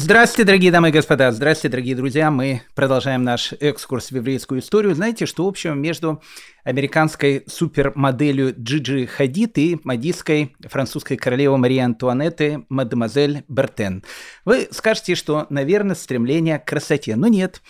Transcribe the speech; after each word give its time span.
Здравствуйте, 0.00 0.46
дорогие 0.46 0.70
дамы 0.70 0.90
и 0.90 0.92
господа, 0.92 1.32
здравствуйте, 1.32 1.72
дорогие 1.72 1.96
друзья. 1.96 2.30
Мы 2.30 2.62
продолжаем 2.76 3.24
наш 3.24 3.52
экскурс 3.54 4.12
в 4.12 4.14
еврейскую 4.14 4.60
историю. 4.60 4.94
Знаете, 4.94 5.26
что 5.26 5.44
общего 5.44 5.74
между 5.74 6.22
американской 6.62 7.42
супермоделью 7.48 8.54
Джиджи 8.56 9.06
Хадид 9.06 9.58
и 9.58 9.80
мадийской 9.82 10.54
французской 10.68 11.16
королевой 11.16 11.58
Марии 11.58 11.80
Антуанетты 11.80 12.64
мадемуазель 12.68 13.42
Бертен? 13.48 14.04
Вы 14.44 14.68
скажете, 14.70 15.16
что, 15.16 15.48
наверное, 15.50 15.96
стремление 15.96 16.60
к 16.60 16.66
красоте. 16.66 17.16
Но 17.16 17.26
нет, 17.26 17.60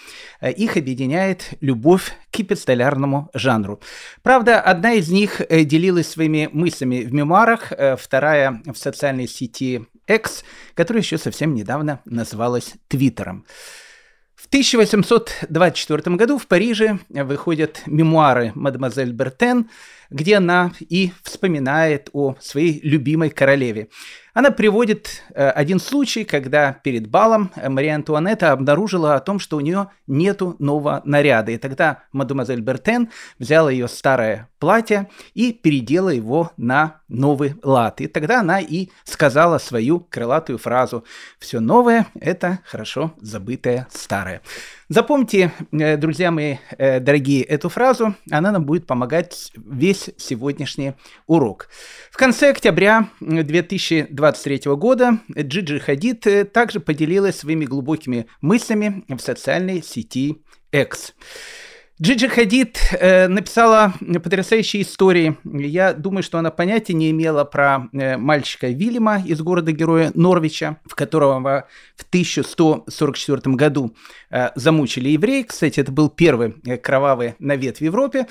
их 0.43 0.77
объединяет 0.77 1.55
любовь 1.63 2.13
к 2.31 2.41
эпистолярному 2.41 3.31
жанру. 3.33 3.81
Правда, 4.23 4.61
одна 4.61 4.93
из 4.93 5.09
них 5.09 5.41
э, 5.41 5.65
делилась 5.65 6.11
своими 6.11 6.51
мыслями 6.53 7.05
в 7.05 7.13
мемуарах, 7.15 7.73
э, 7.73 7.97
вторая 7.97 8.61
в 8.67 8.77
социальной 8.77 9.27
сети 9.27 9.87
X, 10.09 10.45
которая 10.75 11.03
еще 11.03 11.19
совсем 11.19 11.55
недавно 11.55 12.01
называлась 12.05 12.75
Твиттером. 12.89 13.45
В 14.35 14.47
1824 14.47 16.16
году 16.16 16.39
в 16.39 16.47
Париже 16.47 17.01
выходят 17.09 17.83
мемуары 17.87 18.52
мадемуазель 18.55 19.13
Бертен, 19.13 19.69
где 20.11 20.37
она 20.37 20.73
и 20.79 21.11
вспоминает 21.23 22.09
о 22.13 22.37
своей 22.41 22.80
любимой 22.83 23.30
королеве. 23.30 23.89
Она 24.38 24.52
приводит 24.52 25.24
э, 25.34 25.51
один 25.51 25.80
случай, 25.80 26.23
когда 26.23 26.73
перед 26.73 27.09
балом 27.09 27.51
Мария 27.56 27.96
Антуанетта 27.96 28.52
обнаружила 28.52 29.16
о 29.16 29.20
том, 29.20 29.41
что 29.41 29.56
у 29.56 29.60
нее 29.60 29.88
нету 30.06 30.55
нового 30.60 31.02
наряда. 31.05 31.51
И 31.51 31.56
тогда 31.56 32.05
мадемуазель 32.12 32.60
Бертен 32.60 33.10
взяла 33.41 33.69
ее 33.69 33.88
старое 33.88 34.48
платье 34.60 35.09
и 35.34 35.52
передела 35.52 36.10
его 36.10 36.52
на 36.56 37.01
новый 37.09 37.56
лад. 37.65 38.01
И 38.01 38.06
тогда 38.06 38.38
она 38.38 38.60
и 38.60 38.91
сказала 39.02 39.59
свою 39.59 39.98
крылатую 39.98 40.59
фразу 40.59 41.02
«Все 41.41 41.59
новое– 41.59 42.07
это 42.20 42.60
хорошо 42.65 43.15
забытое 43.20 43.88
старое». 43.91 44.41
Запомните, 44.91 45.52
э, 45.70 45.99
друзья 45.99 46.30
мои 46.30 46.57
э, 46.79 46.99
дорогие, 46.99 47.43
эту 47.43 47.68
фразу, 47.68 48.15
она 48.30 48.52
нам 48.52 48.65
будет 48.65 48.87
помогать 48.87 49.52
весь 49.54 50.09
сегодняшний 50.16 50.95
урок. 51.26 51.68
В 52.10 52.16
конце 52.16 52.49
октября 52.49 53.10
2023 53.21 54.60
года 54.76 55.18
Джиджи 55.38 55.79
Хадид 55.79 56.26
э, 56.26 56.45
также 56.46 56.80
поделилась 56.80 57.37
своими 57.37 57.66
глубокими 57.66 58.29
мыслями 58.40 59.04
в 59.09 59.18
социальной 59.18 59.82
сети 59.82 60.43
X. 60.73 61.13
Джиджи 62.01 62.29
Хадид 62.29 62.79
э, 62.93 63.27
написала 63.27 63.93
потрясающие 64.22 64.82
истории. 64.82 65.37
Я 65.43 65.93
думаю, 65.93 66.22
что 66.22 66.38
она 66.38 66.53
понятия 66.53 66.93
не 66.93 67.10
имела 67.10 67.43
про 67.43 67.88
э, 67.93 68.16
мальчика 68.16 68.69
Вильяма 68.69 69.21
из 69.27 69.41
города-героя 69.41 70.12
Норвича, 70.15 70.76
в 70.84 70.94
которого 70.94 71.66
в 71.97 72.03
1144 72.09 73.56
году 73.56 73.97
э, 74.31 74.50
замучили 74.54 75.09
евреи. 75.09 75.43
Кстати, 75.43 75.81
это 75.81 75.91
был 75.91 76.09
первый 76.09 76.54
э, 76.65 76.76
кровавый 76.76 77.34
навет 77.41 77.78
в 77.78 77.81
Европе. 77.81 78.28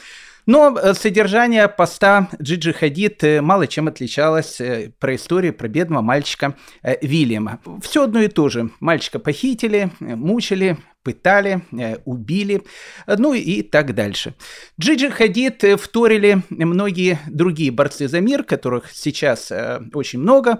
Но 0.47 0.77
э, 0.77 0.93
содержание 0.93 1.67
поста 1.67 2.29
Джиджи 2.41 2.71
Хадид 2.71 3.21
э, 3.25 3.41
мало 3.41 3.67
чем 3.67 3.89
отличалось 3.89 4.61
э, 4.61 4.93
про 4.97 5.13
историю 5.15 5.53
про 5.53 5.67
бедного 5.67 6.01
мальчика 6.01 6.55
Вильяма. 7.01 7.59
Все 7.81 8.05
одно 8.05 8.21
и 8.21 8.29
то 8.29 8.47
же. 8.47 8.69
Мальчика 8.79 9.19
похитили, 9.19 9.91
мучили, 9.99 10.77
пытали, 11.07 11.61
убили, 12.03 12.63
ну 13.07 13.33
и 13.33 13.61
так 13.61 13.95
дальше. 13.95 14.33
Джиджи 14.79 15.09
Хадид 15.09 15.63
вторили 15.79 16.41
многие 16.49 17.19
другие 17.29 17.71
борцы 17.71 18.09
за 18.09 18.19
мир, 18.19 18.43
которых 18.43 18.91
сейчас 18.91 19.51
очень 19.93 20.19
много. 20.19 20.59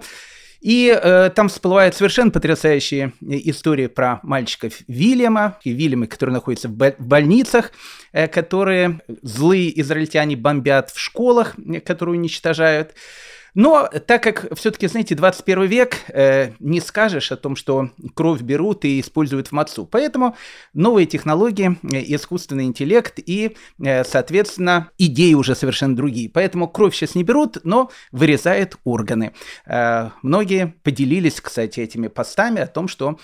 И 0.60 0.88
э, 0.90 1.30
там 1.36 1.48
всплывают 1.48 1.94
совершенно 1.94 2.30
потрясающие 2.32 3.12
истории 3.20 3.86
про 3.86 4.18
мальчиков 4.24 4.72
Вильяма, 4.88 5.58
и 5.62 5.70
Вильямы, 5.70 6.08
которые 6.08 6.34
находятся 6.34 6.68
в, 6.68 6.72
бо- 6.72 6.96
в 6.98 7.06
больницах, 7.06 7.70
э, 8.12 8.26
которые 8.26 9.00
злые 9.22 9.80
израильтяне 9.80 10.34
бомбят 10.34 10.90
в 10.90 10.98
школах, 10.98 11.54
э, 11.58 11.80
которые 11.80 12.18
уничтожают. 12.18 12.94
Но 13.58 13.90
так 14.06 14.22
как 14.22 14.56
все-таки, 14.56 14.86
знаете, 14.86 15.16
21 15.16 15.64
век, 15.64 15.96
э, 16.10 16.52
не 16.60 16.80
скажешь 16.80 17.32
о 17.32 17.36
том, 17.36 17.56
что 17.56 17.90
кровь 18.14 18.40
берут 18.40 18.84
и 18.84 19.00
используют 19.00 19.48
в 19.48 19.52
мацу. 19.52 19.84
Поэтому 19.84 20.36
новые 20.74 21.06
технологии, 21.06 21.76
э, 21.82 22.04
искусственный 22.14 22.66
интеллект 22.66 23.18
и, 23.18 23.56
э, 23.84 24.04
соответственно, 24.04 24.90
идеи 24.96 25.34
уже 25.34 25.56
совершенно 25.56 25.96
другие. 25.96 26.30
Поэтому 26.30 26.68
кровь 26.68 26.94
сейчас 26.94 27.16
не 27.16 27.24
берут, 27.24 27.58
но 27.64 27.90
вырезают 28.12 28.76
органы. 28.84 29.32
Э, 29.66 30.10
многие 30.22 30.74
поделились, 30.84 31.40
кстати, 31.40 31.80
этими 31.80 32.06
постами 32.06 32.60
о 32.60 32.68
том, 32.68 32.86
что 32.86 33.18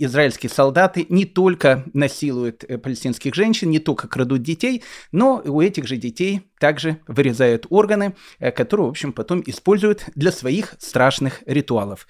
израильские 0.00 0.50
солдаты 0.50 1.06
не 1.08 1.26
только 1.26 1.84
насилуют 1.94 2.64
э, 2.64 2.76
палестинских 2.78 3.36
женщин, 3.36 3.70
не 3.70 3.78
только 3.78 4.08
крадут 4.08 4.42
детей, 4.42 4.82
но 5.12 5.40
у 5.44 5.60
этих 5.60 5.86
же 5.86 5.96
детей 5.96 6.42
также 6.58 6.98
вырезают 7.06 7.66
органы, 7.70 8.16
э, 8.38 8.50
которые, 8.50 8.86
в 8.86 8.90
общем, 8.90 9.12
потом 9.12 9.42
используют 9.46 9.75
для 10.14 10.32
своих 10.32 10.74
страшных 10.78 11.42
ритуалов. 11.46 12.06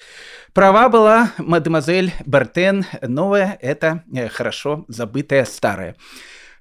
Права 0.53 0.88
была 0.88 1.32
мадемуазель 1.38 2.12
Бартен, 2.25 2.87
новая– 3.03 3.59
это 3.60 4.04
э, 4.15 4.28
хорошо 4.28 4.84
забытое 4.88 5.44
старое. 5.44 5.97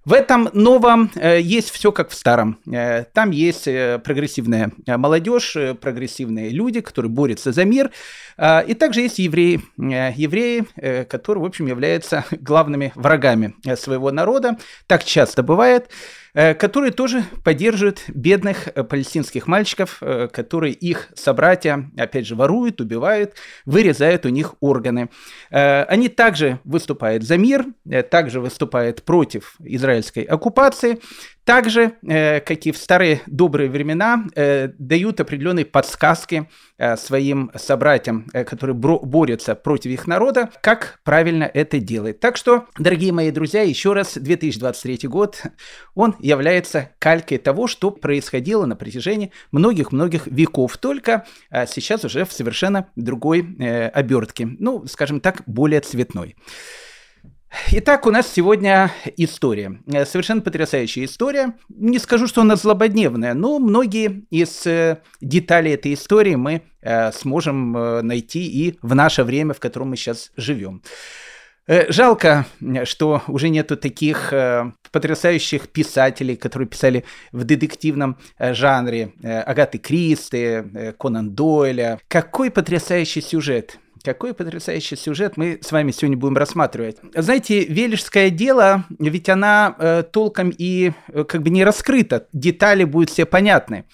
В 0.03 0.13
этом 0.13 0.49
новом 0.53 1.09
э, 1.15 1.39
есть 1.41 1.71
все 1.71 1.91
как 1.91 2.09
в 2.09 2.13
старом. 2.13 2.59
Э, 2.71 3.05
там 3.05 3.31
есть 3.31 3.63
прогрессивная 3.63 4.71
молодежь, 4.85 5.55
прогрессивные 5.81 6.49
люди, 6.49 6.81
которые 6.81 7.11
борются 7.11 7.51
за 7.51 7.65
мир. 7.65 7.91
И 8.37 8.73
также 8.73 9.01
есть 9.01 9.19
евреи. 9.19 9.61
Евреи, 9.77 10.65
которые, 11.05 11.41
в 11.41 11.45
общем, 11.45 11.67
являются 11.67 12.25
главными 12.31 12.91
врагами 12.95 13.55
своего 13.77 14.11
народа. 14.11 14.57
Так 14.87 15.05
часто 15.05 15.41
бывает. 15.41 15.89
Э, 16.35 16.53
которые 16.53 16.91
тоже 16.91 17.23
поддерживают 17.45 18.03
бедных 18.09 18.67
э, 18.67 18.83
палестинских 18.83 19.47
мальчиков, 19.47 19.99
э, 20.01 20.27
которые 20.27 20.73
их 20.73 21.07
собратья, 21.15 21.89
опять 21.97 22.27
же, 22.27 22.35
воруют, 22.35 22.81
убивают, 22.81 23.35
вырезают 23.65 24.25
у 24.25 24.29
них 24.29 24.55
органы. 24.59 25.09
Они 25.49 26.09
также 26.09 26.59
выступают 26.65 27.23
за 27.23 27.37
мир, 27.37 27.65
также 28.09 28.41
выступают 28.41 29.03
против 29.03 29.55
израильской 29.59 30.23
оккупации, 30.23 30.99
также, 31.45 31.93
э, 32.01 32.39
как 32.41 32.65
и 32.65 32.71
в 32.71 32.77
старые 32.77 33.21
добрые 33.27 33.69
времена, 33.69 34.25
э, 34.35 34.69
дают 34.79 35.19
определенные 35.19 35.65
подсказки 35.65 36.49
э, 36.77 36.97
своим 36.97 37.51
собратьям, 37.55 38.25
которые 38.33 38.75
борются 38.75 39.55
против 39.55 39.91
их 39.91 40.07
народа, 40.07 40.49
как 40.61 40.99
правильно 41.03 41.43
это 41.43 41.79
делать. 41.79 42.19
Так 42.19 42.35
что, 42.35 42.65
дорогие 42.77 43.13
мои 43.13 43.31
друзья, 43.31 43.61
еще 43.61 43.93
раз, 43.93 44.15
2023 44.15 45.07
год, 45.07 45.43
он 45.93 46.15
является 46.19 46.91
калькой 46.99 47.37
того, 47.37 47.67
что 47.67 47.91
происходило 47.91 48.65
на 48.65 48.75
протяжении 48.75 49.31
многих-многих 49.51 50.27
веков, 50.27 50.77
только 50.77 51.25
сейчас 51.67 52.03
уже 52.03 52.25
в 52.25 52.33
совершенно 52.33 52.87
другой 52.95 53.41
обертке, 53.93 54.47
ну, 54.59 54.85
скажем 54.87 55.19
так, 55.21 55.43
более 55.45 55.81
цветной. 55.81 56.35
Итак, 57.71 58.05
у 58.05 58.11
нас 58.11 58.31
сегодня 58.31 58.91
история. 59.17 59.79
Э, 59.87 60.05
совершенно 60.05 60.41
потрясающая 60.41 61.05
история. 61.05 61.53
Не 61.69 61.99
скажу, 61.99 62.27
что 62.27 62.41
она 62.41 62.55
злободневная, 62.55 63.33
но 63.33 63.59
многие 63.59 64.25
из 64.29 64.65
э, 64.65 65.01
деталей 65.21 65.73
этой 65.73 65.93
истории 65.93 66.35
мы 66.35 66.63
э, 66.81 67.11
сможем 67.11 67.71
найти 68.05 68.45
и 68.45 68.77
в 68.81 68.95
наше 68.95 69.23
время, 69.23 69.53
в 69.53 69.59
котором 69.59 69.89
мы 69.89 69.97
сейчас 69.97 70.31
живем. 70.37 70.81
Жалко, 71.67 72.45
что 72.83 73.23
уже 73.27 73.49
нету 73.49 73.75
таких 73.75 74.31
потрясающих 74.91 75.67
писателей, 75.69 76.35
которые 76.35 76.69
писали 76.69 77.05
в 77.31 77.43
детективном 77.43 78.19
жанре. 78.37 79.13
Агаты 79.23 79.79
Кристи, 79.79 80.61
Конан 80.99 81.33
Дойля. 81.33 81.99
Какой 82.07 82.51
потрясающий 82.51 83.21
сюжет. 83.21 83.79
Какой 84.05 84.35
потрясающий 84.35 84.95
сюжет 84.95 85.35
мы 85.35 85.57
с 85.63 85.71
вами 85.71 85.89
сегодня 85.89 86.15
будем 86.15 86.37
рассматривать. 86.37 86.97
Знаете, 87.15 87.65
Велишское 87.65 88.29
дело, 88.29 88.85
ведь 88.99 89.29
она 89.29 89.75
э, 89.79 90.03
толком 90.03 90.51
и 90.55 90.91
э, 91.07 91.23
как 91.23 91.41
бы 91.41 91.49
не 91.49 91.63
раскрыта, 91.63 92.27
детали 92.31 92.83
будут 92.83 93.09
все 93.09 93.25
понятны 93.25 93.85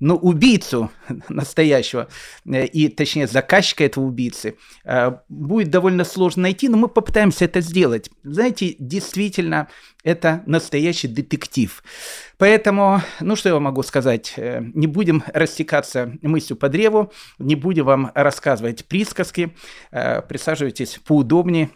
но 0.00 0.16
убийцу 0.16 0.90
настоящего, 1.28 2.08
э, 2.46 2.66
и 2.66 2.88
точнее 2.88 3.26
заказчика 3.26 3.84
этого 3.84 4.04
убийцы, 4.04 4.56
э, 4.84 5.12
будет 5.28 5.70
довольно 5.70 6.04
сложно 6.04 6.42
найти, 6.42 6.68
но 6.68 6.76
мы 6.76 6.88
попытаемся 6.88 7.44
это 7.44 7.60
сделать. 7.60 8.10
Знаете, 8.22 8.76
действительно, 8.78 9.68
это 10.02 10.42
настоящий 10.46 11.08
детектив. 11.08 11.82
Поэтому, 12.36 13.00
ну 13.20 13.36
что 13.36 13.48
я 13.48 13.58
могу 13.58 13.82
сказать, 13.82 14.34
э, 14.36 14.60
не 14.74 14.86
будем 14.86 15.22
растекаться 15.32 16.12
мыслью 16.22 16.56
по 16.56 16.68
древу, 16.68 17.12
не 17.38 17.54
будем 17.54 17.84
вам 17.84 18.10
рассказывать 18.14 18.84
присказки, 18.86 19.54
присаживайтесь 19.90 21.00
поудобнее, 21.04 21.70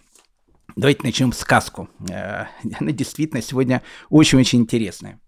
Давайте 0.76 1.00
начнем 1.03 1.32
сказку. 1.32 1.88
Она 2.09 2.93
действительно 2.93 3.43
сегодня 3.43 3.82
очень-очень 4.11 4.61
интересная. 4.61 5.19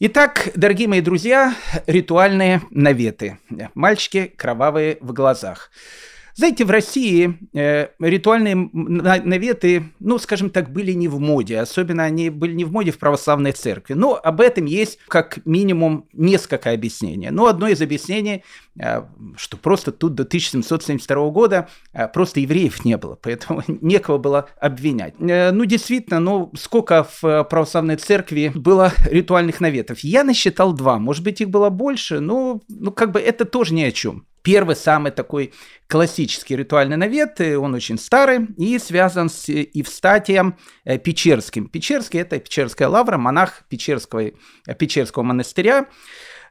Итак, 0.00 0.52
дорогие 0.54 0.86
мои 0.86 1.00
друзья, 1.00 1.56
ритуальные 1.88 2.62
наветы. 2.70 3.40
Мальчики 3.74 4.32
кровавые 4.36 4.98
в 5.00 5.12
глазах. 5.12 5.72
Знаете, 6.36 6.64
в 6.64 6.70
России 6.70 7.36
э, 7.52 7.88
ритуальные 7.98 8.54
наветы, 8.54 9.82
ну, 9.98 10.20
скажем 10.20 10.50
так, 10.50 10.70
были 10.70 10.92
не 10.92 11.08
в 11.08 11.18
моде. 11.18 11.58
Особенно 11.58 12.04
они 12.04 12.30
были 12.30 12.52
не 12.52 12.64
в 12.64 12.70
моде 12.70 12.92
в 12.92 12.98
православной 12.98 13.50
церкви. 13.50 13.94
Но 13.94 14.14
об 14.14 14.40
этом 14.40 14.66
есть 14.66 15.00
как 15.08 15.44
минимум 15.44 16.06
несколько 16.12 16.70
объяснений. 16.70 17.30
Но 17.30 17.46
одно 17.46 17.66
из 17.66 17.82
объяснений 17.82 18.44
что 19.36 19.56
просто 19.56 19.92
тут 19.92 20.14
до 20.14 20.22
1772 20.22 21.30
года 21.30 21.68
э, 21.92 22.06
просто 22.08 22.40
евреев 22.40 22.84
не 22.84 22.96
было, 22.96 23.16
поэтому 23.20 23.62
некого 23.68 24.18
было 24.18 24.48
обвинять. 24.60 25.14
Э, 25.20 25.50
ну, 25.50 25.64
действительно, 25.64 26.20
ну, 26.20 26.52
сколько 26.56 27.06
в 27.20 27.44
православной 27.44 27.96
церкви 27.96 28.52
было 28.54 28.92
ритуальных 29.04 29.60
наветов? 29.60 30.00
Я 30.00 30.24
насчитал 30.24 30.72
два, 30.72 30.98
может 30.98 31.24
быть, 31.24 31.40
их 31.40 31.50
было 31.50 31.70
больше, 31.70 32.20
но 32.20 32.60
ну, 32.68 32.92
как 32.92 33.12
бы 33.12 33.20
это 33.20 33.44
тоже 33.44 33.74
ни 33.74 33.82
о 33.82 33.92
чем. 33.92 34.26
Первый 34.42 34.76
самый 34.76 35.10
такой 35.10 35.52
классический 35.88 36.56
ритуальный 36.56 36.96
навет, 36.96 37.40
он 37.40 37.74
очень 37.74 37.98
старый 37.98 38.46
и 38.56 38.78
связан 38.78 39.28
с 39.28 39.48
Евстатием 39.48 40.56
Печерским. 40.84 41.68
Печерский– 41.68 42.20
это 42.20 42.38
Печерская 42.38 42.88
лавра, 42.88 43.18
монах 43.18 43.64
Печерского, 43.68 44.30
Печерского 44.78 45.24
монастыря. 45.24 45.86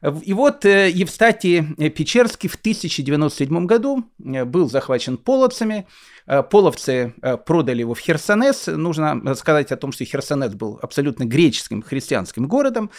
И 0.01 0.33
вот 0.33 0.65
э, 0.65 0.89
Евстатий 0.89 1.89
Печерский 1.89 2.49
в 2.49 2.55
1097 2.55 3.65
году 3.65 4.03
э, 4.23 4.45
был 4.45 4.69
захвачен 4.69 5.17
половцами. 5.17 5.87
Э, 6.27 6.43
половцы 6.43 7.13
продали 7.45 7.79
его 7.81 7.93
в 7.93 7.99
Херсонес. 7.99 8.67
Нужно 8.67 9.35
сказать 9.35 9.71
о 9.71 9.77
том, 9.77 9.91
что 9.91 10.05
Херсонес 10.05 10.53
был 10.53 10.79
абсолютно 10.81 11.25
греческим 11.25 11.81
христианским 11.81 12.47
городом. 12.47 12.91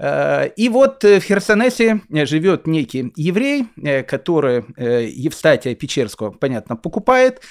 И 0.00 0.68
вот 0.72 1.04
в 1.04 1.20
Херсонесе 1.20 2.00
живет 2.10 2.66
некий 2.66 3.12
еврей, 3.14 3.66
который 4.08 4.64
Евстатия 4.76 5.74
Печерского, 5.74 6.30
понятно, 6.30 6.76
покупает. 6.76 7.42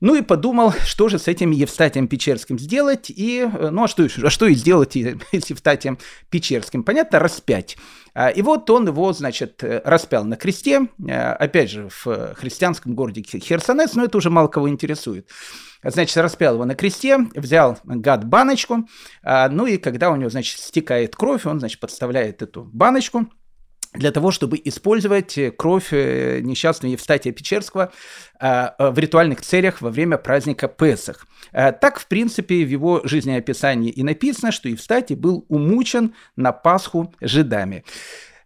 Ну 0.00 0.14
и 0.14 0.22
подумал, 0.22 0.72
что 0.84 1.08
же 1.08 1.18
с 1.18 1.28
этим 1.28 1.50
Евстатием 1.50 2.08
Печерским 2.08 2.58
сделать, 2.58 3.10
и, 3.10 3.48
ну 3.70 3.84
а 3.84 3.88
что, 3.88 4.04
а 4.22 4.30
что 4.30 4.46
и 4.46 4.54
сделать 4.54 4.92
с 5.32 5.50
Евстатием 5.50 5.98
Печерским? 6.30 6.84
Понятно, 6.84 7.18
распять. 7.18 7.76
А, 8.14 8.30
и 8.30 8.42
вот 8.42 8.68
он 8.70 8.86
его, 8.86 9.12
значит, 9.12 9.62
распял 9.62 10.24
на 10.24 10.36
кресте, 10.36 10.88
а, 11.08 11.34
опять 11.34 11.70
же, 11.70 11.88
в 11.88 12.34
христианском 12.34 12.94
городе 12.94 13.22
Херсонес, 13.22 13.94
но 13.94 14.04
это 14.04 14.18
уже 14.18 14.30
мало 14.30 14.48
кого 14.48 14.68
интересует. 14.68 15.28
Значит, 15.82 16.16
распял 16.16 16.54
его 16.54 16.64
на 16.64 16.74
кресте, 16.74 17.18
взял 17.34 17.78
гад 17.84 18.24
баночку, 18.24 18.88
а, 19.22 19.48
ну 19.48 19.66
и 19.66 19.76
когда 19.76 20.10
у 20.10 20.16
него, 20.16 20.30
значит, 20.30 20.60
стекает 20.60 21.14
кровь, 21.14 21.46
он, 21.46 21.58
значит, 21.58 21.80
подставляет 21.80 22.42
эту 22.42 22.64
баночку, 22.64 23.28
для 23.96 24.12
того, 24.12 24.30
чтобы 24.30 24.60
использовать 24.64 25.36
э, 25.38 25.50
кровь 25.50 25.88
э, 25.92 26.40
несчастного 26.40 26.92
Евстатия 26.92 27.32
Печерского 27.32 27.92
э, 28.40 28.68
в 28.78 28.98
ритуальных 28.98 29.42
целях 29.42 29.80
во 29.80 29.90
время 29.90 30.18
праздника 30.18 30.68
Песах. 30.68 31.26
Так, 31.52 32.00
в 32.00 32.06
принципе, 32.08 32.64
в 32.64 32.68
его 32.68 33.00
жизнеописании 33.04 33.90
и 33.90 34.02
написано, 34.02 34.52
что 34.52 34.68
Евстатий 34.68 35.14
был 35.14 35.44
умучен 35.48 36.14
на 36.34 36.52
Пасху 36.52 37.14
жидами. 37.20 37.84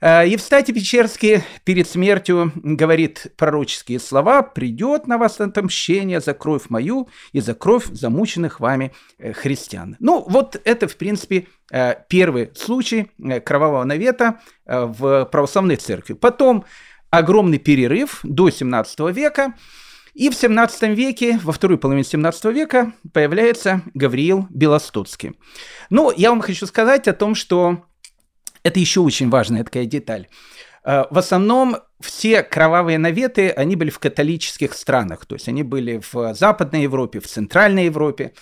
Евстатий 0.00 0.72
Печерский 0.72 1.42
перед 1.64 1.86
смертью 1.86 2.52
говорит 2.54 3.32
пророческие 3.36 4.00
слова 4.00 4.42
«Придет 4.42 5.06
на 5.06 5.18
вас 5.18 5.40
отомщение 5.40 6.20
за 6.20 6.32
кровь 6.32 6.70
мою 6.70 7.08
и 7.32 7.40
за 7.40 7.54
кровь 7.54 7.84
замученных 7.86 8.60
вами 8.60 8.92
христиан». 9.18 9.96
Ну, 10.00 10.24
вот 10.26 10.58
это, 10.64 10.88
в 10.88 10.96
принципе, 10.96 11.46
Э, 11.70 11.94
первый 12.08 12.50
случай 12.54 13.10
э, 13.22 13.40
кровавого 13.40 13.84
навета 13.84 14.40
э, 14.66 14.84
в 14.84 15.24
православной 15.26 15.76
церкви. 15.76 16.14
Потом 16.14 16.64
огромный 17.10 17.58
перерыв 17.58 18.20
до 18.24 18.50
17 18.50 19.00
века, 19.14 19.54
и 20.12 20.28
в 20.28 20.34
17 20.34 20.96
веке, 20.96 21.38
во 21.44 21.52
второй 21.52 21.78
половине 21.78 22.02
17 22.02 22.46
века, 22.46 22.92
появляется 23.12 23.82
Гавриил 23.94 24.48
Белостоцкий. 24.50 25.38
Ну, 25.88 26.12
я 26.16 26.30
вам 26.30 26.40
хочу 26.40 26.66
сказать 26.66 27.06
о 27.06 27.12
том, 27.12 27.36
что 27.36 27.84
это 28.62 28.80
еще 28.80 29.00
очень 29.00 29.30
важная 29.30 29.64
такая 29.64 29.86
деталь. 29.86 30.28
В 30.82 31.18
основном 31.18 31.76
все 32.00 32.42
кровавые 32.42 32.96
наветы, 32.96 33.50
они 33.50 33.76
были 33.76 33.90
в 33.90 33.98
католических 33.98 34.72
странах, 34.72 35.26
то 35.26 35.34
есть 35.34 35.46
они 35.46 35.62
были 35.62 36.00
в 36.12 36.34
Западной 36.34 36.84
Европе, 36.84 37.20
в 37.20 37.26
Центральной 37.26 37.84
Европе. 37.84 38.32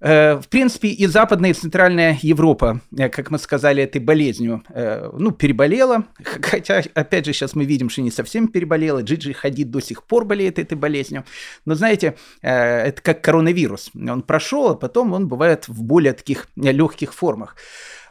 Э, 0.00 0.34
в 0.36 0.48
принципе, 0.48 0.88
и 0.88 1.06
Западная, 1.06 1.50
и 1.50 1.54
Центральная 1.54 2.18
Европа, 2.22 2.80
э, 2.96 3.08
как 3.08 3.30
мы 3.30 3.38
сказали, 3.38 3.82
этой 3.82 4.00
болезнью, 4.00 4.62
э, 4.70 5.10
ну, 5.12 5.32
переболела. 5.32 6.04
Хотя, 6.42 6.82
опять 6.94 7.26
же, 7.26 7.32
сейчас 7.32 7.54
мы 7.54 7.64
видим, 7.64 7.90
что 7.90 8.02
не 8.02 8.10
совсем 8.10 8.48
переболела. 8.48 9.02
Джиджи 9.02 9.32
Хадид 9.32 9.70
до 9.70 9.80
сих 9.80 10.04
пор 10.04 10.24
болеет 10.24 10.58
этой 10.58 10.76
болезнью. 10.76 11.24
Но, 11.64 11.74
знаете, 11.74 12.16
это 12.42 13.02
как 13.02 13.22
коронавирус. 13.22 13.90
Он 13.94 14.22
прошел, 14.22 14.70
а 14.70 14.74
потом 14.74 15.12
он 15.12 15.28
бывает 15.28 15.68
в 15.68 15.82
более 15.82 16.12
таких 16.12 16.48
легких 16.56 17.12
формах. 17.12 17.56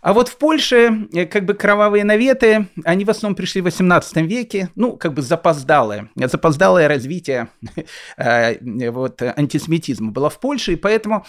А 0.08 0.14
вот 0.14 0.30
в 0.30 0.38
Польше 0.38 1.10
как 1.30 1.44
бы 1.44 1.54
кровавые 1.54 2.06
наветы, 2.06 2.70
они 2.86 3.04
в 3.04 3.10
основном 3.10 3.36
пришли 3.36 3.60
в 3.60 3.66
18 3.66 4.16
веке, 4.26 4.70
ну, 4.76 4.96
как 4.96 5.14
бы 5.14 5.22
запоздалое, 5.22 6.10
запоздалое 6.16 6.88
развитие 6.88 7.50
вот, 8.18 9.22
антисемитизма 9.22 10.14
было 10.14 10.30
в 10.30 10.40
Польше, 10.40 10.72
и 10.72 10.76
поэтому 10.78 11.26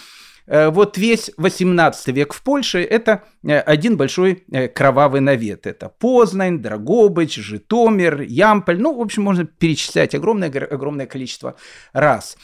Э, 0.49 0.69
вот 0.69 0.97
весь 0.97 1.31
18 1.37 2.07
век 2.07 2.33
в 2.33 2.41
Польше– 2.41 2.79
это 2.89 3.23
э, 3.43 3.59
один 3.59 3.97
большой 3.97 4.43
э, 4.51 4.67
кровавый 4.67 5.21
навет. 5.21 5.67
Это 5.67 5.89
Познань, 5.89 6.59
Драгобыч, 6.59 7.35
Житомир, 7.35 8.21
Ямполь. 8.21 8.81
Ну, 8.81 8.97
в 8.97 9.01
общем, 9.01 9.23
можно 9.23 9.45
перечислять 9.45 10.15
огромное, 10.15 10.49
огромное 10.49 11.05
количество 11.05 11.55
раз. 11.93 12.35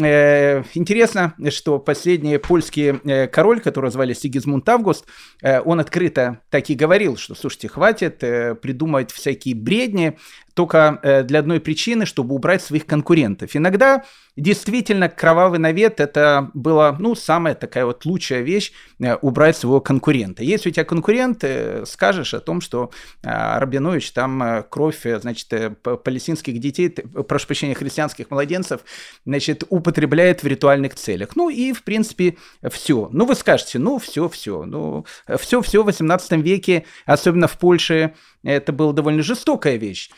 Интересно, 0.00 1.34
что 1.50 1.78
последний 1.78 2.38
польский 2.38 3.28
король, 3.28 3.60
которого 3.60 3.92
звали 3.92 4.12
Сигизмунд 4.12 4.68
Август, 4.68 5.06
он 5.40 5.78
открыто 5.78 6.40
так 6.50 6.68
и 6.68 6.74
говорил, 6.74 7.16
что, 7.16 7.36
слушайте, 7.36 7.68
хватит 7.68 8.18
придумывать 8.18 9.12
всякие 9.12 9.54
бредни, 9.54 10.18
только 10.54 11.00
э, 11.02 11.24
для 11.24 11.40
одной 11.40 11.60
причины, 11.60 12.06
чтобы 12.06 12.34
убрать 12.34 12.62
своих 12.62 12.86
конкурентов. 12.86 13.54
Иногда 13.54 14.04
действительно 14.36 15.08
кровавый 15.08 15.58
навет 15.58 16.00
это 16.00 16.50
была, 16.54 16.96
ну, 16.98 17.14
самая 17.14 17.54
такая 17.54 17.84
вот 17.84 18.04
лучшая 18.04 18.40
вещь 18.42 18.72
э, 19.00 19.16
убрать 19.16 19.56
своего 19.56 19.80
конкурента. 19.80 20.44
Если 20.44 20.68
у 20.68 20.72
тебя 20.72 20.84
конкурент, 20.84 21.42
э, 21.42 21.84
скажешь 21.86 22.34
о 22.34 22.40
том, 22.40 22.60
что 22.60 22.90
Рабинович 23.22 24.12
там 24.12 24.64
кровь, 24.70 25.02
значит, 25.02 25.48
палестинских 25.82 26.60
детей, 26.60 26.90
прошу 26.90 27.46
прощения, 27.46 27.74
христианских 27.74 28.30
младенцев, 28.30 28.82
значит, 29.26 29.64
употребляет 29.68 30.42
в 30.42 30.46
ритуальных 30.46 30.94
целях. 30.94 31.34
Ну 31.34 31.50
и, 31.50 31.72
в 31.72 31.82
принципе, 31.82 32.36
все. 32.70 33.08
Ну, 33.12 33.26
вы 33.26 33.34
скажете, 33.34 33.78
ну, 33.78 33.98
все, 33.98 34.28
все. 34.28 34.64
Ну, 34.64 35.04
все, 35.38 35.60
все 35.62 35.82
в 35.82 35.86
18 35.86 36.32
веке, 36.42 36.84
особенно 37.06 37.48
в 37.48 37.58
Польше, 37.58 38.14
это 38.44 38.72
была 38.72 38.92
довольно 38.92 39.22
жестокая 39.22 39.76
вещь. 39.76 40.10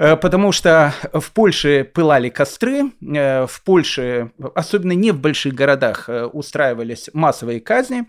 Э, 0.00 0.16
потому 0.16 0.50
что 0.50 0.94
в 1.12 1.30
Польше 1.32 1.84
пылали 1.84 2.30
костры, 2.30 2.90
э, 3.02 3.46
в 3.46 3.62
Польше, 3.62 4.32
особенно 4.54 4.92
не 4.92 5.10
в 5.10 5.20
больших 5.20 5.52
городах, 5.52 6.08
э, 6.08 6.24
устраивались 6.24 7.10
массовые 7.12 7.60
казни. 7.60 8.04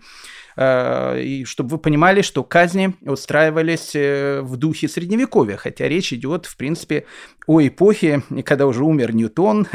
И 0.54 1.44
чтобы 1.46 1.70
вы 1.70 1.78
понимали, 1.78 2.20
что 2.20 2.44
казни 2.44 2.92
устраивались 3.00 3.94
в 3.94 4.56
духе 4.58 4.86
средневековья, 4.86 5.56
хотя 5.56 5.88
речь 5.88 6.12
идет, 6.12 6.44
в 6.44 6.58
принципе, 6.58 7.06
о 7.46 7.66
эпохе, 7.66 8.22
когда 8.44 8.66
уже 8.66 8.84
умер 8.84 9.14
Ньютон, 9.14 9.66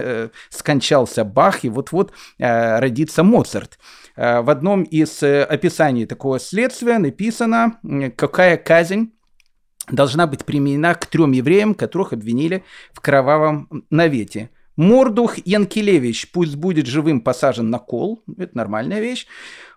скончался 0.51 1.23
Бах, 1.23 1.63
и 1.63 1.69
вот-вот 1.69 2.13
родится 2.37 3.23
Моцарт. 3.23 3.79
В 4.15 4.51
одном 4.51 4.83
из 4.83 5.23
описаний 5.23 6.05
такого 6.05 6.39
следствия 6.39 6.99
написано, 6.99 7.79
какая 8.15 8.57
казнь 8.57 9.16
должна 9.89 10.27
быть 10.27 10.45
применена 10.45 10.93
к 10.95 11.05
трем 11.05 11.31
евреям, 11.31 11.73
которых 11.73 12.13
обвинили 12.13 12.63
в 12.93 13.01
кровавом 13.01 13.83
навете. 13.89 14.49
Мордух 14.75 15.37
Янкелевич 15.43 16.31
пусть 16.31 16.55
будет 16.55 16.85
живым 16.85 17.21
посажен 17.21 17.71
на 17.71 17.79
кол, 17.79 18.23
это 18.37 18.55
нормальная 18.55 18.99
вещь. 18.99 19.25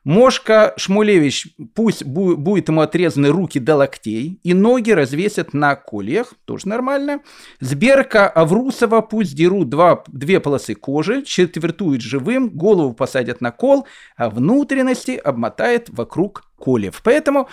Мошка 0.05 0.73
Шмулевич 0.77 1.55
пусть 1.75 2.05
бу- 2.05 2.37
будет 2.37 2.69
ему 2.69 2.81
отрезаны 2.81 3.29
руки 3.29 3.59
до 3.59 3.77
локтей 3.77 4.41
и 4.43 4.55
ноги 4.55 4.91
развесят 4.91 5.53
на 5.53 5.75
кольях, 5.75 6.35
тоже 6.47 6.69
нормально. 6.69 7.21
Сберка 7.61 8.27
Аврусова 8.29 9.03
пусть 9.03 9.35
дерут 9.35 9.69
два, 9.69 10.05
две 10.07 10.41
полосы 10.41 10.75
кожи, 10.75 11.23
четвертуют 11.23 12.01
живым, 12.03 12.49
голову 12.49 12.95
посадят 12.95 13.41
на 13.43 13.53
кол, 13.53 13.87
а 14.17 14.31
внутренности 14.31 15.13
обмотает 15.13 15.91
вокруг 15.91 16.45
колев. 16.59 17.01
Поэтому 17.05 17.49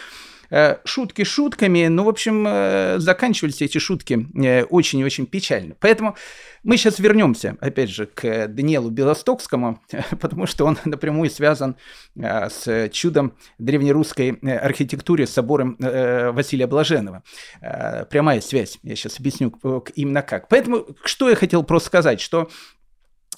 шутки 0.86 1.24
шутками, 1.24 1.88
ну, 1.88 2.04
в 2.04 2.10
общем, 2.10 3.00
заканчивались 3.00 3.62
эти 3.62 3.78
шутки 3.78 4.28
очень 4.70 5.00
и 5.00 5.06
очень 5.06 5.26
печально. 5.26 5.76
Поэтому 5.80 6.16
мы 6.64 6.78
сейчас 6.78 7.00
вернемся, 7.00 7.58
опять 7.62 7.90
же, 7.90 8.08
к 8.08 8.48
Даниэлу 8.48 8.90
Белостокскому, 8.90 9.82
потому 10.20 10.48
что 10.48 10.66
он 10.66 10.78
напрямую 10.86 11.30
связан 11.30 11.76
с 12.16 12.90
чудом 12.92 13.34
древнерусской 13.58 14.32
архитектуры 14.32 15.28
с 15.28 15.32
собором 15.32 15.78
Василия 15.80 16.68
Блаженного. 16.68 17.24
Прямая 18.10 18.42
связь, 18.42 18.80
я 18.84 18.96
сейчас 18.96 19.20
объясню 19.20 19.52
именно 19.96 20.22
как. 20.22 20.48
Поэтому 20.50 20.86
что 21.04 21.30
я 21.30 21.36
хотел 21.36 21.64
просто 21.64 21.88
сказать, 21.88 22.22
что 22.22 22.50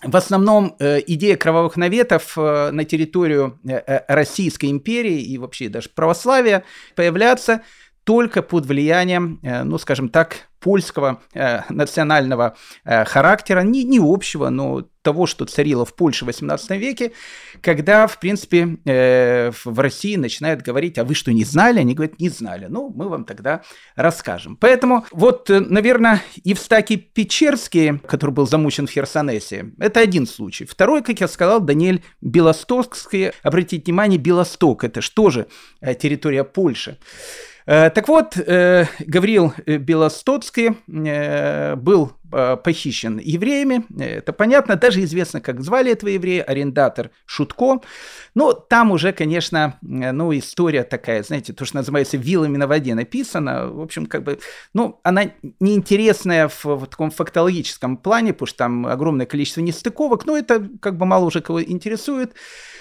в 0.01 0.15
основном 0.15 0.75
э, 0.79 1.00
идея 1.08 1.36
кровавых 1.36 1.75
наветов 1.75 2.38
э, 2.38 2.72
на 2.72 2.86
территорию 2.86 3.60
э, 3.68 4.01
Российской 4.08 4.72
империи 4.72 5.22
и 5.22 5.38
вообще 5.38 5.68
даже 5.68 5.89
православия 5.89 6.63
появляться 6.96 7.62
только 8.06 8.41
под 8.41 8.65
влиянием, 8.65 9.39
ну, 9.44 9.77
скажем 9.77 10.10
так, 10.10 10.49
польского 10.60 11.22
э, 11.34 11.62
национального 11.70 12.56
э, 12.86 13.06
характера, 13.06 13.62
не, 13.62 13.84
не 13.84 14.00
общего, 14.00 14.50
но 14.50 14.86
того, 15.01 15.25
что 15.25 15.46
царило 15.46 15.86
в 15.86 15.96
Польше 15.96 16.25
в 16.25 16.30
XVIII 16.30 16.78
веке, 16.78 17.13
когда, 17.62 18.08
в 18.08 18.20
принципе, 18.20 18.78
э, 18.86 19.51
в 19.63 19.80
России 19.80 20.16
начинают 20.16 20.62
говорить, 20.62 20.98
а 20.98 21.04
вы 21.04 21.16
что, 21.16 21.32
не 21.32 21.44
знали? 21.44 21.80
Они 21.80 21.94
говорят, 21.94 22.20
не 22.20 22.30
знали. 22.30 22.68
Ну, 22.70 22.92
мы 22.94 23.08
вам 23.08 23.24
тогда 23.24 23.62
расскажем. 23.96 24.58
Поэтому 24.58 25.06
вот, 25.12 25.50
э, 25.50 25.62
наверное, 25.62 26.22
Евстакий 26.44 26.98
Печерский, 26.98 28.00
который 28.00 28.32
был 28.32 28.48
замучен 28.48 28.88
в 28.88 28.92
Херсонесе, 28.92 29.72
это 29.80 30.01
один 30.01 30.28
случай. 30.28 30.66
Второй, 30.66 31.01
как 31.01 31.22
я 31.22 31.28
сказал, 31.28 31.62
Даниэль 31.62 32.04
Белостокский. 32.22 33.32
Обратите 33.42 33.84
внимание, 33.86 34.20
Белосток– 34.20 34.84
это 34.84 35.01
что 35.01 35.30
же 35.30 35.48
э, 35.82 35.96
территория 35.96 36.44
Польши. 36.44 36.98
Э, 37.69 37.91
так 37.91 38.07
вот, 38.07 38.35
э, 38.35 38.85
Белостоцкий 39.05 40.71
э, 40.88 41.75
был 41.75 42.13
похищен 42.31 43.17
евреями, 43.17 43.85
это 43.99 44.33
понятно, 44.33 44.75
даже 44.75 45.03
известно, 45.03 45.41
как 45.41 45.61
звали 45.61 45.91
этого 45.91 46.11
еврея, 46.11 46.43
арендатор 46.43 47.09
Шутко, 47.25 47.81
но 48.35 48.53
там 48.53 48.91
уже, 48.91 49.13
конечно, 49.13 49.79
ну, 49.81 50.38
история 50.38 50.83
такая, 50.83 51.23
знаете, 51.23 51.53
то, 51.53 51.65
что 51.65 51.77
называется 51.77 52.17
вилами 52.17 52.55
на 52.57 52.67
воде 52.67 52.93
написано, 52.93 53.69
в 53.69 53.81
общем, 53.81 54.05
как 54.05 54.21
бы, 54.21 54.38
ну, 54.75 54.99
она 55.01 55.31
неинтересная 55.59 56.49
в, 56.49 56.65
в 56.65 56.85
таком 56.85 57.09
фактологическом 57.09 57.97
плане, 57.97 58.33
потому 58.33 58.47
что 58.47 58.57
там 58.59 58.85
огромное 58.85 59.25
количество 59.25 59.61
нестыковок, 59.61 60.27
но 60.27 60.38
это 60.38 60.69
как 60.83 60.97
бы 60.97 61.07
мало 61.07 61.25
уже 61.25 61.41
кого 61.41 61.63
интересует, 61.63 62.35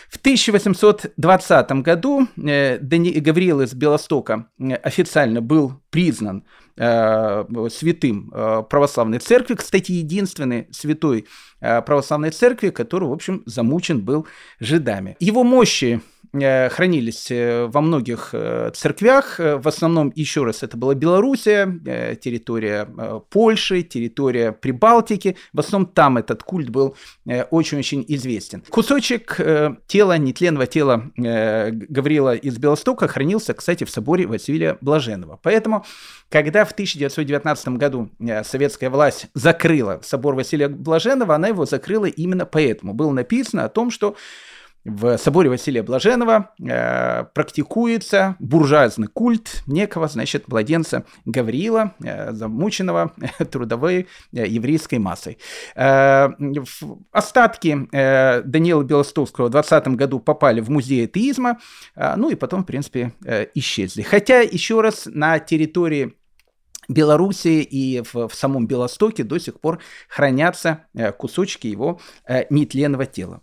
в 0.08 0.16
1820 0.16 1.72
году 1.82 2.28
э. 2.36 2.78
Гавриил 3.20 3.60
из 3.60 3.74
Белостока 3.74 4.46
э, 4.58 4.74
официально 4.74 5.42
был 5.42 5.74
признан 5.90 6.44
э, 6.76 7.44
святым 7.70 8.30
э, 8.34 8.62
православной 8.68 9.18
церкви, 9.18 9.54
кстати, 9.54 9.92
единственный 9.92 10.68
святой 10.70 11.26
э, 11.60 11.82
православной 11.82 12.30
церкви, 12.30 12.70
который, 12.70 13.08
в 13.08 13.12
общем, 13.12 13.42
замучен 13.46 14.00
был 14.00 14.26
жидами. 14.60 15.16
Его 15.20 15.44
мощи 15.44 16.00
Э, 16.32 16.68
хранились 16.68 17.30
э, 17.30 17.66
во 17.66 17.80
многих 17.80 18.30
э, 18.32 18.70
церквях. 18.74 19.38
В 19.38 19.66
основном, 19.66 20.12
еще 20.14 20.44
раз, 20.44 20.62
это 20.62 20.76
была 20.76 20.94
Белоруссия, 20.94 21.66
территория 22.16 22.88
Польши, 23.30 23.82
территория 23.82 24.52
Прибалтики. 24.52 25.36
В 25.52 25.60
основном 25.60 25.90
там 25.90 26.18
этот 26.18 26.42
культ 26.42 26.68
был 26.68 26.96
очень-очень 27.50 28.04
известен. 28.08 28.62
Кусочек 28.68 29.36
тела, 29.86 30.18
нетленного 30.18 30.66
тела 30.66 31.10
Гаврила 31.16 32.34
из 32.34 32.58
Белостока 32.58 33.08
хранился, 33.08 33.54
кстати, 33.54 33.84
в 33.84 33.90
соборе 33.90 34.26
Василия 34.26 34.76
Блаженного. 34.80 35.38
Поэтому, 35.42 35.77
когда 36.28 36.64
в 36.64 36.72
1919 36.72 37.68
году 37.68 38.10
советская 38.44 38.90
власть 38.90 39.26
закрыла 39.34 40.00
собор 40.02 40.34
Василия 40.34 40.68
Блаженного, 40.68 41.34
она 41.34 41.48
его 41.48 41.64
закрыла 41.64 42.06
именно 42.06 42.44
поэтому. 42.44 42.92
Было 42.94 43.12
написано 43.12 43.64
о 43.64 43.68
том, 43.68 43.90
что 43.90 44.16
в 44.88 45.18
соборе 45.18 45.50
Василия 45.50 45.82
Блаженного 45.82 46.50
э, 46.60 47.24
практикуется 47.34 48.36
буржуазный 48.38 49.06
культ 49.06 49.62
некого, 49.66 50.08
значит, 50.08 50.48
младенца 50.48 51.04
Гавриила, 51.24 51.94
э, 52.02 52.32
замученного 52.32 53.12
э, 53.38 53.44
трудовой 53.50 54.08
э, 54.32 54.46
еврейской 54.46 54.98
массой. 54.98 55.38
Э, 55.74 56.30
остатки 57.12 57.88
э, 57.92 58.42
Даниила 58.42 58.82
Белостовского 58.82 59.46
в 59.46 59.50
20 59.50 59.88
году 59.88 60.20
попали 60.20 60.60
в 60.60 60.70
музей 60.70 61.04
атеизма, 61.04 61.58
э, 61.94 62.14
ну 62.16 62.30
и 62.30 62.34
потом, 62.34 62.62
в 62.62 62.66
принципе, 62.66 63.12
э, 63.24 63.46
исчезли. 63.54 64.02
Хотя, 64.02 64.40
еще 64.40 64.80
раз, 64.80 65.06
на 65.06 65.38
территории 65.38 66.14
Белоруссии 66.88 67.62
и 67.62 68.00
в, 68.00 68.28
в 68.28 68.34
самом 68.34 68.66
Белостоке 68.66 69.22
до 69.24 69.38
сих 69.38 69.60
пор 69.60 69.78
хранятся 70.08 70.86
э, 70.94 71.12
кусочки 71.12 71.66
его 71.66 72.00
э, 72.26 72.46
нетленного 72.50 73.04
тела. 73.06 73.42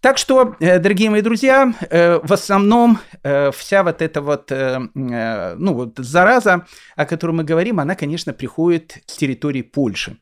Так 0.00 0.18
что, 0.18 0.54
э, 0.60 0.78
дорогие 0.78 1.10
мои 1.10 1.20
друзья, 1.20 1.72
в 1.90 2.32
основном 2.32 3.00
вся 3.22 3.82
вот 3.82 4.02
эта 4.02 4.22
вот, 4.22 4.50
ну 4.94 5.74
вот 5.74 5.98
зараза, 5.98 6.66
о 6.94 7.06
которой 7.06 7.32
мы 7.32 7.44
говорим, 7.44 7.80
она, 7.80 7.96
конечно, 7.96 8.32
приходит 8.32 8.98
с 9.06 9.16
территории 9.16 9.62
Польши. 9.62 10.18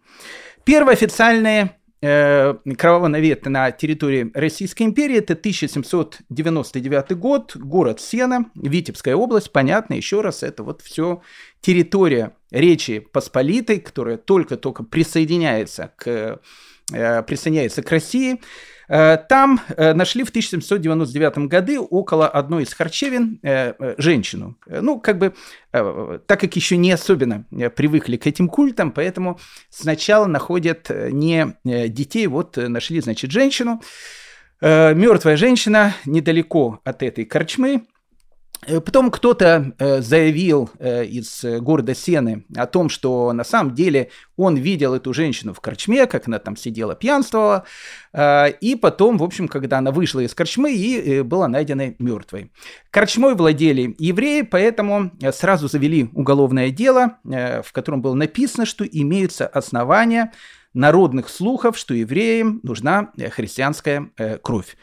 Первые 0.65 0.95
официальные 0.95 1.77
кровавый 2.05 3.11
навет 3.11 3.47
на 3.47 3.71
территории 3.71 4.31
Российской 4.35 4.83
империи. 4.83 5.17
Это 5.17 5.33
1799 5.33 7.17
год, 7.17 7.57
город 7.57 8.01
Сена, 8.01 8.51
Витебская 8.55 9.17
область. 9.17 9.53
Понятно, 9.53 9.95
еще 9.95 10.21
раз, 10.21 10.43
это 10.43 10.63
вот 10.63 10.83
все 10.83 11.23
территория 11.61 12.37
Речи 12.51 12.99
Посполитой, 13.01 13.81
которая 13.81 14.19
только-только 14.19 14.85
присоединяется 14.85 15.93
к, 15.97 16.41
присоединяется 16.89 17.83
к 17.83 17.91
России. 17.91 18.41
Э, 18.89 19.17
там 19.17 19.61
э, 19.77 19.95
нашли 19.95 20.25
в 20.25 20.29
1799 20.29 21.39
году 21.49 21.85
около 21.85 22.29
одной 22.29 22.65
из 22.65 22.75
харчевин 22.75 23.39
э, 23.43 23.95
женщину. 23.99 24.59
Ну, 24.67 25.01
как 25.01 25.19
бы, 25.19 25.35
так 25.73 26.41
как 26.41 26.57
еще 26.57 26.77
не 26.77 26.93
особенно 26.93 27.45
привыкли 27.75 28.17
к 28.17 28.27
этим 28.27 28.49
культам, 28.49 28.93
поэтому 28.93 29.41
сначала 29.71 30.27
находят 30.27 30.91
не 30.91 31.57
детей, 31.65 32.27
вот 32.27 32.57
нашли, 32.57 33.01
значит, 33.01 33.31
женщину. 33.31 33.83
Мертвая 34.61 35.37
женщина 35.37 35.95
недалеко 36.07 36.81
от 36.85 37.03
этой 37.03 37.25
корчмы, 37.25 37.83
Э, 37.83 37.94
потом 38.85 39.11
кто-то 39.11 39.75
э, 39.79 40.01
заявил 40.01 40.71
э, 40.79 41.05
из 41.05 41.45
города 41.61 41.95
Сены 41.95 42.45
о 42.57 42.67
том, 42.67 42.89
что 42.89 43.33
на 43.33 43.45
самом 43.45 43.75
деле 43.75 44.11
он 44.37 44.57
видел 44.57 44.95
эту 44.95 45.13
женщину 45.13 45.53
в 45.55 45.61
корчме, 45.61 46.07
как 46.07 46.27
она 46.27 46.39
там 46.39 46.57
сидела, 46.57 46.95
пьянствовала, 46.95 47.65
и 48.17 48.79
потом, 48.81 49.19
в 49.19 49.23
общем, 49.23 49.47
когда 49.47 49.79
она 49.79 49.93
вышла 49.93 50.21
из 50.21 50.35
корчмы 50.35 50.73
и 50.73 51.23
была 51.23 51.47
найдена 51.47 51.95
мертвой. 52.01 52.51
Корчмой 52.91 53.37
владели 53.37 53.95
евреи, 53.99 54.43
поэтому 54.43 55.13
сразу 55.33 55.69
завели 55.69 56.11
уголовное 56.15 56.71
дело, 56.71 57.19
в 57.23 57.71
котором 57.73 58.03
было 58.03 58.15
написано, 58.15 58.67
что 58.67 58.85
имеются 58.85 59.47
основания 59.47 60.33
народных 60.73 61.29
слухов, 61.29 61.79
что 61.79 61.95
евреям 61.95 62.59
нужна 62.65 63.13
христианская 63.17 64.11
кровь. 64.43 64.77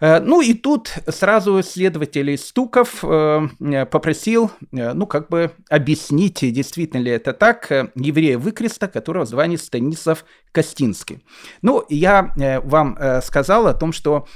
Э, 0.00 0.20
ну 0.20 0.40
и 0.40 0.54
тут 0.54 0.92
сразу 1.08 1.62
следователь 1.62 2.36
Стуков 2.38 3.02
э, 3.02 3.86
попросил, 3.90 4.50
э, 4.72 4.92
ну 4.92 5.06
как 5.06 5.28
бы 5.28 5.52
объяснить, 5.68 6.40
действительно 6.40 7.00
ли 7.00 7.10
это 7.10 7.32
так, 7.32 7.70
еврея 7.94 8.38
выкреста, 8.38 8.88
которого 8.88 9.24
звали 9.24 9.56
Станислав 9.56 10.24
Костинский. 10.52 11.24
Ну, 11.62 11.84
я 11.88 12.32
вам 12.64 12.96
сказал 13.22 13.66
о 13.66 13.74
том, 13.74 13.92
что 13.92 14.26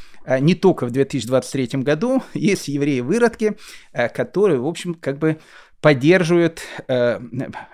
не 0.41 0.55
только 0.55 0.85
в 0.85 0.91
2023 0.91 1.83
году 1.83 2.23
есть 2.35 2.69
евреи-выродки, 2.69 3.57
которые, 4.15 4.61
в 4.61 4.67
общем, 4.67 4.95
как 4.95 5.19
бы 5.19 5.39
поддерживают, 5.81 6.63
э, 6.89 7.21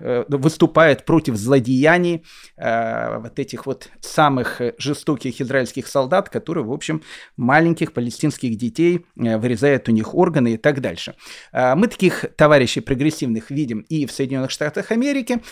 э, 0.00 0.24
выступают 0.28 1.04
против 1.04 1.36
злодеяний 1.36 2.24
э, 2.56 3.18
вот 3.18 3.38
этих 3.38 3.66
вот 3.66 3.88
самых 4.00 4.60
жестоких 4.78 5.40
израильских 5.40 5.86
солдат, 5.86 6.28
которые, 6.28 6.64
в 6.64 6.72
общем, 6.72 7.02
маленьких 7.36 7.92
палестинских 7.92 8.56
детей 8.56 9.06
вырезают 9.16 9.88
у 9.88 9.92
них 9.92 10.14
органы 10.14 10.54
и 10.54 10.56
так 10.56 10.80
дальше. 10.80 11.14
Мы 11.52 11.86
таких 11.86 12.24
товарищей 12.36 12.80
прогрессивных 12.80 13.50
видим 13.50 13.80
и 13.88 14.06
в 14.06 14.12
Соединенных 14.12 14.50
Штатах 14.50 14.90
Америки, 14.90 15.42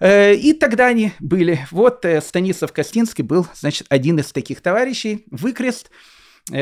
и 0.00 0.56
тогда 0.58 0.86
они 0.86 1.12
были. 1.20 1.66
Вот 1.70 2.04
Станислав 2.22 2.72
Костинский 2.72 3.22
был, 3.22 3.46
значит, 3.54 3.86
один 3.90 4.18
из 4.18 4.32
таких 4.32 4.60
товарищей, 4.60 5.24
выкрест, 5.30 5.90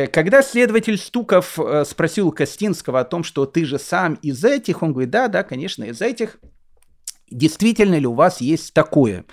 когда 0.07 0.43
следователь 0.43 0.99
Стуков 0.99 1.59
э, 1.59 1.85
спросил 1.85 2.33
Костинского 2.33 3.01
о 3.01 3.05
том, 3.05 3.25
что 3.25 3.47
ты 3.47 3.65
же 3.65 3.79
сам 3.79 4.15
из 4.15 4.45
этих, 4.45 4.83
он 4.83 4.93
говорит, 4.93 5.11
да, 5.11 5.29
да, 5.29 5.43
конечно, 5.43 5.85
из 5.85 6.01
этих. 6.01 6.39
Действительно 7.31 7.95
ли 7.95 8.09
у 8.09 8.15
вас 8.15 8.41
есть 8.41 8.75
такое? 8.75 9.25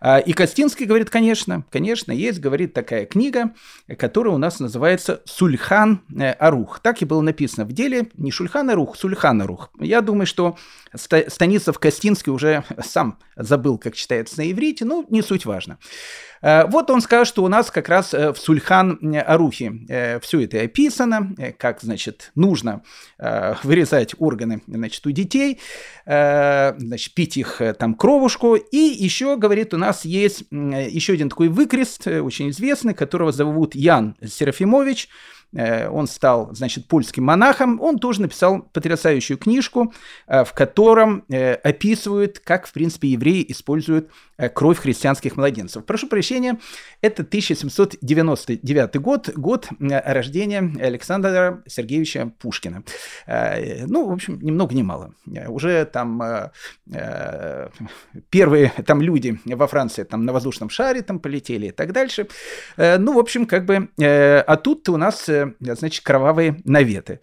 А, 0.00 0.18
и 0.18 0.32
Костинский 0.32 0.86
говорит, 0.86 1.10
конечно, 1.10 1.64
конечно, 1.68 2.12
есть, 2.12 2.38
говорит, 2.38 2.74
такая 2.74 3.06
книга, 3.06 3.54
которая 3.98 4.32
у 4.32 4.38
нас 4.38 4.60
называется 4.60 5.20
«Сульхан 5.26 6.02
э, 6.16 6.30
Арух». 6.30 6.78
Так 6.78 7.02
и 7.02 7.04
было 7.04 7.20
написано 7.20 7.64
в 7.64 7.72
деле, 7.72 8.08
не 8.14 8.30
Шульхан 8.30 8.70
Арух, 8.70 8.96
Сульхан 8.96 9.42
Арух. 9.42 9.70
Я 9.80 10.00
думаю, 10.00 10.26
что 10.26 10.56
Станислав 10.94 11.78
Костинский 11.80 12.30
уже 12.30 12.62
сам 12.80 13.18
забыл, 13.34 13.78
как 13.78 13.96
читается 13.96 14.38
на 14.38 14.50
иврите, 14.50 14.84
но 14.84 15.04
не 15.10 15.20
суть 15.20 15.44
важно. 15.44 15.78
Э, 16.42 16.66
вот 16.66 16.90
он 16.90 17.00
скажет, 17.00 17.28
что 17.28 17.44
у 17.44 17.48
нас 17.48 17.70
как 17.70 17.88
раз 17.88 18.14
э, 18.14 18.32
в 18.32 18.38
Сульхан 18.38 18.98
э, 19.02 20.20
все 20.20 20.40
это 20.40 20.60
описано, 20.60 21.34
как, 21.58 21.80
значит, 21.80 22.32
нужно 22.34 22.82
вырезать 23.62 24.14
органы, 24.18 24.62
значит, 24.66 25.06
у 25.06 25.10
детей, 25.10 25.60
значит, 26.04 27.14
пить 27.14 27.36
их 27.36 27.60
там 27.78 27.94
кровушку. 27.94 28.54
И 28.54 28.76
еще, 28.76 29.36
говорит, 29.36 29.74
у 29.74 29.76
нас 29.76 30.04
есть 30.04 30.44
еще 30.50 31.12
один 31.12 31.28
такой 31.28 31.48
выкрест, 31.48 32.06
очень 32.06 32.50
известный, 32.50 32.94
которого 32.94 33.32
зовут 33.32 33.74
Ян 33.74 34.16
Серафимович, 34.24 35.08
он 35.52 36.06
стал, 36.06 36.54
значит, 36.54 36.86
польским 36.86 37.24
монахом, 37.24 37.80
он 37.80 37.98
тоже 37.98 38.22
написал 38.22 38.62
потрясающую 38.62 39.36
книжку, 39.36 39.92
в 40.26 40.48
котором 40.54 41.24
описывает, 41.28 42.38
как, 42.38 42.66
в 42.66 42.72
принципе, 42.72 43.08
евреи 43.08 43.44
используют 43.48 44.10
кровь 44.48 44.78
христианских 44.78 45.36
младенцев. 45.36 45.84
Прошу 45.84 46.08
прощения, 46.08 46.58
это 47.00 47.22
1799 47.22 48.96
год, 48.96 49.30
год 49.36 49.68
рождения 49.78 50.72
Александра 50.80 51.62
Сергеевича 51.66 52.32
Пушкина. 52.38 52.82
Ну, 53.26 54.08
в 54.08 54.12
общем, 54.12 54.38
ни 54.40 54.50
много 54.50 54.74
ни 54.74 54.82
мало. 54.82 55.14
Уже 55.48 55.84
там 55.84 56.50
первые 58.30 58.72
там 58.86 59.02
люди 59.02 59.38
во 59.44 59.66
Франции 59.66 60.04
там 60.04 60.24
на 60.24 60.32
воздушном 60.32 60.70
шаре 60.70 61.02
там 61.02 61.18
полетели 61.20 61.66
и 61.66 61.72
так 61.72 61.92
дальше. 61.92 62.28
Ну, 62.76 63.14
в 63.14 63.18
общем, 63.18 63.46
как 63.46 63.66
бы, 63.66 63.88
а 63.98 64.56
тут 64.56 64.88
у 64.88 64.96
нас 64.96 65.28
значит, 65.60 66.04
кровавые 66.04 66.60
наветы. 66.64 67.20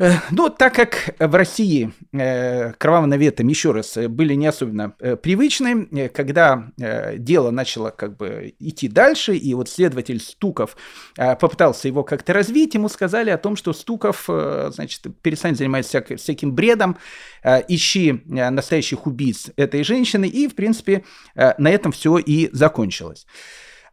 Э, 0.00 0.12
ну, 0.30 0.48
так 0.48 0.74
как 0.74 1.14
в 1.18 1.34
России 1.34 1.92
э, 2.12 2.72
кровавым 2.72 3.10
наветам, 3.10 3.48
еще 3.48 3.72
раз, 3.72 3.98
были 4.08 4.32
не 4.32 4.46
особенно 4.46 4.94
э, 4.98 5.14
привычны, 5.16 6.08
когда 6.08 6.70
дело 7.16 7.50
начало 7.50 7.90
как 7.90 8.16
бы 8.16 8.54
идти 8.58 8.88
дальше, 8.88 9.36
и 9.36 9.52
вот 9.52 9.68
следователь 9.68 10.20
Стуков 10.20 10.76
попытался 11.16 11.88
его 11.88 12.02
как-то 12.02 12.32
развить, 12.32 12.74
ему 12.74 12.88
сказали 12.88 13.30
о 13.30 13.36
том, 13.36 13.56
что 13.56 13.72
Стуков, 13.72 14.24
значит, 14.26 15.06
перестань 15.22 15.54
заниматься 15.54 16.02
всяким 16.16 16.54
бредом, 16.54 16.96
ищи 17.44 18.22
настоящих 18.26 19.06
убийц 19.06 19.50
этой 19.56 19.84
женщины, 19.84 20.26
и, 20.26 20.48
в 20.48 20.54
принципе, 20.54 21.04
на 21.34 21.70
этом 21.70 21.92
все 21.92 22.18
и 22.18 22.48
закончилось. 22.52 23.26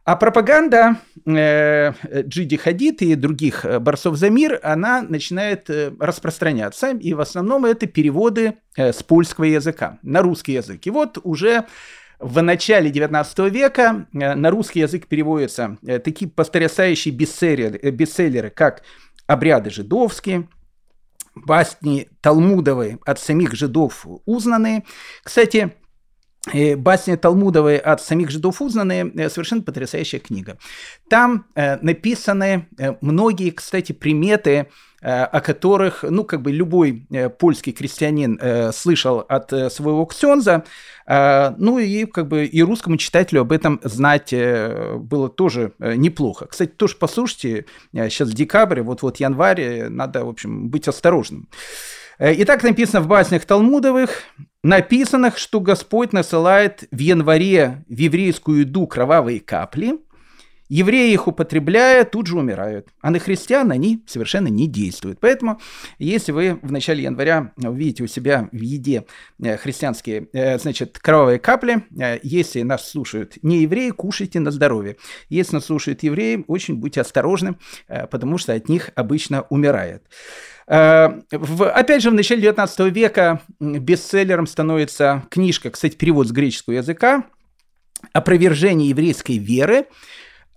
А 0.08 0.16
пропаганда 0.16 0.96
э, 1.26 1.92
Джиди 2.22 2.56
Хадид 2.56 3.02
и 3.02 3.14
других 3.14 3.66
э, 3.66 3.78
борцов 3.78 4.16
за 4.16 4.30
мир, 4.30 4.58
она 4.62 5.02
начинает 5.02 5.68
э, 5.68 5.92
распространяться, 6.00 6.92
и 6.92 7.12
в 7.12 7.20
основном 7.20 7.66
это 7.66 7.86
переводы 7.86 8.54
э, 8.74 8.94
с 8.94 9.02
польского 9.02 9.44
языка 9.44 9.98
на 10.02 10.22
русский 10.22 10.54
язык. 10.54 10.86
И 10.86 10.90
вот 10.90 11.18
уже 11.24 11.66
в 12.18 12.40
начале 12.40 12.88
19 12.88 13.38
века 13.52 14.06
на 14.12 14.50
русский 14.50 14.80
язык 14.80 15.08
переводятся 15.08 15.76
такие 16.02 16.30
потрясающие 16.30 17.12
бестселлеры, 17.14 17.90
бестселлеры, 17.90 18.48
как 18.48 18.84
«Обряды 19.26 19.68
жидовские», 19.68 20.48
басни 21.34 22.08
Талмудовые 22.22 22.98
от 23.04 23.18
самих 23.18 23.52
жидов 23.52 24.06
узнанные. 24.24 24.84
Кстати, 25.22 25.74
басни 26.76 27.16
Талмудовой 27.16 27.78
от 27.78 28.02
самих 28.02 28.30
жидов 28.30 28.62
узнанные, 28.62 29.10
э, 29.14 29.28
совершенно 29.28 29.62
потрясающая 29.62 30.20
книга. 30.20 30.58
Там 31.08 31.46
э, 31.54 31.76
написаны 31.82 32.68
э, 32.78 32.94
многие, 33.00 33.50
кстати, 33.50 33.92
приметы, 33.92 34.68
э, 35.02 35.22
о 35.24 35.40
которых, 35.40 36.04
ну, 36.08 36.24
как 36.24 36.42
бы 36.42 36.52
любой 36.52 37.06
э, 37.10 37.28
польский 37.28 37.72
крестьянин 37.72 38.38
э, 38.40 38.72
слышал 38.72 39.18
от 39.28 39.52
э, 39.52 39.68
своего 39.68 40.06
ксенза, 40.06 40.64
э, 41.06 41.50
ну, 41.58 41.78
и 41.78 42.06
как 42.06 42.28
бы 42.28 42.46
и 42.46 42.62
русскому 42.62 42.96
читателю 42.96 43.42
об 43.42 43.52
этом 43.52 43.80
знать 43.82 44.32
э, 44.32 44.96
было 44.96 45.28
тоже 45.28 45.72
э, 45.80 45.96
неплохо. 45.96 46.46
Кстати, 46.46 46.70
тоже 46.70 46.96
послушайте, 46.98 47.66
э, 47.92 48.08
сейчас 48.08 48.30
декабрь, 48.30 48.80
вот-вот 48.80 49.18
январь, 49.18 49.88
надо, 49.88 50.24
в 50.24 50.28
общем, 50.28 50.68
быть 50.68 50.88
осторожным. 50.88 51.48
Э, 52.18 52.32
и 52.32 52.44
так 52.44 52.62
написано 52.62 53.00
в 53.00 53.06
баснях 53.06 53.44
Талмудовых, 53.44 54.22
написанных, 54.62 55.38
что 55.38 55.60
Господь 55.60 56.12
насылает 56.12 56.84
в 56.90 56.98
январе 56.98 57.84
в 57.88 57.96
еврейскую 57.96 58.60
еду 58.60 58.86
кровавые 58.86 59.40
капли, 59.40 59.98
евреи 60.68 61.12
их 61.12 61.26
употребляя, 61.28 62.04
тут 62.04 62.26
же 62.26 62.38
умирают, 62.38 62.88
а 63.00 63.10
на 63.10 63.18
христиан 63.18 63.70
они 63.70 64.04
совершенно 64.06 64.48
не 64.48 64.66
действуют. 64.66 65.18
Поэтому, 65.20 65.60
если 65.98 66.32
вы 66.32 66.58
в 66.60 66.70
начале 66.70 67.04
января 67.04 67.52
увидите 67.56 68.04
у 68.04 68.06
себя 68.06 68.48
в 68.52 68.60
еде 68.60 69.04
э, 69.42 69.56
христианские, 69.56 70.28
э, 70.32 70.58
значит, 70.58 70.98
кровавые 70.98 71.38
капли, 71.38 71.84
если 72.22 72.62
нас 72.62 72.88
слушают 72.88 73.38
не 73.42 73.62
евреи, 73.62 73.90
кушайте 73.90 74.40
на 74.40 74.50
здоровье. 74.50 74.96
Если 75.28 75.54
нас 75.54 75.64
слушают 75.64 76.02
евреи, 76.02 76.44
очень 76.48 76.74
будьте 76.76 77.00
осторожны, 77.00 77.56
потому 78.10 78.36
что 78.38 78.52
от 78.52 78.68
них 78.68 78.90
обычно 78.94 79.42
умирает. 79.48 80.02
Э, 80.68 81.20
в, 81.30 81.70
опять 81.70 82.02
же, 82.02 82.10
в 82.10 82.14
начале 82.14 82.42
19 82.42 82.92
века 82.92 83.40
бестселлером 83.58 84.46
становится 84.46 85.24
книжка, 85.30 85.70
кстати, 85.70 85.96
перевод 85.96 86.28
с 86.28 86.32
греческого 86.32 86.74
языка, 86.74 87.24
«Опровержение 88.12 88.90
еврейской 88.90 89.38
веры». 89.38 89.86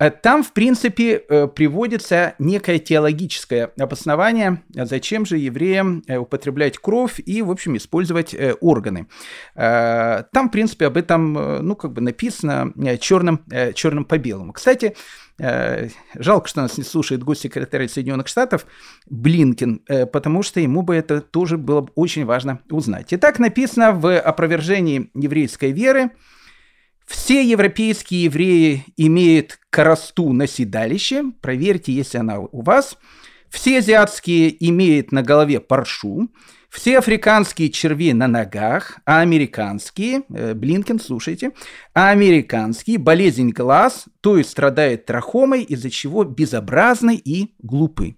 Э, 0.02 0.10
там, 0.10 0.44
в 0.44 0.52
принципе, 0.54 1.24
э, 1.30 1.48
приводится 1.48 2.34
некое 2.40 2.80
теологическое 2.80 3.72
обоснование, 3.80 4.64
зачем 4.74 5.26
же 5.26 5.38
евреям 5.38 6.04
употреблять 6.08 6.80
кровь 6.80 7.20
и, 7.24 7.42
в 7.44 7.52
общем, 7.52 7.78
использовать 7.78 8.36
органы. 8.60 9.08
Там, 9.56 10.26
в 10.32 10.50
принципе, 10.52 10.88
об 10.88 10.98
этом, 10.98 11.34
ну, 11.34 11.76
как 11.76 11.94
бы 11.94 12.02
написано 12.02 12.74
черным, 13.00 13.44
черным 13.74 14.06
по 14.06 14.18
белому. 14.18 14.54
Кстати, 14.54 14.96
Э, 15.44 15.90
жалко, 16.14 16.48
что 16.48 16.62
нас 16.62 16.78
не 16.78 16.84
слушает 16.84 17.24
госсекретарь 17.24 17.88
Соединенных 17.88 18.28
Штатов 18.28 18.68
Блинкин, 19.10 19.82
э, 19.88 20.06
потому 20.06 20.44
что 20.44 20.60
ему 20.60 20.84
бы 20.84 20.96
это 20.96 21.20
тоже 21.20 21.58
было 21.58 21.90
очень 21.96 22.26
важно 22.26 22.60
узнать. 22.70 23.08
Итак, 23.12 23.40
написано 23.40 23.92
в 23.92 24.20
опровержении 24.20 25.10
еврейской 25.16 25.72
веры, 25.72 26.12
все 27.06 27.44
европейские 27.44 28.26
евреи 28.26 28.86
имеют 28.98 29.60
коросту 29.70 30.32
на 30.34 30.48
седалище, 30.48 31.24
проверьте, 31.42 31.92
если 31.92 32.18
она 32.18 32.40
у 32.40 32.62
вас. 32.62 32.98
Все 33.50 33.80
азиатские 33.80 34.56
имеют 34.70 35.12
на 35.12 35.24
голове 35.24 35.60
паршу, 35.60 36.30
все 36.72 37.00
африканские 37.00 37.70
черви 37.70 38.14
на 38.14 38.28
ногах, 38.28 39.00
а 39.06 39.20
американские, 39.20 40.24
э, 40.34 40.54
Блинкен, 40.54 41.02
слушайте, 41.02 41.52
а 41.94 42.10
американские 42.10 42.98
болезнь 42.98 43.50
глаз, 43.50 44.06
то 44.22 44.38
есть 44.38 44.52
страдает 44.52 45.06
трахомой, 45.06 45.64
из-за 45.64 45.90
чего 45.90 46.24
безобразны 46.24 47.16
и 47.16 47.54
глупы. 47.60 48.16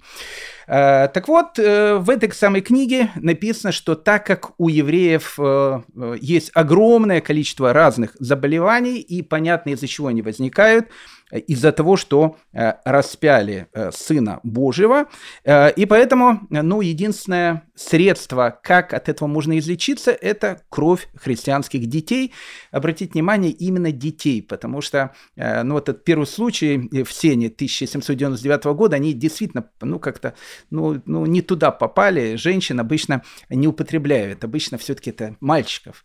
Э, 0.67 1.07
так 1.07 1.27
вот, 1.27 1.57
э, 1.57 1.95
в 1.95 2.11
этой 2.11 2.31
самой 2.31 2.61
книге 2.61 3.09
написано, 3.15 3.71
что 3.71 3.95
так 3.95 4.25
как 4.27 4.51
у 4.59 4.69
евреев 4.69 5.35
э, 5.39 5.81
есть 6.21 6.51
огромное 6.53 7.21
количество 7.21 7.73
разных 7.73 8.15
заболеваний, 8.19 8.99
и 8.99 9.23
понятно, 9.23 9.71
из-за 9.71 9.87
чего 9.87 10.07
они 10.07 10.21
возникают, 10.21 10.89
из-за 11.37 11.71
того, 11.71 11.97
что 11.97 12.37
э, 12.53 12.73
распяли 12.85 13.67
э, 13.73 13.91
Сына 13.91 14.39
Божьего. 14.43 15.07
Э, 15.43 15.71
и 15.71 15.85
поэтому, 15.85 16.47
ну, 16.49 16.81
единственное 16.81 17.63
средство, 17.75 18.59
как 18.63 18.93
от 18.93 19.09
этого 19.09 19.27
можно 19.27 19.57
излечиться, 19.57 20.11
это 20.11 20.61
кровь 20.69 21.07
христианских 21.15 21.87
детей. 21.87 22.33
Обратите 22.71 23.13
внимание, 23.13 23.51
именно 23.51 23.91
детей, 23.91 24.41
потому 24.41 24.81
что, 24.81 25.13
ну, 25.35 25.73
вот 25.73 25.89
этот 25.89 26.03
первый 26.03 26.27
случай 26.27 27.03
в 27.03 27.11
Сене 27.11 27.47
1799 27.47 28.65
года, 28.75 28.95
они 28.95 29.13
действительно, 29.13 29.69
ну, 29.81 29.99
как-то, 29.99 30.35
ну, 30.69 31.01
ну, 31.05 31.25
не 31.25 31.41
туда 31.41 31.71
попали. 31.71 32.35
Женщин 32.35 32.79
обычно 32.79 33.23
не 33.49 33.67
употребляют, 33.67 34.43
обычно 34.43 34.77
все-таки 34.77 35.09
это 35.09 35.35
мальчиков. 35.39 36.03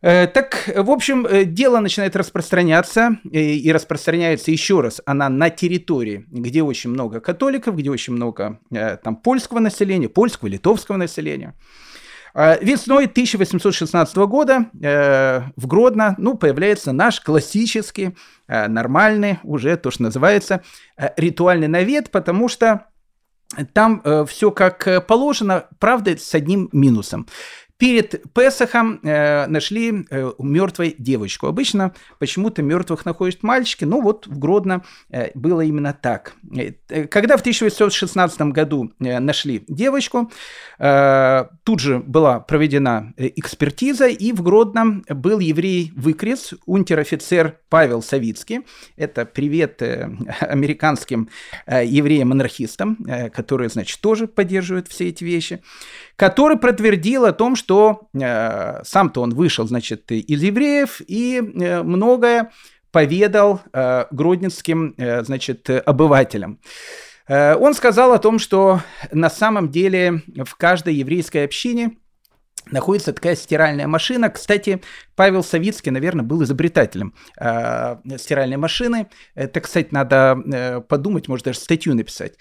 Э, 0.00 0.28
так, 0.28 0.70
в 0.76 0.90
общем, 0.90 1.26
э, 1.26 1.44
дело 1.44 1.80
начинает 1.80 2.14
распространяться, 2.14 3.18
э, 3.32 3.38
и 3.38 3.72
распространяется 3.72 4.50
еще 4.50 4.80
раз 4.80 5.00
она 5.06 5.28
на 5.28 5.50
территории, 5.50 6.24
где 6.28 6.62
очень 6.62 6.90
много 6.90 7.20
католиков, 7.20 7.76
где 7.76 7.90
очень 7.90 8.12
много 8.12 8.60
там 8.70 9.16
польского 9.16 9.58
населения, 9.58 10.08
польского, 10.08 10.48
литовского 10.48 10.96
населения. 10.96 11.54
Весной 12.34 13.06
1816 13.06 14.16
года 14.28 14.66
в 14.72 15.66
Гродно 15.66 16.14
ну, 16.18 16.36
появляется 16.36 16.92
наш 16.92 17.20
классический, 17.20 18.16
нормальный, 18.46 19.38
уже 19.42 19.76
то, 19.76 19.90
что 19.90 20.04
называется, 20.04 20.62
ритуальный 21.16 21.68
навет, 21.68 22.10
потому 22.10 22.48
что 22.48 22.86
там 23.72 24.02
все 24.26 24.50
как 24.50 25.06
положено, 25.06 25.66
правда, 25.80 26.16
с 26.16 26.34
одним 26.34 26.68
минусом. 26.70 27.26
Перед 27.78 28.32
Песохом 28.34 29.00
э, 29.02 29.46
нашли 29.46 30.04
э, 30.10 30.32
мертвой 30.38 30.96
девочку. 30.98 31.46
Обычно 31.46 31.94
почему-то 32.18 32.60
мертвых 32.60 33.04
находят 33.04 33.42
мальчики, 33.42 33.84
но 33.84 34.00
вот 34.00 34.26
в 34.26 34.38
Гродно 34.38 34.84
э, 35.10 35.30
было 35.34 35.60
именно 35.60 35.92
так. 35.92 36.34
Э, 36.56 36.72
когда 37.06 37.36
в 37.36 37.40
1816 37.40 38.40
году 38.40 38.92
э, 38.98 39.20
нашли 39.20 39.64
девочку, 39.68 40.30
э, 40.78 41.44
тут 41.62 41.78
же 41.80 42.00
была 42.00 42.40
проведена 42.40 43.14
э, 43.16 43.30
экспертиза, 43.36 44.08
и 44.08 44.32
в 44.32 44.42
Гродно 44.42 45.02
был 45.08 45.38
еврей-выкрес, 45.38 46.54
унтер-офицер 46.66 47.58
Павел 47.68 48.02
Савицкий. 48.02 48.66
Это 48.96 49.24
привет 49.24 49.82
э, 49.82 50.10
американским 50.40 51.28
э, 51.66 51.86
евреям-анархистам, 51.86 52.98
э, 53.06 53.30
которые, 53.30 53.68
значит, 53.68 54.00
тоже 54.00 54.26
поддерживают 54.26 54.88
все 54.88 55.08
эти 55.08 55.22
вещи 55.22 55.62
который 56.18 56.56
подтвердил 56.58 57.26
о 57.26 57.32
том, 57.32 57.54
что 57.54 58.08
э, 58.12 58.82
сам-то 58.82 59.22
он 59.22 59.34
вышел, 59.34 59.68
значит, 59.68 60.10
из 60.10 60.42
евреев 60.42 61.00
и 61.06 61.36
э, 61.38 61.82
многое 61.84 62.50
поведал 62.90 63.60
э, 63.72 64.06
гродненским, 64.10 64.94
э, 64.98 65.22
значит, 65.22 65.70
обывателям. 65.70 66.58
Э, 67.28 67.54
он 67.54 67.72
сказал 67.72 68.12
о 68.12 68.18
том, 68.18 68.40
что 68.40 68.80
на 69.12 69.30
самом 69.30 69.70
деле 69.70 70.22
в 70.44 70.56
каждой 70.56 70.94
еврейской 70.94 71.44
общине 71.44 71.96
находится 72.66 73.12
такая 73.12 73.36
стиральная 73.36 73.86
машина. 73.86 74.30
Кстати, 74.30 74.80
Павел 75.16 75.42
Савицкий, 75.42 75.90
наверное, 75.90 76.24
был 76.24 76.42
изобретателем 76.42 77.14
э, 77.40 77.96
стиральной 78.16 78.56
машины. 78.56 79.08
Это, 79.34 79.60
кстати, 79.60 79.88
надо 79.90 80.38
э, 80.46 80.80
подумать, 80.80 81.28
может 81.28 81.44
даже 81.44 81.58
статью 81.58 81.94
написать. 81.94 82.34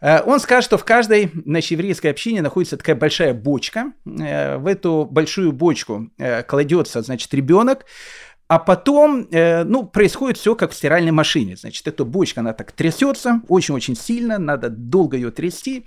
Э, 0.00 0.22
он 0.22 0.40
скажет, 0.40 0.64
что 0.64 0.78
в 0.78 0.84
каждой 0.84 1.30
нашей 1.44 1.72
еврейской 1.72 2.08
общине 2.08 2.42
находится 2.42 2.76
такая 2.76 2.96
большая 2.96 3.34
бочка. 3.34 3.92
Э, 4.06 4.56
в 4.56 4.66
эту 4.66 5.08
большую 5.10 5.52
бочку 5.52 6.10
э, 6.18 6.42
кладется, 6.42 7.02
значит, 7.02 7.32
ребенок. 7.34 7.84
А 8.46 8.58
потом, 8.58 9.26
э, 9.30 9.64
ну, 9.64 9.84
происходит 9.84 10.36
все 10.36 10.54
как 10.54 10.72
в 10.72 10.74
стиральной 10.74 11.12
машине. 11.12 11.56
Значит, 11.56 11.86
эта 11.88 12.04
бочка, 12.04 12.40
она 12.40 12.52
так 12.52 12.72
трясется 12.72 13.40
очень-очень 13.48 13.96
сильно, 13.96 14.38
надо 14.38 14.68
долго 14.68 15.16
ее 15.16 15.30
трясти 15.30 15.84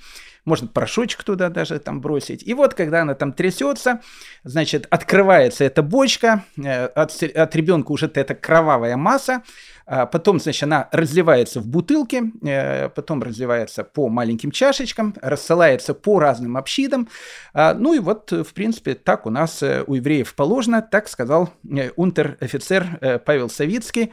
можно 0.48 0.68
порошочек 0.68 1.24
туда 1.24 1.50
даже 1.50 1.78
там 1.78 2.00
бросить. 2.00 2.42
И 2.48 2.54
вот, 2.54 2.74
когда 2.74 3.02
она 3.02 3.16
там 3.16 3.34
трясется, 3.34 4.00
значит, 4.44 4.88
открывается 4.90 5.66
эта 5.66 5.84
бочка, 5.84 6.46
э, 6.58 6.86
от, 6.86 7.22
от 7.22 7.56
ребенка 7.56 7.92
уже 7.92 8.10
эта 8.12 8.34
кровавая 8.34 8.96
масса, 8.96 9.44
потом, 9.88 10.40
значит, 10.40 10.64
она 10.64 10.90
разливается 10.92 11.62
в 11.62 11.68
бутылки, 11.68 12.24
э, 12.46 12.90
потом 12.90 13.24
разливается 13.24 13.84
по 13.84 14.10
маленьким 14.10 14.52
чашечкам, 14.52 15.16
рассылается 15.22 15.94
по 15.94 16.20
разным 16.20 16.58
общинам. 16.58 17.08
А, 17.54 17.74
ну 17.74 17.94
и 17.94 18.00
вот, 18.00 18.32
в 18.32 18.54
принципе, 18.54 18.96
так 18.96 19.26
у 19.26 19.30
нас 19.30 19.64
э, 19.64 19.84
у 19.88 19.96
евреев 19.96 20.36
положено, 20.36 20.82
так 20.82 21.08
сказал 21.08 21.50
унтер-офицер 21.96 23.22
Павел 23.26 23.50
Савицкий 23.50 24.12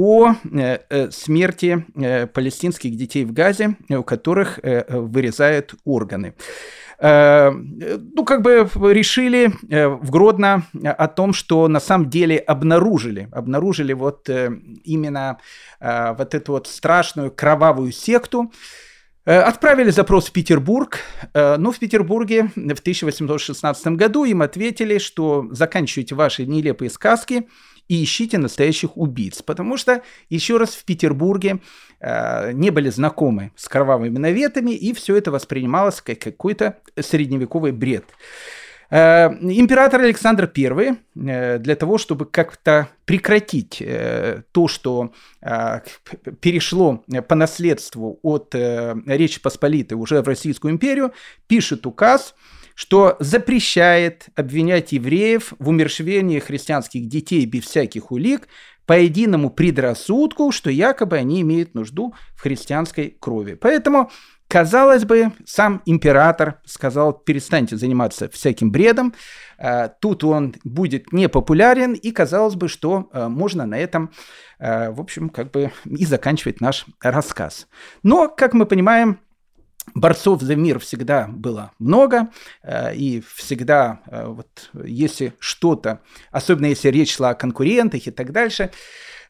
о 0.00 0.32
э, 0.32 0.78
э, 0.88 1.10
смерти 1.10 1.84
э, 1.94 2.26
палестинских 2.26 2.96
детей 2.96 3.26
в 3.26 3.34
Газе, 3.34 3.76
у 3.90 4.02
которых 4.02 4.58
вырезают 4.62 5.74
органы. 5.84 6.34
Ну, 7.02 8.24
как 8.26 8.42
бы 8.42 8.68
решили 8.92 9.52
в 9.62 10.10
Гродно 10.10 10.64
о 10.84 11.08
том, 11.08 11.32
что 11.32 11.66
на 11.66 11.80
самом 11.80 12.10
деле 12.10 12.36
обнаружили, 12.36 13.28
обнаружили 13.32 13.94
вот 13.94 14.28
именно 14.28 15.38
вот 15.80 16.34
эту 16.34 16.52
вот 16.52 16.66
страшную 16.66 17.30
кровавую 17.30 17.92
секту, 17.92 18.52
Отправили 19.24 19.90
запрос 19.90 20.28
в 20.28 20.32
Петербург, 20.32 20.98
но 21.34 21.70
в 21.72 21.78
Петербурге 21.78 22.50
в 22.56 22.80
1816 22.80 23.86
году 23.88 24.24
им 24.24 24.40
ответили, 24.40 24.96
что 24.98 25.46
заканчивайте 25.50 26.14
ваши 26.14 26.46
нелепые 26.46 26.90
сказки, 26.90 27.46
и 27.90 28.04
ищите 28.04 28.38
настоящих 28.38 28.96
убийц. 28.96 29.42
Потому 29.42 29.76
что, 29.76 30.02
еще 30.28 30.58
раз, 30.58 30.76
в 30.76 30.84
Петербурге 30.84 31.58
э, 31.98 32.52
не 32.52 32.70
были 32.70 32.88
знакомы 32.88 33.50
с 33.56 33.68
кровавыми 33.68 34.16
наветами, 34.16 34.70
и 34.70 34.94
все 34.94 35.16
это 35.16 35.32
воспринималось 35.32 36.00
как 36.00 36.20
какой-то 36.20 36.76
средневековый 36.96 37.72
бред. 37.72 38.04
Э, 38.90 39.30
император 39.40 40.02
Александр 40.02 40.48
I 40.56 40.98
э, 41.16 41.58
для 41.58 41.74
того, 41.74 41.98
чтобы 41.98 42.26
как-то 42.26 42.88
прекратить 43.06 43.82
э, 43.82 44.42
то, 44.52 44.68
что 44.68 45.12
перешло 46.40 47.02
по 47.26 47.34
наследству 47.34 48.20
от 48.22 48.54
Речи 48.54 49.40
Посполитой 49.40 49.98
уже 49.98 50.22
в 50.22 50.28
Российскую 50.28 50.72
империю, 50.72 51.12
пишет 51.48 51.86
указ– 51.86 52.36
что 52.80 53.16
запрещает 53.20 54.28
обвинять 54.36 54.92
евреев 54.92 55.52
в 55.58 55.68
умершвении 55.68 56.38
христианских 56.38 57.08
детей 57.08 57.44
без 57.44 57.64
всяких 57.64 58.10
улик 58.10 58.48
по 58.86 58.98
единому 58.98 59.50
предрассудку, 59.50 60.50
что 60.50 60.70
якобы 60.70 61.18
они 61.18 61.42
имеют 61.42 61.74
нужду 61.74 62.14
в 62.34 62.40
христианской 62.40 63.18
крови. 63.20 63.52
Поэтому 63.52 64.10
Казалось 64.48 65.04
бы, 65.04 65.30
сам 65.46 65.80
император 65.86 66.60
сказал, 66.64 67.12
перестаньте 67.12 67.76
заниматься 67.76 68.28
всяким 68.30 68.72
бредом, 68.72 69.14
а, 69.58 69.86
тут 69.86 70.24
он 70.24 70.56
будет 70.64 71.12
непопулярен, 71.12 71.92
и 71.92 72.10
казалось 72.10 72.56
бы, 72.56 72.66
что 72.66 73.08
а, 73.12 73.28
можно 73.28 73.64
на 73.64 73.78
этом, 73.78 74.10
а, 74.58 74.90
в 74.90 75.00
общем, 75.00 75.28
как 75.28 75.52
бы 75.52 75.70
и 75.84 76.04
заканчивать 76.04 76.60
наш 76.60 76.84
рассказ. 77.00 77.68
Но, 78.02 78.26
как 78.28 78.52
мы 78.52 78.66
понимаем, 78.66 79.20
борцов 79.94 80.42
за 80.42 80.56
мир 80.56 80.78
всегда 80.78 81.28
было 81.28 81.72
много, 81.78 82.30
э, 82.62 82.94
и 82.94 83.22
всегда, 83.34 84.00
э, 84.06 84.26
вот, 84.26 84.70
если 84.84 85.34
что-то, 85.38 86.00
особенно 86.30 86.66
если 86.66 86.88
речь 86.88 87.14
шла 87.14 87.30
о 87.30 87.34
конкурентах 87.34 88.06
и 88.06 88.10
так 88.10 88.32
дальше, 88.32 88.70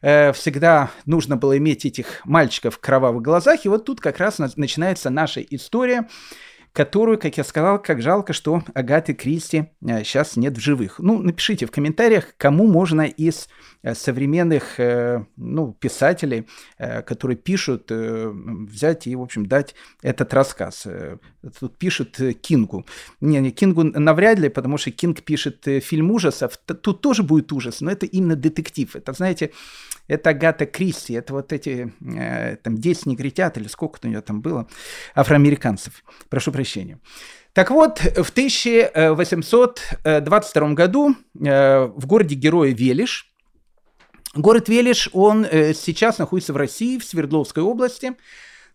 э, 0.01 0.31
всегда 0.33 0.91
нужно 1.05 1.37
было 1.37 1.57
иметь 1.57 1.85
этих 1.85 2.25
мальчиков 2.25 2.75
в 2.75 2.79
кровавых 2.79 3.21
глазах, 3.21 3.65
и 3.65 3.69
вот 3.69 3.85
тут 3.85 3.99
как 4.01 4.17
раз 4.17 4.39
начинается 4.55 5.09
наша 5.09 5.41
история, 5.41 6.07
которую, 6.73 7.17
как 7.17 7.37
я 7.37 7.43
сказал, 7.43 7.81
как 7.81 8.01
жалко, 8.01 8.33
что 8.33 8.63
Агаты 8.73 9.13
Кристи 9.13 9.65
сейчас 9.81 10.35
нет 10.35 10.57
в 10.57 10.61
живых. 10.61 10.99
Ну, 10.99 11.21
напишите 11.21 11.65
в 11.65 11.71
комментариях, 11.71 12.35
кому 12.37 12.67
можно 12.67 13.01
из 13.01 13.47
Э, 13.83 13.95
современных 13.95 14.79
э, 14.79 15.25
ну, 15.37 15.73
писателей, 15.73 16.45
э, 16.77 17.01
которые 17.01 17.35
пишут, 17.35 17.91
взять 17.91 19.07
и, 19.07 19.15
в 19.15 19.21
общем, 19.21 19.45
дать 19.45 19.75
этот 20.03 20.33
рассказ. 20.33 20.87
Тут 21.59 21.77
пишет 21.77 22.17
Кингу. 22.41 22.85
Не, 23.21 23.39
не, 23.39 23.51
Кингу 23.51 23.83
навряд 23.83 24.39
ли, 24.39 24.49
потому 24.49 24.77
что 24.77 24.91
Кинг 24.91 25.21
пишет 25.23 25.65
фильм 25.81 26.11
ужасов. 26.11 26.57
Тут 26.57 27.01
тоже 27.01 27.23
будет 27.23 27.51
ужас, 27.51 27.81
но 27.81 27.91
это 27.91 28.05
именно 28.05 28.35
детектив. 28.35 28.95
Это, 28.95 29.13
знаете, 29.13 29.51
это 30.07 30.29
Агата 30.29 30.65
Кристи, 30.65 31.13
это 31.13 31.33
вот 31.33 31.53
эти 31.53 31.91
там 32.63 32.77
10 32.77 33.05
негритят 33.07 33.57
или 33.57 33.67
сколько-то 33.67 34.07
у 34.07 34.11
нее 34.11 34.21
там 34.21 34.41
было, 34.41 34.67
афроамериканцев. 35.15 36.03
Прошу 36.29 36.51
прощения. 36.51 36.60
Так 37.53 37.71
вот, 37.71 37.99
в 37.99 38.29
1822 38.29 40.73
году 40.73 41.15
в 41.33 42.05
городе 42.05 42.35
Героя 42.35 42.71
Велиш 42.71 43.31
Город 44.33 44.69
Велиш, 44.69 45.09
он 45.11 45.45
э, 45.45 45.73
сейчас 45.73 46.17
находится 46.17 46.53
в 46.53 46.57
России, 46.57 46.97
в 46.97 47.03
Свердловской 47.03 47.63
области, 47.63 48.13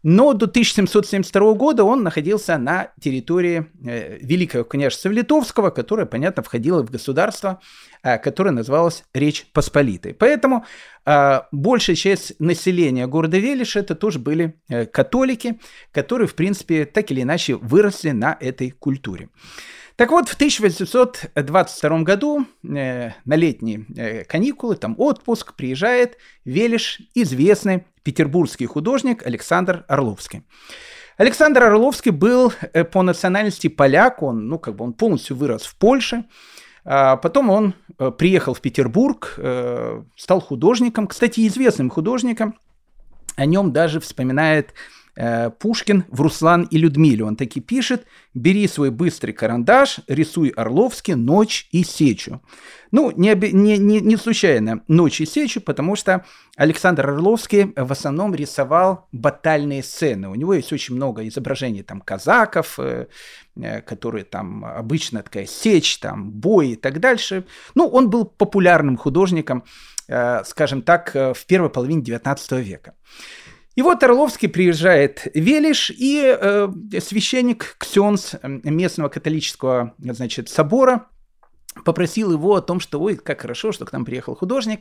но 0.09 0.35
до 0.35 0.47
1772 0.47 1.55
года 1.55 1.83
он 1.83 2.05
находился 2.05 2.57
на 2.59 2.93
территории 3.01 3.67
э, 3.85 4.19
Великого 4.19 4.63
княжества 4.63 5.09
Литовского, 5.09 5.71
которое, 5.71 6.07
понятно, 6.07 6.45
входило 6.45 6.85
в 6.85 6.93
государство, 6.93 7.61
э, 8.05 8.17
которое 8.19 8.53
называлось 8.53 9.03
Речь 9.13 9.47
Посполитой. 9.53 10.15
Поэтому 10.15 10.65
большая 11.53 11.97
часть 11.97 12.39
населения 12.41 13.09
города 13.09 13.37
Велиш 13.37 13.75
это 13.75 13.97
тоже 13.97 14.21
были 14.21 14.61
католики, 14.93 15.59
которые, 15.93 16.29
в 16.29 16.35
принципе, 16.37 16.85
так 16.85 17.11
или 17.11 17.23
иначе 17.23 17.57
выросли 17.57 18.11
на 18.11 18.37
этой 18.41 18.71
культуре. 18.71 19.29
Так 19.97 20.11
вот, 20.11 20.29
в 20.29 20.35
1822 20.35 21.99
году 22.01 22.47
э, 22.63 23.11
на 23.25 23.35
летние 23.35 23.87
э, 23.97 24.25
каникулы, 24.25 24.77
там 24.77 24.95
отпуск, 24.99 25.55
приезжает 25.55 26.19
Велиш, 26.45 27.01
известный 27.15 27.87
петербургский 28.03 28.67
художник 28.67 29.27
Александр 29.27 29.87
Орловский. 29.89 30.43
Александр 31.17 31.63
Орловский 31.65 32.11
был 32.11 32.53
э, 32.75 32.85
по 32.85 33.01
национальности 33.01 33.69
поляк, 33.69 34.23
он, 34.23 34.49
ну, 34.49 34.59
как 34.59 34.77
бы 34.77 34.85
он 34.85 34.93
полностью 34.93 35.35
вырос 35.35 35.63
в 35.63 35.75
Польше. 35.77 36.27
А 36.85 37.17
потом 37.17 37.49
он 37.49 37.75
э, 37.99 38.11
приехал 38.11 38.53
в 38.53 38.61
Петербург, 38.61 39.35
э, 39.39 40.03
стал 40.15 40.41
художником, 40.41 41.07
кстати, 41.07 41.47
известным 41.47 41.89
художником. 41.89 42.59
О 43.37 43.47
нем 43.47 43.73
даже 43.73 44.01
вспоминает 44.01 44.75
э, 45.17 45.51
Пушкин 45.51 46.05
в 46.09 46.21
«Руслан 46.21 46.63
и 46.65 46.79
Людмиле». 46.79 47.25
Он 47.25 47.37
таки 47.37 47.61
пишет 47.61 48.07
«Бери 48.35 48.69
свой 48.69 48.91
быстрый 48.91 49.33
карандаш, 49.33 50.01
рисуй 50.07 50.51
Орловский, 50.51 51.15
ночь 51.15 51.69
и 51.73 51.85
сечу». 51.85 52.41
Ну, 52.93 53.11
не, 53.11 53.35
не, 53.53 53.79
не, 53.79 54.01
не 54.01 54.17
случайно 54.17 54.83
«Ночь 54.89 55.21
и 55.21 55.27
сечу», 55.27 55.61
потому 55.61 55.97
что 55.97 56.25
Александр 56.57 57.09
Орловский 57.11 57.73
в 57.77 57.91
основном 57.93 58.35
рисовал 58.35 59.09
батальные 59.13 59.83
сцены. 59.83 60.29
У 60.29 60.35
него 60.35 60.55
есть 60.55 60.73
очень 60.73 60.95
много 60.95 61.27
изображений 61.27 61.83
там 61.83 62.01
казаков, 62.01 62.79
э, 62.79 63.07
э, 63.57 63.81
которые 63.83 64.25
там 64.25 64.65
обычно 64.65 65.23
такая 65.23 65.47
сечь, 65.47 65.99
там 65.99 66.31
бой 66.31 66.71
и 66.71 66.77
так 66.77 67.01
дальше. 67.01 67.45
Ну, 67.75 67.87
он 67.89 68.11
был 68.11 68.25
популярным 68.25 68.97
художником, 68.97 69.65
скажем 70.45 70.83
так, 70.83 71.13
в 71.15 71.47
первой 71.47 71.69
половине 71.69 72.01
XIX 72.01 72.63
века. 72.63 72.95
И 73.77 73.83
вот 73.83 74.03
Орловский 74.03 74.49
приезжает 74.49 75.29
Велиш, 75.35 75.91
и 75.91 76.23
э, 76.25 76.69
священник 77.01 77.77
Ксенс 77.79 78.35
местного 78.43 79.11
католического 79.11 79.95
значит, 79.99 80.49
собора 80.49 81.07
попросил 81.85 82.33
его 82.33 82.55
о 82.55 82.63
том, 82.63 82.81
что, 82.81 83.01
ой, 83.01 83.17
как 83.17 83.43
хорошо, 83.43 83.73
что 83.73 83.85
к 83.85 83.93
нам 83.93 84.05
приехал 84.05 84.35
художник, 84.35 84.81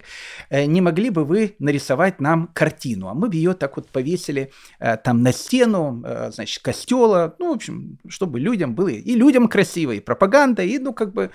э, 0.50 0.66
не 0.66 0.82
могли 0.82 1.10
бы 1.10 1.26
вы 1.26 1.56
нарисовать 1.60 2.22
нам 2.22 2.48
картину, 2.54 3.10
а 3.10 3.14
мы 3.14 3.28
бы 3.28 3.36
ее 3.36 3.54
так 3.54 3.76
вот 3.76 3.90
повесили 3.90 4.52
э, 4.80 4.98
там 4.98 5.22
на 5.22 5.34
стену, 5.34 6.02
э, 6.06 6.32
значит, 6.32 6.64
костела, 6.64 7.36
ну, 7.40 7.52
в 7.52 7.56
общем, 7.56 8.00
чтобы 8.08 8.40
людям 8.40 8.76
было, 8.76 8.88
и 8.88 9.16
людям 9.16 9.48
красиво, 9.48 9.92
и 9.92 10.00
пропаганда, 10.00 10.64
и, 10.64 10.80
ну, 10.80 10.94
как 10.94 11.14
бы, 11.14 11.32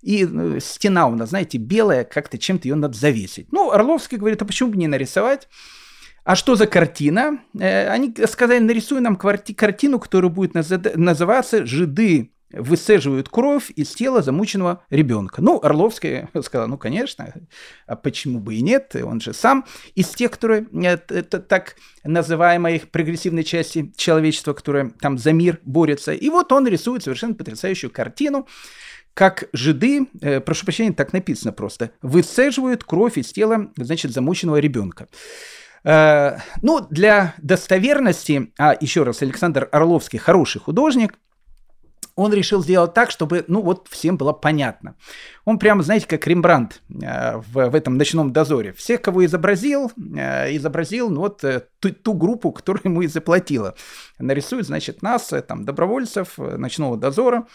и 0.00 0.28
стена 0.60 1.08
у 1.08 1.14
нас, 1.14 1.30
знаете, 1.30 1.58
белая, 1.58 2.04
как-то 2.04 2.38
чем-то 2.38 2.68
ее 2.68 2.74
надо 2.74 2.96
завесить. 2.96 3.52
Ну, 3.52 3.72
Орловский 3.72 4.16
говорит, 4.16 4.40
а 4.42 4.44
почему 4.44 4.70
бы 4.70 4.76
не 4.76 4.86
нарисовать? 4.86 5.48
А 6.24 6.36
что 6.36 6.54
за 6.54 6.66
картина? 6.66 7.40
Они 7.58 8.14
сказали, 8.26 8.58
нарисуй 8.60 9.00
нам 9.00 9.16
картину, 9.16 9.98
которая 9.98 10.30
будет 10.30 10.54
называться 10.54 11.66
«Жиды 11.66 12.30
высаживают 12.52 13.28
кровь 13.28 13.70
из 13.76 13.90
тела 13.94 14.22
замученного 14.22 14.82
ребенка. 14.90 15.40
Ну, 15.40 15.60
Орловский 15.62 16.26
сказал, 16.42 16.68
ну, 16.68 16.78
конечно, 16.78 17.32
а 17.86 17.96
почему 17.96 18.40
бы 18.40 18.56
и 18.56 18.62
нет, 18.62 18.96
он 18.96 19.20
же 19.20 19.32
сам 19.32 19.64
из 19.94 20.08
тех, 20.08 20.32
которые, 20.32 20.66
это 20.72 21.38
так 21.38 21.76
называемой 22.02 22.80
прогрессивной 22.80 23.44
части 23.44 23.92
человечества, 23.96 24.52
которая 24.52 24.90
там 25.00 25.16
за 25.16 25.32
мир 25.32 25.60
борется. 25.64 26.12
И 26.12 26.28
вот 26.28 26.50
он 26.52 26.66
рисует 26.66 27.04
совершенно 27.04 27.34
потрясающую 27.34 27.90
картину, 27.90 28.48
как 29.14 29.48
жиды, 29.52 30.06
э, 30.20 30.40
прошу 30.40 30.64
прощения, 30.64 30.92
так 30.92 31.12
написано 31.12 31.52
просто, 31.52 31.90
высаживают 32.00 32.84
кровь 32.84 33.18
из 33.18 33.32
тела, 33.32 33.70
значит, 33.76 34.12
замученного 34.12 34.56
ребенка. 34.56 35.08
Э, 35.84 36.38
ну, 36.62 36.86
для 36.90 37.34
достоверности, 37.38 38.52
а 38.58 38.76
еще 38.80 39.02
раз, 39.02 39.22
Александр 39.22 39.68
Орловский 39.72 40.18
хороший 40.18 40.60
художник– 40.60 41.14
он 42.20 42.34
решил 42.34 42.62
сделать 42.62 42.92
так, 42.92 43.10
чтобы, 43.10 43.44
ну 43.48 43.62
вот, 43.62 43.88
всем 43.88 44.16
было 44.16 44.32
понятно. 44.32 44.94
Он 45.44 45.58
прямо, 45.58 45.82
знаете, 45.82 46.06
как 46.06 46.26
Рембрандт 46.26 46.82
э, 46.90 47.36
в, 47.38 47.70
в 47.70 47.74
этом 47.74 47.96
«Ночном 47.96 48.32
дозоре». 48.32 48.72
Всех, 48.72 49.00
кого 49.00 49.24
изобразил, 49.24 49.90
э, 49.96 50.54
изобразил, 50.56 51.08
ну 51.08 51.20
вот, 51.20 51.44
ту, 51.80 51.90
ту 51.90 52.14
группу, 52.14 52.52
которая 52.52 52.82
ему 52.84 53.02
и 53.02 53.06
заплатила. 53.06 53.74
Нарисует, 54.18 54.66
значит, 54.66 55.02
нас, 55.02 55.32
там, 55.48 55.64
добровольцев, 55.64 56.38
«Ночного 56.38 56.96
дозора». 56.96 57.46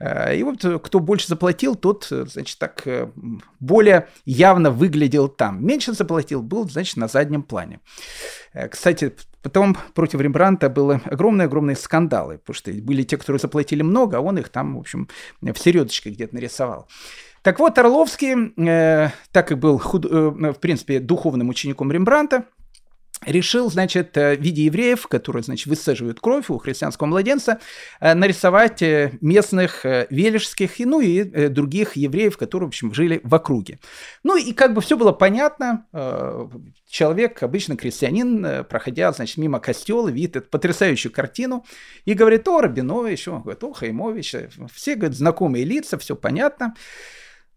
И 0.00 0.42
вот 0.42 0.64
кто 0.82 1.00
больше 1.00 1.28
заплатил, 1.28 1.74
тот, 1.74 2.06
значит, 2.08 2.58
так 2.58 2.86
более 3.60 4.08
явно 4.24 4.70
выглядел 4.70 5.28
там. 5.28 5.64
Меньше 5.64 5.92
заплатил, 5.92 6.42
был, 6.42 6.68
значит, 6.68 6.96
на 6.96 7.08
заднем 7.08 7.42
плане. 7.42 7.80
Кстати, 8.70 9.14
Потом 9.42 9.76
против 9.94 10.20
Рембранта 10.20 10.68
было 10.68 11.00
огромные-огромные 11.04 11.74
скандалы, 11.74 12.38
потому 12.38 12.54
что 12.54 12.70
были 12.72 13.02
те, 13.02 13.16
которые 13.16 13.40
заплатили 13.40 13.82
много, 13.82 14.18
а 14.18 14.20
он 14.20 14.38
их 14.38 14.48
там, 14.50 14.76
в 14.76 14.78
общем, 14.78 15.08
в 15.40 15.58
середочке 15.58 16.10
где-то 16.10 16.34
нарисовал. 16.36 16.88
Так 17.42 17.58
вот, 17.58 17.76
Орловский, 17.76 18.54
э, 18.56 19.10
так 19.32 19.48
как 19.48 19.58
был, 19.58 19.78
худ, 19.78 20.06
э, 20.06 20.08
в 20.08 20.60
принципе, 20.60 21.00
духовным 21.00 21.48
учеником 21.48 21.90
Рембранта, 21.90 22.44
решил, 23.26 23.70
значит, 23.70 24.16
э, 24.16 24.36
в 24.36 24.40
виде 24.40 24.64
евреев, 24.64 25.06
которые, 25.06 25.42
значит, 25.42 25.66
высаживают 25.66 26.20
кровь 26.20 26.50
у 26.50 26.58
христианского 26.58 27.06
младенца, 27.06 27.60
э, 28.00 28.14
нарисовать 28.14 28.82
э, 28.82 29.12
местных 29.20 29.84
вележских, 29.84 30.80
и, 30.80 30.84
ну 30.84 31.00
и 31.00 31.48
других 31.48 31.96
евреев, 31.96 32.36
которые, 32.36 32.66
в 32.66 32.70
общем, 32.70 32.92
жили 32.94 33.20
в 33.22 33.34
округе. 33.34 33.78
Ну 34.22 34.36
и 34.36 34.52
как 34.52 34.74
бы 34.74 34.80
все 34.80 34.96
было 34.96 35.12
понятно. 35.12 35.86
Человек, 36.88 37.42
обычно 37.42 37.76
крестьянин, 37.76 38.64
проходя, 38.64 39.12
значит, 39.12 39.36
мимо 39.38 39.60
костела, 39.60 40.08
видит 40.08 40.36
эту 40.36 40.48
потрясающую 40.48 41.12
картину 41.12 41.64
и 42.04 42.14
говорит, 42.14 42.46
о, 42.48 42.60
Рабинович, 42.60 43.28
о, 43.28 43.38
говорит, 43.38 43.64
о, 43.64 43.72
Хаймович, 43.72 44.34
все, 44.72 44.94
говорит, 44.94 45.16
знакомые 45.16 45.64
лица, 45.64 45.98
все 45.98 46.16
понятно. 46.16 46.74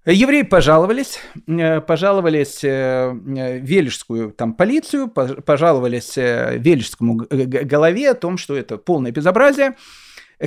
Евреи 0.05 0.43
пожаловались, 0.43 1.19
э, 1.47 1.81
пожаловались 1.81 2.61
в 2.61 2.65
э, 2.67 3.59
Вележскую 3.59 4.31
там, 4.31 4.53
полицию, 4.53 5.07
пожаловались 5.07 6.15
э, 6.15 6.57
Вележскому 6.59 7.15
голове 7.15 8.11
о 8.11 8.13
том, 8.13 8.37
что 8.37 8.55
это 8.55 8.77
полное 8.77 9.11
безобразие. 9.11 9.75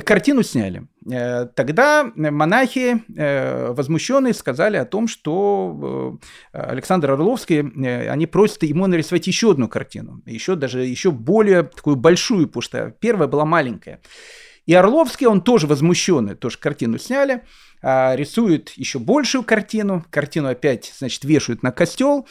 Картину 0.05 0.43
сняли. 0.43 0.83
Тогда 1.55 2.11
монахи, 2.15 3.01
возмущенные, 3.73 4.35
сказали 4.35 4.77
о 4.77 4.85
том, 4.85 5.07
что 5.07 6.19
Александр 6.51 7.09
Орловский, 7.09 7.61
они 8.07 8.27
просят 8.27 8.61
ему 8.61 8.85
нарисовать 8.85 9.25
еще 9.25 9.49
одну 9.49 9.67
картину, 9.67 10.21
еще 10.27 10.55
даже 10.55 10.85
еще 10.85 11.09
более 11.09 11.63
такую 11.63 11.95
большую, 11.95 12.45
потому 12.45 12.61
что 12.61 12.93
первая 12.99 13.27
была 13.27 13.45
маленькая. 13.45 13.99
И 14.69 14.73
Орловский, 14.75 15.25
он 15.25 15.41
тоже 15.41 15.65
возмущенный, 15.65 16.35
тоже 16.35 16.59
картину 16.59 16.99
сняли, 16.99 17.41
а, 17.81 18.15
рисует 18.15 18.69
еще 18.75 18.99
большую 18.99 19.43
картину, 19.43 20.05
картину 20.11 20.47
опять, 20.47 20.93
значит, 20.95 21.23
вешают 21.23 21.63
на 21.63 21.71
костел, 21.71 22.27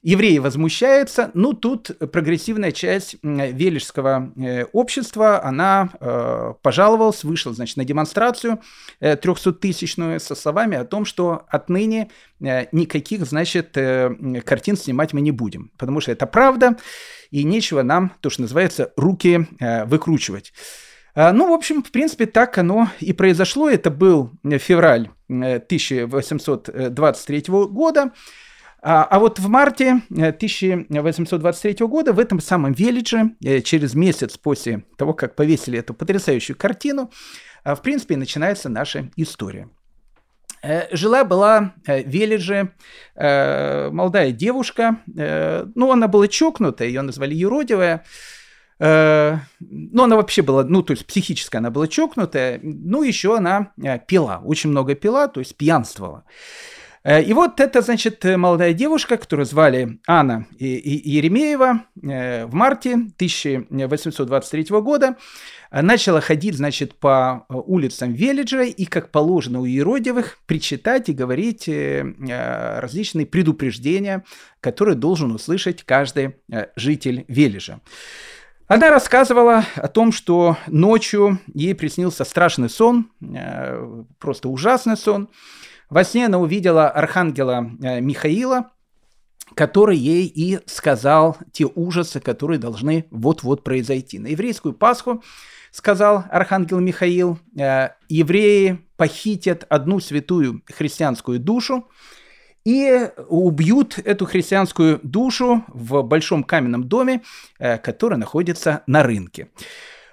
Евреи 0.00 0.38
возмущаются, 0.38 1.30
ну 1.34 1.52
тут 1.52 1.90
прогрессивная 2.10 2.72
часть 2.72 3.16
вележского 3.22 4.32
э, 4.36 4.64
общества, 4.72 5.44
она 5.44 5.90
э, 6.00 6.54
пожаловалась, 6.62 7.24
вышла, 7.24 7.52
значит, 7.52 7.76
на 7.76 7.84
демонстрацию 7.84 8.60
э, 8.98 9.14
300-тысячную 9.14 10.18
со 10.18 10.34
словами 10.34 10.78
о 10.78 10.84
том, 10.84 11.04
что 11.04 11.44
отныне 11.46 12.10
э, 12.40 12.66
никаких, 12.72 13.26
значит, 13.26 13.76
э, 13.76 14.40
картин 14.44 14.78
снимать 14.78 15.12
мы 15.12 15.20
не 15.20 15.30
будем, 15.30 15.70
потому 15.76 16.00
что 16.00 16.10
это 16.10 16.26
правда, 16.26 16.78
и 17.30 17.44
нечего 17.44 17.82
нам, 17.82 18.12
то, 18.22 18.30
что 18.30 18.42
называется, 18.42 18.92
руки 18.96 19.46
выкручивать. 19.60 20.52
А, 21.14 21.32
ну, 21.32 21.50
в 21.50 21.52
общем, 21.52 21.82
в 21.82 21.90
принципе, 21.90 22.26
так 22.26 22.56
оно 22.58 22.88
и 23.00 23.12
произошло. 23.12 23.68
Это 23.68 23.90
был 23.90 24.30
февраль 24.44 25.10
1823 25.28 27.38
э, 27.38 27.42
года. 27.66 28.12
А, 28.84 29.04
а 29.04 29.20
вот 29.20 29.38
в 29.38 29.48
марте 29.48 30.02
1823 30.10 31.76
э, 31.78 31.86
года 31.86 32.12
в 32.12 32.18
этом 32.18 32.40
самом 32.40 32.72
Велидже, 32.72 33.36
э, 33.44 33.60
через 33.60 33.94
месяц 33.94 34.36
после 34.38 34.84
того, 34.96 35.12
как 35.12 35.36
повесили 35.36 35.78
эту 35.78 35.94
потрясающую 35.94 36.56
картину, 36.56 37.12
в 37.64 37.76
принципе, 37.76 38.16
начинается 38.16 38.68
наша 38.68 39.08
история. 39.14 39.68
Жила-была 40.90 41.74
в 41.86 42.02
Велидже 42.08 42.72
молодая 43.14 44.32
девушка, 44.32 44.98
ну, 45.06 45.92
она 45.92 46.08
была 46.08 46.26
чокнутая, 46.26 46.88
ее 46.88 47.02
назвали 47.02 47.34
юродивая, 47.34 47.98
Э, 47.98 48.00
ну, 48.82 50.02
она 50.02 50.16
вообще 50.16 50.42
была, 50.42 50.64
ну, 50.64 50.82
то 50.82 50.92
есть 50.92 51.06
психически 51.06 51.56
она 51.56 51.70
была 51.70 51.86
чокнутая, 51.86 52.58
ну, 52.62 53.04
еще 53.04 53.36
она 53.36 53.72
э, 53.80 54.00
пила, 54.00 54.40
очень 54.44 54.70
много 54.70 54.96
пила, 54.96 55.28
то 55.28 55.38
есть 55.38 55.54
пьянствовала. 55.54 56.24
Э, 57.04 57.22
и 57.22 57.32
вот 57.32 57.60
это, 57.60 57.80
значит, 57.80 58.24
молодая 58.24 58.72
девушка, 58.72 59.18
которую 59.18 59.46
звали 59.46 60.00
Анна 60.08 60.46
Еремеева, 60.58 61.84
в 61.94 62.48
марте 62.50 62.94
1823 62.94 64.64
года 64.80 65.16
начала 65.70 66.20
ходить, 66.20 66.56
значит, 66.56 66.96
по 66.96 67.46
улицам 67.48 68.12
Велиджа 68.12 68.64
и, 68.64 68.84
как 68.84 69.12
положено 69.12 69.60
у 69.60 69.64
Еродивых, 69.64 70.38
причитать 70.46 71.08
и 71.08 71.12
говорить 71.12 71.68
различные 71.68 73.26
предупреждения, 73.26 74.24
которые 74.58 74.96
должен 74.96 75.30
услышать 75.30 75.84
каждый 75.84 76.34
житель 76.74 77.24
Велижа. 77.28 77.80
Она 78.68 78.90
рассказывала 78.90 79.64
о 79.76 79.88
том, 79.88 80.12
что 80.12 80.56
ночью 80.66 81.38
ей 81.52 81.74
приснился 81.74 82.24
страшный 82.24 82.70
сон, 82.70 83.10
э, 83.20 84.04
просто 84.18 84.48
ужасный 84.48 84.96
сон. 84.96 85.28
Во 85.90 86.04
сне 86.04 86.26
она 86.26 86.38
увидела 86.38 86.88
архангела 86.88 87.70
э, 87.82 88.00
Михаила, 88.00 88.70
который 89.54 89.96
ей 89.96 90.26
и 90.26 90.60
сказал 90.66 91.36
те 91.52 91.66
ужасы, 91.66 92.20
которые 92.20 92.58
должны 92.58 93.06
вот-вот 93.10 93.64
произойти. 93.64 94.18
На 94.18 94.28
еврейскую 94.28 94.72
Пасху, 94.72 95.22
сказал 95.70 96.24
архангел 96.30 96.78
Михаил, 96.78 97.38
э, 97.58 97.90
евреи 98.08 98.86
похитят 98.96 99.66
одну 99.68 99.98
святую 100.00 100.62
христианскую 100.66 101.40
душу, 101.40 101.88
и 102.64 103.10
убьют 103.28 103.98
эту 103.98 104.26
христианскую 104.26 105.00
душу 105.02 105.64
в 105.68 106.02
большом 106.02 106.44
каменном 106.44 106.84
доме, 106.84 107.22
э, 107.58 107.78
который 107.78 108.18
находится 108.18 108.82
на 108.86 109.02
рынке. 109.02 109.48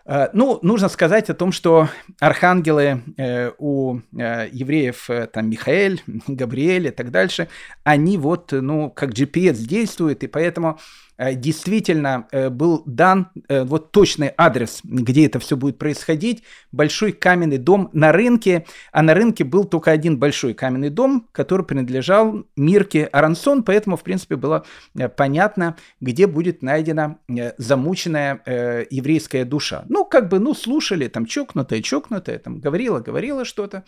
Э, 0.05 0.29
ну, 0.33 0.59
нужно 0.61 0.89
сказать 0.89 1.29
о 1.29 1.35
том, 1.35 1.51
что 1.51 1.89
архангелы 2.19 3.03
э, 3.17 3.51
у 3.57 3.99
евреев, 4.11 5.09
там, 5.31 5.49
Михаэль, 5.49 6.01
Габриэль 6.27 6.87
и 6.87 6.91
так 6.91 7.11
дальше, 7.11 7.47
они 7.83 8.17
вот, 8.17 8.51
ну, 8.51 8.89
как 8.89 9.11
GPS 9.11 9.57
действуют, 9.57 10.23
и 10.23 10.27
поэтому 10.27 10.79
действительно 11.19 12.27
э, 12.31 12.49
был 12.49 12.81
дан 12.85 13.29
э, 13.49 13.65
вот 13.65 13.91
точный 13.91 14.31
адрес, 14.37 14.79
где 14.83 15.25
это 15.25 15.39
все 15.39 15.57
будет 15.57 15.77
происходить. 15.77 16.43
Большой 16.71 17.11
каменный 17.11 17.57
дом 17.57 17.89
на 17.91 18.13
рынке, 18.13 18.65
а 18.93 19.01
на 19.01 19.13
рынке 19.13 19.43
был 19.43 19.65
только 19.65 19.91
один 19.91 20.17
большой 20.17 20.53
каменный 20.53 20.89
дом, 20.89 21.27
который 21.33 21.65
принадлежал 21.65 22.45
Мирке 22.55 23.03
Арансон, 23.05 23.63
поэтому, 23.63 23.97
в 23.97 24.03
принципе, 24.03 24.37
было 24.37 24.65
понятно, 25.17 25.75
где 25.99 26.25
будет 26.25 26.61
найдена 26.61 27.17
замученная 27.57 28.41
еврейская 28.89 29.43
душа. 29.43 29.83
Ну, 29.89 30.05
как 30.05 30.29
бы, 30.29 30.39
ну, 30.39 30.53
слушали, 30.53 31.07
там, 31.07 31.25
чокнутая, 31.25 31.81
чокнутая, 31.81 32.39
там, 32.39 32.59
говорила, 32.59 32.99
говорила 32.99 33.43
что-то. 33.43 33.83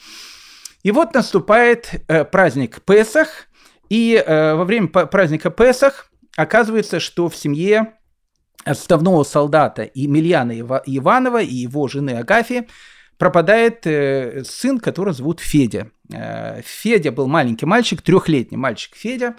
И 0.84 0.91
вот 0.91 1.13
наступает 1.13 2.04
праздник 2.32 2.82
Песах, 2.82 3.48
и 3.89 4.22
во 4.28 4.65
время 4.65 4.88
праздника 4.88 5.50
Песах 5.50 6.11
оказывается, 6.36 7.00
что 7.00 7.30
в 7.30 7.36
семье 7.36 7.94
отставного 8.63 9.24
солдата 9.24 9.89
Емельяна 9.94 10.58
Иванова 10.60 11.41
и 11.41 11.54
его 11.54 11.88
жены 11.88 12.12
Агафьи 12.12 12.67
пропадает 13.17 13.86
э, 13.86 14.44
сын, 14.44 14.80
которого 14.80 15.13
зовут 15.13 15.39
Федя. 15.39 15.91
Э, 16.12 16.62
Федя 16.63 17.12
был 17.12 17.28
маленький 17.28 17.65
мальчик, 17.65 18.02
трехлетний 18.02 18.58
мальчик 18.58 18.96
Федя. 18.96 19.36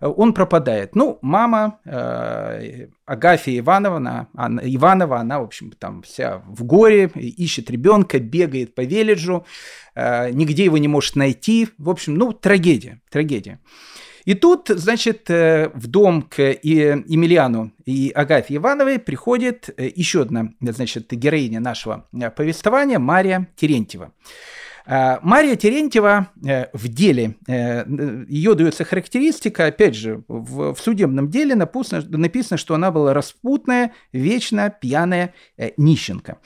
Он 0.00 0.34
пропадает. 0.34 0.94
Ну, 0.94 1.18
мама 1.22 1.80
э, 1.84 2.88
Агафья 3.06 3.58
Ивановна, 3.58 4.28
она, 4.34 4.62
Иванова, 4.64 5.18
она, 5.18 5.40
в 5.40 5.44
общем, 5.44 5.72
там 5.72 6.02
вся 6.02 6.42
в 6.46 6.64
горе, 6.64 7.10
ищет 7.14 7.70
ребенка, 7.70 8.18
бегает 8.18 8.74
по 8.74 8.82
Велиджу, 8.82 9.46
э, 9.94 10.30
нигде 10.30 10.64
его 10.64 10.78
не 10.78 10.88
может 10.88 11.16
найти. 11.16 11.68
В 11.78 11.88
общем, 11.88 12.14
ну, 12.14 12.32
трагедия, 12.32 13.00
трагедия. 13.10 13.60
И 14.26 14.34
тут, 14.34 14.68
значит, 14.68 15.30
э, 15.30 15.70
в 15.72 15.86
дом 15.86 16.22
к 16.22 16.40
Емельяну 16.62 17.70
и 17.86 18.10
Агафье 18.12 18.56
Ивановой 18.56 18.98
приходит 18.98 19.70
э, 19.76 19.88
еще 19.94 20.22
одна, 20.22 20.48
значит, 20.60 21.12
героиня 21.12 21.60
нашего 21.60 22.08
э, 22.12 22.28
повествования, 22.30 22.98
Мария 22.98 23.48
Терентьева. 23.56 24.12
Мария 24.88 25.56
Терентьева 25.56 26.28
в 26.72 26.86
деле, 26.86 27.34
ее 27.48 28.54
дается 28.54 28.84
характеристика, 28.84 29.66
опять 29.66 29.96
же, 29.96 30.22
в, 30.28 30.76
судебном 30.76 31.28
деле 31.28 31.56
написано, 31.56 32.04
написано, 32.08 32.56
что 32.56 32.76
она 32.76 32.92
была 32.92 33.12
распутная, 33.12 33.94
вечно 34.12 34.70
пьяная 34.70 35.34
нищенка. 35.76 36.38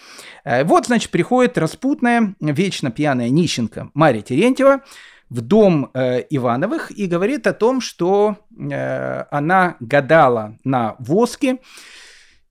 Вот, 0.46 0.86
значит, 0.86 1.10
приходит 1.10 1.58
распутная, 1.58 2.34
вечно 2.40 2.90
пьяная 2.90 3.28
нищенка 3.28 3.90
Мария 3.92 4.22
Терентьева, 4.22 4.84
в 5.30 5.40
дом 5.40 5.90
э, 5.94 6.24
Ивановых 6.28 6.90
и 6.90 7.06
говорит 7.06 7.46
о 7.46 7.52
том, 7.52 7.80
что 7.80 8.36
э, 8.50 9.24
она 9.30 9.76
гадала 9.80 10.58
на 10.64 10.96
воске 10.98 11.58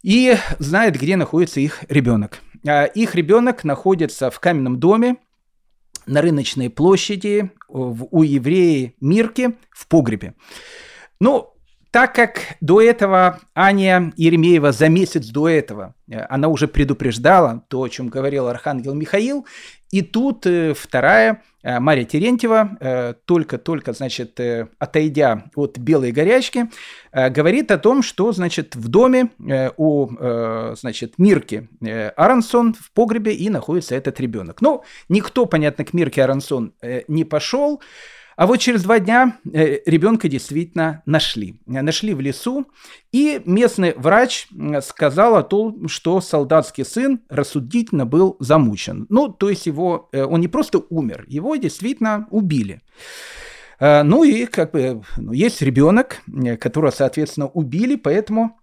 и 0.01 0.35
знает, 0.59 0.95
где 0.97 1.17
находится 1.17 1.59
их 1.59 1.83
ребенок. 1.89 2.39
Э, 2.65 2.87
их 2.87 3.15
ребенок 3.15 3.65
находится 3.65 4.31
в 4.31 4.39
каменном 4.39 4.79
доме 4.79 5.17
на 6.05 6.21
рыночной 6.21 6.69
площади 6.69 7.51
в, 7.67 8.07
у 8.11 8.23
евреи 8.23 8.95
Мирки 9.01 9.57
в 9.71 9.87
погребе. 9.87 10.33
Ну, 11.19 11.53
так 11.91 12.13
как 12.13 12.41
до 12.61 12.81
этого 12.81 13.39
Аня 13.55 14.13
Еремеева 14.15 14.71
за 14.71 14.89
месяц 14.89 15.27
до 15.27 15.49
этого, 15.49 15.95
э, 16.07 16.19
она 16.29 16.47
уже 16.47 16.67
предупреждала 16.67 17.63
то, 17.67 17.81
о 17.81 17.89
чем 17.89 18.09
говорил 18.09 18.47
Архангел 18.47 18.93
Михаил, 18.93 19.45
и 19.89 20.03
тут 20.03 20.45
э, 20.45 20.75
вторая, 20.75 21.41
э, 21.63 21.79
Мария 21.79 22.05
Терентьева, 22.05 23.15
только-только, 23.25 23.93
значит, 23.93 24.39
отойдя 24.77 25.45
от 25.55 25.79
белой 25.79 26.11
горячки, 26.11 26.69
говорит 27.11 27.71
о 27.71 27.79
том, 27.79 28.03
что, 28.03 28.31
значит, 28.31 28.75
в 28.75 28.87
доме 28.87 29.31
у, 29.77 30.09
значит, 30.75 31.15
Мирки 31.17 31.67
Аронсон 32.15 32.75
в 32.75 32.91
погребе 32.93 33.33
и 33.33 33.49
находится 33.49 33.95
этот 33.95 34.19
ребенок. 34.19 34.61
Ну, 34.61 34.83
никто, 35.09 35.45
понятно, 35.45 35.85
к 35.85 35.93
Мирке 35.93 36.23
Аронсон 36.23 36.73
не 37.07 37.25
пошел, 37.25 37.81
а 38.39 38.47
вот 38.47 38.61
через 38.61 38.83
два 38.83 38.99
дня 38.99 39.37
э, 39.53 39.79
ребенка 39.85 40.29
действительно 40.29 41.03
нашли. 41.05 41.59
Нашли 41.65 42.13
в 42.13 42.21
лесу, 42.21 42.67
и 43.11 43.41
местный 43.43 43.93
врач 43.97 44.47
сказал 44.81 45.35
о 45.35 45.43
том, 45.43 45.89
что 45.89 46.21
солдатский 46.21 46.85
сын 46.85 47.19
рассудительно 47.27 48.05
был 48.05 48.37
замучен. 48.39 49.07
Ну, 49.09 49.27
то 49.27 49.49
есть 49.49 49.65
его, 49.65 50.07
э, 50.13 50.23
он 50.23 50.39
не 50.39 50.47
просто 50.47 50.81
умер, 50.89 51.25
его 51.27 51.57
действительно 51.57 52.27
убили. 52.31 52.79
Э, 53.77 54.03
ну 54.03 54.23
и 54.23 54.45
как 54.45 54.71
бы 54.71 55.03
ну, 55.17 55.33
есть 55.33 55.61
ребенок, 55.61 56.21
которого, 56.61 56.91
соответственно, 56.91 57.47
убили, 57.47 57.97
поэтому 57.97 58.57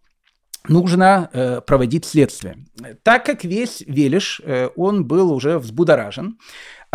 нужно 0.68 1.62
проводить 1.66 2.06
следствие. 2.06 2.64
Так 3.02 3.26
как 3.26 3.44
весь 3.44 3.82
Велиш, 3.86 4.40
он 4.74 5.04
был 5.04 5.32
уже 5.32 5.58
взбудоражен, 5.58 6.38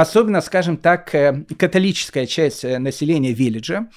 особенно, 0.02 0.42
скажем 0.42 0.78
так, 0.78 1.14
э, 1.16 1.46
католическая 1.58 2.26
часть 2.26 2.66
э, 2.66 2.80
населения 2.80 3.32
Виллиджа. 3.32 3.88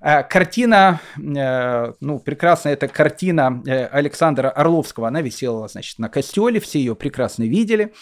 Э, 0.00 0.22
картина, 0.22 1.00
ну, 1.16 2.18
прекрасная 2.18 2.74
эта 2.74 2.88
картина 2.88 3.62
Александра 3.90 4.50
Орловского, 4.50 5.08
она 5.08 5.22
висела, 5.22 5.68
значит, 5.68 5.98
на 5.98 6.08
костеле, 6.08 6.60
все 6.60 6.78
ее 6.78 6.94
прекрасно 6.94 7.44
видели. 7.44 7.92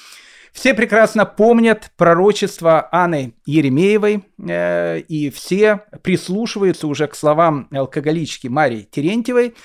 Все 0.53 0.73
прекрасно 0.73 1.27
помнят 1.27 1.91
пророчество 1.97 2.89
Анны 2.93 3.35
Еремеевой, 3.45 4.23
и 4.39 5.33
все 5.35 5.81
прислушиваются 6.03 6.87
уже 6.87 7.09
к 7.09 7.17
словам 7.17 7.67
алкоголички 7.73 8.47
Марии 8.47 8.87
Терентьевой, 8.89 9.57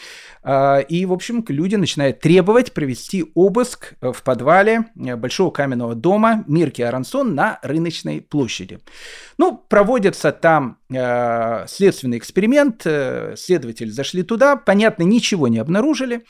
и, 0.43 1.05
в 1.05 1.13
общем, 1.13 1.43
люди 1.47 1.75
начинают 1.75 2.19
требовать 2.19 2.73
провести 2.73 3.25
обыск 3.35 3.93
в 4.01 4.23
подвале 4.23 4.85
Большого 4.95 5.51
каменного 5.51 5.95
дома 5.95 6.43
Мирки 6.47 6.81
Арансон 6.81 7.35
на 7.35 7.59
рыночной 7.61 8.21
площади. 8.21 8.79
Ну, 9.37 9.57
проводится 9.57 10.31
там 10.31 10.77
э, 10.89 11.65
следственный 11.67 12.17
эксперимент, 12.17 12.83
э, 12.85 13.35
следователи 13.37 13.89
зашли 13.89 14.23
туда, 14.23 14.55
понятно, 14.55 15.03
ничего 15.03 15.47
не 15.47 15.59
обнаружили, 15.59 16.23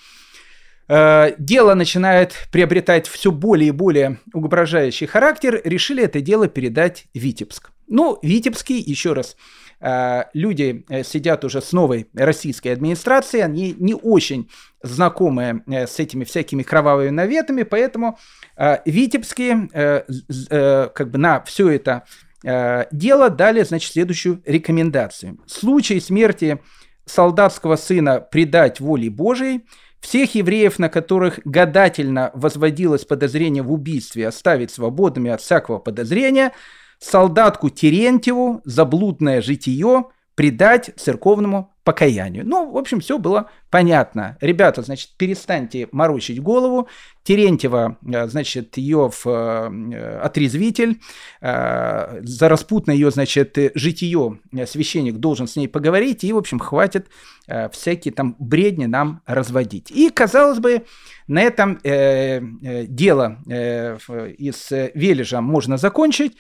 Э, 0.90 1.36
дело 1.38 1.76
начинает 1.76 2.34
приобретать 2.52 3.08
все 3.08 3.32
более 3.32 3.70
и 3.70 3.72
более 3.72 4.18
угрожающий 4.34 5.06
характер, 5.06 5.62
решили 5.64 6.04
это 6.04 6.20
дело 6.20 6.48
передать 6.48 7.06
Витебск. 7.14 7.70
Ну, 7.88 8.18
Витебский, 8.24 8.80
еще 8.80 9.14
раз, 9.14 9.36
э, 9.36 9.59
люди 10.34 10.86
э, 10.90 11.04
сидят 11.04 11.46
уже 11.46 11.62
с 11.62 11.72
новой 11.72 12.08
российской 12.14 12.70
администрацией, 12.70 13.44
они 13.44 13.76
не 13.78 13.94
очень 13.94 14.50
знакомы 14.84 15.64
с 15.68 16.00
этими 16.00 16.24
всякими 16.24 16.64
кровавыми 16.64 17.10
наветами, 17.10 17.64
поэтому 17.64 18.18
Витебские 18.86 19.70
как 20.94 21.12
бы 21.12 21.18
на 21.18 21.42
все 21.44 21.70
это 21.70 22.04
дело 22.92 23.30
дали, 23.30 23.64
значит, 23.64 23.92
следующую 23.92 24.42
рекомендацию. 24.46 25.38
В 25.46 25.52
случае 25.52 26.00
смерти 26.00 26.62
солдатского 27.06 27.76
сына 27.76 28.22
предать 28.22 28.80
воле 28.80 29.10
Божией– 29.10 29.66
всех 30.02 30.36
евреев, 30.36 30.80
на 30.80 30.90
которых 30.90 31.40
гадательно 31.46 32.32
возводилось 32.34 33.06
подозрение 33.06 33.64
в 33.64 33.72
убийстве, 33.72 34.28
оставить 34.28 34.72
свободными 34.72 35.30
от 35.30 35.42
всякого 35.42 35.80
подозрения, 35.80 36.54
солдатку 37.00 37.70
Терентьеву 37.70 38.62
за 38.66 38.86
блудное 38.86 39.42
житие 39.42 40.06
предать 40.36 40.92
церковному 40.96 41.74
покаянию. 41.84 42.48
Ну, 42.48 42.72
в 42.72 42.78
общем, 42.78 43.00
все 43.00 43.18
было 43.18 43.50
понятно. 43.70 44.38
Ребята, 44.42 44.84
значит, 44.84 45.10
перестаньте 45.18 45.90
морочить 45.92 46.40
голову. 46.42 46.88
Терентьева, 47.24 47.98
э, 48.06 48.28
значит, 48.28 48.78
ее 48.78 49.10
в 49.12 49.26
э, 49.26 50.20
отрезвитель. 50.20 51.02
Э, 51.42 52.20
за 52.22 52.48
распутное 52.48 52.96
ее, 52.96 53.12
значит, 53.12 53.58
житие 53.74 54.40
священник 54.68 55.16
должен 55.16 55.48
с 55.48 55.56
ней 55.56 55.68
поговорить. 55.68 56.24
И, 56.24 56.32
в 56.32 56.38
общем, 56.38 56.60
хватит 56.60 57.08
всякие 57.72 58.14
там 58.14 58.36
бредни 58.38 58.86
нам 58.86 59.22
разводить. 59.26 59.90
И, 59.90 60.12
казалось 60.12 60.60
бы, 60.60 60.86
на 61.28 61.42
этом 61.42 61.80
дело 61.84 63.40
из 64.38 64.68
Вележа 64.94 65.42
можно 65.42 65.78
закончить. 65.78 66.38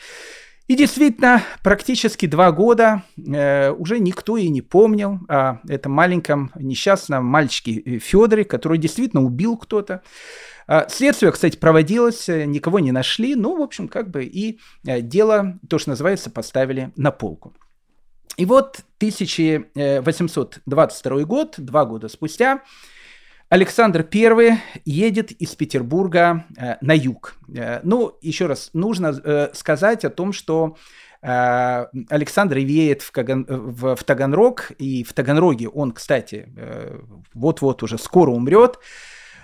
И 0.69 0.75
действительно, 0.75 1.43
практически 1.63 2.27
два 2.27 2.51
года 2.51 3.01
э, 3.17 3.71
уже 3.71 3.97
никто 3.97 4.37
и 4.37 4.49
не 4.49 4.61
помнил 4.61 5.19
о 5.27 5.57
этом 5.67 5.91
маленьком 5.91 6.51
несчастном 6.53 7.25
мальчике 7.25 7.79
э, 7.79 7.97
Федоре, 7.97 8.45
который 8.45 8.77
действительно 8.77 9.23
убил 9.23 9.57
кто-то. 9.57 10.03
А, 10.67 10.87
следствие, 10.87 11.31
кстати, 11.31 11.57
проводилось, 11.57 12.29
э, 12.29 12.45
никого 12.45 12.77
не 12.77 12.91
нашли, 12.91 13.33
ну, 13.33 13.57
в 13.57 13.63
общем, 13.63 13.87
как 13.87 14.11
бы 14.11 14.25
и 14.25 14.59
э, 14.85 15.01
дело, 15.01 15.57
то, 15.67 15.79
что 15.79 15.89
называется, 15.89 16.29
поставили 16.29 16.91
на 16.95 17.09
полку. 17.09 17.55
И 18.37 18.45
вот 18.45 18.81
1822 18.97 21.23
год, 21.23 21.55
два 21.57 21.85
года 21.85 22.09
спустя, 22.09 22.61
Александр 23.49 24.07
I 24.13 24.61
едет 24.85 25.31
из 25.31 25.55
Петербурга 25.55 26.45
э, 26.55 26.75
на 26.81 26.95
юг. 26.95 27.35
Э, 27.55 27.79
ну, 27.81 28.15
еще 28.21 28.45
раз, 28.45 28.69
нужно 28.73 29.07
э, 29.23 29.49
сказать 29.53 30.05
о 30.05 30.11
том, 30.11 30.33
что 30.33 30.77
э, 31.23 31.85
Александр 32.09 32.59
веет 32.59 33.01
в, 33.01 33.11
Каган, 33.11 33.45
в, 33.49 33.95
в 33.95 34.03
Таганрог, 34.03 34.71
и 34.77 35.03
в 35.03 35.13
Таганроге 35.13 35.67
он, 35.67 35.93
кстати, 35.93 36.47
э, 36.55 36.99
вот-вот 37.33 37.81
уже 37.81 37.97
скоро 37.97 38.29
умрет. 38.29 38.77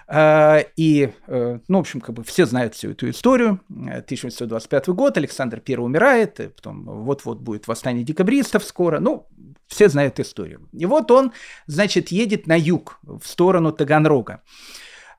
А, 0.08 0.60
и, 0.76 1.12
э, 1.28 1.60
ну, 1.68 1.78
в 1.78 1.82
общем, 1.82 1.99
как 1.99 2.16
бы 2.16 2.24
все 2.24 2.45
знают 2.45 2.76
всю 2.76 2.91
эту 2.91 3.10
историю. 3.10 3.60
1825 3.70 4.88
год, 4.89 5.18
Александр 5.18 5.62
I 5.68 5.76
умирает, 5.78 6.36
потом 6.56 6.84
вот-вот 6.84 7.39
будет 7.39 7.68
восстание 7.68 8.03
декабристов 8.03 8.64
скоро. 8.64 8.99
Ну, 8.99 9.28
все 9.68 9.89
знают 9.89 10.20
историю. 10.20 10.70
И 10.74 10.86
вот 10.86 11.10
он, 11.10 11.32
значит, 11.66 12.10
едет 12.10 12.45
на 12.47 12.58
юг, 12.58 12.99
в 13.03 13.26
сторону 13.26 13.72
Таганрога. 13.72 14.41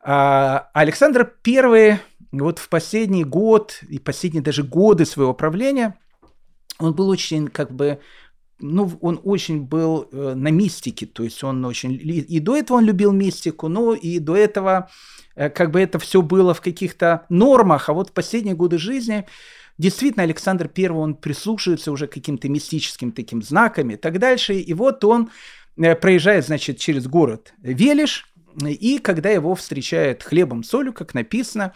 Александр 0.01 1.35
I 1.45 1.99
вот 2.31 2.59
в 2.59 2.69
последний 2.69 3.25
год 3.25 3.81
и 3.89 3.99
последние 3.99 4.43
даже 4.43 4.63
годы 4.63 5.05
своего 5.05 5.35
правления, 5.35 5.99
он 6.79 6.95
был 6.95 7.09
очень 7.09 7.49
как 7.49 7.73
бы 7.73 7.99
ну, 8.61 8.91
он 9.01 9.21
очень 9.23 9.63
был 9.63 10.09
э, 10.11 10.35
на 10.35 10.49
мистике, 10.49 11.07
то 11.07 11.23
есть 11.23 11.43
он 11.45 11.65
очень... 11.65 11.93
И 11.93 12.41
до 12.41 12.57
этого 12.57 12.79
он 12.79 12.85
любил 12.85 13.13
мистику, 13.13 13.69
но 13.69 13.95
и 13.95 14.19
до 14.19 14.37
этого 14.37 14.89
э, 15.35 15.51
как 15.51 15.71
бы 15.71 15.81
это 15.81 15.99
все 15.99 16.23
было 16.23 16.55
в 16.55 16.61
каких-то 16.61 17.27
нормах, 17.29 17.89
а 17.89 17.93
вот 17.93 18.11
в 18.11 18.13
последние 18.13 18.55
годы 18.55 18.79
жизни 18.79 19.27
действительно 19.79 20.23
Александр 20.23 20.71
I, 20.77 20.89
он 20.89 21.15
прислушивается 21.15 21.93
уже 21.93 22.07
к 22.07 22.13
каким-то 22.13 22.49
мистическим 22.49 23.13
таким 23.13 23.43
знакам 23.43 23.91
и 23.91 23.97
так 23.97 24.19
дальше, 24.19 24.55
и 24.55 24.75
вот 24.75 25.05
он 25.05 25.31
э, 25.77 25.95
проезжает, 25.95 26.47
значит, 26.47 26.79
через 26.79 27.07
город 27.07 27.53
Велиш, 27.59 28.27
и 28.65 28.99
когда 28.99 29.31
его 29.31 29.55
встречает 29.55 30.23
хлебом 30.23 30.63
солью, 30.63 30.93
как 30.93 31.15
написано, 31.15 31.73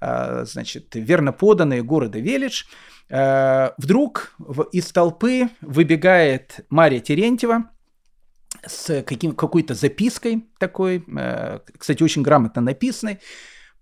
э, 0.00 0.44
значит, 0.46 0.94
верно 0.94 1.32
поданные 1.32 1.82
города 1.82 2.18
Велич, 2.18 2.66
Э, 3.10 3.70
вдруг 3.76 4.34
из 4.72 4.90
толпы 4.92 5.48
выбегает 5.60 6.60
Мария 6.70 7.00
Терентьева 7.00 7.70
с 8.66 9.02
каким, 9.02 9.34
какой-то 9.34 9.74
запиской 9.74 10.46
такой, 10.58 11.04
э, 11.06 11.60
кстати, 11.78 12.02
очень 12.02 12.22
грамотно 12.22 12.62
написанной, 12.62 13.20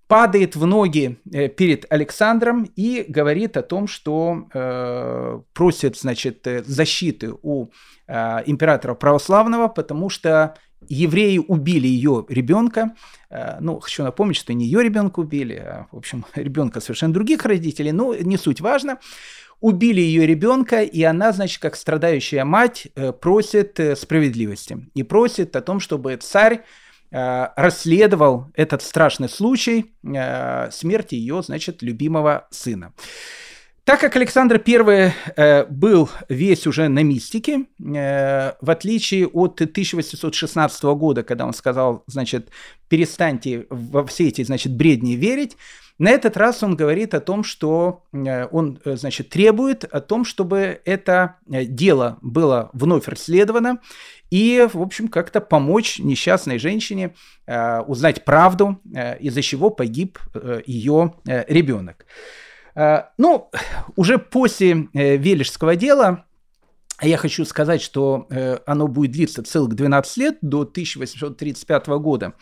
падает 0.09 0.57
в 0.57 0.67
ноги 0.67 1.21
э, 1.33 1.49
перед 1.49 1.91
Александром 1.91 2.65
и 2.77 3.05
говорит 3.09 3.57
о 3.57 3.63
том, 3.63 3.87
что 3.87 4.49
э, 4.53 5.41
просит, 5.53 5.97
значит, 5.97 6.47
защиты 6.67 7.33
у 7.43 7.69
э, 8.09 8.43
императора 8.47 8.95
православного, 8.95 9.69
потому 9.69 10.11
что 10.11 10.57
евреи 10.89 11.39
убили 11.39 11.87
ее 11.87 12.25
ребенка. 12.29 12.95
Э, 13.31 13.59
ну, 13.61 13.81
хочу 13.81 14.03
напомнить, 14.03 14.37
что 14.37 14.53
не 14.53 14.65
ее 14.65 14.83
ребенка 14.83 15.21
убили, 15.21 15.55
а, 15.55 15.87
в 15.91 15.97
общем, 15.97 16.25
ребенка 16.35 16.81
совершенно 16.81 17.15
других 17.15 17.45
родителей, 17.45 17.93
но 17.93 18.15
не 18.15 18.37
суть 18.37 18.61
важно. 18.61 18.99
Убили 19.61 20.01
ее 20.01 20.27
ребенка, 20.27 20.83
и 20.83 21.03
она, 21.03 21.33
значит, 21.33 21.61
как 21.61 21.77
страдающая 21.77 22.45
мать, 22.45 22.89
э, 22.95 23.13
просит 23.13 23.79
э, 23.81 23.97
справедливости 23.97 24.87
и 24.95 25.03
просит 25.03 25.55
о 25.57 25.61
том, 25.61 25.81
чтобы 25.81 26.17
царь 26.17 26.63
расследовал 27.15 28.47
этот 28.55 28.81
страшный 28.81 29.29
случай 29.29 29.93
смерти 30.03 31.15
ее, 31.15 31.43
значит, 31.43 31.83
любимого 31.83 32.49
сына. 32.51 32.95
Так 33.85 34.01
как 34.01 34.15
Александр 34.15 34.63
I 34.65 35.13
э, 35.37 35.65
был 35.67 36.09
весь 36.29 36.69
уже 36.69 36.87
на 36.89 37.03
мистике, 37.03 37.67
э, 37.81 38.53
в 38.61 38.71
отличие 38.71 39.27
от 39.27 39.61
1816 39.61 40.83
года, 40.85 41.25
когда 41.25 41.47
он 41.47 41.53
сказал, 41.53 42.05
значит, 42.07 42.51
перестаньте 42.89 43.67
во 43.71 44.07
все 44.07 44.29
эти, 44.29 44.45
значит, 44.45 44.77
бредни 44.77 45.15
верить, 45.15 45.57
на 45.99 46.11
этот 46.11 46.37
раз 46.37 46.63
он 46.63 46.77
говорит 46.77 47.13
о 47.15 47.21
том, 47.21 47.45
что 47.45 48.05
э, 48.13 48.47
он, 48.53 48.81
э, 48.85 48.97
значит, 48.97 49.31
требует 49.31 49.85
о 49.85 50.01
том, 50.01 50.25
чтобы 50.25 50.81
это 50.85 51.37
э, 51.51 51.65
дело 51.65 52.19
было 52.23 52.71
вновь 52.73 53.09
расследовано 53.09 53.79
и, 54.31 54.67
в 54.73 54.81
общем, 54.81 55.09
как-то 55.09 55.41
помочь 55.41 55.99
несчастной 55.99 56.59
женщине 56.59 57.15
э, 57.47 57.81
узнать 57.81 58.25
правду, 58.25 58.81
из-за 59.21 59.43
чего 59.43 59.71
погиб 59.71 60.19
ее 60.67 61.15
ребенок. 61.25 62.07
Э, 62.75 63.05
ну, 63.19 63.51
уже 63.97 64.19
после 64.19 64.89
э, 64.95 65.17
Вележского 65.17 65.77
дела 65.77 66.25
я 67.01 67.17
хочу 67.17 67.45
сказать, 67.45 67.83
что 67.83 68.27
э, 68.31 68.59
оно 68.65 68.87
будет 68.87 69.13
длиться 69.13 69.43
целых 69.43 69.75
12 69.75 70.17
лет, 70.19 70.39
до 70.41 70.61
1835 70.61 71.87
года. 71.89 72.35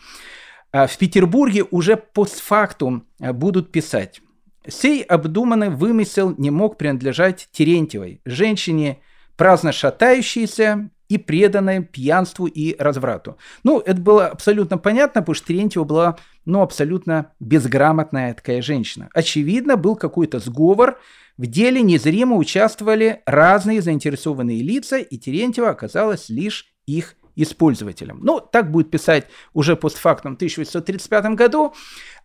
В 0.71 0.97
Петербурге 0.97 1.65
уже 1.69 1.97
постфактум 1.97 3.05
будут 3.19 3.73
писать. 3.73 4.21
Сей 4.65 5.01
обдуманный 5.01 5.69
вымысел 5.69 6.33
не 6.37 6.49
мог 6.49 6.77
принадлежать 6.77 7.49
Терентьевой, 7.51 8.21
женщине, 8.23 9.01
праздно 9.35 9.73
шатающейся 9.73 10.89
и 11.11 11.17
преданной 11.17 11.83
пьянству 11.83 12.45
и 12.45 12.73
разврату. 12.79 13.37
Ну, 13.63 13.79
это 13.79 13.99
было 13.99 14.27
абсолютно 14.27 14.77
понятно, 14.77 15.21
потому 15.21 15.35
что 15.35 15.47
Терентьева 15.47 15.83
была, 15.83 16.17
ну, 16.45 16.61
абсолютно 16.61 17.33
безграмотная 17.41 18.33
такая 18.33 18.61
женщина. 18.61 19.09
Очевидно, 19.13 19.75
был 19.75 19.97
какой-то 19.97 20.39
сговор, 20.39 21.01
в 21.37 21.47
деле 21.47 21.81
незримо 21.81 22.37
участвовали 22.37 23.23
разные 23.25 23.81
заинтересованные 23.81 24.63
лица, 24.63 24.99
и 24.99 25.17
Терентьева 25.17 25.71
оказалась 25.71 26.29
лишь 26.29 26.67
их 26.85 27.15
использователем. 27.35 28.21
Ну, 28.23 28.39
так 28.39 28.71
будет 28.71 28.89
писать 28.89 29.27
уже 29.53 29.75
постфактум 29.75 30.33
в 30.33 30.35
1835 30.37 31.25
году, 31.35 31.73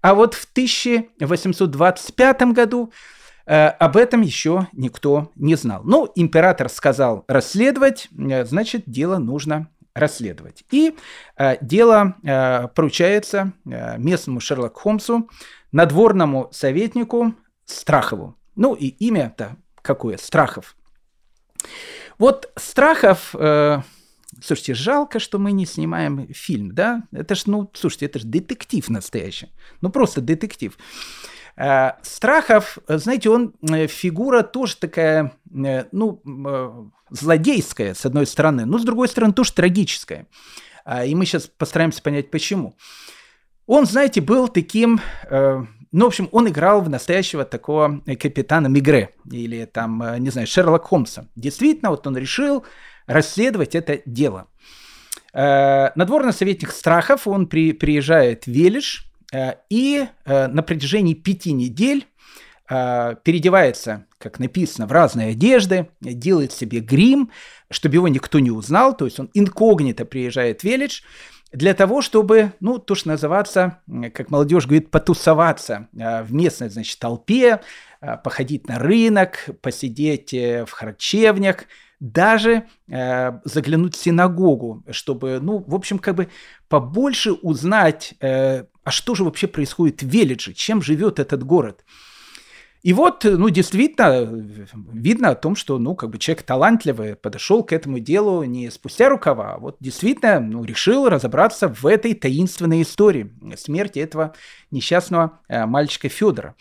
а 0.01 0.15
вот 0.15 0.35
в 0.35 0.45
1825 0.53 2.43
году 2.53 2.93
об 3.53 3.97
этом 3.97 4.23
еще 4.23 4.69
никто 4.73 5.31
не 5.37 5.55
знал. 5.55 5.83
Ну, 5.85 6.11
император 6.15 6.69
сказал 6.69 7.25
расследовать, 7.29 8.09
э, 8.19 8.45
значит, 8.45 8.83
дело 8.87 9.19
нужно 9.19 9.69
расследовать. 9.95 10.65
И 10.71 10.95
э, 11.37 11.57
дело 11.61 12.17
э, 12.23 12.69
поручается 12.69 13.53
э, 13.65 13.99
местному 13.99 14.41
Шерлок 14.41 14.77
Холмсу, 14.77 15.29
надворному 15.73 16.49
советнику 16.53 17.35
Страхову. 17.65 18.37
Ну 18.57 18.75
и 18.75 18.87
имя-то 18.89 19.57
какое? 19.83 20.17
Страхов. 20.17 20.77
Вот 22.19 22.53
Страхов... 22.57 23.35
Э, 23.35 23.83
Слушайте, 24.43 24.75
жалко, 24.75 25.19
что 25.19 25.39
мы 25.39 25.53
не 25.53 25.65
снимаем 25.65 26.29
фильм, 26.35 26.75
да? 26.75 27.05
Это 27.11 27.35
ж, 27.35 27.45
ну, 27.47 27.71
слушайте, 27.73 28.05
это 28.05 28.19
же 28.19 28.27
детектив 28.27 28.87
настоящий. 28.91 29.49
Ну, 29.81 29.89
просто 29.89 30.21
детектив. 30.21 30.77
Э, 31.57 31.93
Страхов, 32.03 32.79
знаете, 32.87 33.31
он 33.31 33.55
э, 33.63 33.87
фигура 33.87 34.43
тоже 34.43 34.77
такая, 34.77 35.33
э, 35.55 35.85
ну, 35.93 36.91
злодейская, 37.11 37.95
с 37.95 38.05
одной 38.05 38.27
стороны, 38.27 38.67
но 38.67 38.79
с 38.79 38.85
другой 38.85 39.09
стороны 39.09 39.33
тоже 39.33 39.53
трагическая. 39.53 40.27
А, 40.85 41.05
и 41.05 41.15
мы 41.15 41.25
сейчас 41.25 41.47
постараемся 41.47 42.03
понять, 42.03 42.31
почему. 42.31 42.77
Он, 43.67 43.87
знаете, 43.87 44.21
был 44.21 44.47
таким, 44.47 45.01
ну, 45.29 46.05
в 46.05 46.07
общем, 46.07 46.29
он 46.31 46.49
играл 46.49 46.83
в 46.83 46.89
настоящего 46.89 47.45
такого 47.45 48.01
капитана 48.21 48.69
Мигре 48.69 49.11
или 49.29 49.65
там, 49.65 50.05
не 50.19 50.31
знаю, 50.31 50.47
Шерлок 50.47 50.85
Холмса. 50.85 51.27
Действительно, 51.35 51.91
вот 51.91 52.07
он 52.07 52.17
решил 52.17 52.65
расследовать 53.09 53.75
это 53.75 54.03
дело. 54.07 54.47
Надворный 55.33 56.33
советник 56.33 56.71
Страхов, 56.71 57.27
он 57.27 57.49
при, 57.49 57.73
приезжает 57.73 58.45
в 58.45 58.53
Велиш, 58.53 59.11
и 59.71 60.07
э, 60.25 60.47
на 60.47 60.63
протяжении 60.63 61.15
пяти 61.15 61.53
недель 61.53 62.07
э, 62.69 63.15
переодевается, 63.23 64.07
как 64.19 64.39
написано, 64.39 64.87
в 64.87 64.93
разные 64.93 65.31
одежды, 65.31 65.89
делает 66.01 66.53
себе 66.53 66.81
грим, 66.81 67.31
чтобы 67.71 67.97
его 67.97 68.09
никто 68.09 68.39
не 68.39 68.51
узнал, 68.51 68.97
то 68.97 69.05
есть 69.05 69.19
он 69.21 69.31
инкогнито 69.35 70.05
приезжает 70.05 70.61
в 70.61 70.65
Велидж, 70.65 71.03
для 71.53 71.75
того, 71.75 72.03
чтобы, 72.03 72.53
ну, 72.61 72.79
то, 72.79 72.95
что 72.95 73.09
называется, 73.09 73.79
как 74.13 74.31
молодежь 74.31 74.67
говорит, 74.67 74.91
потусоваться 74.91 75.89
в 75.93 76.27
местной, 76.31 76.69
значит, 76.69 76.99
толпе, 76.99 77.61
походить 78.25 78.69
на 78.69 78.79
рынок, 78.81 79.49
посидеть 79.63 80.33
в 80.33 80.69
харчевнях, 80.71 81.67
даже 82.01 82.67
э, 82.89 83.41
заглянуть 83.45 83.97
в 83.97 84.03
синагогу, 84.03 84.85
чтобы, 84.91 85.41
ну, 85.41 85.65
в 85.67 85.75
общем, 85.75 85.99
как 85.99 86.15
бы 86.15 86.29
побольше 86.69 87.33
узнать 87.33 88.15
э, 88.21 88.65
а 88.87 88.93
что 88.93 89.17
же 89.17 89.25
вообще 89.25 89.49
происходит 89.49 90.03
в 90.03 90.07
Велидже, 90.07 90.55
чем 90.55 90.81
живет 90.81 91.19
этот 91.19 91.43
город. 91.43 91.85
И 92.85 92.93
вот, 92.93 93.25
ну, 93.25 93.49
действительно, 93.49 94.25
видно 94.93 95.31
о 95.31 95.35
том, 95.35 95.57
что, 95.57 95.77
ну, 95.81 95.97
как 95.97 96.11
бы 96.11 96.19
человек 96.19 96.45
талантливый 96.45 97.17
подошел 97.17 97.65
к 97.65 97.73
этому 97.73 97.99
делу 97.99 98.45
не 98.45 98.71
спустя 98.71 99.09
рукава, 99.09 99.55
а 99.55 99.59
вот 99.59 99.77
действительно, 99.81 100.39
ну, 100.39 100.63
решил 100.63 101.09
разобраться 101.09 101.67
в 101.67 101.85
этой 101.85 102.15
таинственной 102.15 102.83
истории 102.83 103.33
смерти 103.57 103.99
этого 103.99 104.37
несчастного 104.71 105.41
э, 105.49 105.67
мальчика 105.67 106.09
Федора. 106.09 106.55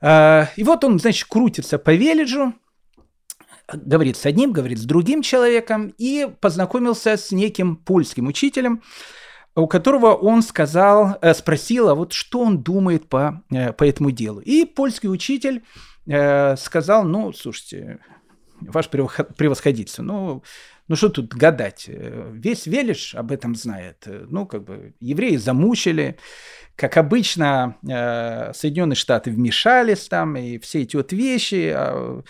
Э, 0.00 0.44
и 0.54 0.62
вот 0.62 0.84
он, 0.84 1.00
значит, 1.00 1.26
крутится 1.26 1.80
по 1.80 1.92
Велиджу, 1.92 2.54
говорит 3.72 4.16
с 4.16 4.26
одним, 4.26 4.52
говорит 4.52 4.78
с 4.78 4.84
другим 4.84 5.22
человеком 5.22 5.92
и 5.98 6.28
познакомился 6.40 7.16
с 7.16 7.32
неким 7.32 7.74
польским 7.74 8.28
учителем, 8.28 8.80
у 9.60 9.66
которого 9.66 10.14
он 10.14 10.42
сказал, 10.42 11.18
э, 11.20 11.34
спросил, 11.34 11.88
а 11.88 11.94
вот 11.94 12.12
что 12.12 12.40
он 12.40 12.62
думает 12.62 13.08
по, 13.08 13.42
э, 13.50 13.72
по 13.72 13.84
этому 13.84 14.10
делу. 14.10 14.40
И 14.40 14.64
польский 14.64 15.08
учитель 15.08 15.64
э, 16.06 16.56
сказал, 16.56 17.04
ну, 17.04 17.32
слушайте, 17.32 17.98
ваше 18.60 18.88
превосходительство, 18.90 20.02
ну, 20.02 20.42
ну 20.88 20.96
что 20.96 21.10
тут 21.10 21.34
гадать? 21.34 21.84
Весь 21.88 22.66
Велиш 22.66 23.14
об 23.14 23.30
этом 23.30 23.54
знает. 23.54 24.04
Ну, 24.06 24.46
как 24.46 24.64
бы 24.64 24.94
евреи 25.00 25.36
замучили, 25.36 26.18
как 26.78 26.96
обычно, 26.96 27.76
э, 27.82 28.52
Соединенные 28.54 28.94
Штаты 28.94 29.32
вмешались 29.32 30.06
там, 30.06 30.36
и 30.36 30.58
все 30.58 30.82
эти 30.82 30.94
вот 30.94 31.12
вещи, 31.12 31.72
а, 31.74 32.22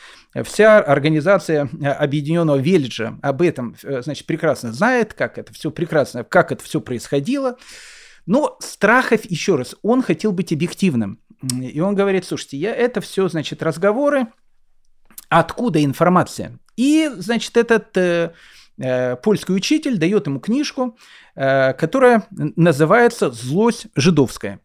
вся 0.42 0.78
организация 0.78 1.68
Объединенного 1.82 2.56
Велиджа 2.56 3.18
об 3.20 3.42
этом, 3.42 3.76
э, 3.82 4.00
значит, 4.00 4.26
прекрасно 4.26 4.72
знает, 4.72 5.12
как 5.12 5.36
это 5.36 5.52
все 5.52 5.70
прекрасно, 5.70 6.24
как 6.24 6.50
это 6.50 6.64
все 6.64 6.80
происходило. 6.80 7.58
Но 8.24 8.56
Страхов, 8.60 9.26
еще 9.26 9.56
раз, 9.56 9.76
он 9.82 10.02
хотел 10.02 10.32
быть 10.32 10.50
объективным. 10.50 11.20
И 11.60 11.78
он 11.80 11.94
говорит, 11.94 12.24
слушайте, 12.24 12.56
я, 12.56 12.74
это 12.74 13.02
все, 13.02 13.28
значит, 13.28 13.62
разговоры, 13.62 14.28
откуда 15.28 15.84
информация? 15.84 16.58
И, 16.78 17.10
значит, 17.16 17.56
этот 17.56 17.96
э, 17.96 18.32
э, 18.78 19.16
польский 19.16 19.54
учитель 19.54 19.98
дает 19.98 20.26
ему 20.26 20.40
книжку, 20.40 20.96
Э, 21.40 21.72
которая 21.72 22.26
называется 22.30 23.30
«Злость 23.30 23.86
жидовская». 23.94 24.58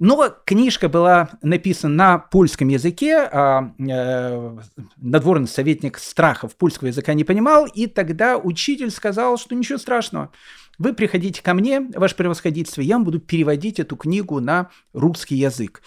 Но 0.00 0.34
книжка 0.44 0.88
была 0.88 1.28
написана 1.40 1.94
на 1.94 2.18
польском 2.18 2.66
языке, 2.66 3.18
а 3.18 3.72
э, 3.78 4.58
надворный 4.96 5.46
советник 5.46 5.98
Страхов 5.98 6.56
польского 6.56 6.88
языка 6.88 7.14
не 7.14 7.22
понимал, 7.22 7.66
и 7.66 7.86
тогда 7.86 8.38
учитель 8.38 8.90
сказал, 8.90 9.38
что 9.38 9.54
ничего 9.54 9.78
страшного, 9.78 10.32
вы 10.80 10.94
приходите 10.94 11.42
ко 11.42 11.52
мне, 11.52 11.80
ваше 11.94 12.16
превосходительство, 12.16 12.80
я 12.80 12.96
вам 12.96 13.04
буду 13.04 13.20
переводить 13.20 13.78
эту 13.78 13.96
книгу 13.96 14.40
на 14.40 14.70
русский 14.94 15.36
язык. 15.36 15.82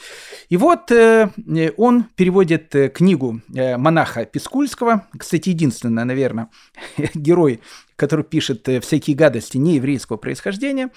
И 0.49 0.55
вот 0.55 0.91
э, 0.91 1.31
он 1.77 2.03
переводит 2.15 2.75
э, 2.75 2.89
книгу 2.89 3.41
э, 3.53 3.75
монаха 3.77 4.23
Пискульского, 4.25 5.07
кстати, 5.17 5.49
единственный, 5.49 6.05
наверное, 6.05 6.49
герой 7.15 7.59
который 7.95 8.25
пишет 8.25 8.67
э, 8.67 8.79
всякие 8.81 9.15
гадости 9.15 9.57
не 9.57 9.75
еврейского 9.75 10.17
происхождения. 10.17 10.89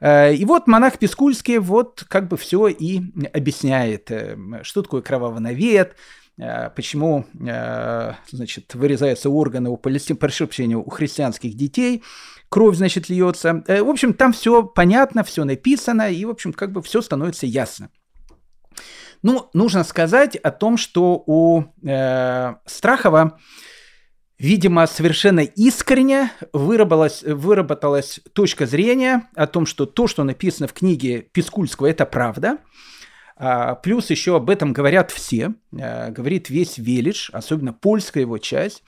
Э, 0.00 0.34
и 0.34 0.44
вот 0.44 0.66
монах 0.66 0.98
Пискульский 0.98 1.58
вот 1.58 2.04
как 2.08 2.26
бы 2.26 2.36
все 2.36 2.68
и 2.68 3.02
объясняет, 3.32 4.10
э, 4.10 4.36
что 4.62 4.82
такое 4.82 5.02
кровавонавет, 5.02 5.94
почему, 6.76 7.26
значит, 8.30 8.74
вырезаются 8.74 9.28
органы 9.28 9.70
у 9.70 9.76
палестин, 9.76 10.16
у 10.76 10.90
христианских 10.90 11.54
детей, 11.54 12.02
кровь, 12.48 12.76
значит, 12.76 13.08
льется. 13.08 13.64
В 13.66 13.88
общем, 13.88 14.14
там 14.14 14.32
все 14.32 14.62
понятно, 14.62 15.24
все 15.24 15.44
написано, 15.44 16.10
и, 16.10 16.24
в 16.24 16.30
общем, 16.30 16.52
как 16.52 16.72
бы 16.72 16.82
все 16.82 17.02
становится 17.02 17.46
ясно. 17.46 17.90
Ну, 19.22 19.50
нужно 19.52 19.82
сказать 19.82 20.36
о 20.36 20.50
том, 20.52 20.76
что 20.76 21.22
у 21.26 21.64
э, 21.82 22.54
Страхова 22.66 23.38
Видимо, 24.38 24.86
совершенно 24.86 25.40
искренне 25.40 26.30
выработалась, 26.52 27.24
выработалась 27.24 28.20
точка 28.32 28.66
зрения 28.66 29.28
о 29.34 29.48
том, 29.48 29.66
что 29.66 29.84
то, 29.84 30.06
что 30.06 30.22
написано 30.22 30.68
в 30.68 30.72
книге 30.72 31.22
Пискульского, 31.32 31.88
это 31.88 32.06
правда. 32.06 32.58
А, 33.38 33.76
плюс 33.76 34.10
еще 34.10 34.36
об 34.36 34.50
этом 34.50 34.72
говорят 34.72 35.10
все, 35.10 35.54
а, 35.72 36.10
говорит 36.10 36.50
весь 36.50 36.76
Велич, 36.78 37.30
особенно 37.32 37.72
польская 37.72 38.20
его 38.20 38.38
часть. 38.38 38.82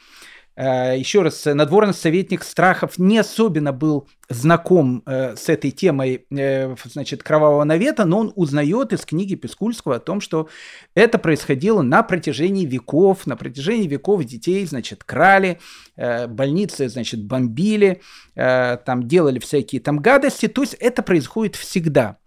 Э, 0.60 0.94
еще 0.98 1.22
раз, 1.22 1.44
надворный 1.46 1.94
советник 1.94 2.42
Страхов 2.42 2.98
не 2.98 3.18
особенно 3.18 3.72
был 3.72 4.08
знаком 4.28 5.02
э, 5.06 5.34
с 5.34 5.48
этой 5.48 5.70
темой 5.70 6.26
э, 6.30 6.74
значит, 6.84 7.22
кровавого 7.22 7.64
навета, 7.64 8.04
но 8.04 8.18
он 8.18 8.32
узнает 8.36 8.92
из 8.92 9.06
книги 9.06 9.36
Пискульского 9.36 9.96
о 9.96 10.00
том, 10.00 10.20
что 10.20 10.50
это 10.94 11.18
происходило 11.18 11.80
на 11.80 12.02
протяжении 12.02 12.66
веков, 12.66 13.26
на 13.26 13.36
протяжении 13.36 13.86
веков 13.86 14.24
детей, 14.24 14.66
значит, 14.66 15.02
крали, 15.02 15.60
больницы, 15.96 16.88
значит, 16.88 17.24
бомбили, 17.24 18.02
там 18.34 19.06
делали 19.06 19.38
всякие 19.38 19.80
там 19.80 19.98
гадости, 19.98 20.48
то 20.48 20.62
есть 20.62 20.74
это 20.74 21.02
происходит 21.02 21.56
всегда. 21.56 22.18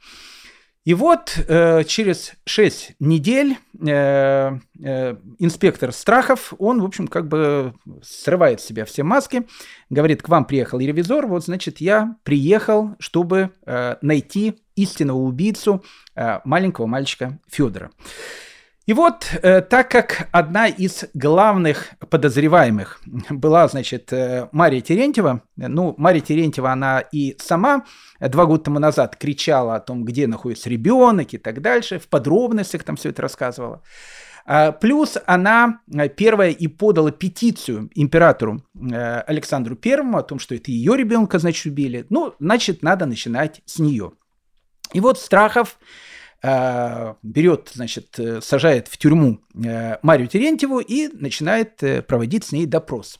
И 0.85 0.93
вот 0.93 1.37
э, 1.47 1.83
через 1.85 2.33
6 2.45 2.95
недель 2.99 3.57
э, 3.79 4.57
э, 4.83 5.15
инспектор 5.39 5.93
Страхов, 5.93 6.53
он, 6.59 6.81
в 6.81 6.85
общем, 6.85 7.07
как 7.07 7.29
бы 7.29 7.73
срывает 8.01 8.59
с 8.59 8.65
себя 8.65 8.83
все 8.83 9.03
маски, 9.03 9.47
говорит, 9.89 10.21
к 10.21 10.27
вам 10.27 10.43
приехал 10.43 10.79
ревизор, 10.79 11.27
вот, 11.27 11.45
значит, 11.45 11.79
я 11.79 12.17
приехал, 12.23 12.95
чтобы 12.99 13.51
э, 13.65 13.95
найти 14.01 14.55
истинного 14.75 15.19
убийцу 15.19 15.83
э, 16.15 16.39
маленького 16.43 16.85
мальчика 16.85 17.39
Федора. 17.49 17.91
И 18.85 18.91
вот, 18.91 19.31
э, 19.41 19.61
так 19.61 19.89
как 19.89 20.27
одна 20.33 20.67
из 20.67 21.05
главных 21.13 21.91
подозреваемых 22.09 22.99
была, 23.29 23.67
значит, 23.69 24.11
э, 24.11 24.49
Мария 24.51 24.81
Терентьева, 24.81 25.41
ну, 25.55 25.95
Мария 25.97 26.21
Терентьева, 26.21 26.71
она 26.71 26.99
и 26.99 27.37
сама 27.39 27.85
два 28.19 28.45
года 28.45 28.65
тому 28.65 28.79
назад 28.79 29.15
кричала 29.15 29.75
о 29.75 29.79
том, 29.79 30.03
где 30.03 30.27
находится 30.27 30.69
ребенок 30.69 31.33
и 31.33 31.37
так 31.37 31.61
дальше, 31.61 31.97
в 31.97 32.09
подробностях 32.09 32.83
там 32.83 32.97
все 32.97 33.09
это 33.09 33.21
рассказывала. 33.21 33.81
А, 34.45 34.73
плюс 34.73 35.17
она 35.27 35.79
э, 35.89 36.09
первая 36.09 36.49
и 36.49 36.67
подала 36.67 37.11
петицию 37.11 37.89
императору 37.95 38.63
Александру 38.75 39.77
Первому 39.77 40.17
о 40.17 40.23
том, 40.23 40.39
что 40.39 40.55
это 40.55 40.71
ее 40.71 40.97
ребенка, 40.97 41.39
значит, 41.39 41.67
убили. 41.67 42.05
Ну, 42.09 42.33
значит, 42.39 42.83
надо 42.83 43.05
начинать 43.05 43.61
с 43.65 43.79
нее. 43.79 44.11
И 44.91 44.99
вот 44.99 45.17
Страхов 45.17 45.77
Э, 45.77 46.12
берет, 46.43 47.71
значит, 47.73 48.19
э, 48.19 48.41
сажает 48.41 48.89
в 48.89 48.97
тюрьму 48.97 49.39
э, 49.55 49.97
Марию 50.01 50.27
Терентьеву 50.27 50.79
и 50.79 51.07
начинает 51.07 51.81
проводить 52.07 52.43
с 52.43 52.51
ней 52.51 52.65
допрос. 52.65 53.19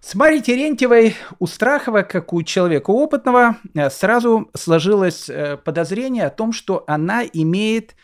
С 0.00 0.14
Марией 0.14 0.42
Терентьевой 0.42 1.14
у 1.38 1.46
Страхова, 1.46 2.02
как 2.02 2.32
у 2.32 2.42
человека 2.42 2.90
опытного, 2.90 3.56
сразу 3.90 4.50
сложилось 4.54 5.30
подозрение 5.62 6.24
о 6.24 6.30
том, 6.30 6.52
что 6.54 6.84
она 6.86 7.22
имеет 7.24 7.94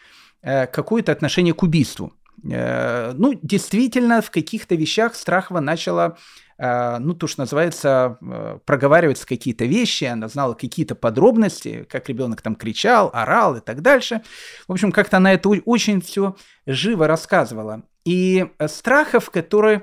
какое-то 0.43 1.13
отношение 1.13 1.55
к 1.55 1.63
убийству. 1.63 2.13
Ну, 2.43 3.39
действительно, 3.43 4.21
в 4.21 4.31
каких-то 4.31 4.75
вещах 4.75 5.15
Страхова 5.15 5.61
начала 5.61 6.19
Э, 6.19 6.46
ну, 6.59 7.15
то, 7.15 7.27
что 7.27 7.43
называется, 7.43 8.19
э, 8.23 8.59
проговариваются 8.65 9.27
какие-то 9.27 9.67
вещи, 9.67 10.05
она 10.05 10.29
знала 10.29 10.55
какие-то 10.55 10.95
подробности, 10.95 11.87
как 11.91 12.09
ребенок 12.09 12.41
там 12.41 12.55
кричал, 12.55 13.11
орал 13.13 13.57
и 13.57 13.61
так 13.61 13.83
дальше. 13.83 14.23
В 14.67 14.73
общем, 14.73 14.91
как-то 14.91 15.19
она 15.19 15.35
это 15.35 15.51
очень 15.51 16.01
все 16.01 16.37
живо 16.67 17.07
рассказывала. 17.07 17.83
И 18.07 18.47
э, 18.59 18.69
Страхов, 18.69 19.31
который, 19.31 19.83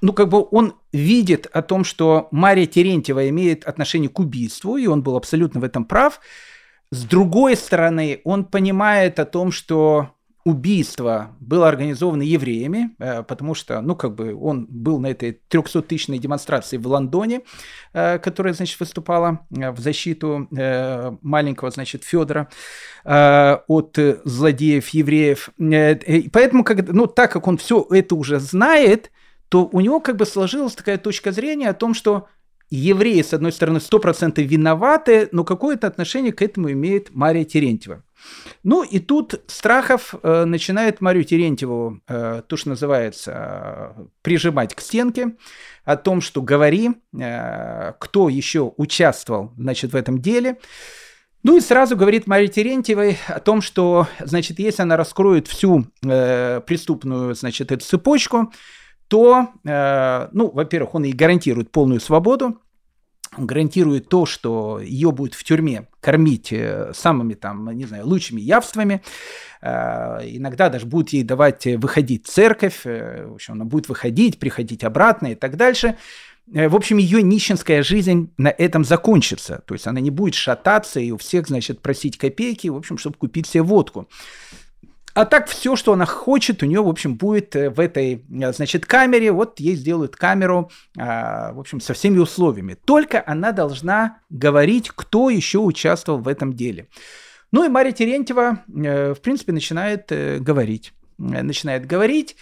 ну, 0.00 0.14
как 0.14 0.30
бы 0.30 0.46
он 0.50 0.76
видит 0.92 1.46
о 1.52 1.60
том, 1.60 1.84
что 1.84 2.28
Мария 2.30 2.66
Терентьева 2.66 3.28
имеет 3.28 3.64
отношение 3.64 4.08
к 4.08 4.18
убийству, 4.18 4.78
и 4.78 4.86
он 4.86 5.02
был 5.02 5.16
абсолютно 5.16 5.60
в 5.60 5.64
этом 5.64 5.84
прав. 5.84 6.20
С 6.90 7.04
другой 7.04 7.56
стороны, 7.56 8.20
он 8.24 8.44
понимает 8.44 9.18
о 9.18 9.26
том, 9.26 9.52
что 9.52 10.14
убийство 10.44 11.36
было 11.40 11.68
организовано 11.68 12.22
евреями, 12.22 12.90
э, 12.98 13.22
потому 13.22 13.54
что, 13.54 13.80
ну, 13.80 13.94
как 13.94 14.14
бы 14.14 14.34
он 14.34 14.66
был 14.68 14.98
на 14.98 15.08
этой 15.08 15.40
300-тысячной 15.48 16.18
демонстрации 16.18 16.78
в 16.78 16.86
Лондоне, 16.86 17.42
э, 17.92 18.18
которая, 18.18 18.52
значит, 18.52 18.80
выступала 18.80 19.46
э, 19.56 19.70
в 19.70 19.78
защиту 19.78 20.48
маленького, 21.22 21.70
значит, 21.70 22.04
Федора 22.04 22.48
от 23.04 23.98
злодеев 24.24 24.88
евреев. 24.88 25.50
Поэтому, 26.32 26.64
когда, 26.64 26.92
ну, 26.92 27.06
так 27.06 27.32
как 27.32 27.46
он 27.46 27.56
все 27.56 27.86
это 27.90 28.14
уже 28.14 28.40
знает, 28.40 29.10
то 29.48 29.68
у 29.70 29.80
него 29.80 30.00
как 30.00 30.16
бы 30.16 30.26
сложилась 30.26 30.74
такая 30.74 30.98
точка 30.98 31.32
зрения 31.32 31.68
о 31.68 31.74
том, 31.74 31.94
что 31.94 32.28
евреи, 32.70 33.22
с 33.22 33.34
одной 33.34 33.52
стороны, 33.52 33.78
100% 33.78 34.42
виноваты, 34.42 35.28
но 35.32 35.44
какое-то 35.44 35.86
отношение 35.86 36.32
к 36.32 36.42
этому 36.42 36.72
имеет 36.72 37.14
Мария 37.14 37.44
Терентьева. 37.44 38.02
Ну 38.62 38.82
и 38.82 38.98
тут 38.98 39.42
Страхов 39.46 40.14
э, 40.22 40.44
начинает 40.44 41.00
Марию 41.00 41.24
Терентьеву, 41.24 42.00
э, 42.06 42.42
то, 42.46 42.56
что 42.56 42.70
называется, 42.70 43.94
э, 43.96 44.04
прижимать 44.22 44.74
к 44.74 44.80
стенке, 44.80 45.36
о 45.84 45.96
том, 45.96 46.20
что 46.20 46.42
говори, 46.42 46.90
э, 47.18 47.92
кто 47.98 48.28
еще 48.28 48.72
участвовал 48.76 49.52
значит, 49.56 49.92
в 49.92 49.96
этом 49.96 50.20
деле. 50.20 50.58
Ну 51.42 51.56
и 51.56 51.60
сразу 51.60 51.96
говорит 51.96 52.28
Марии 52.28 52.46
Терентьевой 52.46 53.18
о 53.26 53.40
том, 53.40 53.62
что, 53.62 54.06
значит, 54.20 54.60
если 54.60 54.82
она 54.82 54.96
раскроет 54.96 55.48
всю 55.48 55.86
э, 56.04 56.60
преступную, 56.64 57.34
значит, 57.34 57.72
эту 57.72 57.84
цепочку, 57.84 58.52
то, 59.08 59.48
э, 59.64 60.28
ну, 60.32 60.50
во-первых, 60.50 60.94
он 60.94 61.02
ей 61.02 61.12
гарантирует 61.12 61.72
полную 61.72 62.00
свободу, 62.00 62.58
гарантирует 63.36 64.08
то, 64.08 64.26
что 64.26 64.80
ее 64.80 65.10
будет 65.12 65.34
в 65.34 65.44
тюрьме 65.44 65.88
кормить 66.00 66.52
самыми 66.94 67.34
там, 67.34 67.70
не 67.70 67.86
знаю, 67.86 68.06
лучшими 68.06 68.40
явствами, 68.40 69.02
иногда 69.62 70.68
даже 70.68 70.86
будет 70.86 71.10
ей 71.10 71.22
давать 71.22 71.66
выходить 71.66 72.26
в 72.26 72.30
церковь, 72.30 72.84
в 72.84 73.34
общем, 73.34 73.54
она 73.54 73.64
будет 73.64 73.88
выходить, 73.88 74.38
приходить 74.38 74.84
обратно 74.84 75.28
и 75.28 75.34
так 75.34 75.56
дальше– 75.56 75.96
Э, 76.52 76.68
в 76.68 76.76
общем, 76.76 76.98
ее 76.98 77.22
нищенская 77.22 77.82
жизнь 77.82 78.32
на 78.36 78.48
этом 78.48 78.84
закончится. 78.84 79.62
То 79.66 79.74
есть 79.74 79.86
она 79.86 80.00
не 80.00 80.10
будет 80.10 80.34
шататься 80.34 81.00
и 81.00 81.10
у 81.10 81.18
всех, 81.18 81.48
значит, 81.48 81.80
просить 81.80 82.18
копейки, 82.18 82.68
в 82.68 82.76
общем, 82.76 82.98
чтобы 82.98 83.16
купить 83.16 83.46
себе 83.46 83.62
водку. 83.62 84.08
А 85.14 85.24
так 85.24 85.48
все, 85.48 85.76
что 85.76 85.92
она 85.92 86.06
хочет, 86.06 86.62
у 86.62 86.66
нее, 86.66 86.82
в 86.82 86.88
общем, 86.88 87.16
будет 87.16 87.54
э, 87.56 87.70
в 87.70 87.80
этой, 87.80 88.24
э, 88.30 88.52
значит, 88.52 88.86
камере. 88.86 89.32
Вот 89.32 89.60
ей 89.60 89.76
сделают 89.76 90.16
камеру, 90.16 90.70
а, 90.98 91.52
в 91.52 91.60
общем, 91.60 91.80
со 91.80 91.94
всеми 91.94 92.18
условиями. 92.18 92.74
Только 92.74 93.22
она 93.26 93.52
должна 93.52 94.18
говорить, 94.30 94.90
кто 94.90 95.30
еще 95.30 95.58
участвовал 95.58 96.20
в 96.20 96.28
этом 96.28 96.54
деле. 96.54 96.88
Ну 97.50 97.64
и 97.64 97.68
Мария 97.68 97.92
Терентьева, 97.92 98.64
в 98.66 99.18
принципе, 99.20 99.52
начинает 99.52 100.06
говорить. 100.08 100.94
Начинает 101.18 101.86
говорить 101.86 102.36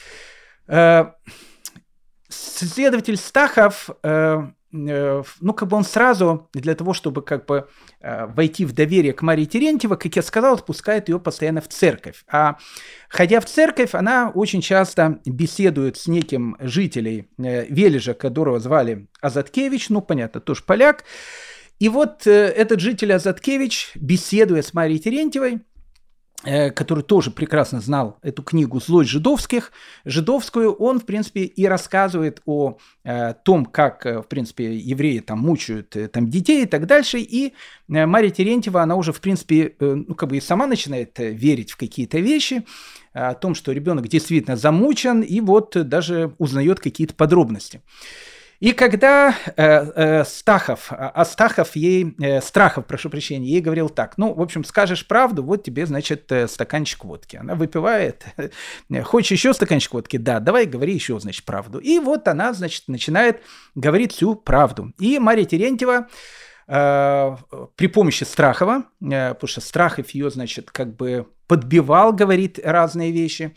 следователь 2.30 3.16
Стахов, 3.16 3.90
э, 4.02 4.08
э, 4.08 4.48
ну, 4.72 5.52
как 5.54 5.68
бы 5.68 5.76
он 5.76 5.84
сразу, 5.84 6.48
для 6.52 6.74
того, 6.74 6.94
чтобы 6.94 7.22
как 7.22 7.46
бы 7.46 7.68
э, 8.00 8.26
войти 8.26 8.64
в 8.64 8.72
доверие 8.72 9.12
к 9.12 9.22
Марии 9.22 9.44
Терентьева, 9.44 9.96
как 9.96 10.14
я 10.14 10.22
сказал, 10.22 10.54
отпускает 10.54 11.08
ее 11.08 11.18
постоянно 11.18 11.60
в 11.60 11.68
церковь. 11.68 12.24
А 12.30 12.56
ходя 13.08 13.40
в 13.40 13.46
церковь, 13.46 13.94
она 13.94 14.30
очень 14.34 14.60
часто 14.60 15.20
беседует 15.24 15.96
с 15.96 16.06
неким 16.06 16.56
жителем 16.60 17.28
э, 17.38 17.66
Вележа, 17.66 18.14
которого 18.14 18.60
звали 18.60 19.08
Азаткевич, 19.20 19.88
ну, 19.88 20.00
понятно, 20.00 20.40
тоже 20.40 20.62
поляк. 20.62 21.04
И 21.80 21.88
вот 21.88 22.26
э, 22.26 22.30
этот 22.30 22.80
житель 22.80 23.12
Азаткевич, 23.12 23.92
беседуя 23.96 24.62
с 24.62 24.72
Марией 24.74 25.00
Терентьевой, 25.00 25.60
Э, 25.60 25.69
который 26.42 27.04
тоже 27.04 27.30
прекрасно 27.30 27.80
знал 27.80 28.18
эту 28.22 28.42
книгу 28.42 28.80
«Злость 28.80 29.10
жидовских», 29.10 29.72
жидовскую, 30.04 30.72
он, 30.72 31.00
в 31.00 31.04
принципе, 31.04 31.42
и 31.42 31.66
рассказывает 31.66 32.40
о 32.46 32.78
э, 33.04 33.34
том, 33.44 33.66
как, 33.66 34.06
э, 34.06 34.20
в 34.20 34.26
принципе, 34.26 34.74
евреи 34.74 35.18
там 35.18 35.38
мучают 35.40 35.96
э, 35.96 36.08
там 36.08 36.30
детей 36.30 36.62
и 36.62 36.66
так 36.66 36.86
дальше, 36.86 37.18
и 37.18 37.52
э, 37.88 38.06
Мария 38.06 38.30
Терентьева, 38.30 38.82
она 38.82 38.96
уже, 38.96 39.12
в 39.12 39.20
принципе, 39.20 39.74
э, 39.78 39.94
ну, 40.08 40.14
как 40.14 40.30
бы 40.30 40.38
и 40.38 40.40
сама 40.40 40.66
начинает 40.66 41.18
верить 41.18 41.72
в 41.72 41.76
какие-то 41.76 42.18
вещи, 42.18 42.64
о 43.12 43.34
том, 43.34 43.54
что 43.54 43.72
ребенок 43.72 44.06
действительно 44.08 44.56
замучен, 44.56 45.22
и 45.22 45.40
вот 45.40 45.76
даже 45.88 46.34
узнает 46.38 46.78
какие-то 46.78 47.14
подробности. 47.14 47.82
И 48.60 48.72
когда 48.72 49.34
э, 49.56 49.62
э, 49.62 50.24
Стахов, 50.24 50.92
а, 50.92 51.10
а 51.14 51.64
ей, 51.74 52.14
э, 52.20 52.42
Страхов, 52.42 52.84
прошу 52.84 53.08
прощения, 53.08 53.48
ей 53.48 53.62
говорил 53.62 53.88
так, 53.88 54.18
ну, 54.18 54.34
в 54.34 54.40
общем, 54.42 54.64
скажешь 54.64 55.06
правду, 55.06 55.42
вот 55.42 55.64
тебе, 55.64 55.86
значит, 55.86 56.30
э, 56.30 56.46
стаканчик 56.46 57.04
водки. 57.04 57.36
Она 57.36 57.54
выпивает, 57.54 58.26
хочешь 59.04 59.32
еще 59.32 59.54
стаканчик 59.54 59.94
водки? 59.94 60.18
Да, 60.18 60.40
давай 60.40 60.66
говори 60.66 60.92
еще, 60.92 61.18
значит, 61.20 61.46
правду. 61.46 61.78
И 61.78 61.98
вот 61.98 62.28
она, 62.28 62.52
значит, 62.52 62.84
начинает 62.86 63.40
говорить 63.74 64.12
всю 64.12 64.34
правду. 64.34 64.92
И 64.98 65.18
Мария 65.18 65.46
Терентьева 65.46 66.08
э, 66.68 67.36
при 67.76 67.86
помощи 67.86 68.24
Страхова, 68.24 68.84
э, 69.00 69.32
потому 69.32 69.48
что 69.48 69.62
Страхов 69.62 70.10
ее, 70.10 70.30
значит, 70.30 70.70
как 70.70 70.96
бы 70.96 71.26
подбивал, 71.46 72.12
говорит 72.12 72.60
разные 72.62 73.10
вещи, 73.10 73.54
Э, 73.54 73.56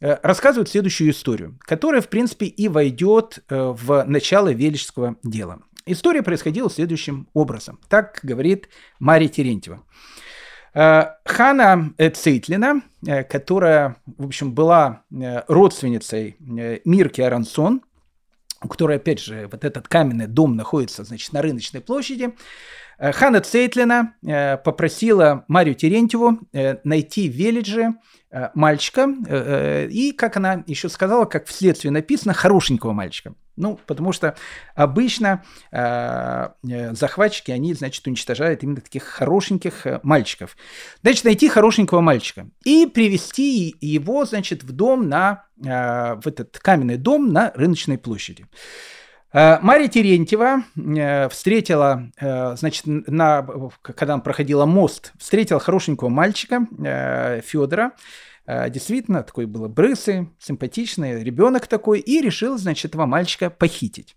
рассказывают 0.00 0.68
следующую 0.68 1.10
историю, 1.10 1.58
которая, 1.60 2.00
в 2.00 2.08
принципе, 2.08 2.46
и 2.46 2.68
войдет 2.68 3.40
э, 3.48 3.74
в 3.76 4.04
начало 4.04 4.52
Величского 4.52 5.16
дела. 5.22 5.60
История 5.86 6.22
происходила 6.22 6.70
следующим 6.70 7.28
образом. 7.34 7.80
Так 7.88 8.20
говорит 8.22 8.68
Мария 8.98 9.28
Терентьева. 9.28 9.82
Э, 10.74 11.04
Хана 11.24 11.92
Цейтлина, 11.98 12.82
которая, 13.28 13.96
в 14.06 14.26
общем, 14.26 14.52
была 14.52 15.02
родственницей 15.10 16.36
Мирки 16.38 17.20
Арансон, 17.20 17.82
у 18.62 18.68
которой, 18.68 18.96
опять 18.96 19.20
же, 19.20 19.48
вот 19.50 19.64
этот 19.64 19.88
каменный 19.88 20.26
дом 20.26 20.54
находится, 20.54 21.04
значит, 21.04 21.32
на 21.32 21.42
рыночной 21.42 21.80
площади, 21.80 22.34
Хана 23.00 23.40
Цейтлина 23.40 24.14
попросила 24.64 25.44
Марию 25.48 25.74
Терентьеву 25.74 26.38
найти 26.84 27.28
в 27.28 27.32
Велидже 27.32 27.94
Э, 28.32 28.50
мальчика, 28.54 29.08
э, 29.26 29.86
э, 29.86 29.88
и, 29.88 30.12
как 30.12 30.36
она 30.36 30.62
еще 30.68 30.88
сказала, 30.88 31.24
как 31.24 31.46
вследствие 31.46 31.90
написано, 31.90 32.32
хорошенького 32.32 32.92
мальчика. 32.92 33.34
Ну, 33.56 33.78
потому 33.86 34.12
что 34.12 34.36
обычно 34.74 35.44
захватчики, 36.62 37.50
они, 37.50 37.74
значит, 37.74 38.06
уничтожают 38.06 38.62
именно 38.62 38.80
таких 38.80 39.02
хорошеньких 39.02 39.86
мальчиков. 40.02 40.56
Значит, 41.02 41.24
найти 41.24 41.48
хорошенького 41.48 42.00
мальчика 42.00 42.48
и 42.64 42.86
привести 42.86 43.76
его, 43.82 44.24
значит, 44.24 44.62
в 44.62 44.72
дом 44.72 45.10
на, 45.10 45.44
в 45.58 46.22
этот 46.24 46.58
каменный 46.58 46.96
дом 46.96 47.34
на 47.34 47.52
рыночной 47.54 47.98
площади. 47.98 48.46
Мария 49.32 49.88
Терентьева 49.88 50.64
встретила, 51.30 52.10
значит, 52.20 52.82
на, 52.86 53.46
когда 53.80 54.14
она 54.14 54.22
проходила 54.22 54.66
мост, 54.66 55.12
встретила 55.18 55.60
хорошенького 55.60 56.08
мальчика 56.08 56.66
Федора, 57.44 57.92
Э, 58.50 58.68
действительно, 58.68 59.22
такой 59.22 59.46
был 59.46 59.68
брысы, 59.68 60.28
симпатичный, 60.40 61.22
ребенок 61.22 61.68
такой, 61.68 62.00
и 62.00 62.20
решил, 62.20 62.58
значит, 62.58 62.86
этого 62.86 63.06
мальчика 63.06 63.48
похитить. 63.48 64.16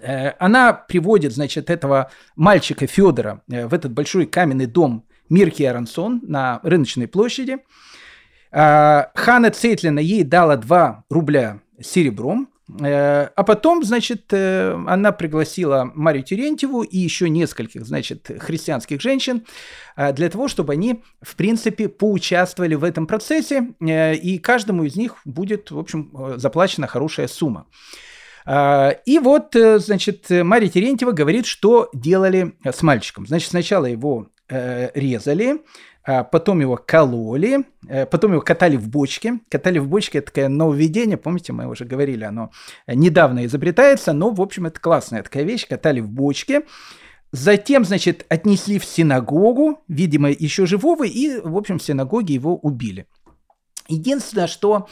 Э, 0.00 0.34
она 0.38 0.72
приводит, 0.72 1.32
значит, 1.32 1.68
этого 1.68 2.12
мальчика 2.36 2.86
Федора 2.86 3.42
э, 3.50 3.66
в 3.66 3.74
этот 3.74 3.92
большой 3.92 4.26
каменный 4.26 4.66
дом 4.66 5.04
Мирки 5.28 5.64
Арансон 5.64 6.20
на 6.22 6.60
рыночной 6.62 7.08
площади. 7.08 7.58
Хана 8.52 9.50
Цейтлина 9.52 10.00
ей 10.00 10.24
дала 10.24 10.56
2 10.56 11.04
рубля 11.08 11.60
серебром, 11.80 12.49
Э, 12.49 12.49
а 12.78 13.42
потом, 13.44 13.82
значит, 13.84 14.32
э, 14.32 14.72
она 14.86 15.12
пригласила 15.12 15.90
Марию 15.94 16.24
Терентьеву 16.24 16.82
и 16.82 16.98
еще 16.98 17.28
нескольких, 17.28 17.84
значит, 17.84 18.30
христианских 18.38 19.00
женщин 19.00 19.44
э, 19.96 20.12
для 20.12 20.28
того, 20.28 20.48
чтобы 20.48 20.74
они, 20.74 21.02
в 21.22 21.36
принципе, 21.36 21.88
поучаствовали 21.88 22.74
в 22.74 22.84
этом 22.84 23.06
процессе, 23.06 23.74
и 23.80 24.38
каждому 24.38 24.84
из 24.84 24.96
них 24.96 25.16
будет, 25.24 25.70
в 25.70 25.78
общем, 25.78 26.12
заплачена 26.36 26.86
хорошая 26.86 27.28
сумма. 27.28 27.66
И 28.46 29.20
вот, 29.22 29.54
значит, 29.54 30.26
Мария 30.30 30.70
Терентьева 30.70 31.12
говорит, 31.12 31.46
что 31.46 31.90
делали 31.92 32.54
с 32.64 32.82
мальчиком. 32.82 33.26
Значит, 33.26 33.50
сначала 33.50 33.84
его 33.84 34.28
резали, 34.48 35.60
потом 36.04 36.60
его 36.60 36.76
кололи, 36.76 37.64
э, 37.88 38.06
потом 38.06 38.32
его 38.32 38.40
катали 38.40 38.76
в 38.76 38.88
бочке. 38.88 39.40
Катали 39.48 39.78
в 39.78 39.88
бочке– 39.88 40.18
это 40.20 40.28
такое 40.28 40.48
нововведение, 40.48 41.16
помните, 41.16 41.52
мы 41.52 41.66
уже 41.66 41.84
говорили, 41.84 42.24
оно 42.24 42.50
недавно 42.86 43.44
изобретается, 43.46 44.12
но, 44.12 44.30
в 44.30 44.40
общем, 44.40 44.66
это 44.66 44.80
классная 44.80 45.22
такая 45.22 45.44
вещь, 45.44 45.68
катали 45.68 46.00
в 46.00 46.10
бочке. 46.10 46.62
Затем, 47.32 47.84
значит, 47.84 48.26
отнесли 48.28 48.78
в 48.78 48.84
синагогу, 48.84 49.84
видимо, 49.86 50.30
еще 50.30 50.66
живого, 50.66 51.04
и, 51.04 51.38
в 51.40 51.56
общем, 51.56 51.78
в 51.78 51.82
синагоге 51.82 52.34
его 52.34 52.56
убили. 52.56 53.06
Единственное, 53.88 54.46
что 54.46 54.88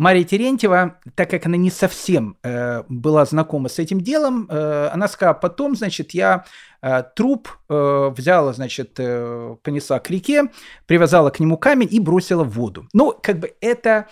Мария 0.00 0.24
Терентьева, 0.24 0.96
так 1.14 1.28
как 1.28 1.44
она 1.44 1.58
не 1.58 1.70
совсем 1.70 2.38
э, 2.42 2.84
была 2.88 3.26
знакома 3.26 3.68
с 3.68 3.78
этим 3.78 4.00
делом, 4.00 4.46
э, 4.48 4.88
она 4.90 5.08
сказала, 5.08 5.34
потом, 5.34 5.76
значит, 5.76 6.12
я 6.12 6.46
э, 6.80 7.02
труп 7.14 7.50
э, 7.68 8.10
взяла, 8.16 8.54
значит, 8.54 8.94
э, 8.96 9.56
понесла 9.62 9.98
к 9.98 10.08
реке, 10.08 10.44
привязала 10.86 11.28
к 11.28 11.38
нему 11.38 11.58
камень 11.58 11.88
и 11.90 12.00
бросила 12.00 12.44
в 12.44 12.52
воду. 12.52 12.88
Ну, 12.94 13.14
как 13.22 13.40
бы 13.40 13.52
это 13.60 14.06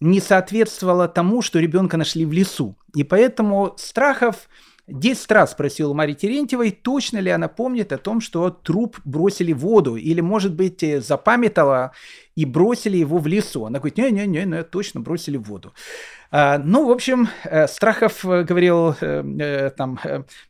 не 0.00 0.18
соответствовало 0.18 1.06
тому, 1.06 1.40
что 1.40 1.60
ребенка 1.60 1.96
нашли 1.96 2.24
в 2.26 2.32
лесу. 2.32 2.76
И 2.96 3.04
поэтому 3.04 3.74
Страхов 3.76 4.48
10 4.88 5.30
раз 5.30 5.52
спросил 5.52 5.90
у 5.90 5.94
Марии 5.94 6.14
Терентьевой, 6.14 6.70
точно 6.70 7.18
ли 7.18 7.30
она 7.30 7.48
помнит 7.48 7.92
о 7.92 7.98
том, 7.98 8.20
что 8.20 8.50
труп 8.50 8.98
бросили 9.04 9.52
в 9.52 9.58
воду, 9.58 9.96
или, 9.96 10.20
может 10.20 10.54
быть, 10.54 10.82
э, 10.82 11.00
запамятала 11.00 11.92
и 12.38 12.44
бросили 12.44 12.96
его 12.96 13.18
в 13.18 13.26
лесу. 13.26 13.66
Она 13.66 13.80
говорит, 13.80 13.98
не-не-не, 13.98 14.46
ну, 14.46 14.62
точно 14.62 15.00
бросили 15.00 15.36
в 15.36 15.42
воду. 15.42 15.74
А, 16.30 16.58
ну, 16.58 16.86
в 16.86 16.90
общем, 16.92 17.28
э, 17.42 17.66
Страхов 17.66 18.24
э, 18.24 18.44
говорил 18.44 18.94
э, 19.00 19.70
там 19.76 19.98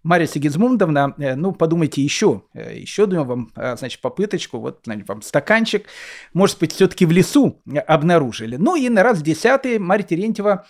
Мария 0.02 0.26
Сигизмундовна, 0.26 1.14
ну, 1.16 1.52
подумайте 1.52 2.02
еще, 2.02 2.42
еще 2.52 3.06
даем 3.06 3.26
вам, 3.26 3.50
значит, 3.76 4.02
попыточку, 4.02 4.58
вот 4.58 4.86
вам 4.86 5.22
стаканчик, 5.22 5.86
может 6.34 6.58
быть, 6.58 6.72
все-таки 6.72 7.06
в 7.06 7.10
лесу 7.10 7.62
обнаружили. 7.86 8.56
Ну, 8.56 8.76
и 8.76 8.90
на 8.90 9.02
раз 9.02 9.22
десятый 9.22 9.78
Мария 9.78 10.06
Терентьева 10.06 10.66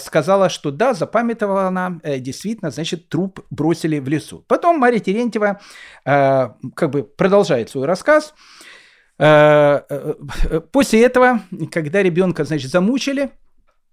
сказала, 0.00 0.48
что 0.48 0.70
да, 0.70 0.94
запамятовала 0.94 1.66
она, 1.66 1.98
действительно, 2.18 2.70
значит, 2.70 3.08
труп 3.08 3.40
бросили 3.50 3.98
в 3.98 4.08
лесу. 4.08 4.44
Потом 4.46 4.78
Мария 4.78 5.00
Терентьева 5.00 5.60
как 6.04 6.90
бы 6.90 7.02
продолжает 7.02 7.70
свой 7.70 7.86
рассказ, 7.86 8.34
После 9.18 11.04
этого, 11.04 11.42
когда 11.70 12.02
ребенка, 12.02 12.44
значит, 12.44 12.70
замучили, 12.70 13.30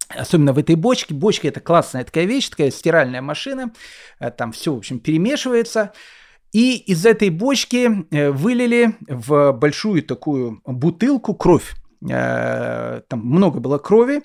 Особенно 0.10 0.54
в 0.54 0.58
этой 0.58 0.76
бочке. 0.76 1.14
Бочка 1.14 1.48
это 1.48 1.60
классная 1.60 2.04
такая 2.04 2.26
вещь, 2.26 2.50
такая 2.50 2.72
стиральная 2.72 3.22
машина. 3.22 3.72
Э, 4.20 4.32
там 4.32 4.52
все, 4.52 4.74
в 4.74 4.78
общем, 4.78 5.00
перемешивается. 5.00 5.94
И 6.52 6.78
из 6.78 7.06
этой 7.06 7.30
бочки 7.30 8.08
э, 8.10 8.32
вылили 8.32 8.96
в 9.08 9.52
большую 9.52 10.02
такую 10.02 10.62
бутылку 10.66 11.36
кровь. 11.36 11.76
Там 12.02 13.04
много 13.12 13.60
было 13.60 13.78
крови. 13.78 14.22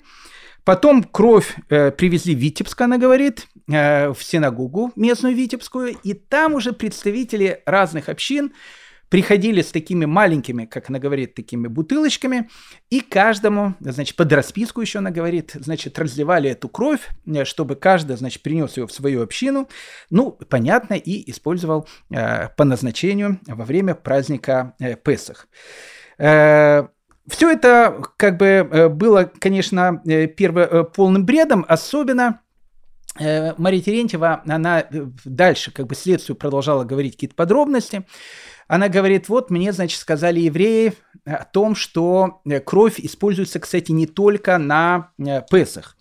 Потом 0.63 1.03
кровь 1.03 1.53
привезли 1.67 2.33
в 2.33 2.39
Витебск, 2.39 2.79
она 2.79 2.97
говорит, 2.97 3.47
в 3.67 4.15
синагогу 4.21 4.93
местную 4.95 5.35
Витебскую. 5.35 5.97
И 6.01 6.13
там 6.13 6.53
уже 6.53 6.71
представители 6.71 7.61
разных 7.65 8.07
общин 8.07 8.53
приходили 9.09 9.61
с 9.61 9.71
такими 9.71 10.05
маленькими, 10.05 10.65
как 10.65 10.89
она 10.89 10.99
говорит, 10.99 11.35
такими 11.35 11.67
бутылочками, 11.67 12.49
и 12.89 13.01
каждому, 13.01 13.75
значит, 13.79 14.15
под 14.15 14.31
расписку 14.33 14.81
еще 14.81 14.99
она 14.99 15.11
говорит, 15.11 15.51
значит, 15.53 15.97
разливали 15.99 16.49
эту 16.49 16.69
кровь, 16.69 17.09
э, 17.25 17.45
чтобы 17.45 17.75
каждый, 17.75 18.17
значит, 18.17 18.41
принес 18.43 18.77
ее 18.77 18.87
в 18.87 18.91
свою 18.91 19.21
общину, 19.21 19.69
ну, 20.09 20.31
понятно, 20.31 20.95
и 20.95 21.29
использовал 21.29 21.87
э, 22.09 22.49
по 22.49 22.63
назначению 22.63 23.39
во 23.47 23.65
время 23.65 23.95
праздника 23.95 24.73
э, 24.79 24.95
Песах. 24.95 25.47
Э, 26.17 26.87
все 27.27 27.51
это 27.51 28.03
как 28.17 28.37
бы 28.37 28.45
э, 28.45 28.89
было, 28.89 29.31
конечно, 29.39 30.01
э, 30.05 30.27
перво, 30.27 30.83
полным 30.83 31.25
бредом, 31.25 31.65
особенно 31.67 32.41
Мария 33.17 33.81
Терентьева, 33.81 34.43
она 34.45 34.87
дальше 35.23 35.71
как 35.71 35.87
бы 35.87 35.95
следствию 35.95 36.35
продолжала 36.35 36.83
говорить 36.83 37.13
какие-то 37.13 37.35
подробности. 37.35 38.05
Она 38.67 38.89
говорит, 38.89 39.29
вот 39.29 39.51
мне, 39.51 39.71
значит, 39.71 39.99
сказали 39.99 40.39
евреи 40.39 40.93
о 41.25 41.43
том, 41.45 41.75
что 41.75 42.41
э, 42.45 42.59
кровь 42.59 42.99
используется, 42.99 43.59
кстати, 43.59 43.91
не 43.91 44.07
только 44.07 44.57
на 44.57 45.11
э, 45.19 45.41
Песах. 45.49 45.95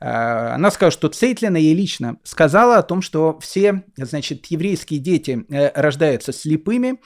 Э, 0.00 0.54
она 0.54 0.70
сказала, 0.70 0.90
что 0.90 1.08
Цейтлина 1.08 1.56
ей 1.56 1.74
лично 1.74 2.16
сказала 2.24 2.78
о 2.78 2.82
том, 2.82 3.00
что 3.00 3.38
все, 3.40 3.84
значит, 3.96 4.46
еврейские 4.46 4.98
дети 4.98 5.44
рождаются 5.48 6.32
слепыми, 6.32 7.00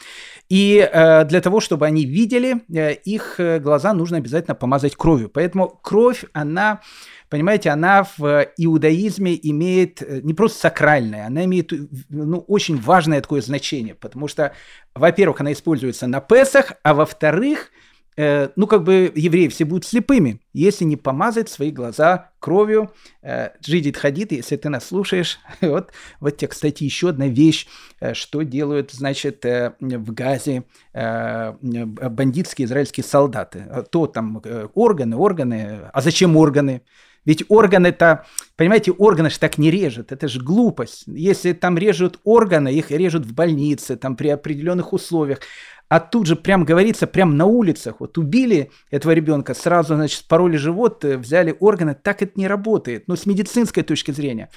и 0.49 0.89
для 0.93 1.41
того, 1.41 1.61
чтобы 1.61 1.87
они 1.87 2.05
видели, 2.05 2.63
их 3.05 3.41
глаза 3.63 3.93
нужно 3.95 4.19
обязательно 4.19 4.55
помазать 4.55 4.95
кровью. 4.95 5.29
Поэтому 5.29 5.69
кровь, 5.83 6.25
она 6.33 6.81
понимаете, 7.29 7.71
она 7.71 8.07
в 8.17 8.47
иудаизме 8.57 9.39
имеет 9.43 10.03
э, 10.03 10.21
не 10.23 10.35
просто 10.35 10.59
сакральное, 10.59 11.27
она 11.27 11.45
имеет 11.45 11.73
ну, 12.09 12.39
очень 12.49 12.79
важное 12.79 13.21
такое 13.21 13.41
значение, 13.41 13.95
потому 13.95 14.29
что, 14.29 14.53
во-первых, 14.95 15.41
она 15.41 15.53
используется 15.53 16.07
на 16.07 16.21
Песах, 16.21 16.75
а 16.83 16.95
во-вторых, 16.95 17.71
э, 18.17 18.49
ну, 18.57 18.67
как 18.67 18.85
бы 18.85 19.13
евреи 19.15 19.49
все 19.49 19.65
будут 19.65 19.85
слепыми, 19.85 20.41
если 20.53 20.85
не 20.85 20.97
помазать 20.97 21.49
свои 21.49 21.71
глаза 21.71 22.31
кровью. 22.39 22.93
Э, 23.23 23.51
Джидит 23.61 23.97
Хадид, 23.97 24.33
если 24.33 24.57
ты 24.57 24.69
нас 24.69 24.87
слушаешь, 24.87 25.39
вот, 25.61 25.93
вот 26.21 26.37
тебе, 26.37 26.49
кстати, 26.49 26.85
еще 26.85 27.11
одна 27.11 27.27
вещь, 27.27 27.67
э, 28.01 28.15
что 28.15 28.43
делают, 28.43 28.93
значит, 28.93 29.45
э, 29.45 29.75
в 29.81 30.13
Газе 30.13 30.65
э, 30.93 31.53
бандитские 31.61 32.67
израильские 32.67 33.05
солдаты. 33.05 33.67
То 33.91 34.07
там 34.07 34.41
э, 34.45 34.69
органы, 34.75 35.17
органы, 35.17 35.81
а 35.93 36.01
зачем 36.01 36.37
органы? 36.37 36.83
Ведь 37.25 37.45
органы 37.49 37.89
это, 37.89 38.27
понимаете, 38.57 38.93
органы 38.93 39.31
же 39.31 39.39
так 39.39 39.59
не 39.59 39.71
режут, 39.71 40.13
это 40.13 40.29
же 40.29 40.41
глупость. 40.41 41.05
Если 41.07 41.53
там 41.53 41.79
режут 41.79 42.21
органы, 42.25 42.73
их 42.73 42.91
режут 42.91 43.25
в 43.25 43.35
больнице, 43.35 43.97
там 43.97 44.17
при 44.17 44.29
определенных 44.29 44.93
условиях. 44.93 45.41
А 45.89 46.01
тут 46.01 46.27
же 46.27 46.37
прям 46.37 46.65
говорится, 46.65 47.07
прям 47.07 47.37
на 47.37 47.47
улицах, 47.47 48.01
вот 48.01 48.19
убили 48.19 48.71
этого 48.91 49.13
ребенка, 49.13 49.55
сразу, 49.55 49.95
значит, 49.95 50.27
пороли 50.27 50.57
живот, 50.57 51.05
э, 51.05 51.19
взяли 51.19 51.55
органы, 51.61 51.95
так 51.95 52.23
это 52.23 52.33
не 52.37 52.49
работает, 52.49 53.07
но 53.07 53.17
с 53.17 53.27
медицинской 53.27 53.83
точки 53.83 54.11
зрения. 54.11 54.51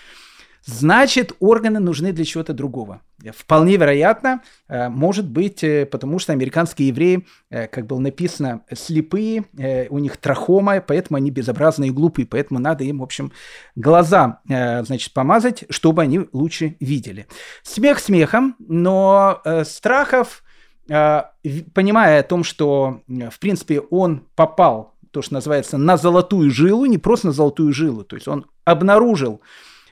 Значит, 0.67 1.31
органы 1.39 1.79
нужны 1.79 2.11
для 2.11 2.25
чего-то 2.25 2.51
другого. 2.51 2.99
Вполне 3.33 3.77
вероятно, 3.77 4.41
э, 4.67 4.89
может 4.89 5.29
быть, 5.29 5.63
э, 5.63 5.85
потому 5.85 6.19
что 6.19 6.33
американские 6.33 6.89
евреи, 6.89 7.25
э, 7.49 7.67
как 7.67 7.87
было 7.87 7.99
написано, 7.99 8.63
слепые, 8.75 9.45
у 9.89 9.97
них 9.97 10.17
трахома, 10.17 10.81
поэтому 10.81 11.15
они 11.17 11.31
безобразные 11.31 11.89
и 11.89 11.93
глупые, 11.93 12.25
поэтому 12.25 12.59
надо 12.59 12.83
им, 12.83 12.99
в 12.99 13.03
общем, 13.03 13.31
глаза, 13.75 14.41
значит, 14.45 15.13
помазать, 15.13 15.63
чтобы 15.69 16.01
они 16.01 16.27
лучше 16.33 16.75
видели. 16.81 17.27
Смех 17.63 17.99
смехом, 17.99 18.55
но 18.59 19.41
страхов, 19.63 20.43
понимая 20.87 22.19
о 22.19 22.23
том, 22.23 22.43
что, 22.43 23.01
в 23.07 23.39
принципе, 23.39 23.79
он 23.79 24.27
попал, 24.35 24.95
то, 25.11 25.21
что 25.21 25.33
называется, 25.33 25.77
на 25.77 25.97
золотую 25.97 26.51
жилу, 26.51 26.85
не 26.85 26.97
просто 26.97 27.27
на 27.27 27.33
золотую 27.33 27.73
жилу, 27.73 28.03
то 28.03 28.15
есть 28.15 28.27
он 28.27 28.45
обнаружил, 28.65 29.41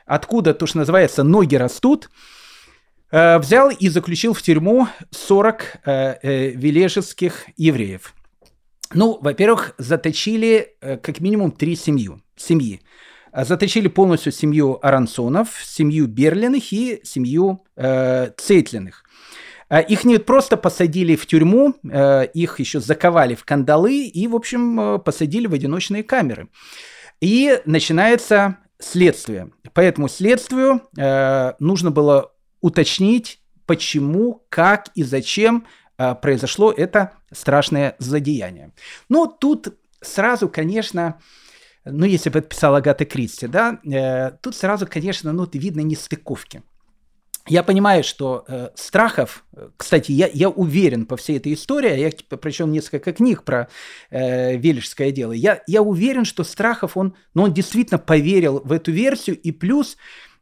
откуда 0.06 0.54
то, 0.54 0.66
что 0.66 0.80
называется, 0.80 1.24
ноги 1.24 1.56
растут, 1.56 2.10
э, 3.12 3.38
взял 3.40 3.70
и 3.70 3.90
заключил 3.90 4.34
в 4.34 4.42
тюрьму 4.42 4.88
40 5.12 5.64
э, 5.86 6.16
э, 6.22 6.50
вележеских 6.52 7.46
евреев. 7.58 8.14
Ну, 8.94 9.18
во-первых, 9.20 9.74
заточили 9.80 10.76
как 10.80 11.20
минимум 11.20 11.52
три 11.52 11.76
семью, 11.76 12.22
семьи. 12.36 12.82
Заточили 13.34 13.88
полностью 13.88 14.32
семью 14.32 14.80
Аранцонов, 14.82 15.60
семью 15.66 16.08
Берлиных 16.08 16.72
и 16.72 17.02
семью 17.04 17.66
э, 17.76 18.30
Цейтлиных. 18.38 19.04
Их 19.90 20.06
не 20.06 20.20
просто 20.20 20.58
посадили 20.58 21.16
в 21.16 21.26
тюрьму, 21.26 21.74
их 21.82 22.60
еще 22.60 22.80
заковали 22.80 23.34
в 23.34 23.44
кандалы 23.44 24.06
и, 24.06 24.28
в 24.28 24.36
общем, 24.36 25.02
посадили 25.04 25.48
в 25.48 25.54
одиночные 25.54 26.04
камеры. 26.04 26.50
И 27.20 27.60
начинается 27.66 28.58
следствие. 28.80 29.52
По 29.74 29.80
этому 29.80 30.08
следствию 30.08 30.82
э, 30.98 31.54
нужно 31.60 31.92
было 31.92 32.34
уточнить, 32.62 33.42
почему, 33.66 34.46
как 34.50 34.90
и 34.96 35.04
зачем 35.04 35.66
э, 35.98 36.16
произошло 36.16 36.72
это 36.72 37.14
страшное 37.32 37.96
злодеяние. 38.00 38.72
Но 39.10 39.28
тут 39.28 39.78
сразу, 40.02 40.50
конечно, 40.50 41.20
ну, 41.86 42.06
если 42.06 42.30
бы 42.30 42.40
это 42.40 42.50
писала 42.50 42.78
Агата 42.78 43.06
Кристи, 43.06 43.48
да, 43.48 43.80
э, 43.86 44.32
тут 44.42 44.56
сразу, 44.56 44.88
конечно, 44.88 45.32
ну, 45.32 45.48
видно 45.52 45.82
нестыковки 45.82 46.64
я 47.48 47.64
понимаю, 47.64 48.04
что 48.04 48.44
э, 48.48 48.70
страхов, 48.76 49.46
кстати, 49.78 50.12
я, 50.12 50.30
я 50.34 50.50
уверен 50.50 51.06
по 51.06 51.16
всей 51.16 51.38
этой 51.38 51.54
истории, 51.54 51.92
а 51.92 51.96
я 51.96 52.12
типа, 52.12 52.38
прочел 52.38 52.66
несколько 52.68 53.14
книг 53.14 53.44
про 53.44 53.68
э, 54.10 54.58
Вележское 54.58 55.12
дело, 55.12 55.32
я, 55.32 55.62
я 55.68 55.82
уверен, 55.82 56.26
что 56.26 56.44
страхов 56.44 56.98
он, 56.98 57.16
ну, 57.34 57.44
он 57.44 57.54
действительно 57.54 58.00
поверил 58.00 58.62
в 58.64 58.72
эту 58.72 58.92
версию, 58.92 59.40
и 59.40 59.52
плюс 59.52 59.96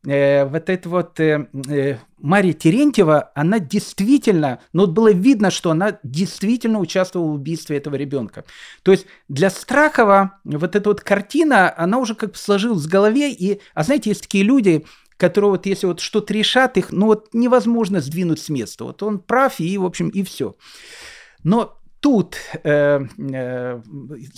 э, 0.07 0.45
вот 0.45 0.69
эта 0.69 0.87
вот 0.87 1.19
э, 1.19 1.47
э, 1.69 1.97
Мария 2.19 2.53
Терентьева, 2.53 3.31
она 3.35 3.59
действительно, 3.59 4.61
ну, 4.71 4.87
было 4.87 5.11
видно, 5.11 5.51
что 5.51 5.71
она 5.71 5.99
действительно 6.03 6.79
участвовала 6.79 7.31
в 7.31 7.33
убийстве 7.33 7.77
этого 7.77 7.95
ребенка. 7.95 8.45
То 8.83 8.91
есть 8.91 9.07
для 9.27 9.49
Страхова 9.49 10.39
вот 10.45 10.75
эта 10.77 10.89
вот 10.89 11.01
картина, 11.01 11.73
она 11.75 11.97
уже 11.97 12.15
как 12.15 12.31
бы 12.31 12.37
сложилась 12.37 12.85
в 12.85 12.89
голове, 12.89 13.29
и, 13.33 13.59
а 13.73 13.83
знаете, 13.83 14.09
есть 14.09 14.21
такие 14.21 14.45
люди, 14.45 14.85
которые 15.17 15.51
вот 15.51 15.65
если 15.65 15.87
вот 15.87 15.99
что-то 15.99 16.33
решат, 16.33 16.77
их 16.77 16.91
ну 16.91 17.07
вот 17.07 17.29
невозможно 17.33 18.01
сдвинуть 18.01 18.39
с 18.39 18.49
места. 18.49 18.83
Вот 18.85 19.03
он 19.03 19.19
прав 19.19 19.59
и, 19.59 19.77
в 19.77 19.85
общем, 19.85 20.09
и 20.09 20.23
все. 20.23 20.55
Но 21.43 21.79
тут 22.03 22.35
э, 22.63 22.99
э, 22.99 23.81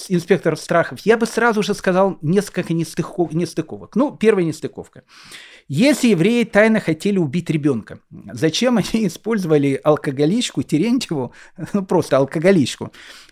инспектор 0.09 0.55
Страхов, 0.55 0.99
я 0.99 1.17
бы 1.17 1.25
сразу 1.25 1.63
же 1.63 1.73
сказал 1.73 2.19
несколько 2.21 2.73
нестыков, 2.73 3.33
нестыковок. 3.33 3.95
Ну, 3.95 4.15
первая 4.15 4.45
нестыковка. 4.45 5.03
Если 5.67 6.09
евреи 6.09 6.43
тайно 6.43 6.79
хотели 6.79 7.17
убить 7.17 7.49
ребенка, 7.49 7.97
зачем 8.31 8.77
они 8.77 9.07
использовали 9.07 9.79
алкоголичку 9.83 10.61
Терентьеву, 10.61 11.33
ну 11.73 11.83
просто 11.83 12.17
алкоголичку, 12.17 12.91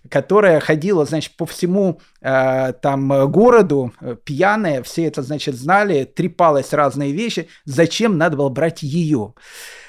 которая 0.09 0.59
ходила, 0.59 1.05
значит, 1.05 1.37
по 1.37 1.45
всему 1.45 2.01
э, 2.21 2.73
там 2.81 3.29
городу 3.29 3.93
э, 4.01 4.15
пьяная, 4.23 4.81
все 4.81 5.05
это, 5.05 5.21
значит, 5.21 5.53
знали, 5.53 6.05
трепалась 6.05 6.73
разные 6.73 7.11
вещи, 7.11 7.49
зачем 7.65 8.17
надо 8.17 8.37
было 8.37 8.49
брать 8.49 8.81
ее? 8.81 9.35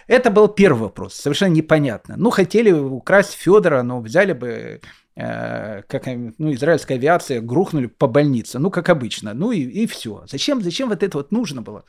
Это 0.07 0.31
был 0.31 0.49
первый 0.49 0.83
вопрос, 0.83 1.15
совершенно 1.15 1.55
непонятно. 1.55 2.17
Ну, 2.19 2.29
хотели 2.29 2.71
украсть 2.71 3.33
Федора, 3.33 3.83
но 3.83 4.03
взяли 4.03 4.35
бы 4.35 4.83
э, 5.17 5.83
как 5.89 6.03
ну, 6.07 6.53
израильская 6.53 6.97
авиация, 6.97 7.41
грохнули 7.41 7.87
по 7.87 8.07
больнице, 8.07 8.59
ну, 8.59 8.71
как 8.71 8.91
обычно, 8.91 9.33
ну 9.33 9.51
и, 9.51 9.61
и 9.61 9.87
все. 9.87 10.25
Зачем, 10.29 10.63
зачем 10.63 10.91
вот 10.91 11.03
это 11.03 11.17
вот 11.17 11.33
нужно 11.33 11.63
было? 11.63 11.85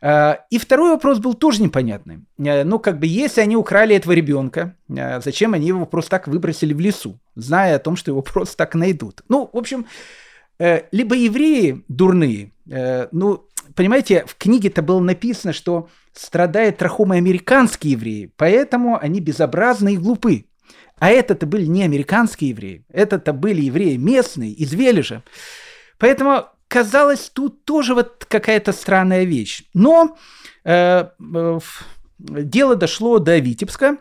Э, 0.00 0.36
и 0.50 0.58
второй 0.58 0.90
вопрос 0.90 1.18
был 1.18 1.34
тоже 1.34 1.62
непонятный. 1.62 2.20
Э, 2.38 2.64
ну, 2.64 2.78
как 2.78 2.98
бы, 2.98 3.06
если 3.06 3.40
они 3.40 3.56
украли 3.56 3.96
этого 3.96 4.12
ребенка, 4.12 4.76
э, 4.88 5.20
зачем 5.20 5.54
они 5.54 5.68
его 5.68 5.86
просто 5.86 6.10
так 6.12 6.28
выбросили 6.28 6.72
в 6.74 6.80
лесу, 6.80 7.18
зная 7.34 7.76
о 7.76 7.78
том, 7.78 7.96
что 7.96 8.10
его 8.10 8.22
просто 8.22 8.56
так 8.56 8.74
найдут? 8.74 9.22
Ну, 9.28 9.48
в 9.52 9.56
общем, 9.56 9.86
либо 10.58 11.14
евреи 11.14 11.84
дурные, 11.86 12.50
ну, 12.64 13.46
понимаете, 13.74 14.24
в 14.26 14.36
книге-то 14.36 14.80
было 14.80 15.00
написано, 15.00 15.52
что 15.52 15.90
страдают 16.14 16.78
трахомой 16.78 17.18
американские 17.18 17.92
евреи, 17.92 18.32
поэтому 18.38 18.98
они 18.98 19.20
безобразны 19.20 19.94
и 19.94 19.98
глупы. 19.98 20.46
А 20.98 21.10
это-то 21.10 21.44
были 21.44 21.66
не 21.66 21.82
американские 21.82 22.50
евреи, 22.50 22.86
это-то 22.88 23.34
были 23.34 23.60
евреи 23.60 23.96
местные, 23.96 24.52
из 24.52 24.72
Вележа. 24.72 25.22
Поэтому 25.98 26.46
оказалась 26.76 27.30
тут 27.30 27.64
тоже 27.64 27.94
вот 27.94 28.26
какая-то 28.28 28.72
странная 28.72 29.24
вещь. 29.24 29.64
Но 29.72 30.16
э, 30.64 31.04
э, 31.34 31.58
дело 32.18 32.76
дошло 32.76 33.18
до 33.18 33.38
Витебска, 33.38 33.96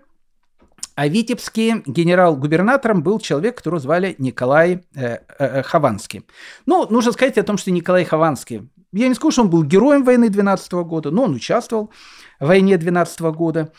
а 0.96 1.08
Витебский 1.08 1.84
генерал-губернатором 1.86 3.02
был 3.02 3.20
человек, 3.20 3.58
которого 3.58 3.80
звали 3.80 4.16
Николай 4.18 4.84
э, 4.96 5.20
э, 5.40 5.64
Хованский. 5.64 6.26
Ну, 6.66 6.88
нужно 6.90 7.12
сказать 7.12 7.38
о 7.38 7.44
том, 7.44 7.58
что 7.58 7.72
Николай 7.72 8.04
Хованский, 8.04 8.70
я 8.92 9.08
не 9.08 9.14
скажу, 9.14 9.32
что 9.32 9.42
он 9.44 9.50
был 9.50 9.64
героем 9.64 10.04
войны 10.04 10.30
12 10.30 10.72
года, 10.74 11.12
но 11.12 11.24
он 11.24 11.36
участвовал 11.36 11.92
в 12.40 12.48
войне 12.48 12.78
12 12.78 13.22
года. 13.22 13.72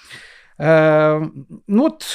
Э, 0.58 1.20
ну 1.66 1.82
вот 1.82 2.06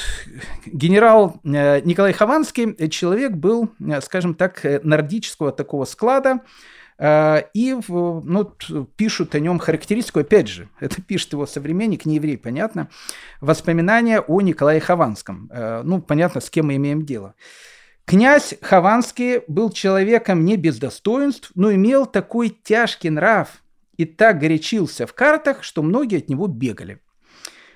генерал 0.65 1.39
э, 1.43 1.81
Николай 1.81 2.13
Хованский, 2.13 2.75
э, 2.77 2.87
человек 2.87 3.33
был, 3.33 3.69
скажем 4.01 4.33
так, 4.33 4.65
нордического 4.83 5.51
такого 5.51 5.85
склада, 5.85 6.41
и 7.03 7.75
ну, 7.87 8.55
пишут 8.95 9.33
о 9.33 9.39
нем 9.39 9.57
характеристику, 9.57 10.19
опять 10.19 10.47
же, 10.47 10.69
это 10.79 11.01
пишет 11.01 11.33
его 11.33 11.47
современник, 11.47 12.05
не 12.05 12.15
еврей, 12.15 12.37
понятно, 12.37 12.89
воспоминания 13.39 14.19
о 14.19 14.41
Николае 14.41 14.79
Хованском. 14.79 15.49
Ну, 15.83 16.01
понятно, 16.01 16.41
с 16.41 16.51
кем 16.51 16.67
мы 16.67 16.75
имеем 16.75 17.03
дело. 17.03 17.33
Князь 18.05 18.53
Хованский 18.61 19.41
был 19.47 19.71
человеком 19.71 20.45
не 20.45 20.57
без 20.57 20.77
достоинств, 20.77 21.51
но 21.55 21.73
имел 21.73 22.05
такой 22.05 22.49
тяжкий 22.49 23.09
нрав 23.09 23.63
и 23.97 24.05
так 24.05 24.39
горячился 24.39 25.07
в 25.07 25.13
картах, 25.13 25.63
что 25.63 25.81
многие 25.81 26.19
от 26.19 26.29
него 26.29 26.45
бегали. 26.45 26.99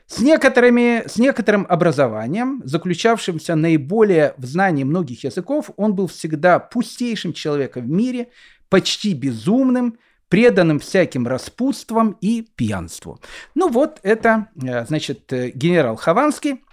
С, 0.08 0.20
некоторыми, 0.20 1.08
с 1.08 1.18
некоторым 1.18 1.66
образованием, 1.68 2.62
заключавшимся 2.64 3.56
наиболее 3.56 4.36
в 4.38 4.46
знании 4.46 4.84
многих 4.84 5.24
языков, 5.24 5.72
он 5.78 5.96
был 5.96 6.08
всегда 6.08 6.60
пустейшим 6.60 7.34
человеком 7.34 7.86
в 7.86 7.90
мире, 7.90 8.30
почти 8.70 9.14
безумным, 9.14 9.98
преданным 10.30 10.80
всяким 10.80 11.28
распутствам 11.28 12.18
и 12.22 12.48
пьянству. 12.56 13.20
Ну 13.56 13.70
вот 13.70 14.00
это, 14.04 14.50
э, 14.62 14.86
значит, 14.86 15.32
э, 15.34 15.50
генерал 15.50 15.96
Хованский, 15.96 16.64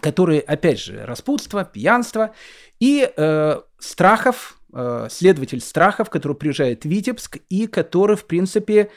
который, 0.00 0.38
опять 0.38 0.80
же, 0.80 1.04
распутство, 1.04 1.64
пьянство 1.64 2.34
и 2.78 3.10
э, 3.16 3.60
страхов, 3.78 4.58
э, 4.72 5.08
следователь 5.10 5.60
страхов, 5.60 6.10
который 6.10 6.36
приезжает 6.36 6.84
в 6.84 6.88
Витебск 6.88 7.38
и 7.48 7.66
который, 7.66 8.16
в 8.16 8.26
принципе, 8.26 8.90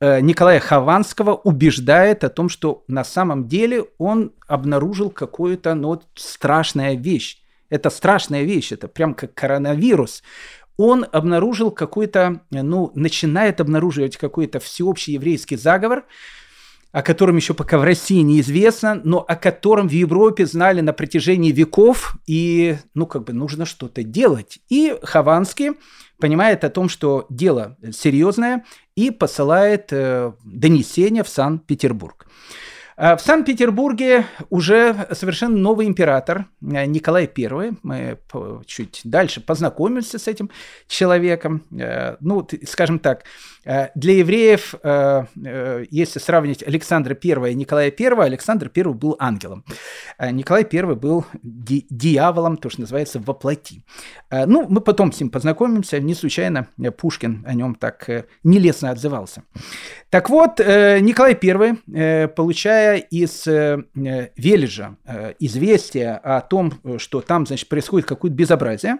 Николая 0.00 0.60
Хованского 0.60 1.34
убеждает 1.34 2.24
о 2.24 2.30
том, 2.30 2.48
что 2.48 2.84
на 2.88 3.04
самом 3.04 3.48
деле 3.48 3.84
он 3.98 4.32
обнаружил 4.46 5.10
какую-то 5.10 5.74
ну, 5.74 6.00
страшная 6.14 6.94
вещь. 6.94 7.42
Это 7.68 7.90
страшная 7.90 8.42
вещь, 8.42 8.72
это 8.72 8.88
прям 8.88 9.14
как 9.14 9.34
коронавирус. 9.34 10.22
Он 10.78 11.06
обнаружил 11.12 11.70
какой-то, 11.70 12.40
ну, 12.50 12.90
начинает 12.94 13.60
обнаруживать 13.60 14.16
какой-то 14.16 14.58
всеобщий 14.58 15.12
еврейский 15.12 15.56
заговор, 15.56 16.04
о 16.92 17.02
котором 17.02 17.36
еще 17.36 17.52
пока 17.52 17.78
в 17.78 17.84
России 17.84 18.20
неизвестно, 18.22 19.00
но 19.04 19.18
о 19.18 19.36
котором 19.36 19.88
в 19.88 19.92
Европе 19.92 20.46
знали 20.46 20.80
на 20.80 20.94
протяжении 20.94 21.52
веков, 21.52 22.16
и, 22.26 22.78
ну, 22.94 23.06
как 23.06 23.24
бы 23.24 23.34
нужно 23.34 23.66
что-то 23.66 24.02
делать. 24.02 24.60
И 24.70 24.96
Хованский 25.02 25.72
понимает 26.20 26.64
о 26.64 26.70
том, 26.70 26.88
что 26.88 27.26
дело 27.30 27.76
серьезное, 27.92 28.64
и 28.94 29.10
посылает 29.10 29.92
э, 29.92 30.32
донесение 30.44 31.24
в 31.24 31.28
Санкт-Петербург. 31.28 32.26
А 33.02 33.16
в 33.16 33.22
Санкт-Петербурге 33.22 34.26
уже 34.50 34.94
совершенно 35.12 35.56
новый 35.56 35.86
император 35.86 36.44
э, 36.60 36.84
Николай 36.84 37.30
I. 37.34 37.72
Мы 37.82 38.18
чуть 38.66 39.00
дальше 39.04 39.40
познакомимся 39.40 40.18
с 40.18 40.28
этим 40.28 40.50
человеком. 40.86 41.64
Э, 41.72 42.16
ну, 42.20 42.46
скажем 42.68 42.98
так, 42.98 43.24
э, 43.64 43.88
для 43.94 44.18
евреев, 44.18 44.74
если 45.90 46.18
сравнить 46.18 46.62
Александра 46.62 47.16
I 47.24 47.52
и 47.52 47.54
Николая 47.54 47.90
I, 47.98 48.26
Александр 48.26 48.70
I 48.76 48.82
был 48.84 49.16
ангелом. 49.18 49.64
Николай 50.18 50.68
I 50.70 50.94
был 50.94 51.24
ди- 51.42 51.86
дьяволом, 51.88 52.58
то, 52.58 52.68
что 52.68 52.82
называется, 52.82 53.18
воплоти. 53.18 53.82
Ну, 54.30 54.66
мы 54.68 54.82
потом 54.82 55.10
с 55.10 55.20
ним 55.20 55.30
познакомимся. 55.30 56.00
Не 56.00 56.14
случайно 56.14 56.68
Пушкин 56.98 57.46
о 57.46 57.54
нем 57.54 57.76
так 57.76 58.26
нелестно 58.44 58.90
отзывался. 58.90 59.42
Так 60.10 60.28
вот, 60.28 60.58
Николай 60.58 61.38
I, 61.42 62.26
получая 62.28 62.89
из 62.96 63.46
э, 63.46 63.84
Вележа 63.94 64.96
э, 65.04 65.34
о 66.22 66.40
том, 66.40 66.72
что 66.98 67.20
там, 67.20 67.46
значит, 67.46 67.68
происходит 67.68 68.08
какое-то 68.08 68.36
безобразие, 68.36 68.98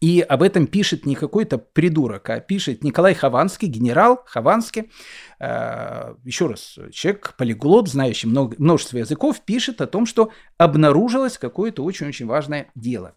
и 0.00 0.20
об 0.26 0.42
этом 0.42 0.66
пишет 0.66 1.04
не 1.04 1.14
какой-то 1.14 1.58
придурок, 1.58 2.30
а 2.30 2.40
пишет 2.40 2.82
Николай 2.82 3.14
Хованский, 3.14 3.68
генерал 3.68 4.22
Хованский, 4.26 4.90
э, 5.38 6.14
еще 6.24 6.46
раз, 6.46 6.78
человек 6.90 7.34
полиглот, 7.36 7.88
знающий 7.88 8.26
много, 8.26 8.56
множество 8.58 8.96
языков, 8.96 9.42
пишет 9.44 9.82
о 9.82 9.86
том, 9.86 10.06
что 10.06 10.30
обнаружилось 10.56 11.36
какое-то 11.36 11.84
очень-очень 11.84 12.26
важное 12.26 12.70
дело. 12.74 13.14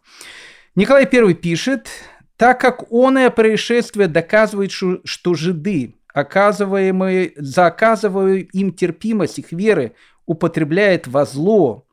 Николай 0.75 1.07
I 1.09 1.33
пишет, 1.35 1.87
так 2.35 2.59
как 2.59 2.91
оное 2.91 3.29
происшествие 3.29 4.09
доказывает, 4.09 4.71
что 4.71 5.33
жиды 5.33 5.95
оказываемые, 6.13 7.33
за 7.35 7.65
оказываемую 7.65 8.47
им 8.49 8.71
терпимость 8.71 9.39
их 9.39 9.51
веры 9.51 9.93
употребляет 10.25 11.07
во 11.07 11.25
зло, 11.25 11.85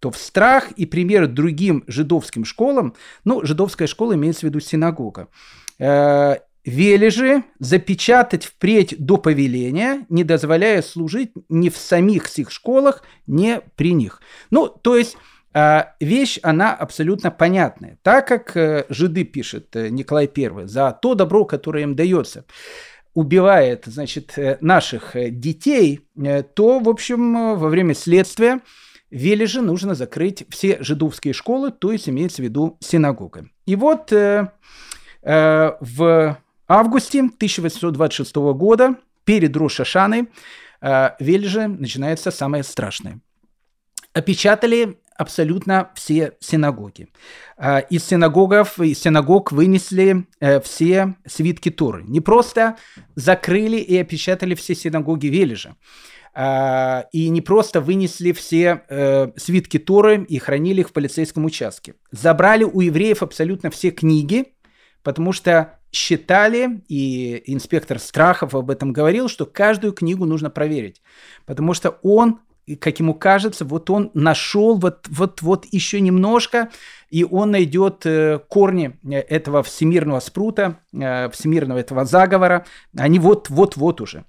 то 0.00 0.10
в 0.10 0.18
страх 0.18 0.72
и 0.72 0.86
пример 0.86 1.26
другим 1.26 1.84
жидовским 1.86 2.44
школам, 2.44 2.94
ну, 3.24 3.44
жидовская 3.44 3.86
школа 3.86 4.14
имеется 4.14 4.40
в 4.40 4.44
виду 4.44 4.60
синагога, 4.60 5.28
э, 5.78 6.36
вели 6.64 7.10
же 7.10 7.44
запечатать 7.60 8.44
впредь 8.44 8.96
до 8.98 9.16
повеления, 9.16 10.04
не 10.08 10.24
дозволяя 10.24 10.82
служить 10.82 11.32
ни 11.48 11.68
в 11.70 11.76
самих 11.76 12.28
сих 12.28 12.50
школах, 12.50 13.04
ни 13.26 13.60
при 13.76 13.92
них. 13.92 14.20
Ну, 14.50 14.68
то 14.68 14.96
есть 14.96 15.16
э, 15.54 15.84
вещь, 16.00 16.38
она 16.42 16.74
абсолютно 16.74 17.30
понятная. 17.30 17.98
Так 18.02 18.28
как 18.28 18.56
э, 18.56 18.84
жиды, 18.88 19.24
пишет 19.24 19.74
э, 19.76 19.88
Николай 19.88 20.30
I, 20.36 20.66
за 20.66 20.98
то 21.00 21.14
добро, 21.14 21.44
которое 21.44 21.84
им 21.84 21.94
дается, 21.94 22.44
убивает, 23.16 23.84
значит, 23.86 24.36
э, 24.36 24.58
наших 24.60 25.16
э, 25.16 25.30
детей, 25.30 26.06
э, 26.22 26.42
то, 26.42 26.78
в 26.80 26.88
общем, 26.88 27.56
во 27.56 27.68
время 27.68 27.94
следствия 27.94 28.60
вели 29.10 29.46
же 29.46 29.62
нужно 29.62 29.94
закрыть 29.94 30.44
все 30.50 30.76
жидовские 30.82 31.32
школы, 31.32 31.70
то 31.70 31.92
есть 31.92 32.10
имеется 32.10 32.42
в 32.42 32.44
виду 32.44 32.76
синагога. 32.80 33.48
И 33.64 33.74
вот 33.74 34.12
э, 34.12 34.52
э, 35.22 35.72
в 35.80 36.38
августе 36.68 37.20
1826 37.20 38.36
года 38.36 38.96
перед 39.24 39.56
Рошашаной 39.56 40.28
э, 40.82 41.10
Вельже 41.18 41.68
начинается 41.68 42.30
самое 42.30 42.62
страшное. 42.64 43.20
Опечатали 44.12 44.98
абсолютно 45.18 45.90
все 45.94 46.32
синагоги. 46.40 47.08
А, 47.56 47.78
из 47.78 48.04
синагогов, 48.04 48.78
из 48.80 49.00
синагог 49.00 49.52
вынесли 49.52 50.26
э, 50.40 50.60
все 50.60 51.14
свитки 51.26 51.70
Торы. 51.70 52.04
Не 52.04 52.20
просто 52.20 52.76
закрыли 53.14 53.76
и 53.76 53.96
опечатали 53.96 54.54
все 54.54 54.74
синагоги 54.74 55.26
Вележа, 55.26 55.76
а, 56.34 57.06
и 57.12 57.28
не 57.28 57.40
просто 57.40 57.80
вынесли 57.80 58.32
все 58.32 58.82
э, 58.88 59.32
свитки 59.36 59.78
Торы 59.78 60.24
и 60.24 60.38
хранили 60.38 60.80
их 60.80 60.90
в 60.90 60.92
полицейском 60.92 61.44
участке. 61.44 61.94
Забрали 62.10 62.64
у 62.64 62.80
евреев 62.80 63.22
абсолютно 63.22 63.70
все 63.70 63.90
книги, 63.90 64.52
потому 65.02 65.32
что 65.32 65.78
считали, 65.92 66.82
и 66.88 67.42
инспектор 67.46 67.98
Страхов 67.98 68.54
об 68.54 68.70
этом 68.70 68.92
говорил, 68.92 69.28
что 69.28 69.46
каждую 69.46 69.92
книгу 69.94 70.26
нужно 70.26 70.50
проверить, 70.50 71.00
потому 71.46 71.72
что 71.72 71.98
он 72.02 72.40
как 72.74 72.98
ему 72.98 73.14
кажется, 73.14 73.64
вот 73.64 73.90
он 73.90 74.10
нашел 74.14 74.76
вот, 74.76 75.06
вот, 75.08 75.40
вот 75.42 75.66
еще 75.70 76.00
немножко, 76.00 76.70
и 77.10 77.22
он 77.22 77.52
найдет 77.52 78.04
э, 78.04 78.40
корни 78.48 78.98
э, 79.04 79.20
этого 79.20 79.62
всемирного 79.62 80.18
спрута, 80.18 80.78
э, 80.92 81.30
всемирного 81.30 81.78
этого 81.78 82.04
заговора, 82.04 82.66
они 82.96 83.20
вот-вот-вот 83.20 84.00
уже. 84.00 84.24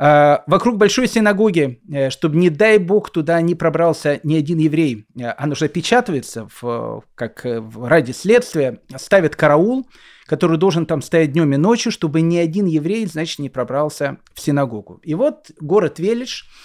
А, 0.00 0.44
вокруг 0.46 0.76
большой 0.76 1.08
синагоги, 1.08 1.80
чтобы, 2.10 2.36
не 2.36 2.50
дай 2.50 2.78
бог, 2.78 3.10
туда 3.10 3.40
не 3.40 3.56
пробрался 3.56 4.20
ни 4.22 4.36
один 4.36 4.58
еврей, 4.58 5.06
она 5.36 5.52
уже 5.52 5.64
опечатывается, 5.64 6.48
в, 6.60 7.02
как 7.16 7.44
ради 7.44 8.12
следствия, 8.12 8.78
ставят 8.96 9.34
караул, 9.34 9.88
который 10.26 10.56
должен 10.56 10.86
там 10.86 11.02
стоять 11.02 11.32
днем 11.32 11.52
и 11.52 11.56
ночью, 11.56 11.90
чтобы 11.90 12.20
ни 12.20 12.36
один 12.36 12.66
еврей, 12.66 13.06
значит, 13.06 13.40
не 13.40 13.50
пробрался 13.50 14.18
в 14.34 14.40
синагогу. 14.40 15.00
И 15.02 15.14
вот 15.14 15.50
город 15.60 15.98
Велиш– 15.98 16.48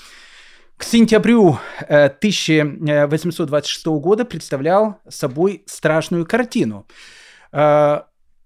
к 0.78 0.84
сентябрю 0.84 1.60
1826 1.88 3.86
э, 3.86 3.90
года 3.92 4.26
представлял 4.26 5.00
собой 5.08 5.64
страшную 5.66 6.26
картину. 6.26 6.88
Э, 7.52 8.02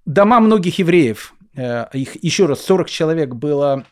дома 0.05 0.39
многих 0.39 0.80
евреев, 0.80 1.34
э, 1.55 1.86
их 1.93 2.21
еще 2.23 2.45
раз 2.45 2.61
40 2.61 2.89
человек 2.89 3.34
было 3.34 3.86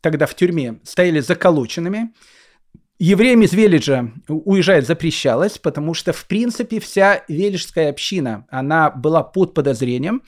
тогда 0.00 0.26
в 0.26 0.34
тюрьме, 0.34 0.80
стояли 0.82 1.20
заколоченными. 1.20 2.12
Евреям 2.98 3.42
из 3.42 3.52
Велиджа 3.52 4.10
уезжать 4.26 4.86
запрещалось, 4.86 5.58
потому 5.58 5.92
что, 5.92 6.14
в 6.14 6.26
принципе, 6.26 6.80
вся 6.80 7.22
велижская 7.28 7.90
община, 7.90 8.46
она 8.50 8.90
была 8.90 9.22
под 9.22 9.52
подозрением. 9.52 10.22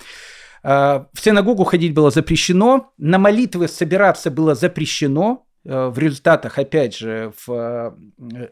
В 0.62 1.06
синагогу 1.18 1.64
ходить 1.64 1.94
было 1.94 2.10
запрещено, 2.10 2.92
на 2.98 3.18
молитвы 3.18 3.68
собираться 3.68 4.30
было 4.30 4.54
запрещено, 4.54 5.47
в 5.64 5.98
результатах, 5.98 6.58
опять 6.58 6.96
же, 6.96 7.32
в, 7.46 7.96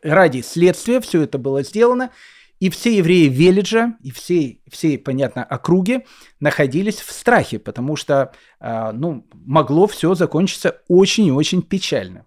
ради 0.03 0.43
следствия 0.43 1.01
все 1.01 1.23
это 1.23 1.39
было 1.39 1.63
сделано. 1.63 2.11
И 2.59 2.71
все 2.71 2.97
евреи 2.97 3.29
Велиджа, 3.29 3.97
и 4.03 4.11
все, 4.11 4.61
все, 4.71 4.97
понятно, 4.97 5.45
округи 5.45 6.07
находились 6.41 7.03
в 7.03 7.13
страхе, 7.13 7.59
потому 7.59 7.97
что, 7.97 8.33
ну, 8.59 9.27
могло 9.35 9.87
все 9.87 10.15
закончиться 10.15 10.81
очень 10.89 11.27
и 11.27 11.33
очень 11.33 11.61
печально. 11.61 12.25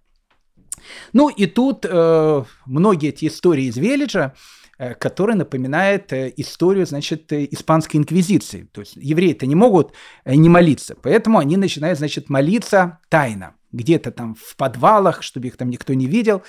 Ну 1.13 1.29
и 1.29 1.45
тут 1.45 1.85
э, 1.87 2.43
многие 2.65 3.09
эти 3.09 3.27
истории 3.27 3.65
из 3.65 3.77
Велиджа, 3.77 4.33
э, 4.79 4.95
которые 4.95 5.35
напоминают 5.35 6.11
э, 6.13 6.33
историю, 6.37 6.87
значит, 6.87 7.31
э, 7.31 7.47
испанской 7.51 7.99
инквизиции. 7.99 8.67
То 8.71 8.81
есть 8.81 8.95
евреи-то 8.95 9.45
не 9.45 9.53
могут 9.53 9.93
не 10.25 10.49
молиться, 10.49 10.95
поэтому 10.99 11.37
они 11.37 11.57
начинают, 11.57 11.99
значит, 11.99 12.29
молиться 12.29 12.97
тайно, 13.09 13.53
где-то 13.71 14.11
там 14.11 14.35
в 14.35 14.55
подвалах, 14.55 15.21
чтобы 15.21 15.47
их 15.47 15.57
там 15.57 15.69
никто 15.69 15.93
не 15.93 16.07
видел. 16.07 16.41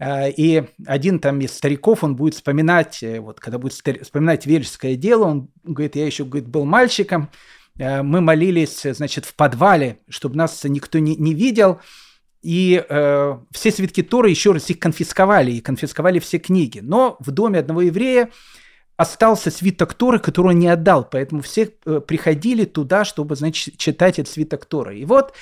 И 0.00 0.64
один 0.86 1.18
там 1.18 1.40
из 1.40 1.52
стариков, 1.52 2.04
он 2.04 2.14
будет 2.14 2.34
вспоминать, 2.34 3.02
вот 3.18 3.40
когда 3.40 3.58
будет 3.58 3.72
вспоминать 3.72 4.46
вельское 4.46 4.94
дело, 4.94 5.24
он 5.24 5.48
говорит, 5.64 5.96
я 5.96 6.06
еще 6.06 6.24
говорит, 6.24 6.48
был 6.48 6.64
мальчиком, 6.64 7.30
мы 7.74 8.20
молились, 8.20 8.82
значит, 8.82 9.24
в 9.24 9.34
подвале, 9.34 9.98
чтобы 10.08 10.36
нас 10.36 10.62
никто 10.62 11.00
не, 11.00 11.16
не 11.16 11.34
видел, 11.34 11.80
и 12.42 12.84
э, 12.88 13.38
все 13.50 13.70
свитки 13.70 14.02
Торы 14.02 14.30
еще 14.30 14.52
раз 14.52 14.70
их 14.70 14.78
конфисковали, 14.78 15.52
и 15.52 15.60
конфисковали 15.60 16.18
все 16.18 16.38
книги. 16.38 16.80
Но 16.80 17.16
в 17.20 17.30
доме 17.30 17.58
одного 17.58 17.82
еврея 17.82 18.30
остался 18.96 19.50
свиток 19.50 19.94
Торы, 19.94 20.18
который 20.18 20.48
он 20.48 20.58
не 20.58 20.68
отдал, 20.68 21.08
поэтому 21.08 21.42
все 21.42 21.72
э, 21.84 22.00
приходили 22.00 22.64
туда, 22.64 23.04
чтобы, 23.04 23.36
значит, 23.36 23.78
читать 23.78 24.18
этот 24.18 24.32
свиток 24.32 24.66
Торы. 24.66 24.98
И 24.98 25.04
вот 25.04 25.34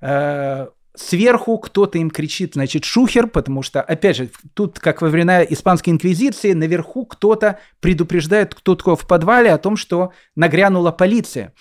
э, 0.00 0.68
сверху 0.94 1.58
кто-то 1.58 1.98
им 1.98 2.10
кричит, 2.10 2.54
значит, 2.54 2.84
шухер, 2.84 3.26
потому 3.26 3.62
что, 3.62 3.80
опять 3.80 4.16
же, 4.16 4.30
тут, 4.54 4.78
как 4.78 5.02
во 5.02 5.08
времена 5.08 5.42
Испанской 5.42 5.92
Инквизиции, 5.92 6.52
наверху 6.52 7.06
кто-то 7.06 7.58
предупреждает, 7.80 8.54
кто 8.54 8.74
такой 8.74 8.96
в 8.96 9.06
подвале 9.06 9.52
о 9.52 9.58
том, 9.58 9.76
что 9.76 10.12
нагрянула 10.36 10.90
полиция. 10.90 11.54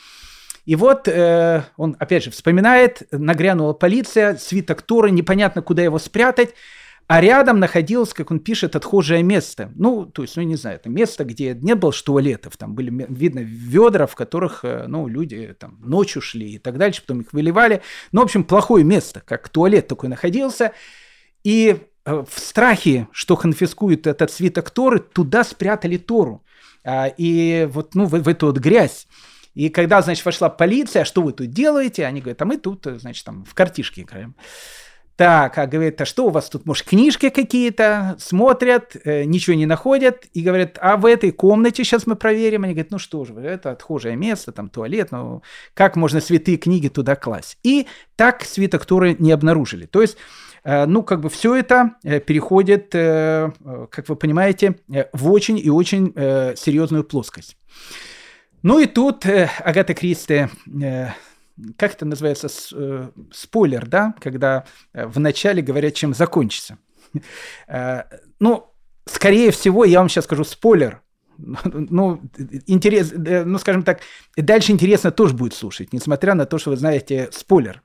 И 0.69 0.75
вот 0.75 1.07
э, 1.07 1.63
он, 1.77 1.95
опять 1.97 2.25
же, 2.25 2.29
вспоминает, 2.29 3.01
нагрянула 3.09 3.73
полиция, 3.73 4.35
свиток 4.35 4.83
Торы, 4.83 5.09
непонятно, 5.09 5.63
куда 5.63 5.81
его 5.81 5.97
спрятать, 5.97 6.53
а 7.07 7.21
рядом 7.21 7.59
находилось, 7.59 8.13
как 8.13 8.29
он 8.29 8.39
пишет, 8.39 8.75
отхожее 8.75 9.23
место. 9.23 9.71
Ну, 9.73 10.05
то 10.05 10.21
есть, 10.21 10.37
ну, 10.37 10.43
не 10.43 10.57
знаю, 10.57 10.75
это 10.75 10.87
место, 10.87 11.23
где 11.23 11.55
не 11.55 11.73
было 11.73 11.91
туалетов, 11.91 12.55
там 12.55 12.75
были, 12.75 13.07
видно, 13.09 13.39
ведра, 13.39 14.05
в 14.05 14.13
которых, 14.13 14.59
э, 14.63 14.85
ну, 14.87 15.07
люди 15.07 15.55
там 15.57 15.79
ночью 15.81 16.21
шли 16.21 16.51
и 16.51 16.59
так 16.59 16.77
дальше, 16.77 17.01
потом 17.01 17.21
их 17.21 17.33
выливали. 17.33 17.81
Ну, 18.11 18.21
в 18.21 18.25
общем, 18.25 18.43
плохое 18.43 18.83
место, 18.83 19.23
как 19.25 19.49
туалет 19.49 19.87
такой 19.87 20.07
находился. 20.09 20.73
И 21.43 21.77
э, 22.05 22.13
в 22.29 22.39
страхе, 22.39 23.07
что 23.11 23.37
конфискуют 23.37 24.05
этот 24.05 24.29
свиток 24.29 24.69
Торы, 24.69 24.99
туда 24.99 25.43
спрятали 25.43 25.97
Тору. 25.97 26.43
А, 26.83 27.07
и 27.07 27.67
вот, 27.71 27.95
ну, 27.95 28.05
в, 28.05 28.11
в 28.11 28.27
эту 28.27 28.45
вот 28.45 28.59
грязь. 28.59 29.07
И 29.53 29.69
когда, 29.69 30.01
значит, 30.01 30.25
вошла 30.25 30.49
полиция, 30.49 31.05
что 31.05 31.21
вы 31.21 31.33
тут 31.33 31.51
делаете? 31.51 32.05
Они 32.05 32.21
говорят, 32.21 32.41
а 32.41 32.45
мы 32.45 32.57
тут, 32.57 32.85
значит, 32.85 33.25
там 33.25 33.43
в 33.45 33.53
картишке 33.53 34.01
играем. 34.01 34.35
Так, 35.19 35.57
а 35.57 35.67
говорит, 35.67 35.99
а 35.99 36.05
что 36.05 36.27
у 36.27 36.29
вас 36.29 36.47
тут, 36.47 36.65
может, 36.65 36.87
книжки 36.87 37.27
какие-то? 37.27 38.15
Смотрят, 38.19 38.95
э, 39.03 39.25
ничего 39.25 39.53
не 39.57 39.65
находят 39.65 40.23
и 40.31 40.41
говорят, 40.41 40.77
а 40.79 40.95
в 40.95 41.05
этой 41.05 41.31
комнате 41.31 41.83
сейчас 41.83 42.07
мы 42.07 42.15
проверим. 42.15 42.63
Они 42.63 42.71
говорят, 42.71 42.91
ну 42.91 42.99
что 42.99 43.25
же, 43.25 43.33
это 43.33 43.71
отхожее 43.71 44.15
место, 44.15 44.53
там 44.53 44.69
туалет, 44.69 45.09
ну 45.11 45.43
как 45.73 45.97
можно 45.97 46.21
святые 46.21 46.55
книги 46.55 46.87
туда 46.87 47.17
класть? 47.17 47.57
И 47.63 47.85
так 48.15 48.45
свиток 48.45 48.85
Торы 48.85 49.17
не 49.19 49.33
обнаружили. 49.33 49.87
То 49.87 50.01
есть 50.01 50.15
э, 50.63 50.85
ну, 50.85 51.03
как 51.03 51.19
бы 51.19 51.29
все 51.29 51.53
это 51.53 51.95
э, 52.05 52.21
переходит, 52.21 52.95
э, 52.95 53.51
как 53.91 54.07
вы 54.07 54.15
понимаете, 54.15 54.79
в 55.11 55.29
очень 55.33 55.59
и 55.59 55.69
очень 55.69 56.13
серьезную 56.55 57.03
плоскость. 57.03 57.57
Ну 58.61 58.79
и 58.79 58.85
тут 58.85 59.25
э, 59.25 59.49
Агата 59.59 59.93
Кристи, 59.93 60.47
э, 60.81 61.07
как 61.77 61.93
это 61.93 62.05
называется, 62.05 62.49
с, 62.49 62.73
э, 62.73 63.09
спойлер, 63.31 63.87
да, 63.87 64.13
когда 64.19 64.65
э, 64.93 65.05
вначале 65.05 65.61
говорят, 65.61 65.93
чем 65.93 66.13
закончится. 66.13 66.77
Э, 67.67 68.03
ну, 68.39 68.73
скорее 69.05 69.51
всего, 69.51 69.85
я 69.85 69.99
вам 69.99 70.09
сейчас 70.09 70.25
скажу 70.25 70.43
спойлер, 70.43 71.01
ну, 71.63 72.21
интерес, 72.67 73.11
э, 73.13 73.43
ну, 73.45 73.57
скажем 73.59 73.83
так, 73.83 74.01
дальше 74.35 74.71
интересно 74.71 75.11
тоже 75.11 75.33
будет 75.33 75.53
слушать, 75.53 75.93
несмотря 75.93 76.33
на 76.35 76.45
то, 76.45 76.57
что 76.57 76.71
вы 76.71 76.77
знаете 76.77 77.29
спойлер. 77.31 77.81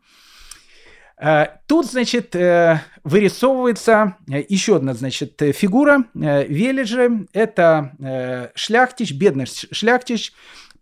Э, 1.21 1.47
тут, 1.67 1.87
значит, 1.87 2.35
э, 2.35 2.81
вырисовывается 3.05 4.17
еще 4.27 4.77
одна, 4.77 4.95
значит, 4.95 5.41
фигура 5.55 6.05
Велиджа. 6.15 7.09
Это 7.33 8.51
шляхтич, 8.55 9.13
бедный 9.13 9.47
шляхтич, 9.47 10.33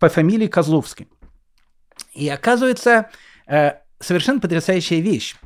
по 0.02 0.08
фамилии 0.08 0.48
Козловский. 0.48 1.06
И 2.12 2.28
оказывается, 2.28 3.08
э, 3.46 3.74
совершенно 4.00 4.40
потрясающая 4.40 4.98
вещь. 4.98 5.36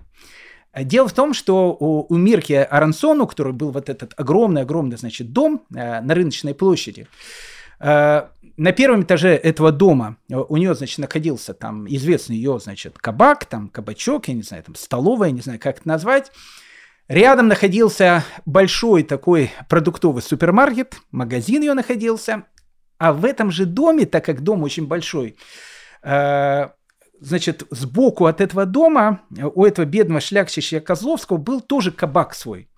Дело 0.75 1.09
в 1.09 1.13
том, 1.13 1.35
что 1.35 1.77
у, 1.79 2.07
у 2.09 2.17
Мирки 2.17 2.55
Арансон, 2.55 3.21
у 3.21 3.27
которого 3.27 3.53
был 3.53 3.71
вот 3.71 3.91
этот 3.91 4.15
огромный-огромный, 4.17 4.97
значит, 4.97 5.31
дом 5.31 5.63
э, 5.75 6.01
на 6.01 6.15
рыночной 6.15 6.55
площади, 6.55 7.07
э, 7.81 8.29
на 8.57 8.73
первом 8.73 9.03
этаже 9.03 9.35
этого 9.37 9.73
дома 9.73 10.17
у 10.31 10.57
нее, 10.57 10.75
значит, 10.75 11.01
находился 11.01 11.53
там 11.53 11.87
известный 11.87 12.37
ее, 12.37 12.59
значит, 12.59 12.97
кабак, 12.97 13.45
там 13.45 13.69
кабачок, 13.69 14.29
я 14.29 14.35
не 14.35 14.43
знаю, 14.43 14.63
там 14.63 14.75
столовая, 14.75 15.33
не 15.33 15.43
знаю, 15.43 15.61
как 15.61 15.81
это 15.81 15.89
назвать. 15.89 16.33
Рядом 17.09 17.49
находился 17.49 18.25
большой 18.47 19.03
такой 19.03 19.51
продуктовый 19.69 20.23
супермаркет, 20.23 20.97
магазин 21.11 21.61
ее 21.61 21.75
находился, 21.75 22.45
а 22.99 23.13
в 23.13 23.25
этом 23.25 23.51
же 23.51 23.67
доме, 23.67 24.07
так 24.07 24.25
как 24.25 24.43
дом 24.43 24.63
очень 24.63 24.87
большой, 24.87 25.37
э, 26.03 26.69
значит, 27.21 27.65
сбоку 27.71 28.27
от 28.27 28.41
этого 28.41 28.67
дома 28.67 29.21
у 29.31 29.65
этого 29.65 29.87
бедного 29.87 30.21
шляхтища 30.21 30.81
Козловского 30.81 31.37
был 31.37 31.61
тоже 31.61 31.93
кабак 31.93 32.35
свой. 32.35 32.69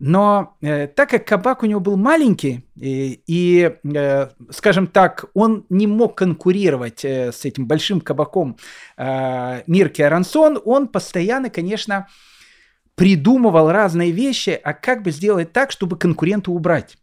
Но 0.00 0.56
э, 0.60 0.88
так 0.88 1.10
как 1.10 1.26
кабак 1.26 1.62
у 1.62 1.66
него 1.66 1.80
был 1.80 1.96
маленький, 1.96 2.66
и, 2.76 3.22
и 3.26 3.76
э, 3.84 4.28
скажем 4.50 4.86
так, 4.86 5.26
он 5.34 5.66
не 5.68 5.86
мог 5.86 6.16
конкурировать 6.16 7.04
э, 7.04 7.32
с 7.32 7.44
этим 7.44 7.66
большим 7.66 8.00
кабаком 8.00 8.56
э, 8.96 9.62
Мирки 9.66 10.02
Арансон, 10.02 10.60
он 10.64 10.88
постоянно, 10.88 11.48
конечно, 11.48 12.08
придумывал 12.96 13.70
разные 13.70 14.10
вещи, 14.10 14.58
а 14.62 14.72
как 14.72 15.02
бы 15.02 15.10
сделать 15.10 15.52
так, 15.52 15.70
чтобы 15.70 15.96
конкурента 15.96 16.50
убрать. 16.50 16.96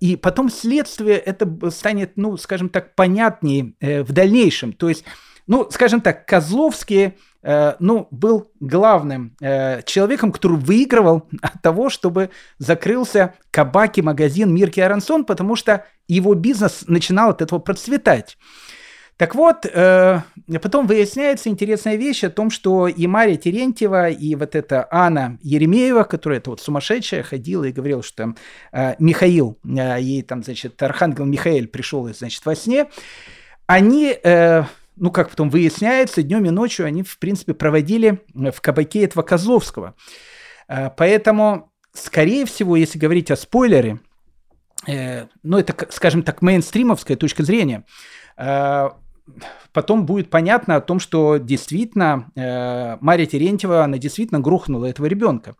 И 0.00 0.16
потом 0.16 0.50
следствие 0.50 1.16
это 1.16 1.70
станет, 1.70 2.12
ну, 2.16 2.36
скажем 2.36 2.68
так, 2.68 2.94
понятнее 2.94 3.74
э, 3.80 4.02
в 4.02 4.12
дальнейшем. 4.12 4.72
То 4.72 4.88
есть, 4.88 5.04
ну, 5.46 5.68
скажем 5.70 6.00
так, 6.00 6.26
Козловский, 6.26 7.14
э, 7.42 7.74
ну, 7.78 8.08
был 8.10 8.50
главным 8.60 9.36
э, 9.40 9.82
человеком, 9.82 10.32
который 10.32 10.56
выигрывал 10.56 11.28
от 11.42 11.62
того, 11.62 11.90
чтобы 11.90 12.30
закрылся 12.58 13.34
кабаки 13.50 14.00
магазин 14.00 14.54
Мирки 14.54 14.80
Арансон, 14.80 15.24
потому 15.24 15.56
что 15.56 15.84
его 16.08 16.34
бизнес 16.34 16.84
начинал 16.86 17.30
от 17.30 17.42
этого 17.42 17.58
процветать. 17.58 18.38
Так 19.18 19.34
вот, 19.34 19.66
э, 19.66 20.20
потом 20.62 20.86
выясняется 20.86 21.48
интересная 21.48 21.96
вещь 21.96 22.22
о 22.22 22.30
том, 22.30 22.50
что 22.50 22.86
и 22.86 23.06
Мария 23.08 23.36
Терентьева, 23.36 24.10
и 24.10 24.36
вот 24.36 24.54
эта 24.54 24.86
Анна 24.92 25.38
Еремеева, 25.42 26.04
которая 26.04 26.38
это 26.38 26.50
вот 26.50 26.60
сумасшедшая, 26.60 27.24
ходила 27.24 27.64
и 27.64 27.72
говорила, 27.72 28.04
что 28.04 28.16
там 28.16 28.36
э, 28.70 28.94
Михаил, 29.00 29.58
э, 29.64 30.00
ей 30.00 30.22
там, 30.22 30.44
значит, 30.44 30.80
Архангел 30.80 31.24
Михаил 31.24 31.66
пришел, 31.66 32.08
значит, 32.14 32.46
во 32.46 32.54
сне, 32.54 32.86
они, 33.66 34.16
э, 34.22 34.62
ну, 34.94 35.10
как 35.10 35.30
потом 35.30 35.50
выясняется, 35.50 36.22
днем 36.22 36.44
и 36.44 36.50
ночью 36.50 36.86
они, 36.86 37.02
в 37.02 37.18
принципе, 37.18 37.54
проводили 37.54 38.20
в 38.34 38.60
кабаке 38.60 39.02
этого 39.02 39.24
Козловского. 39.24 39.96
Э, 40.68 40.90
поэтому, 40.96 41.72
скорее 41.92 42.46
всего, 42.46 42.76
если 42.76 43.00
говорить 43.00 43.32
о 43.32 43.36
спойлере, 43.36 43.98
э, 44.86 45.26
ну, 45.42 45.58
это, 45.58 45.74
скажем 45.90 46.22
так, 46.22 46.40
мейнстримовская 46.40 47.16
точка 47.16 47.42
зрения, 47.42 47.84
э, 48.36 48.90
потом 49.72 50.06
будет 50.06 50.30
понятно 50.30 50.76
о 50.76 50.80
том, 50.80 51.00
что 51.00 51.38
действительно 51.38 52.30
э, 52.34 52.96
Мария 53.00 53.26
Терентьева, 53.26 53.84
она 53.84 53.98
действительно 53.98 54.40
грохнула 54.40 54.86
этого 54.86 55.06
ребенка. 55.06 55.56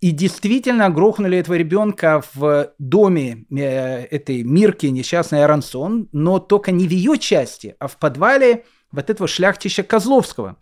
И 0.00 0.10
действительно 0.10 0.90
грохнули 0.90 1.38
этого 1.38 1.54
ребенка 1.54 2.22
в 2.34 2.72
доме 2.78 3.46
э, 3.50 4.04
этой 4.04 4.42
Мирки, 4.42 4.86
несчастной 4.86 5.44
Арансон, 5.44 6.08
но 6.12 6.38
только 6.38 6.72
не 6.72 6.86
в 6.86 6.90
ее 6.90 7.18
части, 7.18 7.76
а 7.78 7.88
в 7.88 7.96
подвале 7.96 8.64
вот 8.92 9.10
этого 9.10 9.26
шляхтища 9.28 9.82
Козловского. 9.82 10.56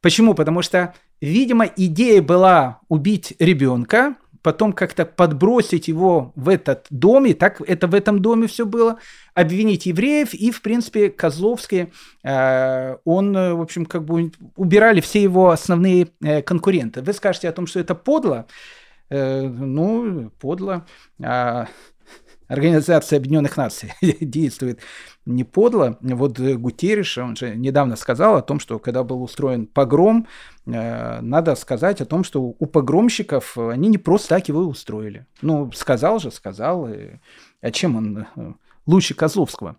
Почему? 0.00 0.34
Потому 0.34 0.62
что, 0.62 0.94
видимо, 1.20 1.66
идея 1.66 2.22
была 2.22 2.80
убить 2.88 3.34
ребенка, 3.38 4.16
потом 4.48 4.72
как-то 4.72 5.04
подбросить 5.04 5.88
его 5.88 6.32
в 6.34 6.48
этот 6.48 6.86
дом, 6.88 7.26
и 7.26 7.34
так 7.34 7.60
это 7.60 7.86
в 7.86 7.94
этом 7.94 8.22
доме 8.22 8.46
все 8.46 8.64
было, 8.64 8.96
обвинить 9.34 9.84
евреев, 9.84 10.32
и, 10.32 10.50
в 10.50 10.62
принципе, 10.62 11.10
Козловский, 11.10 11.92
э, 12.24 12.96
он, 13.04 13.34
в 13.34 13.60
общем, 13.60 13.84
как 13.84 14.06
бы 14.06 14.32
убирали 14.56 15.02
все 15.02 15.22
его 15.22 15.50
основные 15.50 16.08
э, 16.22 16.40
конкуренты. 16.40 17.02
Вы 17.02 17.12
скажете 17.12 17.50
о 17.50 17.52
том, 17.52 17.66
что 17.66 17.78
это 17.78 17.94
подло, 17.94 18.46
э, 19.10 19.42
ну, 19.46 20.30
подло. 20.40 20.86
Организация 22.48 23.18
Объединенных 23.18 23.56
Наций 23.56 23.92
действует 24.00 24.80
не 25.26 25.44
подло. 25.44 25.98
Вот 26.00 26.40
Гутериш, 26.40 27.18
он 27.18 27.36
же 27.36 27.54
недавно 27.54 27.96
сказал 27.96 28.36
о 28.36 28.42
том, 28.42 28.58
что 28.58 28.78
когда 28.78 29.04
был 29.04 29.22
устроен 29.22 29.66
погром, 29.66 30.26
э, 30.66 31.20
надо 31.20 31.54
сказать 31.54 32.00
о 32.00 32.06
том, 32.06 32.24
что 32.24 32.42
у 32.42 32.66
погромщиков 32.66 33.56
они 33.58 33.88
не 33.88 33.98
просто 33.98 34.30
так 34.30 34.48
его 34.48 34.62
устроили. 34.62 35.26
Ну, 35.42 35.70
сказал 35.72 36.18
же, 36.18 36.30
сказал. 36.30 36.88
И... 36.88 37.10
А 37.60 37.70
чем 37.70 37.96
он 37.96 38.26
э, 38.34 38.52
лучше 38.86 39.14
Козловского. 39.14 39.76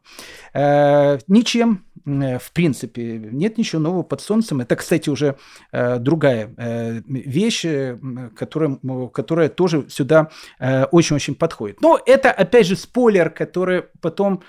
Э, 0.53 1.17
ничем, 1.27 1.85
в 2.05 2.51
принципе, 2.53 3.17
нет 3.17 3.57
ничего 3.57 3.81
нового 3.81 4.03
под 4.03 4.21
солнцем. 4.21 4.61
Это, 4.61 4.75
кстати, 4.75 5.09
уже 5.09 5.35
э, 5.71 5.97
другая 5.99 6.53
э, 6.57 7.01
вещь, 7.07 7.65
э, 7.65 7.97
которая, 8.35 8.79
которая 9.13 9.49
тоже 9.49 9.89
сюда 9.89 10.29
э, 10.59 10.85
очень-очень 10.85 11.35
подходит. 11.35 11.81
Но 11.81 11.99
это, 12.05 12.31
опять 12.31 12.67
же, 12.67 12.75
спойлер, 12.75 13.29
который 13.29 13.83
потом, 14.01 14.43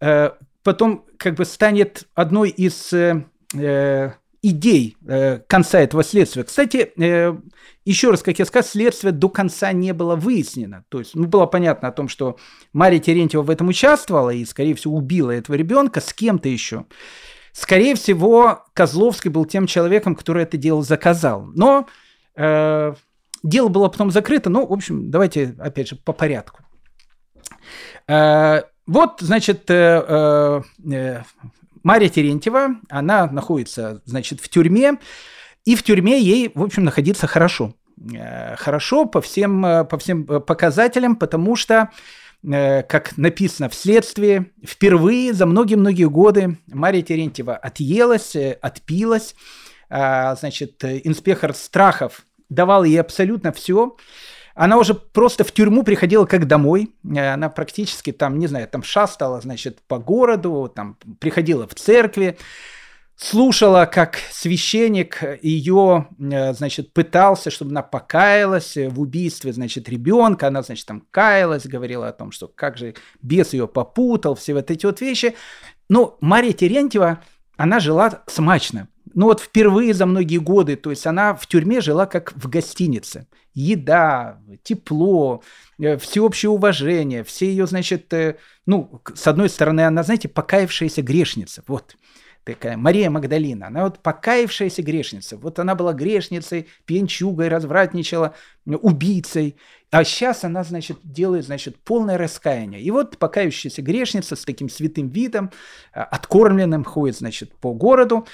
э, 0.00 0.30
потом 0.62 1.06
как 1.18 1.34
бы 1.34 1.44
станет 1.44 2.08
одной 2.14 2.50
из... 2.50 2.92
Э, 4.42 4.48
э 4.48 4.48
идей 4.48 4.96
э, 5.06 5.38
конца 5.46 5.80
этого 5.80 6.02
следствия. 6.02 6.44
Кстати, 6.44 6.92
э, 6.96 7.36
еще 7.84 8.10
раз, 8.10 8.22
как 8.22 8.38
я 8.38 8.44
сказал, 8.44 8.68
следствие 8.68 9.12
до 9.12 9.28
конца 9.28 9.72
не 9.72 9.92
было 9.92 10.16
выяснено. 10.16 10.84
То 10.88 10.98
есть, 10.98 11.14
ну, 11.14 11.26
было 11.26 11.46
понятно 11.46 11.88
о 11.88 11.92
том, 11.92 12.08
что 12.08 12.36
Мария 12.72 13.00
Терентьева 13.00 13.42
в 13.42 13.50
этом 13.50 13.68
участвовала 13.68 14.30
и, 14.30 14.44
скорее 14.44 14.74
всего, 14.74 14.96
убила 14.96 15.30
этого 15.30 15.56
ребенка 15.56 16.00
с 16.00 16.12
кем-то 16.12 16.48
еще. 16.48 16.86
Скорее 17.52 17.94
всего, 17.94 18.64
Козловский 18.72 19.30
был 19.30 19.44
тем 19.44 19.66
человеком, 19.66 20.14
который 20.14 20.42
это 20.42 20.56
дело 20.56 20.82
заказал. 20.82 21.44
Но 21.54 21.86
э, 22.34 22.94
дело 23.42 23.68
было 23.68 23.88
потом 23.88 24.10
закрыто. 24.10 24.50
Ну, 24.50 24.66
в 24.66 24.72
общем, 24.72 25.10
давайте, 25.10 25.54
опять 25.58 25.88
же, 25.88 25.96
по 25.96 26.12
порядку. 26.12 26.60
Э, 28.08 28.62
вот, 28.86 29.18
значит, 29.20 29.70
э, 29.70 30.62
э, 30.90 31.22
Мария 31.82 32.08
Терентьева, 32.08 32.76
она 32.88 33.26
находится, 33.26 34.02
значит, 34.04 34.40
в 34.40 34.48
тюрьме, 34.48 34.98
и 35.64 35.76
в 35.76 35.82
тюрьме 35.82 36.20
ей, 36.20 36.50
в 36.54 36.62
общем, 36.62 36.84
находиться 36.84 37.26
хорошо. 37.26 37.74
Э, 38.14 38.56
хорошо 38.56 39.06
по 39.06 39.20
всем, 39.20 39.64
э, 39.64 39.84
по 39.84 39.98
всем 39.98 40.24
э, 40.28 40.40
показателям, 40.40 41.16
потому 41.16 41.56
что, 41.56 41.90
как 42.44 43.16
написано 43.16 43.68
в 43.68 43.74
следствии, 43.74 44.50
впервые 44.66 45.32
за 45.32 45.46
многие-многие 45.46 46.08
годы 46.08 46.58
Мария 46.66 47.00
Терентьева 47.00 47.54
отъелась, 47.54 48.34
отпилась. 48.34 49.36
Значит, 49.88 50.82
инспектор 50.82 51.54
Страхов 51.54 52.26
давал 52.48 52.82
ей 52.82 53.00
абсолютно 53.00 53.52
все. 53.52 53.96
Она 54.54 54.78
уже 54.78 54.94
просто 54.94 55.44
в 55.44 55.52
тюрьму 55.52 55.82
приходила 55.82 56.26
как 56.26 56.46
домой. 56.46 56.94
Она 57.04 57.48
практически 57.48 58.12
там, 58.12 58.38
не 58.38 58.46
знаю, 58.46 58.68
там 58.68 58.82
шастала, 58.82 59.40
значит, 59.40 59.80
по 59.88 59.98
городу, 59.98 60.72
там 60.74 60.98
приходила 61.20 61.66
в 61.66 61.74
церкви, 61.74 62.36
слушала, 63.16 63.86
как 63.86 64.18
священник 64.30 65.22
ее, 65.42 66.08
значит, 66.18 66.92
пытался, 66.92 67.50
чтобы 67.50 67.70
она 67.70 67.82
покаялась 67.82 68.76
в 68.76 69.00
убийстве, 69.00 69.52
значит, 69.52 69.88
ребенка. 69.88 70.48
Она, 70.48 70.62
значит, 70.62 70.86
там 70.86 71.04
каялась, 71.10 71.66
говорила 71.66 72.08
о 72.08 72.12
том, 72.12 72.32
что 72.32 72.48
как 72.48 72.76
же 72.76 72.94
бес 73.22 73.52
ее 73.52 73.68
попутал, 73.68 74.34
все 74.34 74.54
вот 74.54 74.70
эти 74.70 74.86
вот 74.86 75.00
вещи. 75.00 75.34
Но 75.88 76.16
Мария 76.20 76.52
Терентьева, 76.52 77.20
она 77.56 77.80
жила 77.80 78.22
смачно. 78.26 78.88
Ну 79.14 79.26
вот 79.26 79.40
впервые 79.40 79.94
за 79.94 80.06
многие 80.06 80.38
годы, 80.38 80.76
то 80.76 80.90
есть 80.90 81.06
она 81.06 81.34
в 81.34 81.46
тюрьме 81.46 81.80
жила 81.80 82.06
как 82.06 82.32
в 82.34 82.48
гостинице. 82.48 83.26
Еда, 83.54 84.40
тепло, 84.62 85.42
э, 85.78 85.98
всеобщее 85.98 86.50
уважение, 86.50 87.22
все 87.22 87.46
ее, 87.46 87.66
значит, 87.66 88.12
э, 88.14 88.36
ну, 88.64 89.02
с 89.14 89.26
одной 89.26 89.50
стороны, 89.50 89.82
она, 89.82 90.02
знаете, 90.02 90.28
покаявшаяся 90.28 91.02
грешница, 91.02 91.62
вот 91.66 91.96
такая 92.44 92.76
Мария 92.76 93.10
Магдалина, 93.10 93.68
она 93.68 93.84
вот 93.84 94.00
покаявшаяся 94.00 94.82
грешница. 94.82 95.36
Вот 95.36 95.58
она 95.58 95.74
была 95.74 95.92
грешницей, 95.92 96.68
пьянчугой, 96.86 97.48
развратничала, 97.48 98.34
убийцей. 98.66 99.56
А 99.90 100.04
сейчас 100.04 100.44
она, 100.44 100.64
значит, 100.64 100.98
делает, 101.02 101.44
значит, 101.44 101.76
полное 101.76 102.18
раскаяние. 102.18 102.80
И 102.80 102.90
вот 102.90 103.18
покаявшаяся 103.18 103.82
грешница 103.82 104.36
с 104.36 104.44
таким 104.44 104.68
святым 104.68 105.08
видом, 105.08 105.50
э, 105.94 106.00
откормленным, 106.00 106.84
ходит, 106.84 107.18
значит, 107.18 107.54
по 107.54 107.72
городу. 107.72 108.26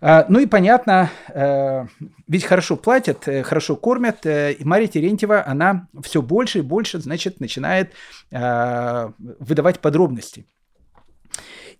А, 0.00 0.26
ну 0.28 0.38
и 0.38 0.46
понятно, 0.46 1.10
э, 1.28 1.86
ведь 2.28 2.44
хорошо 2.44 2.76
платят, 2.76 3.26
э, 3.26 3.42
хорошо 3.42 3.74
кормят, 3.74 4.24
э, 4.26 4.52
и 4.52 4.64
Мария 4.64 4.86
Терентьева, 4.86 5.44
она 5.44 5.88
все 6.02 6.22
больше 6.22 6.60
и 6.60 6.62
больше, 6.62 7.00
значит, 7.00 7.40
начинает 7.40 7.92
выдавать 8.30 9.80
подробности. 9.80 10.46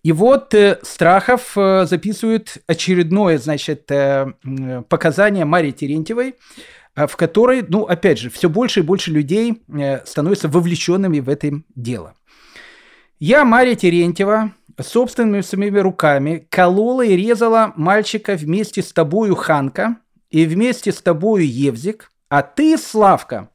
И 0.03 0.11
вот 0.11 0.55
Страхов 0.81 1.51
записывает 1.55 2.57
очередное, 2.67 3.37
значит, 3.37 3.85
показание 4.87 5.45
Марии 5.45 5.71
Терентьевой, 5.71 6.35
в 6.95 7.15
которой, 7.15 7.63
ну, 7.67 7.83
опять 7.83 8.19
же, 8.19 8.29
все 8.29 8.49
больше 8.49 8.79
и 8.79 8.83
больше 8.83 9.11
людей 9.11 9.61
становятся 10.05 10.47
вовлеченными 10.47 11.19
в 11.19 11.29
это 11.29 11.51
дело. 11.75 12.15
Я, 13.19 13.45
Мария 13.45 13.75
Терентьева, 13.75 14.53
собственными 14.81 15.41
своими 15.41 15.79
руками 15.79 16.47
колола 16.49 17.03
и 17.03 17.15
резала 17.15 17.73
мальчика 17.75 18.33
вместе 18.35 18.81
с 18.81 18.91
тобою 18.91 19.35
Ханка 19.35 19.97
и 20.29 20.45
вместе 20.45 20.91
с 20.91 21.01
тобою 21.01 21.47
Евзик, 21.47 22.11
а 22.29 22.41
ты, 22.41 22.77
Славка, 22.77 23.49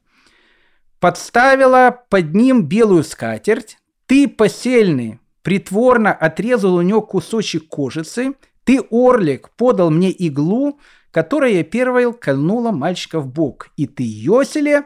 подставила 0.99 2.03
под 2.09 2.33
ним 2.33 2.63
белую 2.63 3.03
скатерть, 3.03 3.77
ты, 4.05 4.27
посельный, 4.27 5.19
притворно 5.41 6.11
отрезал 6.11 6.75
у 6.75 6.81
него 6.81 7.01
кусочек 7.01 7.67
кожицы, 7.67 8.33
ты, 8.63 8.81
Орлик, 8.91 9.49
подал 9.51 9.91
мне 9.91 10.11
иглу, 10.11 10.79
которая 11.11 11.51
я 11.51 11.63
первой 11.63 12.11
кольнула 12.13 12.71
мальчика 12.71 13.19
в 13.19 13.27
бок, 13.27 13.69
и 13.77 13.87
ты, 13.87 14.03
Йоселе, 14.03 14.85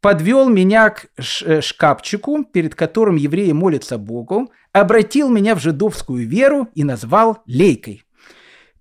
подвел 0.00 0.48
меня 0.48 0.90
к 0.90 1.06
э, 1.16 1.60
шкафчику, 1.60 2.44
перед 2.44 2.74
которым 2.74 3.16
евреи 3.16 3.52
молятся 3.52 3.96
Богу, 3.96 4.50
обратил 4.72 5.28
меня 5.28 5.54
в 5.54 5.60
жидовскую 5.60 6.26
веру 6.26 6.68
и 6.74 6.84
назвал 6.84 7.42
лейкой. 7.46 8.02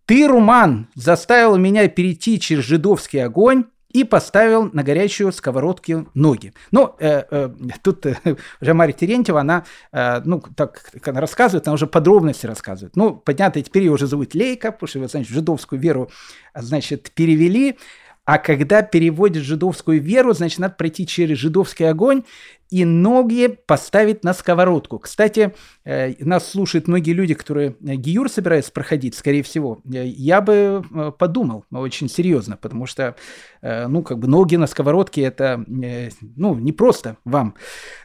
Ты, 0.05 0.27
Руман, 0.27 0.87
заставил 0.95 1.57
меня 1.57 1.87
перейти 1.87 2.39
через 2.39 2.65
жидовский 2.65 3.23
огонь 3.23 3.65
и 3.93 4.03
поставил 4.03 4.69
на 4.71 4.83
горячую 4.83 5.31
сковородку 5.31 6.09
ноги. 6.13 6.53
Ну, 6.71 6.95
э, 6.99 7.23
э, 7.29 7.49
тут 7.83 8.05
э, 8.05 8.15
уже 8.61 8.73
Мария 8.73 8.95
Терентьева, 8.95 9.41
она, 9.41 9.65
э, 9.91 10.21
ну, 10.23 10.41
так 10.55 10.81
как 10.91 11.09
она 11.09 11.21
рассказывает, 11.21 11.67
она 11.67 11.75
уже 11.75 11.87
подробности 11.87 12.45
рассказывает. 12.45 12.95
Ну, 12.95 13.15
понятно, 13.15 13.61
теперь 13.61 13.83
ее 13.83 13.91
уже 13.91 14.07
зовут 14.07 14.33
Лейка, 14.33 14.71
потому 14.71 14.87
что, 14.87 15.07
значит, 15.07 15.31
жидовскую 15.31 15.79
веру, 15.79 16.09
значит, 16.55 17.11
перевели. 17.11 17.77
А 18.23 18.37
когда 18.37 18.81
переводят 18.81 19.43
жидовскую 19.43 20.01
веру, 20.01 20.33
значит, 20.33 20.59
надо 20.59 20.75
пройти 20.75 21.07
через 21.07 21.37
жидовский 21.37 21.89
огонь 21.89 22.23
и 22.71 22.85
ноги 22.85 23.59
поставить 23.67 24.23
на 24.23 24.33
сковородку. 24.33 24.97
Кстати, 24.97 25.53
э, 25.83 26.13
нас 26.23 26.49
слушают 26.49 26.87
многие 26.87 27.11
люди, 27.11 27.33
которые 27.33 27.75
э, 27.85 27.95
гиюр 27.95 28.29
собираются 28.29 28.71
проходить, 28.71 29.13
скорее 29.13 29.43
всего. 29.43 29.81
Э, 29.85 30.05
я 30.05 30.39
бы 30.39 30.83
подумал 31.19 31.65
очень 31.69 32.09
серьезно, 32.09 32.57
потому 32.57 32.85
что, 32.85 33.15
ну, 33.61 34.01
как 34.03 34.19
бы 34.19 34.27
ноги 34.27 34.55
на 34.55 34.67
сковородке 34.67 35.21
это, 35.21 35.63
ну, 35.67 36.55
не 36.55 36.71
просто 36.71 37.17
вам. 37.25 37.55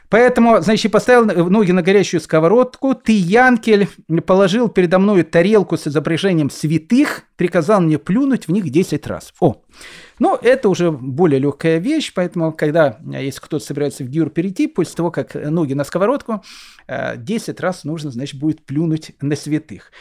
Поэтому, 0.09 0.61
значит, 0.61 0.91
поставил 0.91 1.49
ноги 1.49 1.71
на 1.71 1.81
горячую 1.81 2.21
сковородку, 2.21 2.95
ты, 2.95 3.11
Янкель, 3.11 3.89
положил 4.25 4.69
передо 4.69 4.99
мной 4.99 5.23
тарелку 5.23 5.75
с 5.75 5.87
изображением 5.87 6.49
святых, 6.49 7.23
приказал 7.35 7.81
мне 7.81 7.97
плюнуть 7.97 8.47
в 8.47 8.51
них 8.51 8.69
10 8.69 9.05
раз. 9.07 9.33
О, 9.41 9.61
ну, 10.19 10.37
это 10.41 10.69
уже 10.69 10.91
более 10.91 11.39
легкая 11.39 11.79
вещь, 11.79 12.13
поэтому, 12.15 12.53
когда, 12.53 12.97
если 13.05 13.39
кто-то 13.41 13.63
собирается 13.63 14.03
в 14.05 14.07
гиур 14.07 14.29
перейти, 14.29 14.56
после 14.65 14.95
того, 14.95 15.11
как 15.11 15.35
ноги 15.35 15.73
на 15.73 15.83
сковородку, 15.83 16.43
10 16.87 17.59
раз 17.59 17.83
нужно, 17.83 18.09
значит, 18.09 18.39
будет 18.39 18.65
плюнуть 18.65 19.11
на 19.21 19.35
святых. 19.35 19.91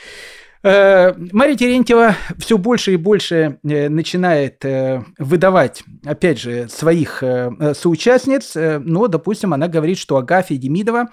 Э, 0.66 1.14
Мария 1.32 1.56
Терентьева 1.56 2.16
все 2.38 2.58
больше 2.58 2.94
и 2.94 2.96
больше 2.96 3.58
э, 3.62 3.88
начинает 3.88 4.64
э, 4.64 5.04
выдавать, 5.16 5.84
опять 6.04 6.40
же, 6.40 6.68
своих 6.68 7.22
соучастниц, 7.74 8.52
но, 8.80 9.06
допустим, 9.06 9.54
она 9.54 9.68
говорит, 9.68 9.98
что 9.98 10.16
Агафья 10.16 10.56
Демидова 10.56 11.08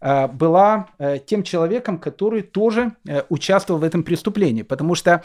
была 0.00 0.86
тем 1.26 1.42
человеком, 1.42 1.98
который 1.98 2.42
тоже 2.42 2.92
участвовал 3.28 3.80
в 3.80 3.84
этом 3.84 4.04
преступлении, 4.04 4.62
потому 4.62 4.94
что 4.94 5.10
э, 5.10 5.20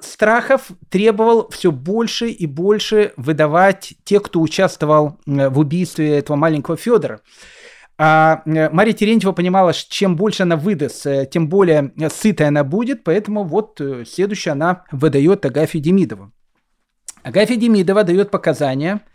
Страхов 0.00 0.70
требовал 0.88 1.48
все 1.50 1.72
больше 1.72 2.28
и 2.30 2.46
больше 2.46 3.12
выдавать 3.16 3.94
тех, 4.04 4.22
кто 4.22 4.40
участвовал 4.40 5.18
в 5.26 5.58
убийстве 5.58 6.18
этого 6.18 6.36
маленького 6.36 6.76
Федора. 6.76 7.20
А 8.00 8.42
Мария 8.44 8.94
Терентьева 8.94 9.32
понимала, 9.32 9.72
что 9.72 9.92
чем 9.92 10.14
больше 10.14 10.44
она 10.44 10.54
выдаст, 10.56 11.04
тем 11.30 11.48
более 11.48 11.92
сытая 12.14 12.48
она 12.48 12.62
будет, 12.62 13.02
поэтому 13.02 13.42
вот 13.42 13.80
следующее 14.06 14.52
она 14.52 14.84
выдает 14.92 15.44
Агафью 15.44 15.80
Демидову. 15.80 16.30
Агафья 17.24 17.56
Демидова 17.56 18.04
дает 18.04 18.30
показания– 18.30 19.00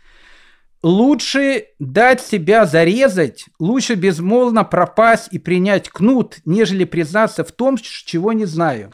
Лучше 0.84 1.68
дать 1.78 2.20
себя 2.20 2.66
зарезать, 2.66 3.46
лучше 3.58 3.94
безмолвно 3.94 4.64
пропасть 4.64 5.28
и 5.30 5.38
принять 5.38 5.88
кнут, 5.88 6.40
нежели 6.44 6.84
признаться 6.84 7.42
в 7.42 7.52
том, 7.52 7.78
чего 7.78 8.34
не 8.34 8.44
знаю. 8.44 8.92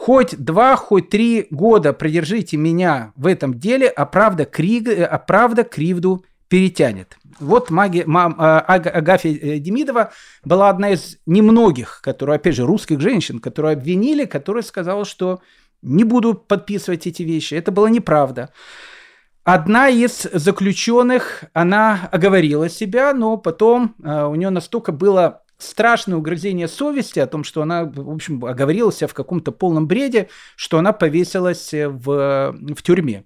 Хоть 0.00 0.38
два, 0.38 0.76
хоть 0.76 1.10
три 1.10 1.48
года 1.50 1.92
продержите 1.92 2.56
меня 2.56 3.12
в 3.16 3.26
этом 3.26 3.58
деле, 3.58 3.88
а 3.88 4.06
правда, 4.06 4.44
криг, 4.44 4.88
а 4.88 5.18
правда 5.18 5.64
кривду 5.64 6.24
перетянет. 6.46 7.18
Вот 7.40 7.68
маги, 7.70 8.04
мам, 8.06 8.36
а, 8.38 8.60
Агафья 8.60 9.32
э, 9.32 9.58
Демидова 9.58 10.12
была 10.44 10.70
одна 10.70 10.90
из 10.90 11.18
немногих, 11.26 12.00
которые, 12.00 12.36
опять 12.36 12.54
же, 12.54 12.64
русских 12.64 13.00
женщин, 13.00 13.40
которые 13.40 13.72
обвинили, 13.72 14.24
которая 14.24 14.62
сказала, 14.62 15.04
что 15.04 15.40
не 15.82 16.04
буду 16.04 16.34
подписывать 16.34 17.08
эти 17.08 17.24
вещи. 17.24 17.54
Это 17.54 17.72
была 17.72 17.90
неправда. 17.90 18.50
Одна 19.42 19.88
из 19.88 20.22
заключенных, 20.32 21.42
она 21.52 22.08
оговорила 22.12 22.68
себя, 22.68 23.12
но 23.14 23.36
потом 23.36 23.96
э, 24.02 24.24
у 24.26 24.36
нее 24.36 24.50
настолько 24.50 24.92
было 24.92 25.42
страшное 25.58 26.16
угрызение 26.16 26.68
совести 26.68 27.18
о 27.18 27.26
том, 27.26 27.44
что 27.44 27.62
она, 27.62 27.84
в 27.84 28.10
общем, 28.10 28.44
оговорилась 28.44 29.02
в 29.02 29.12
каком-то 29.12 29.52
полном 29.52 29.86
бреде, 29.86 30.28
что 30.56 30.78
она 30.78 30.92
повесилась 30.92 31.70
в, 31.72 32.56
в 32.56 32.82
тюрьме. 32.82 33.24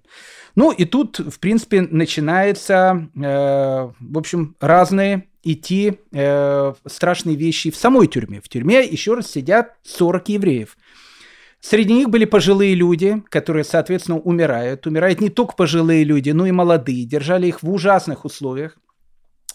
Ну 0.55 0.71
и 0.71 0.85
тут, 0.85 1.19
в 1.19 1.39
принципе, 1.39 1.81
начинается, 1.81 3.09
э, 3.15 3.89
в 3.99 4.17
общем, 4.17 4.55
разные 4.59 5.27
идти 5.43 5.99
э, 6.11 6.73
страшные 6.85 7.35
вещи 7.35 7.71
в 7.71 7.75
самой 7.75 8.07
тюрьме. 8.07 8.41
В 8.41 8.49
тюрьме 8.49 8.83
еще 8.83 9.15
раз 9.15 9.31
сидят 9.31 9.75
40 9.83 10.29
евреев. 10.29 10.77
Среди 11.59 11.93
них 11.93 12.09
были 12.09 12.25
пожилые 12.25 12.75
люди, 12.75 13.23
которые, 13.29 13.63
соответственно, 13.63 14.19
умирают. 14.19 14.85
Умирают 14.85 15.21
не 15.21 15.29
только 15.29 15.55
пожилые 15.55 16.03
люди, 16.03 16.31
но 16.31 16.45
и 16.45 16.51
молодые. 16.51 17.05
Держали 17.05 17.47
их 17.47 17.63
в 17.63 17.71
ужасных 17.71 18.25
условиях. 18.25 18.77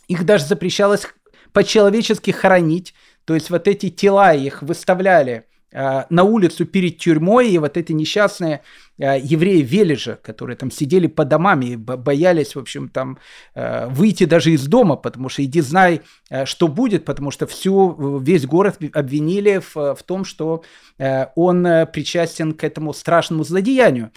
Их 0.08 0.24
даже 0.24 0.46
запрещалось 0.46 1.06
по-человечески 1.52 2.30
хоронить. 2.30 2.94
То 3.24 3.34
есть 3.34 3.50
вот 3.50 3.68
эти 3.68 3.90
тела 3.90 4.34
их 4.34 4.62
выставляли 4.62 5.44
Э, 5.70 6.04
на 6.08 6.24
улицу 6.24 6.64
перед 6.64 6.96
тюрьмой, 6.96 7.50
и 7.50 7.58
вот 7.58 7.76
эти 7.76 7.92
несчастные 7.92 8.62
э, 8.98 9.18
евреи 9.20 9.60
Вележа, 9.60 10.16
которые 10.16 10.56
там 10.56 10.70
сидели 10.70 11.08
по 11.08 11.26
домам 11.26 11.60
и 11.60 11.76
боялись, 11.76 12.54
в 12.54 12.58
общем, 12.58 12.88
там 12.88 13.18
э, 13.54 13.86
выйти 13.88 14.24
даже 14.24 14.52
из 14.52 14.66
дома, 14.66 14.96
потому 14.96 15.28
что 15.28 15.44
иди 15.44 15.60
знай, 15.60 16.00
что 16.44 16.68
будет, 16.68 17.04
потому 17.04 17.30
что 17.30 17.46
всю, 17.46 18.18
весь 18.18 18.46
город 18.46 18.78
обвинили 18.94 19.58
в, 19.58 19.94
в 19.94 20.02
том, 20.04 20.24
что 20.24 20.62
он 20.98 21.66
причастен 21.92 22.52
к 22.52 22.64
этому 22.64 22.92
страшному 22.92 23.44
злодеянию. 23.44 24.10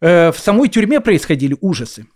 В 0.00 0.34
самой 0.36 0.68
тюрьме 0.68 1.00
происходили 1.00 1.56
ужасы. 1.60 2.06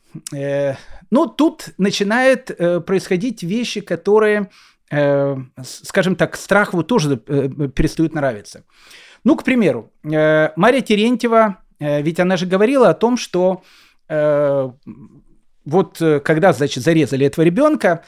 Но 1.10 1.26
тут 1.26 1.68
начинают 1.78 2.50
происходить 2.86 3.42
вещи, 3.42 3.80
которые 3.80 4.50
э, 4.90 5.36
скажем 5.62 6.16
так, 6.16 6.36
Страхову 6.36 6.82
тоже 6.82 7.20
э, 7.26 7.48
перестают 7.74 8.14
нравиться. 8.14 8.64
Ну, 9.24 9.36
к 9.36 9.44
примеру, 9.44 9.92
э, 10.04 10.50
Мария 10.56 10.80
Терентьева, 10.80 11.58
э, 11.78 12.02
ведь 12.02 12.20
она 12.20 12.36
же 12.36 12.46
говорила 12.46 12.90
о 12.90 12.94
том, 12.94 13.16
что 13.16 13.62
э, 14.08 14.70
вот 15.64 16.00
э, 16.00 16.20
когда, 16.20 16.52
значит, 16.52 16.84
зарезали 16.84 17.26
этого 17.26 17.44
ребенка, 17.44 18.04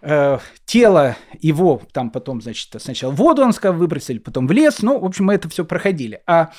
э, 0.00 0.38
тело 0.64 1.16
его 1.40 1.82
там 1.92 2.10
потом, 2.10 2.40
значит, 2.40 2.74
сначала 2.78 3.12
в 3.12 3.16
воду, 3.16 3.42
он 3.42 3.52
сказал, 3.52 3.76
выбросили, 3.76 4.18
потом 4.18 4.46
в 4.46 4.52
лес, 4.52 4.80
ну, 4.82 4.98
в 4.98 5.04
общем, 5.04 5.26
мы 5.26 5.34
это 5.34 5.48
все 5.48 5.64
проходили. 5.64 6.22
А 6.26 6.52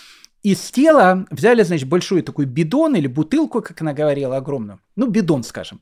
из 0.43 0.59
тела 0.71 1.25
взяли, 1.31 1.63
значит, 1.63 1.87
большую 1.87 2.23
такую 2.23 2.47
бидон 2.47 2.95
или 2.95 3.07
бутылку, 3.07 3.61
как 3.61 3.81
она 3.81 3.93
говорила, 3.93 4.37
огромную, 4.37 4.79
ну, 4.95 5.07
бидон, 5.07 5.43
скажем, 5.43 5.81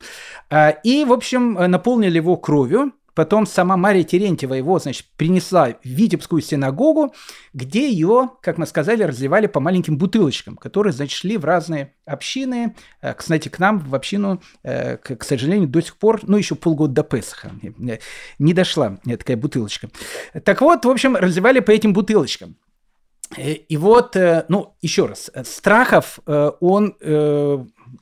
э, 0.50 0.74
и, 0.84 1.06
в 1.06 1.14
общем, 1.14 1.54
наполнили 1.54 2.18
его 2.18 2.38
кровью, 2.38 2.94
Потом 3.16 3.46
сама 3.48 3.78
Мария 3.78 4.04
Терентьева 4.04 4.54
его, 4.54 4.78
значит, 4.78 5.08
принесла 5.16 5.70
в 5.70 5.88
Витебскую 5.88 6.42
синагогу, 6.42 7.16
где 7.54 7.90
ее, 7.90 8.32
как 8.42 8.58
мы 8.58 8.68
сказали, 8.68 9.04
разливали 9.04 9.48
по 9.48 9.62
маленьким 9.62 9.98
бутылочкам, 9.98 10.58
которые, 10.58 10.92
значит, 10.92 11.18
шли 11.18 11.38
в 11.38 11.46
разные 11.46 11.94
общины. 12.06 12.76
Э, 13.02 13.14
кстати, 13.14 13.48
к 13.48 13.58
нам 13.58 13.80
в 13.80 13.96
общину, 13.96 14.42
э, 14.64 14.98
к 14.98 15.24
сожалению, 15.24 15.70
до 15.70 15.82
сих 15.82 15.96
пор, 15.96 16.20
ну, 16.24 16.36
еще 16.36 16.56
полгода 16.56 16.94
до 16.94 17.04
Песха 17.04 17.52
не 18.38 18.54
дошла 18.54 19.00
такая 19.06 19.38
бутылочка. 19.38 19.90
Так 20.44 20.60
вот, 20.60 20.84
в 20.84 20.90
общем, 20.90 21.16
разливали 21.16 21.62
по 21.62 21.72
этим 21.72 21.94
бутылочкам. 21.94 22.58
Э, 23.38 23.54
и 23.54 23.78
вот, 23.78 24.16
ну, 24.48 24.76
еще 24.82 25.06
раз, 25.06 25.32
Страхов, 25.44 26.20
он 26.26 26.96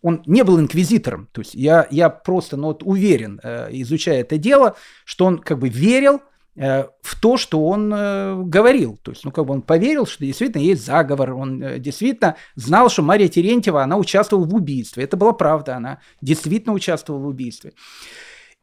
он 0.02 0.22
не 0.26 0.44
был 0.44 0.60
инквизитором. 0.60 1.30
То 1.32 1.42
есть 1.42 1.56
я, 1.56 1.88
я 1.92 2.10
просто 2.10 2.58
ну, 2.58 2.68
вот 2.68 2.84
уверен, 2.84 3.40
э, 3.44 3.70
изучая 3.72 4.22
это 4.22 4.38
дело, 4.38 4.76
что 5.06 5.26
он 5.26 5.40
как 5.40 5.60
бы 5.60 5.70
верил 5.70 6.22
э, 6.56 6.86
в 7.02 7.20
то, 7.20 7.38
что 7.38 7.66
он 7.66 7.94
э, 7.94 8.42
говорил. 8.44 9.00
То 9.02 9.12
есть, 9.12 9.24
ну, 9.24 9.32
как 9.32 9.46
бы 9.46 9.54
он 9.54 9.62
поверил, 9.62 10.06
что 10.06 10.26
действительно 10.26 10.62
есть 10.62 10.86
заговор, 10.86 11.34
он 11.34 11.82
действительно 11.82 12.36
знал, 12.56 12.90
что 12.90 13.02
Мария 13.02 13.28
Терентьева, 13.28 13.84
она 13.84 13.98
участвовала 13.98 14.46
в 14.46 14.54
убийстве. 14.54 15.04
Это 15.04 15.18
была 15.18 15.34
правда, 15.34 15.76
она 15.78 16.00
действительно 16.22 16.74
участвовала 16.74 17.22
в 17.22 17.28
убийстве. 17.28 17.74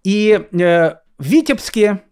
И 0.03 0.47
в 0.51 0.99
Витебске 1.19 2.03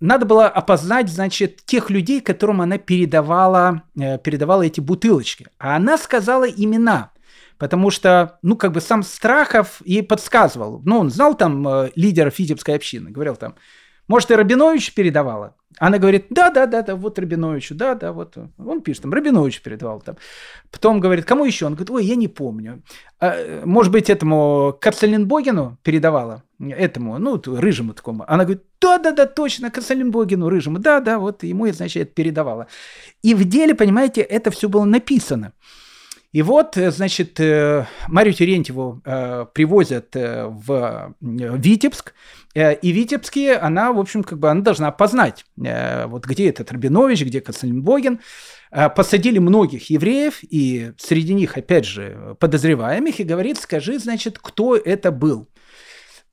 надо 0.00 0.26
было 0.26 0.48
опознать, 0.48 1.08
значит, 1.08 1.64
тех 1.64 1.90
людей, 1.90 2.20
которым 2.20 2.60
она 2.60 2.78
передавала, 2.78 3.82
передавала 3.94 4.62
эти 4.62 4.80
бутылочки. 4.80 5.46
А 5.58 5.76
она 5.76 5.98
сказала 5.98 6.44
имена– 6.44 7.12
потому 7.60 7.90
что, 7.90 8.38
ну, 8.42 8.56
как 8.56 8.72
бы 8.72 8.80
сам 8.80 9.02
Страхов 9.02 9.82
и 9.82 10.00
подсказывал. 10.00 10.80
Ну, 10.84 10.98
он 10.98 11.10
знал 11.10 11.36
там 11.36 11.68
э, 11.68 11.90
лидера 11.94 12.30
Фитебской 12.30 12.74
общины, 12.74 13.10
говорил 13.10 13.36
там, 13.36 13.54
может, 14.08 14.30
и 14.30 14.34
Рабинович 14.34 14.94
передавала? 14.94 15.54
Она 15.78 15.98
говорит, 15.98 16.26
да, 16.30 16.50
да, 16.50 16.66
да, 16.66 16.82
да, 16.82 16.96
вот 16.96 17.18
Рабиновичу, 17.18 17.74
да, 17.74 17.94
да, 17.94 18.12
вот. 18.12 18.36
Он 18.58 18.80
пишет, 18.80 19.02
там, 19.02 19.12
Рабинович 19.12 19.62
передавал 19.62 20.00
там. 20.00 20.16
Потом 20.70 21.00
говорит, 21.00 21.24
кому 21.24 21.44
еще? 21.44 21.66
Он 21.66 21.74
говорит, 21.74 21.90
ой, 21.90 22.04
я 22.04 22.16
не 22.16 22.28
помню. 22.28 22.82
А, 23.20 23.62
может 23.64 23.92
быть, 23.92 24.10
этому 24.10 24.76
Кацалинбогину 24.80 25.78
передавала? 25.82 26.42
Этому, 26.58 27.18
ну, 27.18 27.40
рыжему 27.46 27.94
такому. 27.94 28.24
Она 28.26 28.44
говорит, 28.44 28.64
да, 28.80 28.98
да, 28.98 29.12
да, 29.12 29.26
точно, 29.26 29.70
Кацалинбогину, 29.70 30.48
рыжему. 30.48 30.78
Да, 30.78 31.00
да, 31.00 31.18
вот 31.18 31.44
ему, 31.44 31.66
значит, 31.68 32.14
передавала. 32.14 32.66
И 33.22 33.34
в 33.34 33.44
деле, 33.44 33.74
понимаете, 33.74 34.22
это 34.22 34.50
все 34.50 34.68
было 34.68 34.84
написано. 34.84 35.52
И 36.32 36.42
вот, 36.42 36.76
э, 36.76 36.92
значит, 36.92 37.40
э, 37.40 37.86
Марию 38.06 38.34
Терентьеву 38.34 39.02
э, 39.04 39.46
привозят 39.52 40.14
в 40.14 41.14
Витебск, 41.20 42.14
и 42.54 42.90
Витебске 42.90 43.54
она, 43.54 43.92
в 43.92 44.00
общем, 44.00 44.24
как 44.24 44.40
бы 44.40 44.50
она 44.50 44.60
должна 44.62 44.90
познать, 44.90 45.44
вот 45.56 46.26
где 46.26 46.48
этот 46.48 46.72
Рабинович, 46.72 47.22
где 47.22 47.40
Кацалинбогин. 47.40 48.18
Посадили 48.96 49.38
многих 49.38 49.88
евреев, 49.90 50.40
и 50.42 50.92
среди 50.98 51.32
них, 51.34 51.56
опять 51.56 51.84
же, 51.84 52.36
подозреваемых, 52.40 53.20
и 53.20 53.24
говорит, 53.24 53.58
скажи, 53.58 54.00
значит, 54.00 54.40
кто 54.40 54.76
это 54.76 55.12
был. 55.12 55.48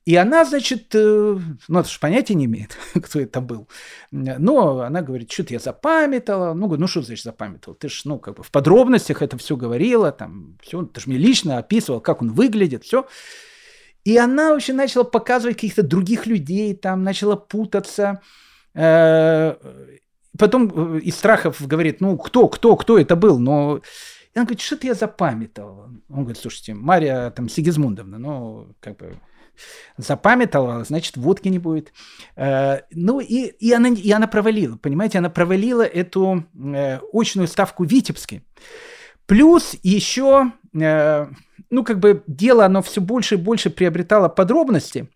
И 0.08 0.16
она, 0.16 0.46
значит, 0.46 0.94
э, 0.94 1.38
ну, 1.68 1.78
это 1.78 1.86
же 1.86 2.00
понятия 2.00 2.32
не 2.32 2.46
имеет, 2.46 2.78
кто 2.94 3.20
это 3.20 3.42
был. 3.42 3.68
Но 4.10 4.80
она 4.80 5.02
говорит, 5.02 5.30
что-то 5.30 5.52
я 5.52 5.58
запамятала. 5.58 6.54
Ну, 6.54 6.64
говорю, 6.64 6.80
ну, 6.80 6.86
что 6.86 7.02
значит 7.02 7.24
запамятовал? 7.24 7.76
Ты 7.76 7.90
же, 7.90 8.00
ну, 8.06 8.18
как 8.18 8.36
бы 8.36 8.42
в 8.42 8.50
подробностях 8.50 9.20
это 9.20 9.36
все 9.36 9.54
говорила, 9.54 10.10
там, 10.10 10.56
все, 10.62 10.82
ты 10.84 11.00
же 11.02 11.10
мне 11.10 11.18
лично 11.18 11.58
описывал, 11.58 12.00
как 12.00 12.22
он 12.22 12.32
выглядит, 12.32 12.84
все. 12.84 13.06
И 14.04 14.16
она 14.16 14.54
вообще 14.54 14.72
начала 14.72 15.04
показывать 15.04 15.56
каких-то 15.56 15.82
других 15.82 16.26
людей, 16.26 16.74
там, 16.74 17.02
начала 17.02 17.36
путаться. 17.36 18.22
Э, 18.72 19.56
потом 20.38 20.96
э, 20.96 21.00
из 21.00 21.16
страхов 21.16 21.60
говорит, 21.66 22.00
ну, 22.00 22.16
кто, 22.16 22.48
кто, 22.48 22.76
кто 22.76 22.98
это 22.98 23.14
был? 23.14 23.38
Но 23.38 23.82
и 24.34 24.38
она 24.38 24.46
говорит, 24.46 24.62
что-то 24.62 24.86
я 24.86 24.94
запамятовала. 24.94 25.90
Он 26.08 26.20
говорит, 26.20 26.38
слушайте, 26.38 26.72
Мария 26.72 27.30
там 27.30 27.50
Сигизмундовна, 27.50 28.18
ну, 28.18 28.74
как 28.80 28.96
бы 28.96 29.18
запамятовала, 29.96 30.84
значит, 30.84 31.16
водки 31.16 31.48
не 31.48 31.58
будет. 31.58 31.92
Э, 32.36 32.80
ну, 32.90 33.20
и, 33.20 33.46
и, 33.46 33.72
она, 33.72 33.88
и 33.88 34.10
она 34.10 34.26
провалила, 34.26 34.76
понимаете, 34.76 35.18
она 35.18 35.30
провалила 35.30 35.82
эту 35.82 36.44
э, 36.54 37.00
очную 37.12 37.48
ставку 37.48 37.84
Витебске. 37.84 38.42
Плюс 39.26 39.76
еще, 39.82 40.52
э, 40.78 41.26
ну, 41.70 41.84
как 41.84 41.98
бы 41.98 42.22
дело, 42.26 42.64
оно 42.64 42.82
все 42.82 43.00
больше 43.00 43.34
и 43.34 43.38
больше 43.38 43.70
приобретало 43.70 44.28
подробности. 44.28 45.08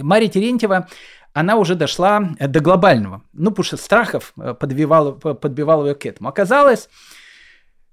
Мария 0.00 0.28
Терентьева, 0.28 0.88
она 1.32 1.56
уже 1.56 1.74
дошла 1.74 2.20
до 2.38 2.60
глобального. 2.60 3.22
Ну, 3.32 3.50
потому 3.50 3.64
что 3.64 3.76
Страхов 3.76 4.34
подбивал, 4.34 5.14
подбивал 5.14 5.86
ее 5.86 5.94
к 5.94 6.04
этому. 6.04 6.28
Оказалось, 6.28 6.88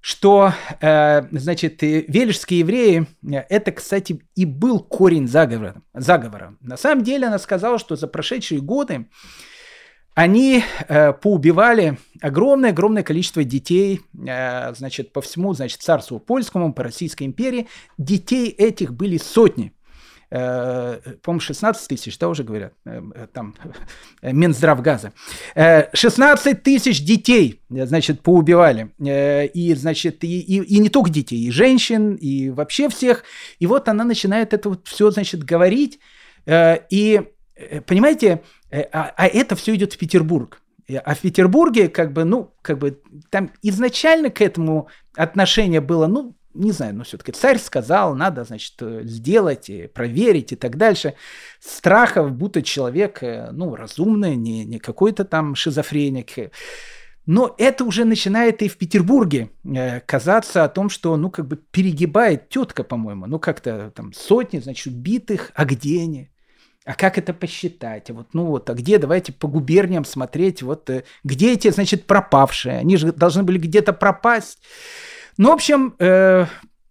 что, 0.06 0.52
э, 0.80 1.22
значит, 1.32 1.82
велишские 1.82 2.60
евреи, 2.60 3.08
это, 3.24 3.72
кстати, 3.72 4.20
и 4.36 4.44
был 4.44 4.78
корень 4.78 5.26
заговора, 5.26 5.82
заговора. 5.94 6.56
На 6.60 6.76
самом 6.76 7.02
деле 7.02 7.26
она 7.26 7.40
сказала, 7.40 7.80
что 7.80 7.96
за 7.96 8.06
прошедшие 8.06 8.60
годы 8.60 9.08
они 10.14 10.62
э, 10.86 11.12
поубивали 11.12 11.98
огромное-огромное 12.20 13.02
количество 13.02 13.42
детей, 13.42 14.00
э, 14.16 14.72
значит, 14.76 15.12
по 15.12 15.20
всему, 15.22 15.54
значит, 15.54 15.82
царству 15.82 16.20
польскому, 16.20 16.72
по 16.72 16.84
Российской 16.84 17.24
империи. 17.24 17.66
Детей 17.98 18.50
этих 18.50 18.94
были 18.94 19.16
сотни. 19.16 19.72
Э, 20.28 20.98
по-моему, 21.22 21.40
16 21.40 21.88
тысяч, 21.88 22.18
да, 22.18 22.28
уже 22.28 22.42
говорят, 22.42 22.72
э, 22.84 23.00
э, 23.14 23.26
там, 23.32 23.54
Минздрав 24.22 24.82
газа. 24.82 25.12
16 25.54 26.62
тысяч 26.62 27.04
детей, 27.04 27.62
значит, 27.70 28.22
поубивали. 28.22 28.90
И, 28.98 29.74
значит, 29.74 30.24
и, 30.24 30.40
и, 30.40 30.62
и 30.62 30.78
не 30.78 30.88
только 30.88 31.10
детей, 31.10 31.38
и 31.46 31.50
женщин, 31.50 32.14
и 32.14 32.50
вообще 32.50 32.88
всех. 32.88 33.22
И 33.60 33.66
вот 33.66 33.88
она 33.88 34.04
начинает 34.04 34.52
это 34.52 34.70
вот 34.70 34.88
все, 34.88 35.10
значит, 35.10 35.44
говорить. 35.44 36.00
И, 36.48 37.20
понимаете, 37.86 38.42
а, 38.70 39.12
а 39.16 39.26
это 39.26 39.54
все 39.54 39.74
идет 39.74 39.92
в 39.92 39.98
Петербург. 39.98 40.60
А 41.04 41.14
в 41.14 41.20
Петербурге, 41.20 41.88
как 41.88 42.12
бы, 42.12 42.24
ну, 42.24 42.54
как 42.62 42.78
бы, 42.78 43.00
там 43.30 43.50
изначально 43.62 44.30
к 44.30 44.40
этому 44.40 44.88
отношение 45.16 45.80
было, 45.80 46.06
ну, 46.06 46.35
не 46.56 46.72
знаю, 46.72 46.94
но 46.94 47.04
все-таки 47.04 47.32
царь 47.32 47.58
сказал, 47.58 48.14
надо, 48.14 48.44
значит, 48.44 48.74
сделать, 49.04 49.70
и 49.70 49.86
проверить 49.86 50.52
и 50.52 50.56
так 50.56 50.76
дальше. 50.76 51.14
Страхов, 51.60 52.32
будто 52.32 52.62
человек, 52.62 53.22
э, 53.22 53.50
ну, 53.52 53.74
разумный, 53.74 54.36
не, 54.36 54.64
не 54.64 54.78
какой-то 54.78 55.24
там 55.24 55.54
шизофреник. 55.54 56.52
Но 57.26 57.54
это 57.58 57.84
уже 57.84 58.04
начинает 58.04 58.62
и 58.62 58.68
в 58.68 58.76
Петербурге 58.76 59.50
э, 59.64 60.00
казаться 60.00 60.62
о 60.64 60.68
том, 60.68 60.88
что, 60.88 61.16
ну, 61.16 61.30
как 61.30 61.46
бы 61.48 61.56
перегибает 61.56 62.48
тетка, 62.48 62.84
по-моему. 62.84 63.26
Ну, 63.26 63.38
как-то 63.40 63.90
там 63.94 64.12
сотни, 64.12 64.60
значит, 64.60 64.86
убитых, 64.86 65.50
а 65.54 65.64
где 65.64 66.02
они? 66.02 66.30
А 66.84 66.94
как 66.94 67.18
это 67.18 67.34
посчитать? 67.34 68.10
Вот, 68.10 68.28
ну 68.32 68.44
вот, 68.44 68.70
а 68.70 68.74
где, 68.74 68.98
давайте 68.98 69.32
по 69.32 69.48
губерниям 69.48 70.04
смотреть, 70.04 70.62
вот, 70.62 70.88
э, 70.88 71.02
где 71.24 71.52
эти, 71.52 71.68
значит, 71.70 72.06
пропавшие? 72.06 72.78
Они 72.78 72.96
же 72.96 73.12
должны 73.12 73.42
были 73.42 73.58
где-то 73.58 73.92
пропасть. 73.92 74.60
Ну, 75.38 75.50
в 75.50 75.52
общем, 75.52 75.94
э, 75.98 76.46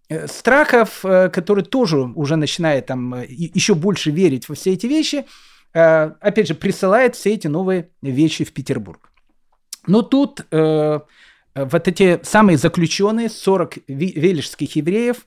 э, 0.08 0.26
Страхов, 0.28 1.04
э, 1.04 1.28
который 1.30 1.64
тоже 1.64 1.98
уже 1.98 2.36
начинает 2.36 2.86
там 2.86 3.14
э, 3.14 3.26
еще 3.28 3.74
больше 3.74 4.10
верить 4.10 4.48
во 4.48 4.54
все 4.54 4.72
эти 4.72 4.86
вещи, 4.86 5.24
опять 5.72 6.48
же, 6.48 6.54
присылает 6.54 7.16
все 7.16 7.34
эти 7.34 7.48
новые 7.48 7.90
вещи 8.00 8.44
в 8.44 8.52
Петербург. 8.54 9.10
Но 9.86 10.02
тут 10.02 10.46
э, 10.50 11.00
вот 11.54 11.88
эти 11.88 12.20
самые 12.22 12.58
заключенные, 12.58 13.28
40 13.28 13.78
велишских 13.86 14.76
евреев, 14.76 15.26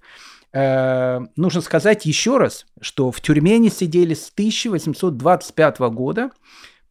э, 0.54 1.20
нужно 1.36 1.62
сказать 1.62 2.06
еще 2.06 2.38
раз, 2.38 2.66
что 2.82 3.12
в 3.12 3.22
тюрьме 3.22 3.56
они 3.56 3.70
сидели 3.70 4.14
с 4.14 4.30
1825 4.30 5.80
года 5.80 6.32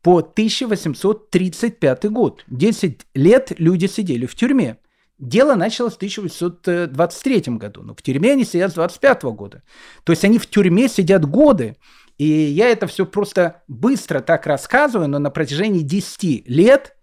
по 0.02 0.18
1835 0.18 2.04
год. 2.10 2.44
10 2.48 3.00
лет 3.14 3.52
люди 3.58 3.86
сидели 3.86 4.26
в 4.26 4.34
тюрьме. 4.34 4.78
Дело 5.18 5.54
началось 5.54 5.94
в 5.94 5.96
1823 5.96 7.56
году, 7.56 7.82
но 7.82 7.94
в 7.94 8.02
тюрьме 8.02 8.32
они 8.32 8.44
сидят 8.44 8.70
с 8.70 8.74
25 8.74 9.24
года. 9.24 9.62
То 10.04 10.12
есть 10.12 10.24
они 10.24 10.38
в 10.38 10.46
тюрьме 10.46 10.88
сидят 10.88 11.24
годы. 11.24 11.76
И 12.18 12.26
я 12.26 12.68
это 12.68 12.86
все 12.86 13.04
просто 13.04 13.62
быстро 13.68 14.20
так 14.20 14.46
рассказываю, 14.46 15.08
но 15.08 15.18
на 15.18 15.30
протяжении 15.30 15.82
10 15.82 16.48
лет 16.48 16.96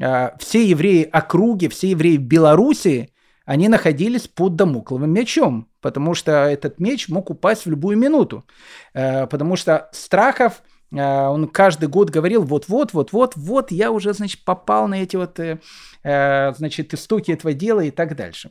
э, 0.00 0.30
все 0.38 0.64
евреи 0.64 1.08
округи, 1.10 1.68
все 1.68 1.90
евреи 1.90 2.16
Белоруссии, 2.16 3.12
они 3.44 3.68
находились 3.68 4.28
под 4.28 4.56
домокловым 4.56 5.10
мечом, 5.10 5.68
потому 5.80 6.14
что 6.14 6.32
этот 6.32 6.80
меч 6.80 7.08
мог 7.08 7.30
упасть 7.30 7.64
в 7.64 7.70
любую 7.70 7.96
минуту. 7.98 8.46
Э, 8.94 9.26
потому 9.26 9.56
что 9.56 9.90
Страхов– 9.92 10.62
он 10.90 11.48
каждый 11.48 11.88
год 11.88 12.10
говорил, 12.10 12.42
вот-вот, 12.44 12.92
вот-вот, 12.92 13.34
вот 13.36 13.70
я 13.70 13.90
уже, 13.90 14.12
значит, 14.14 14.44
попал 14.44 14.88
на 14.88 15.02
эти 15.02 15.16
вот, 15.16 15.38
э, 15.38 15.60
э, 16.02 16.52
значит, 16.54 16.94
истоки 16.94 17.30
этого 17.30 17.52
дела 17.52 17.82
и 17.82 17.90
так 17.90 18.16
дальше. 18.16 18.50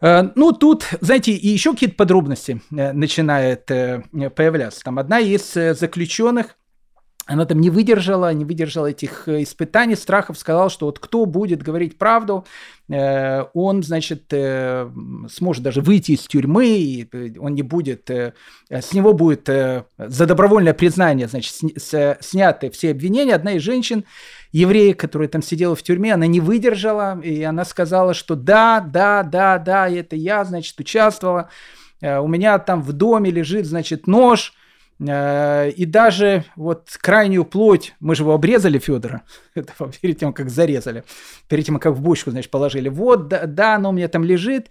Э, 0.00 0.30
ну, 0.34 0.52
тут, 0.52 0.84
знаете, 1.00 1.32
и 1.32 1.48
еще 1.48 1.72
какие-то 1.72 1.96
подробности 1.96 2.60
начинают 2.70 3.66
появляться. 3.66 4.82
Там 4.82 4.98
одна 4.98 5.20
из 5.20 5.52
заключенных, 5.52 6.56
она 7.26 7.46
там 7.46 7.60
не 7.60 7.70
выдержала, 7.70 8.32
не 8.34 8.44
выдержала 8.44 8.88
этих 8.88 9.28
э, 9.28 9.42
испытаний, 9.42 9.96
страхов, 9.96 10.38
сказал, 10.38 10.68
что 10.68 10.86
вот 10.86 10.98
кто 10.98 11.24
будет 11.24 11.62
говорить 11.62 11.96
правду, 11.96 12.44
э, 12.88 13.44
он, 13.54 13.82
значит, 13.82 14.24
э, 14.30 14.90
сможет 15.30 15.62
даже 15.62 15.80
выйти 15.80 16.12
из 16.12 16.26
тюрьмы, 16.26 17.08
он 17.38 17.54
не 17.54 17.62
будет, 17.62 18.10
с 18.10 18.92
него 18.92 19.14
будет 19.14 19.46
за 19.46 20.26
добровольное 20.26 20.74
признание, 20.74 21.26
значит, 21.26 21.54
сняты 21.54 22.70
все 22.70 22.90
обвинения. 22.90 23.34
Одна 23.34 23.52
из 23.52 23.62
женщин, 23.62 24.04
еврея, 24.52 24.94
которая 24.94 25.28
там 25.28 25.42
сидела 25.42 25.74
в 25.74 25.82
тюрьме, 25.82 26.12
она 26.12 26.26
не 26.26 26.40
выдержала, 26.40 27.18
и 27.20 27.42
она 27.42 27.64
сказала, 27.64 28.12
что 28.12 28.36
да, 28.36 28.80
да, 28.80 29.22
да, 29.22 29.58
да, 29.58 29.88
это 29.88 30.14
я, 30.14 30.44
значит, 30.44 30.78
участвовала, 30.78 31.48
у 32.02 32.28
меня 32.28 32.58
там 32.58 32.82
в 32.82 32.92
доме 32.92 33.30
лежит, 33.30 33.66
значит, 33.66 34.06
нож, 34.06 34.52
и 35.00 35.84
даже 35.86 36.44
вот 36.54 36.96
крайнюю 37.00 37.44
плоть, 37.44 37.94
мы 37.98 38.14
же 38.14 38.22
его 38.22 38.32
обрезали, 38.32 38.78
Федора, 38.78 39.22
перед 40.00 40.18
тем, 40.18 40.32
как 40.32 40.50
зарезали, 40.50 41.04
перед 41.48 41.66
тем, 41.66 41.78
как 41.78 41.94
в 41.94 42.00
бочку, 42.00 42.30
значит, 42.30 42.50
положили. 42.50 42.88
Вот, 42.88 43.28
да, 43.28 43.46
да, 43.46 43.74
оно 43.74 43.90
у 43.90 43.92
меня 43.92 44.08
там 44.08 44.22
лежит. 44.22 44.68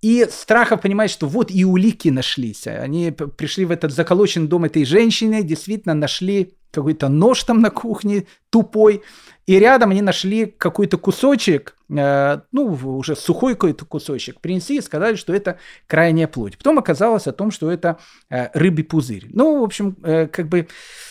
И 0.00 0.26
Страхов 0.30 0.82
понимает, 0.82 1.10
что 1.10 1.26
вот 1.26 1.50
и 1.50 1.64
улики 1.64 2.08
нашлись. 2.08 2.66
Они 2.66 3.10
пришли 3.10 3.64
в 3.64 3.70
этот 3.70 3.92
заколоченный 3.92 4.46
дом 4.46 4.64
этой 4.64 4.84
женщины, 4.84 5.42
действительно 5.42 5.94
нашли 5.94 6.54
какой-то 6.70 7.08
нож 7.08 7.42
там 7.44 7.60
на 7.60 7.70
кухне 7.70 8.26
тупой, 8.50 9.02
и 9.46 9.58
рядом 9.58 9.90
они 9.90 10.02
нашли 10.02 10.46
какой-то 10.46 10.98
кусочек, 10.98 11.76
э, 11.88 12.40
ну, 12.52 12.66
уже 12.98 13.16
сухой 13.16 13.54
какой-то 13.54 13.86
кусочек, 13.86 14.40
принесли 14.40 14.76
и 14.76 14.82
сказали, 14.82 15.16
что 15.16 15.32
это 15.32 15.58
крайняя 15.86 16.28
плоть. 16.28 16.58
Потом 16.58 16.78
оказалось 16.78 17.26
о 17.26 17.32
том, 17.32 17.50
что 17.50 17.70
это 17.70 17.98
э, 18.28 18.48
рыбий 18.52 18.84
пузырь. 18.84 19.26
Ну, 19.30 19.60
в 19.60 19.64
общем, 19.64 19.96
э, 20.02 20.26
как 20.26 20.48
бы 20.48 20.68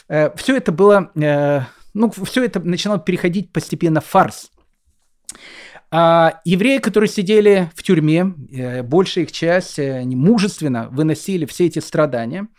э, 0.08 0.36
все 0.36 0.56
это 0.56 0.72
было, 0.72 1.12
э, 1.16 1.62
ну, 1.96 2.12
все 2.12 2.46
это 2.46 2.60
начинало 2.60 3.00
переходить 3.00 3.52
постепенно 3.52 4.02
в 4.02 4.06
фарс. 4.06 4.52
А 5.90 6.42
евреи, 6.44 6.80
которые 6.80 7.10
сидели 7.10 7.72
в 7.76 7.84
тюрьме, 7.84 8.34
э, 8.52 8.84
большая 8.84 9.24
их 9.24 9.32
часть, 9.32 9.80
э, 9.80 10.04
мужественно 10.04 10.90
выносили 10.90 11.46
все 11.46 11.66
эти 11.66 11.80
страдания– 11.80 12.48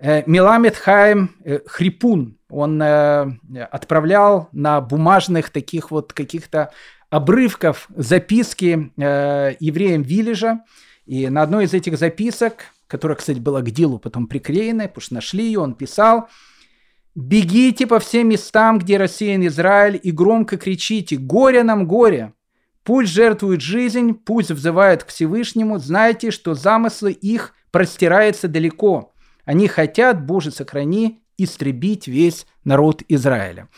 Э, 0.00 0.22
Миламед 0.26 0.76
Хайм 0.76 1.30
Хрипун, 1.66 2.38
он 2.48 2.80
отправлял 2.80 4.48
на 4.52 4.80
бумажных 4.80 5.50
таких 5.50 5.90
вот 5.90 6.12
каких-то 6.12 6.70
обрывков 7.10 7.88
записки 7.94 8.92
евреям 8.96 10.02
Виллежа, 10.02 10.60
и 11.04 11.28
на 11.28 11.42
одной 11.42 11.64
из 11.64 11.74
этих 11.74 11.98
записок, 11.98 12.66
которая, 12.86 13.16
кстати, 13.16 13.38
была 13.38 13.60
к 13.60 13.70
делу 13.70 13.98
потом 13.98 14.28
приклеена, 14.28 14.88
потому 14.88 15.02
что 15.02 15.14
нашли 15.14 15.44
ее, 15.44 15.60
он 15.60 15.74
писал 15.74 16.28
«Бегите 17.14 17.86
по 17.86 17.98
всем 17.98 18.28
местам, 18.28 18.78
где 18.78 18.96
рассеян 18.96 19.46
Израиль, 19.46 19.98
и 20.02 20.10
громко 20.10 20.56
кричите 20.56 21.16
«Горе 21.16 21.64
нам, 21.64 21.86
горе!» 21.86 22.32
Пусть 22.88 23.12
жертвует 23.12 23.60
жизнь, 23.60 24.14
пусть 24.14 24.50
взывает 24.50 25.04
к 25.04 25.08
Всевышнему, 25.08 25.76
знайте, 25.76 26.30
что 26.30 26.54
замыслы 26.54 27.12
их 27.12 27.52
простираются 27.70 28.48
далеко. 28.48 29.12
Они 29.44 29.68
хотят, 29.68 30.24
Боже, 30.24 30.50
сохрани, 30.50 31.20
истребить 31.36 32.08
весь 32.08 32.46
народ 32.64 33.02
Израиля. 33.08 33.68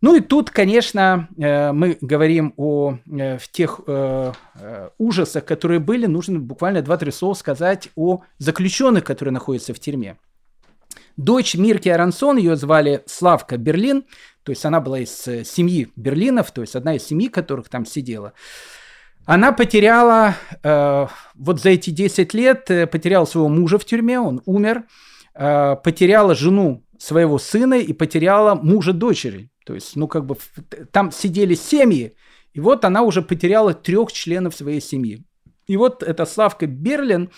Ну 0.00 0.16
и 0.16 0.20
тут, 0.20 0.50
конечно, 0.50 1.28
э, 1.38 1.70
мы 1.70 1.96
говорим 2.00 2.52
о 2.56 2.96
э, 3.08 3.38
в 3.38 3.48
тех 3.52 3.82
э, 3.86 4.32
ужасах, 4.98 5.44
которые 5.44 5.78
были. 5.78 6.06
Нужно 6.06 6.40
буквально 6.40 6.78
2-3 6.78 7.12
слова 7.12 7.34
сказать 7.34 7.90
о 7.94 8.22
заключенных, 8.38 9.04
которые 9.04 9.32
находятся 9.32 9.74
в 9.74 9.78
тюрьме. 9.78 10.16
Дочь 11.24 11.54
Мирки 11.54 11.90
Арансон, 11.90 12.38
ее 12.38 12.56
звали 12.56 13.02
Славка 13.06 13.58
Берлин, 13.58 14.04
то 14.42 14.52
есть 14.52 14.64
она 14.64 14.80
была 14.80 15.00
из 15.00 15.10
семьи 15.10 15.88
Берлинов, 15.94 16.50
то 16.50 16.62
есть 16.62 16.74
одна 16.74 16.94
из 16.94 17.04
семьи, 17.04 17.28
которых 17.28 17.68
там 17.68 17.84
сидела. 17.84 18.32
Она 19.26 19.52
потеряла, 19.52 20.34
э, 20.62 21.06
вот 21.34 21.60
за 21.60 21.70
эти 21.70 21.90
10 21.90 22.32
лет, 22.32 22.70
э, 22.70 22.86
потеряла 22.86 23.26
своего 23.26 23.50
мужа 23.50 23.78
в 23.78 23.84
тюрьме, 23.84 24.18
он 24.18 24.40
умер, 24.46 24.84
э, 25.34 25.76
потеряла 25.84 26.34
жену 26.34 26.86
своего 26.98 27.38
сына 27.38 27.74
и 27.74 27.92
потеряла 27.92 28.54
мужа 28.54 28.94
дочери. 28.94 29.50
То 29.66 29.74
есть, 29.74 29.96
ну, 29.96 30.08
как 30.08 30.24
бы 30.24 30.36
там 30.90 31.12
сидели 31.12 31.54
семьи, 31.54 32.14
и 32.54 32.60
вот 32.60 32.86
она 32.86 33.02
уже 33.02 33.20
потеряла 33.20 33.74
трех 33.74 34.10
членов 34.10 34.54
своей 34.54 34.80
семьи. 34.80 35.22
И 35.66 35.76
вот 35.76 36.02
эта 36.02 36.24
Славка 36.24 36.66
Берлин, 36.66 37.30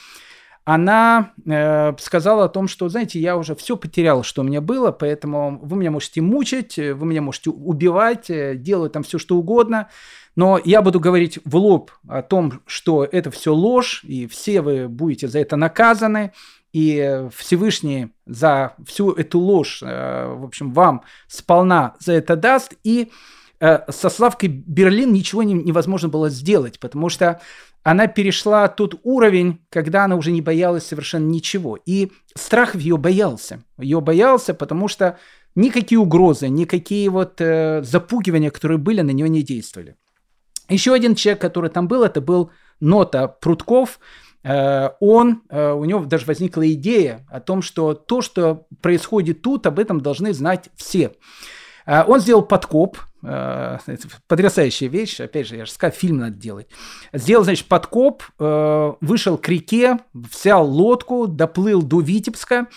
она 0.65 1.33
э, 1.45 1.93
сказала 1.99 2.45
о 2.45 2.49
том, 2.49 2.69
что, 2.69 2.89
знаете, 2.89 3.19
я 3.19 3.37
уже 3.37 3.55
все 3.57 3.77
потерял, 3.77 4.23
что 4.23 4.43
у 4.43 4.45
меня 4.45 4.61
было, 4.61 4.93
поэтому 4.93 5.59
вы 5.63 5.77
меня 5.77 5.91
можете 5.91 6.21
мучить, 6.21 6.77
вы 6.77 7.07
меня 7.07 7.21
можете 7.21 7.51
убивать, 7.51 8.31
э, 8.31 8.55
делать 8.57 8.93
там 8.93 9.03
все, 9.03 9.19
что 9.19 9.37
угодно, 9.37 9.89
но 10.37 10.61
я 10.65 10.81
буду 10.83 11.01
говорить 11.01 11.41
в 11.45 11.57
лоб 11.57 11.91
о 12.09 12.23
том, 12.23 12.63
что 12.67 13.05
это 13.05 13.31
все 13.31 13.53
ложь, 13.53 14.05
и 14.05 14.27
все 14.27 14.61
вы 14.63 14.89
будете 14.89 15.27
за 15.27 15.41
это 15.41 15.57
наказаны, 15.57 16.33
и 16.73 17.29
Всевышний 17.37 18.09
за 18.25 18.75
всю 18.87 19.13
эту 19.13 19.41
ложь, 19.41 19.83
э, 19.83 20.33
в 20.33 20.45
общем, 20.45 20.73
вам 20.73 21.03
сполна 21.27 21.97
за 21.99 22.13
это 22.13 22.37
даст, 22.37 22.75
и 22.85 23.03
э, 23.03 23.11
со 23.89 24.09
Славкой 24.09 24.49
Берлин 24.49 25.13
ничего 25.13 25.45
невозможно 25.45 26.09
было 26.09 26.31
сделать, 26.31 26.81
потому 26.81 27.09
что 27.09 27.41
она 27.85 28.07
перешла 28.07 28.69
тот 28.69 29.01
уровень, 29.03 29.61
когда 29.69 30.05
она 30.05 30.17
уже 30.17 30.31
не 30.33 30.41
боялась 30.41 30.87
совершенно 30.87 31.27
ничего. 31.27 31.79
И 31.85 32.11
страх 32.35 32.75
в 32.75 32.79
ее 32.79 32.97
боялся. 32.97 33.63
Ее 33.79 34.01
боялся, 34.01 34.55
потому 34.55 34.89
что 34.89 35.19
никакие 35.55 35.99
угрозы, 35.99 36.49
никакие 36.49 37.11
вот 37.11 37.41
э, 37.41 37.83
запугивания, 37.83 38.51
которые 38.51 38.79
были, 38.79 39.01
на 39.01 39.11
нее 39.11 39.29
не 39.29 39.43
действовали. 39.43 39.97
Еще 40.69 40.95
один 40.95 41.15
человек, 41.15 41.41
который 41.41 41.71
там 41.71 41.89
был, 41.89 42.05
это 42.05 42.21
был 42.21 42.51
Нота 42.81 43.27
Прутков. 43.29 43.99
Э, 44.45 44.91
он, 45.01 45.43
э, 45.49 45.73
у 45.73 45.85
него 45.85 46.05
даже 46.05 46.27
возникла 46.27 46.71
идея 46.73 47.27
о 47.31 47.41
том, 47.41 47.63
что 47.63 47.95
то, 47.95 48.23
что 48.23 48.67
происходит 48.81 49.43
тут, 49.43 49.67
об 49.67 49.81
этом 49.81 50.01
должны 50.01 50.33
знать 50.33 50.71
все. 50.77 51.07
Э, 51.07 51.11
он 51.87 52.21
сделал 52.21 52.43
подкоп, 52.43 52.99
э, 53.23 53.79
потрясающая 54.27 54.89
вещь, 54.89 55.21
опять 55.21 55.47
же, 55.47 55.57
я 55.57 55.65
же 55.65 55.73
сказал, 55.73 55.95
фильм 55.97 56.19
надо 56.19 56.37
делать. 56.37 56.69
Сделал, 57.13 57.45
значит, 57.45 57.67
подкоп, 57.67 58.23
э, 58.39 58.93
вышел 59.01 59.39
к 59.39 59.49
реке, 59.49 59.99
взял 60.13 60.67
лодку, 60.69 61.27
доплыл 61.27 61.83
до 61.83 62.01
Витебска, 62.01 62.69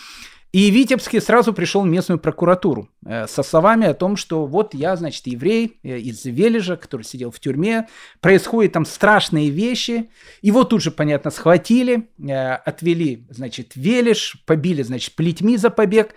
и 0.51 0.69
Витебский 0.69 1.19
сразу 1.19 1.51
пришел 1.51 1.81
в 1.81 1.85
местную 1.85 2.17
прокуратуру 2.17 2.87
со 3.03 3.43
словами 3.43 3.87
о 3.87 3.93
том, 3.93 4.15
что 4.15 4.45
вот 4.45 4.73
я, 4.73 4.95
значит, 4.95 5.27
еврей 5.27 5.77
из 5.83 6.23
Вележа, 6.23 6.77
который 6.77 7.01
сидел 7.01 7.29
в 7.29 7.41
тюрьме, 7.41 7.89
происходят 8.21 8.71
там 8.71 8.85
страшные 8.85 9.49
вещи. 9.49 10.09
Его 10.41 10.63
тут 10.63 10.81
же, 10.81 10.91
понятно, 10.91 11.29
схватили, 11.29 12.07
отвели, 12.63 13.27
значит, 13.31 13.73
Вележ, 13.75 14.37
побили, 14.45 14.81
значит, 14.81 15.13
плетьми 15.15 15.57
за 15.57 15.69
побег. 15.69 16.15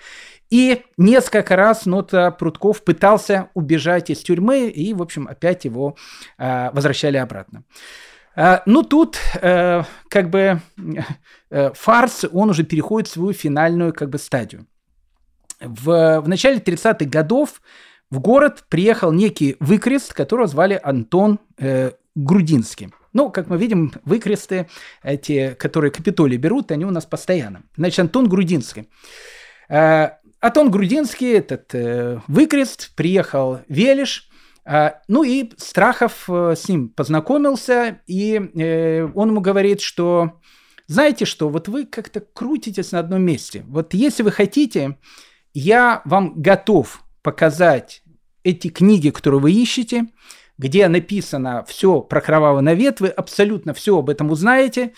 И 0.51 0.83
несколько 0.97 1.57
раз 1.57 1.85
Нота 1.85 2.31
Прутков 2.31 2.83
пытался 2.83 3.51
убежать 3.55 4.11
из 4.11 4.21
тюрьмы, 4.21 4.69
и, 4.69 4.95
в 4.95 5.03
общем, 5.03 5.29
опять 5.29 5.65
его 5.65 5.97
э, 6.39 6.71
возвращали 6.73 7.19
обратно. 7.19 7.65
Э, 8.35 8.61
ну, 8.65 8.83
тут 8.83 9.19
э, 9.41 9.83
как 10.09 10.31
бы 10.31 10.61
э, 11.51 11.71
фарс, 11.75 12.25
он 12.33 12.51
уже 12.51 12.65
переходит 12.65 13.09
в 13.09 13.13
свою 13.13 13.33
финальную 13.33 13.93
как 13.93 14.09
бы 14.09 14.19
стадию. 14.19 14.67
В, 15.61 16.21
в 16.21 16.29
начале 16.29 16.59
30-х 16.59 17.05
годов 17.05 17.61
в 18.11 18.21
город 18.21 18.65
приехал 18.69 19.13
некий 19.13 19.57
выкрест, 19.61 20.15
которого 20.15 20.47
звали 20.47 20.81
Антон 20.83 21.41
э, 21.59 21.93
Грудинский. 22.15 22.91
Ну, 23.13 23.31
как 23.31 23.49
мы 23.49 23.59
видим, 23.59 23.93
выкресты, 24.05 24.69
эти, 25.03 25.55
которые 25.59 25.91
Капитолий 25.91 26.39
берут, 26.39 26.71
они 26.71 26.87
у 26.87 26.91
нас 26.91 27.05
постоянно. 27.05 27.63
Значит, 27.77 28.01
Антон 28.01 28.29
Грудинский. 28.29 28.89
Э, 29.69 30.11
Атон 30.41 30.71
Грудинский, 30.71 31.33
этот 31.33 31.75
э, 31.75 32.21
выкрест, 32.29 32.93
приехал 32.95 33.61
Велиш, 33.69 34.29
э, 34.65 34.91
ну 35.09 35.25
и 35.25 35.51
Страхов 35.57 36.29
э, 36.29 36.55
с 36.57 36.69
ним 36.69 36.91
познакомился, 36.91 38.01
и 38.07 38.35
э, 38.35 39.09
он 39.15 39.31
ему 39.31 39.41
говорит, 39.41 39.81
что 39.81 40.41
знаете 40.87 41.25
что, 41.25 41.49
вот 41.49 41.69
вы 41.69 41.87
как-то 41.87 42.21
крутитесь 42.21 42.93
на 42.93 43.01
одном 43.01 43.23
месте. 43.23 43.65
Вот 43.67 43.95
если 43.95 44.23
вы 44.23 44.31
хотите, 44.31 44.97
я 45.55 46.03
вам 46.05 46.41
готов 46.41 47.03
показать 47.23 48.03
эти 48.45 48.69
книги, 48.69 49.11
которые 49.11 49.41
вы 49.41 49.53
ищете, 49.53 50.07
где 50.57 50.89
написано 50.89 51.65
все 51.67 52.01
про 52.01 52.21
кровавый 52.21 52.63
навет, 52.63 53.01
вы 53.01 53.09
абсолютно 53.09 53.75
все 53.75 53.99
об 53.99 54.09
этом 54.09 54.31
узнаете 54.31 54.95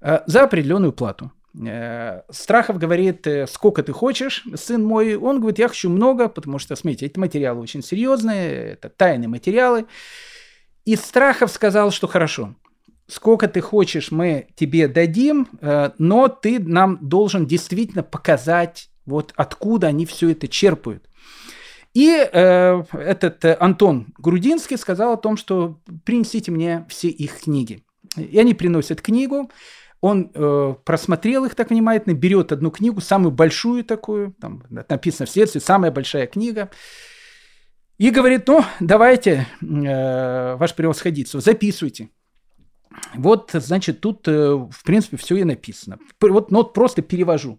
э, 0.00 0.20
за 0.26 0.44
определенную 0.44 0.92
плату. 0.92 1.32
Э, 1.64 2.22
Страхов 2.30 2.78
говорит, 2.78 3.26
э, 3.26 3.46
сколько 3.46 3.82
ты 3.82 3.92
хочешь, 3.92 4.44
сын 4.54 4.84
мой. 4.84 5.16
Он 5.16 5.40
говорит, 5.40 5.58
я 5.58 5.68
хочу 5.68 5.88
много, 5.88 6.28
потому 6.28 6.58
что, 6.58 6.76
смотрите, 6.76 7.06
эти 7.06 7.18
материалы 7.18 7.60
очень 7.60 7.82
серьезные, 7.82 8.72
это 8.72 8.88
тайные 8.90 9.28
материалы. 9.28 9.86
И 10.84 10.96
Страхов 10.96 11.50
сказал, 11.50 11.90
что 11.90 12.06
хорошо, 12.06 12.54
сколько 13.06 13.48
ты 13.48 13.60
хочешь, 13.60 14.10
мы 14.10 14.48
тебе 14.54 14.88
дадим, 14.88 15.48
э, 15.60 15.90
но 15.98 16.28
ты 16.28 16.60
нам 16.60 16.98
должен 17.00 17.46
действительно 17.46 18.02
показать, 18.02 18.90
вот 19.06 19.32
откуда 19.36 19.88
они 19.88 20.04
все 20.04 20.30
это 20.30 20.48
черпают. 20.48 21.08
И 21.94 22.10
э, 22.10 22.82
этот 22.92 23.44
Антон 23.58 24.08
Грудинский 24.18 24.76
сказал 24.76 25.14
о 25.14 25.16
том, 25.16 25.38
что 25.38 25.80
принесите 26.04 26.50
мне 26.50 26.84
все 26.90 27.08
их 27.08 27.40
книги. 27.40 27.82
И 28.16 28.38
они 28.38 28.52
приносят 28.52 29.00
книгу, 29.00 29.50
он 30.06 30.30
э, 30.32 30.74
просмотрел 30.84 31.44
их 31.46 31.56
так 31.56 31.70
внимательно, 31.70 32.14
берет 32.14 32.52
одну 32.52 32.70
книгу, 32.70 33.00
самую 33.00 33.32
большую 33.32 33.84
такую, 33.84 34.34
там 34.40 34.62
написано 34.88 35.26
в 35.26 35.30
следствии, 35.30 35.58
самая 35.58 35.90
большая 35.90 36.28
книга, 36.28 36.70
и 37.98 38.10
говорит, 38.10 38.46
ну, 38.46 38.64
давайте, 38.78 39.48
э, 39.60 40.56
ваше 40.56 40.76
превосходительство, 40.76 41.40
записывайте. 41.40 42.10
Вот, 43.14 43.50
значит, 43.52 44.00
тут, 44.00 44.28
э, 44.28 44.54
в 44.54 44.84
принципе, 44.84 45.16
все 45.16 45.36
и 45.36 45.44
написано. 45.44 45.98
Вот, 46.20 46.52
ну, 46.52 46.58
вот 46.58 46.72
просто 46.72 47.02
перевожу. 47.02 47.58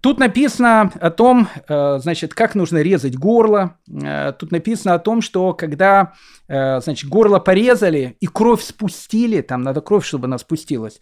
Тут 0.00 0.18
написано 0.18 0.92
о 1.00 1.10
том, 1.10 1.48
э, 1.68 1.98
значит, 1.98 2.34
как 2.34 2.54
нужно 2.54 2.82
резать 2.82 3.16
горло. 3.16 3.78
Э, 3.88 4.32
тут 4.38 4.50
написано 4.50 4.94
о 4.94 4.98
том, 4.98 5.22
что 5.22 5.54
когда, 5.54 6.14
э, 6.48 6.80
значит, 6.80 7.08
горло 7.08 7.38
порезали 7.38 8.16
и 8.20 8.26
кровь 8.26 8.62
спустили, 8.62 9.40
там 9.40 9.62
надо 9.62 9.80
кровь, 9.80 10.04
чтобы 10.04 10.26
она 10.26 10.36
спустилась, 10.36 11.00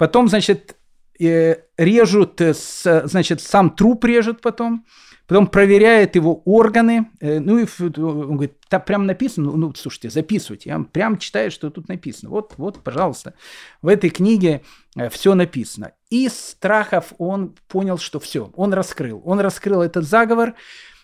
Потом, 0.00 0.28
значит, 0.28 0.76
э, 1.20 1.56
режут, 1.76 2.40
э, 2.40 2.54
значит, 2.54 3.42
сам 3.42 3.68
труп 3.68 4.06
режут 4.06 4.40
потом, 4.40 4.86
потом 5.26 5.46
проверяет 5.46 6.16
его 6.16 6.40
органы, 6.46 7.10
э, 7.20 7.38
ну 7.38 7.58
и 7.58 7.66
он 7.98 8.36
говорит, 8.36 8.54
там 8.70 8.80
прям 8.80 9.04
написано, 9.04 9.50
ну, 9.50 9.58
ну 9.58 9.74
слушайте, 9.74 10.08
записывайте, 10.08 10.70
я 10.70 10.78
прям 10.78 11.18
читаю, 11.18 11.50
что 11.50 11.68
тут 11.68 11.88
написано. 11.88 12.30
Вот, 12.30 12.54
вот, 12.56 12.82
пожалуйста, 12.82 13.34
в 13.82 13.88
этой 13.88 14.08
книге 14.08 14.62
все 15.10 15.34
написано. 15.34 15.92
И 16.08 16.30
Страхов 16.30 17.12
он 17.18 17.54
понял, 17.68 17.98
что 17.98 18.20
все, 18.20 18.50
он 18.56 18.72
раскрыл, 18.72 19.20
он 19.26 19.38
раскрыл 19.40 19.82
этот 19.82 20.04
заговор, 20.04 20.54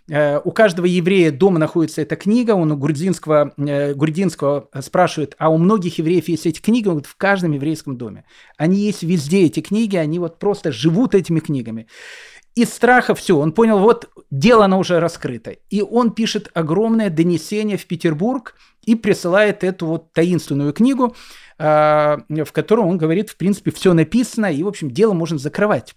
у 0.08 0.52
каждого 0.52 0.86
еврея 0.86 1.32
дома 1.32 1.58
находится 1.58 2.00
эта 2.00 2.14
книга, 2.14 2.52
он 2.52 2.70
у 2.70 2.76
Грудинского, 2.76 3.52
э, 3.56 3.92
Грудинского 3.94 4.68
спрашивает, 4.80 5.34
а 5.38 5.48
у 5.48 5.58
многих 5.58 5.98
евреев 5.98 6.28
есть 6.28 6.46
эти 6.46 6.60
книги? 6.60 6.86
Он 6.86 6.94
говорит, 6.94 7.08
в 7.08 7.16
каждом 7.16 7.52
еврейском 7.52 7.96
доме. 7.96 8.24
Они 8.56 8.76
есть 8.76 9.02
везде, 9.02 9.46
эти 9.46 9.60
книги, 9.60 9.96
они 9.96 10.20
вот 10.20 10.38
просто 10.38 10.70
живут 10.70 11.14
этими 11.14 11.40
книгами. 11.40 11.88
Из 12.54 12.72
страха 12.72 13.14
все, 13.14 13.36
он 13.36 13.52
понял, 13.52 13.80
вот 13.80 14.08
дело 14.30 14.64
оно 14.64 14.78
уже 14.78 15.00
раскрыто. 15.00 15.56
И 15.70 15.82
он 15.82 16.12
пишет 16.12 16.50
огромное 16.54 17.10
донесение 17.10 17.76
в 17.76 17.84
Петербург 17.86 18.54
и 18.84 18.94
присылает 18.94 19.64
эту 19.64 19.86
вот 19.86 20.12
таинственную 20.12 20.72
книгу, 20.72 21.16
э, 21.58 21.64
в 21.64 22.52
которой 22.52 22.86
он 22.86 22.96
говорит, 22.96 23.30
в 23.30 23.36
принципе, 23.36 23.72
все 23.72 23.92
написано, 23.92 24.46
и, 24.46 24.62
в 24.62 24.68
общем, 24.68 24.90
дело 24.90 25.12
можно 25.12 25.36
закрывать. 25.36 25.96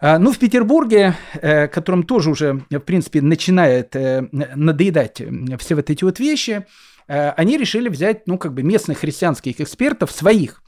А, 0.00 0.18
ну, 0.18 0.32
в 0.32 0.38
Петербурге, 0.38 1.14
э, 1.34 1.68
которым 1.68 2.04
тоже 2.04 2.30
уже, 2.30 2.62
в 2.70 2.80
принципе, 2.80 3.20
начинает 3.20 3.94
э, 3.94 4.26
надоедать 4.32 5.22
все 5.58 5.74
вот 5.74 5.90
эти 5.90 6.04
вот 6.04 6.18
вещи, 6.18 6.66
э, 7.06 7.30
они 7.30 7.58
решили 7.58 7.88
взять, 7.88 8.26
ну, 8.26 8.38
как 8.38 8.54
бы 8.54 8.62
местных 8.62 8.98
христианских 8.98 9.60
экспертов, 9.60 10.10
своих, 10.10 10.62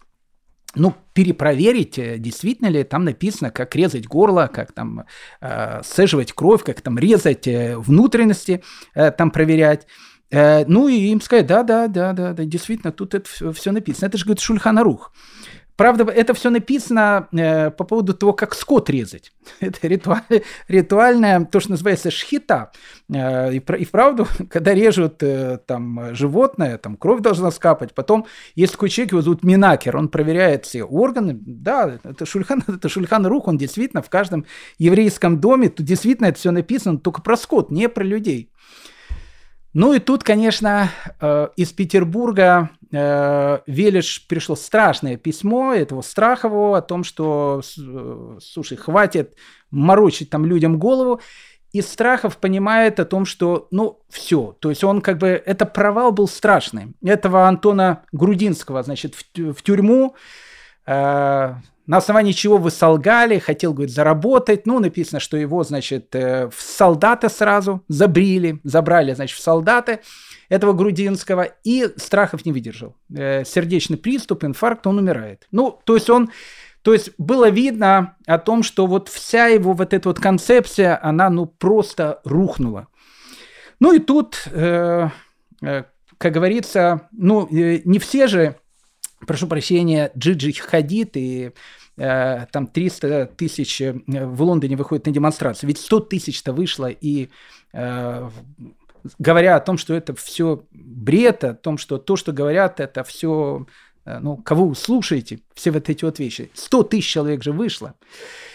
ну, 0.74 0.94
перепроверить, 1.14 2.20
действительно 2.20 2.68
ли 2.68 2.84
там 2.84 3.04
написано, 3.04 3.50
как 3.50 3.74
резать 3.74 4.06
горло, 4.06 4.50
как 4.52 4.72
там 4.72 5.04
э, 5.40 5.80
сцеживать 5.82 6.32
кровь, 6.34 6.62
как 6.62 6.82
там 6.82 6.98
резать 6.98 7.46
внутренности, 7.46 8.62
э, 8.94 9.10
там 9.12 9.30
проверять. 9.30 9.86
Э, 10.32 10.64
ну, 10.66 10.88
и 10.88 10.94
им 10.94 11.20
сказать, 11.20 11.46
да, 11.46 11.62
да, 11.62 11.88
да, 11.88 12.12
да, 12.14 12.32
да, 12.32 12.44
действительно, 12.44 12.90
тут 12.90 13.14
это 13.14 13.52
все, 13.52 13.70
написано. 13.70 14.08
Это 14.08 14.16
же, 14.16 14.24
говорит, 14.24 14.40
Шульханарух. 14.40 15.12
Правда, 15.82 16.04
это 16.04 16.32
все 16.32 16.50
написано 16.50 17.26
э, 17.32 17.72
по 17.72 17.82
поводу 17.82 18.14
того, 18.14 18.32
как 18.32 18.54
скот 18.54 18.88
резать. 18.88 19.32
Это 19.60 19.88
ритуаль, 19.88 20.44
ритуальное, 20.68 21.44
то, 21.44 21.58
что 21.58 21.72
называется 21.72 22.12
шхита. 22.12 22.70
Э, 23.12 23.52
и, 23.52 23.56
и 23.56 23.84
вправду, 23.84 24.28
когда 24.48 24.74
режут 24.74 25.24
э, 25.24 25.58
там 25.66 26.14
животное, 26.14 26.78
там 26.78 26.96
кровь 26.96 27.20
должна 27.20 27.50
скапать. 27.50 27.94
Потом 27.94 28.26
есть 28.54 28.74
такой 28.74 28.90
человек, 28.90 29.10
его 29.10 29.22
зовут 29.22 29.42
Минакер, 29.42 29.96
он 29.96 30.08
проверяет 30.08 30.66
все 30.66 30.84
органы. 30.84 31.36
Да, 31.36 31.98
это 32.04 32.26
Шульхан, 32.26 32.62
это 32.68 32.88
Шульхан 32.88 33.26
Рух, 33.26 33.48
он 33.48 33.58
действительно 33.58 34.02
в 34.02 34.08
каждом 34.08 34.46
еврейском 34.78 35.40
доме, 35.40 35.68
тут 35.68 35.84
действительно 35.84 36.28
это 36.28 36.38
все 36.38 36.52
написано, 36.52 37.00
только 37.00 37.22
про 37.22 37.36
скот, 37.36 37.72
не 37.72 37.88
про 37.88 38.04
людей. 38.04 38.51
Ну 39.74 39.94
и 39.94 40.00
тут, 40.00 40.22
конечно, 40.22 40.90
э, 41.20 41.48
из 41.56 41.72
Петербурга 41.72 42.70
э, 42.90 43.58
Велиш 43.66 44.26
пришло 44.26 44.54
страшное 44.54 45.16
письмо 45.16 45.72
этого 45.72 46.02
Страхового 46.02 46.76
о 46.76 46.82
том, 46.82 47.04
что, 47.04 47.62
э, 47.78 48.38
слушай, 48.42 48.76
хватит 48.76 49.34
морочить 49.70 50.28
там 50.28 50.44
людям 50.44 50.78
голову. 50.78 51.20
И 51.72 51.80
Страхов 51.80 52.36
понимает 52.36 53.00
о 53.00 53.06
том, 53.06 53.24
что, 53.24 53.66
ну, 53.70 54.00
все. 54.10 54.54
То 54.60 54.68
есть 54.68 54.84
он 54.84 55.00
как 55.00 55.16
бы, 55.16 55.28
это 55.28 55.64
провал 55.64 56.12
был 56.12 56.28
страшный. 56.28 56.88
Этого 57.02 57.48
Антона 57.48 58.04
Грудинского, 58.12 58.82
значит, 58.82 59.14
в, 59.14 59.62
тюрьму, 59.62 60.14
на 61.86 61.96
основании 61.96 62.32
чего 62.32 62.58
вы 62.58 62.70
солгали, 62.70 63.38
хотел, 63.38 63.72
говорит, 63.72 63.94
заработать. 63.94 64.66
Ну, 64.66 64.78
написано, 64.78 65.20
что 65.20 65.36
его, 65.36 65.64
значит, 65.64 66.14
э, 66.14 66.48
в 66.48 66.60
солдаты 66.60 67.28
сразу 67.28 67.82
забрили, 67.88 68.60
забрали, 68.64 69.14
значит, 69.14 69.38
в 69.38 69.42
солдаты 69.42 70.00
этого 70.48 70.72
Грудинского, 70.72 71.42
и 71.64 71.88
Страхов 71.96 72.44
не 72.44 72.52
выдержал. 72.52 72.94
Э, 73.14 73.44
сердечный 73.44 73.96
приступ, 73.96 74.44
инфаркт, 74.44 74.86
он 74.86 74.98
умирает. 74.98 75.46
Ну, 75.50 75.78
то 75.84 75.94
есть 75.94 76.10
он... 76.10 76.30
То 76.82 76.92
есть 76.92 77.12
было 77.16 77.48
видно 77.48 78.16
о 78.26 78.38
том, 78.38 78.64
что 78.64 78.86
вот 78.86 79.08
вся 79.08 79.46
его 79.46 79.72
вот 79.72 79.94
эта 79.94 80.08
вот 80.08 80.18
концепция, 80.18 80.98
она 81.00 81.30
ну 81.30 81.46
просто 81.46 82.20
рухнула. 82.24 82.88
Ну 83.78 83.92
и 83.92 84.00
тут, 84.00 84.48
э, 84.50 85.08
э, 85.62 85.82
как 86.18 86.32
говорится, 86.32 87.08
ну 87.12 87.46
э, 87.46 87.82
не 87.84 88.00
все 88.00 88.26
же, 88.26 88.56
прошу 89.26 89.46
прощения, 89.46 90.10
Джиджи 90.16 90.52
Хадид 90.52 91.16
и 91.16 91.52
э, 91.96 92.46
там 92.50 92.66
300 92.66 93.30
тысяч 93.36 93.80
э, 93.80 93.94
в 94.06 94.42
Лондоне 94.42 94.76
выходят 94.76 95.06
на 95.06 95.12
демонстрацию. 95.12 95.68
Ведь 95.68 95.78
100 95.78 96.00
тысяч-то 96.00 96.52
вышло, 96.52 96.88
и 96.88 97.28
э, 97.72 98.30
говоря 99.18 99.56
о 99.56 99.60
том, 99.60 99.78
что 99.78 99.94
это 99.94 100.14
все 100.14 100.64
бред, 100.72 101.44
о 101.44 101.54
том, 101.54 101.78
что 101.78 101.98
то, 101.98 102.16
что 102.16 102.32
говорят, 102.32 102.80
это 102.80 103.04
все, 103.04 103.66
э, 104.04 104.18
ну, 104.18 104.36
кого 104.36 104.68
вы 104.68 104.74
слушаете, 104.74 105.40
все 105.54 105.70
вот 105.70 105.88
эти 105.88 106.04
вот 106.04 106.18
вещи. 106.18 106.50
100 106.54 106.82
тысяч 106.84 107.08
человек 107.08 107.42
же 107.42 107.52
вышло. 107.52 107.94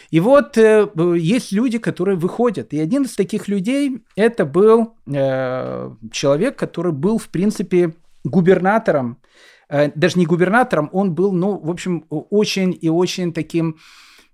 И 0.10 0.20
вот 0.20 0.58
э, 0.58 0.88
есть 1.18 1.52
люди, 1.52 1.80
которые 1.80 2.18
выходят. 2.18 2.74
И 2.74 2.80
один 2.80 3.04
из 3.04 3.16
таких 3.16 3.48
людей 3.48 4.04
это 4.16 4.46
был 4.46 4.96
э, 5.06 5.92
человек, 6.12 6.56
который 6.58 6.94
был, 6.94 7.18
в 7.18 7.28
принципе, 7.28 7.94
губернатором, 8.24 9.18
э, 9.22 9.28
даже 9.70 10.18
не 10.20 10.26
губернатором, 10.26 10.90
он 10.94 11.14
был, 11.14 11.32
ну, 11.32 11.58
в 11.58 11.70
общем, 11.70 12.06
очень 12.10 12.78
и 12.80 12.90
очень 12.90 13.34
таким 13.34 13.78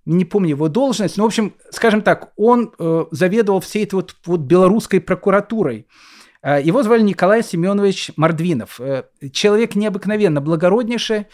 не 0.05 0.25
помню 0.25 0.49
его 0.49 0.67
должность, 0.67 1.17
но, 1.17 1.23
в 1.23 1.27
общем, 1.27 1.53
скажем 1.69 2.01
так, 2.01 2.33
он 2.35 2.73
э, 2.77 3.05
заведовал 3.11 3.61
всей 3.61 3.83
этой 3.83 3.95
вот, 3.95 4.15
вот 4.25 4.41
белорусской 4.41 4.99
прокуратурой. 4.99 5.87
Э, 6.41 6.61
его 6.61 6.83
звали 6.83 7.01
Николай 7.01 7.43
Семенович 7.43 8.11
Мордвинов. 8.17 8.81
Э, 8.81 9.03
человек 9.31 9.75
необыкновенно 9.75 10.41
благороднейший, 10.41 11.27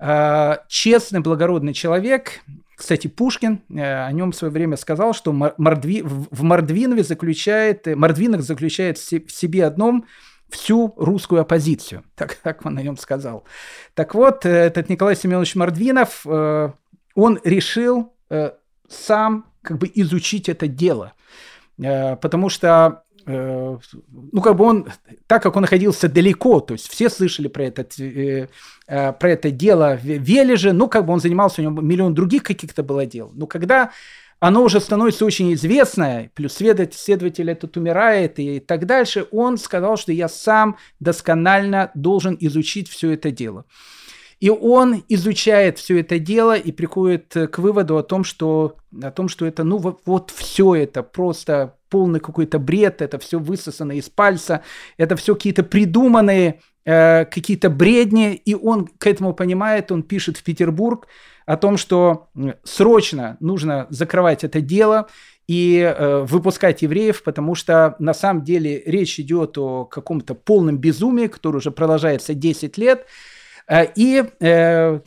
э, 0.00 0.56
честный, 0.68 1.20
благородный 1.20 1.72
человек. 1.72 2.40
Кстати, 2.74 3.06
Пушкин 3.06 3.62
э, 3.68 4.06
о 4.06 4.10
нем 4.10 4.32
в 4.32 4.36
свое 4.36 4.52
время 4.52 4.76
сказал, 4.76 5.14
что 5.14 5.32
Мордви, 5.32 6.02
в 6.02 6.42
Мордвинове 6.42 7.04
заключает, 7.04 7.86
Мордвинов 7.86 8.40
заключает 8.40 8.98
в 8.98 9.30
себе 9.30 9.64
одном 9.64 10.06
всю 10.50 10.94
русскую 10.96 11.40
оппозицию. 11.40 12.04
Так, 12.14 12.34
так 12.34 12.66
он 12.66 12.76
о 12.78 12.82
нем 12.82 12.96
сказал. 12.96 13.44
Так 13.94 14.14
вот, 14.14 14.44
этот 14.44 14.88
Николай 14.88 15.16
Семенович 15.16 15.54
Мордвинов 15.54 16.26
он 17.14 17.38
решил 17.44 18.12
э, 18.30 18.52
сам 18.88 19.46
как 19.62 19.78
бы 19.78 19.90
изучить 19.94 20.48
это 20.48 20.66
дело, 20.66 21.12
э, 21.78 22.16
потому 22.16 22.48
что 22.48 23.02
э, 23.26 23.78
ну, 24.32 24.40
как 24.40 24.56
бы 24.56 24.64
он, 24.64 24.88
так 25.26 25.42
как 25.42 25.56
он 25.56 25.62
находился 25.62 26.08
далеко, 26.08 26.60
то 26.60 26.72
есть 26.72 26.88
все 26.88 27.10
слышали 27.10 27.48
про, 27.48 27.64
этот, 27.64 27.98
э, 27.98 28.48
э, 28.86 29.12
про 29.12 29.30
это 29.30 29.50
дело 29.50 29.98
в 30.00 30.04
Вележе, 30.04 30.72
ну, 30.72 30.88
как 30.88 31.06
бы 31.06 31.12
он 31.12 31.20
занимался, 31.20 31.60
у 31.60 31.64
него 31.64 31.80
миллион 31.80 32.14
других 32.14 32.42
каких-то 32.42 32.82
было 32.82 33.06
дел. 33.06 33.30
Но 33.34 33.46
когда 33.46 33.90
оно 34.40 34.64
уже 34.64 34.80
становится 34.80 35.24
очень 35.26 35.52
известное, 35.52 36.30
плюс 36.34 36.54
следователь, 36.54 37.50
этот 37.50 37.76
умирает 37.76 38.38
и 38.38 38.58
так 38.58 38.86
дальше, 38.86 39.26
он 39.30 39.58
сказал, 39.58 39.96
что 39.96 40.12
я 40.12 40.28
сам 40.28 40.76
досконально 40.98 41.90
должен 41.94 42.36
изучить 42.40 42.88
все 42.88 43.12
это 43.12 43.30
дело. 43.30 43.66
И 44.40 44.48
он 44.48 45.04
изучает 45.10 45.78
все 45.78 46.00
это 46.00 46.18
дело 46.18 46.56
и 46.56 46.72
приходит 46.72 47.36
к 47.52 47.58
выводу 47.58 47.98
о 47.98 48.02
том, 48.02 48.24
что, 48.24 48.76
о 49.02 49.10
том, 49.10 49.28
что 49.28 49.44
это, 49.44 49.64
ну, 49.64 49.76
вот, 49.76 50.00
вот 50.06 50.32
все 50.34 50.74
это 50.74 51.02
просто 51.02 51.76
полный 51.90 52.20
какой-то 52.20 52.58
бред, 52.58 53.02
это 53.02 53.18
все 53.18 53.38
высосано 53.38 53.92
из 53.92 54.08
пальца, 54.08 54.62
это 54.96 55.16
все 55.16 55.34
какие-то 55.34 55.62
придуманные 55.62 56.60
э, 56.86 57.26
какие-то 57.26 57.68
бредни, 57.68 58.34
и 58.34 58.54
он 58.54 58.86
к 58.86 59.06
этому 59.06 59.34
понимает, 59.34 59.92
он 59.92 60.02
пишет 60.02 60.38
в 60.38 60.42
Петербург 60.42 61.06
о 61.50 61.56
том, 61.56 61.76
что 61.76 62.28
срочно 62.62 63.36
нужно 63.40 63.86
закрывать 63.90 64.44
это 64.44 64.60
дело 64.60 65.08
и 65.48 65.78
э, 65.80 66.20
выпускать 66.20 66.82
евреев, 66.82 67.22
потому 67.22 67.54
что 67.54 67.96
на 67.98 68.14
самом 68.14 68.44
деле 68.44 68.82
речь 68.86 69.18
идет 69.18 69.58
о 69.58 69.84
каком-то 69.84 70.34
полном 70.34 70.78
безумии, 70.78 71.26
которое 71.26 71.58
уже 71.58 71.70
продолжается 71.70 72.34
10 72.34 72.78
лет, 72.78 73.06
Э, 73.70 73.86
и 73.94 74.24
э, 74.40 75.00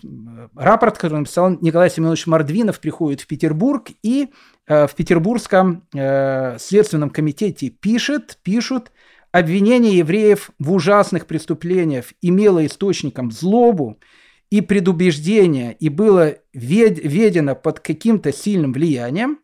рапорт, 0.56 0.98
который 0.98 1.20
написал 1.20 1.57
Николай 1.60 1.90
Семенович 1.90 2.28
Мордвинов, 2.28 2.80
приходит 2.80 3.20
в 3.20 3.28
Петербург 3.28 3.90
и 4.02 4.30
э, 4.68 4.88
в 4.88 4.95
Петербургском 4.95 5.84
э, 5.94 6.57
следственном 6.60 7.10
комитете 7.10 7.70
пишет, 7.70 8.40
пишут, 8.41 8.91
обвинение 9.34 9.98
евреев 9.98 10.52
в 10.60 10.72
ужасных 10.72 11.26
преступлениях 11.26 12.06
имело 12.22 12.65
источником 12.65 13.32
злобу 13.32 13.99
и 14.53 14.61
предубеждение 14.61 15.75
и 15.80 15.89
было 15.89 16.35
вед, 16.53 16.99
ведено 17.03 17.55
под 17.55 17.80
каким-то 17.80 18.31
сильным 18.31 18.71
влиянием. 18.71 19.39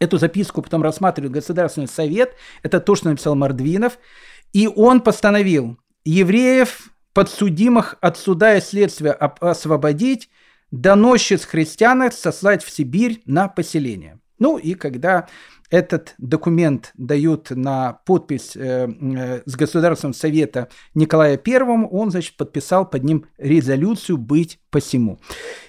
Эту 0.00 0.18
записку 0.18 0.60
потом 0.60 0.82
рассматривает 0.82 1.34
Государственный 1.34 1.86
совет. 1.86 2.34
Это 2.64 2.80
то, 2.80 2.96
что 2.96 3.10
написал 3.10 3.36
Мордвинов. 3.36 3.96
И 4.52 4.66
он 4.66 5.02
постановил 5.02 5.78
евреев 6.04 6.90
подсудимых 7.12 7.94
от 8.00 8.18
суда 8.18 8.56
и 8.56 8.60
следствия 8.60 9.12
освободить, 9.12 10.30
доносчиц 10.72 11.44
христианок 11.44 12.12
сослать 12.12 12.64
в 12.64 12.70
Сибирь 12.70 13.22
на 13.24 13.46
поселение. 13.46 14.18
Ну 14.40 14.58
и 14.58 14.74
когда 14.74 15.28
этот 15.70 16.14
документ 16.18 16.90
дают 16.94 17.50
на 17.50 18.00
подпись 18.04 18.56
э, 18.56 18.88
э, 18.88 19.42
с 19.44 19.54
Государственного 19.54 20.14
совета 20.14 20.68
Николая 20.94 21.40
I, 21.44 21.62
он, 21.62 22.10
значит, 22.10 22.36
подписал 22.36 22.88
под 22.88 23.04
ним 23.04 23.26
резолюцию 23.36 24.16
«Быть 24.18 24.58
посему». 24.70 25.20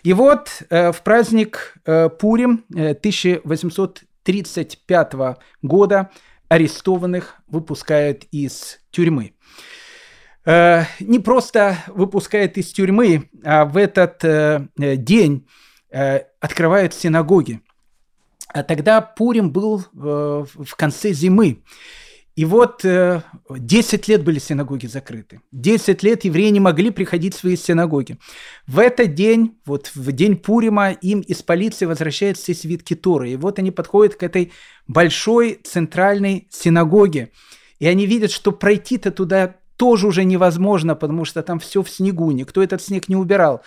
И 0.04 0.14
вот 0.14 0.64
э, 0.70 0.92
в 0.92 1.02
праздник 1.04 1.76
Пурим 2.20 2.66
1835 2.70 5.14
э, 5.14 5.36
года 5.62 6.10
арестованных 6.48 7.36
выпускают 7.48 8.26
из 8.32 8.80
тюрьмы. 8.92 9.34
Не 10.46 11.20
просто 11.20 11.78
выпускает 11.88 12.58
из 12.58 12.72
тюрьмы, 12.72 13.30
а 13.44 13.66
в 13.66 13.76
этот 13.78 14.24
день 14.78 15.46
открывают 15.92 16.94
синагоги. 16.96 17.62
А 18.52 18.64
тогда 18.64 19.02
Пурим 19.02 19.52
был 19.52 19.84
в 19.94 20.76
конце 20.76 21.14
зимы. 21.14 21.64
И 22.36 22.46
вот 22.46 22.86
10 22.86 24.08
лет 24.08 24.24
были 24.24 24.40
синагоги 24.40 24.88
закрыты. 24.88 25.42
10 25.52 26.04
лет 26.04 26.24
евреи 26.24 26.50
не 26.50 26.62
могли 26.62 26.90
приходить 26.90 27.36
в 27.36 27.40
свои 27.40 27.58
синагоги. 27.58 28.18
В 28.66 28.80
этот 28.80 29.14
день, 29.14 29.60
вот 29.66 29.92
в 29.94 30.12
день 30.14 30.38
Пурима, 30.38 30.92
им 30.92 31.20
из 31.20 31.44
полиции 31.44 31.86
возвращают 31.86 32.38
все 32.38 32.54
свитки 32.54 32.96
Торы. 32.96 33.32
И 33.32 33.36
вот 33.36 33.60
они 33.60 33.72
подходят 33.72 34.16
к 34.16 34.24
этой 34.24 34.54
большой 34.88 35.60
центральной 35.64 36.48
синагоге. 36.50 37.32
И 37.80 37.88
они 37.88 38.06
видят, 38.06 38.32
что 38.32 38.54
пройти-то 38.54 39.12
туда 39.12 39.58
тоже 39.76 40.08
уже 40.08 40.24
невозможно, 40.24 40.96
потому 40.96 41.26
что 41.26 41.44
там 41.44 41.60
все 41.60 41.84
в 41.84 41.90
снегу, 41.90 42.32
никто 42.32 42.64
этот 42.64 42.82
снег 42.82 43.10
не 43.10 43.16
убирал. 43.16 43.64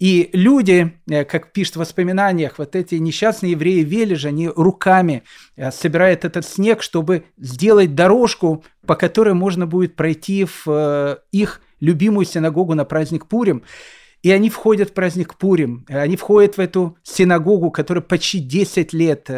И 0.00 0.30
люди, 0.32 0.94
э, 1.08 1.24
как 1.24 1.52
пишет 1.52 1.76
в 1.76 1.80
воспоминаниях, 1.80 2.58
вот 2.58 2.74
эти 2.74 2.94
несчастные 2.94 3.52
евреи 3.52 3.82
Вележа, 3.82 4.30
они 4.30 4.48
руками 4.48 5.22
э, 5.56 5.70
собирают 5.70 6.24
этот 6.24 6.46
снег, 6.46 6.82
чтобы 6.82 7.24
сделать 7.36 7.94
дорожку, 7.94 8.64
по 8.86 8.96
которой 8.96 9.34
можно 9.34 9.66
будет 9.66 9.96
пройти 9.96 10.46
в 10.46 10.62
э, 10.66 11.16
их 11.32 11.60
любимую 11.80 12.24
синагогу 12.24 12.74
на 12.74 12.86
праздник 12.86 13.26
Пурим. 13.26 13.62
И 14.22 14.30
они 14.30 14.48
входят 14.48 14.90
в 14.90 14.92
праздник 14.94 15.34
Пурим, 15.36 15.86
они 15.88 16.16
входят 16.16 16.56
в 16.56 16.60
эту 16.60 16.96
синагогу, 17.02 17.70
которая 17.70 18.02
почти 18.02 18.38
10 18.38 18.92
лет 18.92 19.30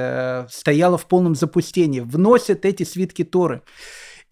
стояла 0.50 0.98
в 0.98 1.06
полном 1.06 1.36
запустении, 1.36 2.00
вносят 2.00 2.64
эти 2.64 2.82
свитки 2.82 3.22
Торы. 3.22 3.62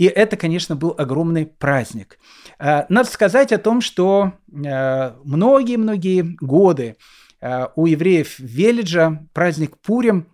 И 0.00 0.06
это, 0.06 0.38
конечно, 0.38 0.76
был 0.76 0.94
огромный 0.96 1.44
праздник. 1.44 2.18
Э, 2.58 2.84
надо 2.88 3.10
сказать 3.10 3.52
о 3.52 3.58
том, 3.58 3.82
что 3.82 4.32
э, 4.50 5.12
многие-многие 5.24 6.36
годы 6.40 6.96
у 7.74 7.86
евреев 7.86 8.38
Велиджа 8.38 9.26
праздник 9.32 9.78
Пурим, 9.78 10.26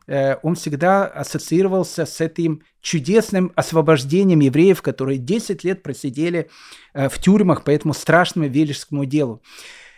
он 0.42 0.56
всегда 0.56 1.06
ассоциировался 1.06 2.04
с 2.04 2.20
этим 2.20 2.62
чудесным 2.80 3.52
освобождением 3.54 4.40
евреев, 4.40 4.82
которые 4.82 5.18
10 5.18 5.62
лет 5.62 5.84
просидели 5.84 6.50
в 6.94 7.16
тюрьмах 7.20 7.62
по 7.62 7.70
этому 7.70 7.94
страшному 7.94 8.48
велижскому 8.48 9.04
делу. 9.04 9.40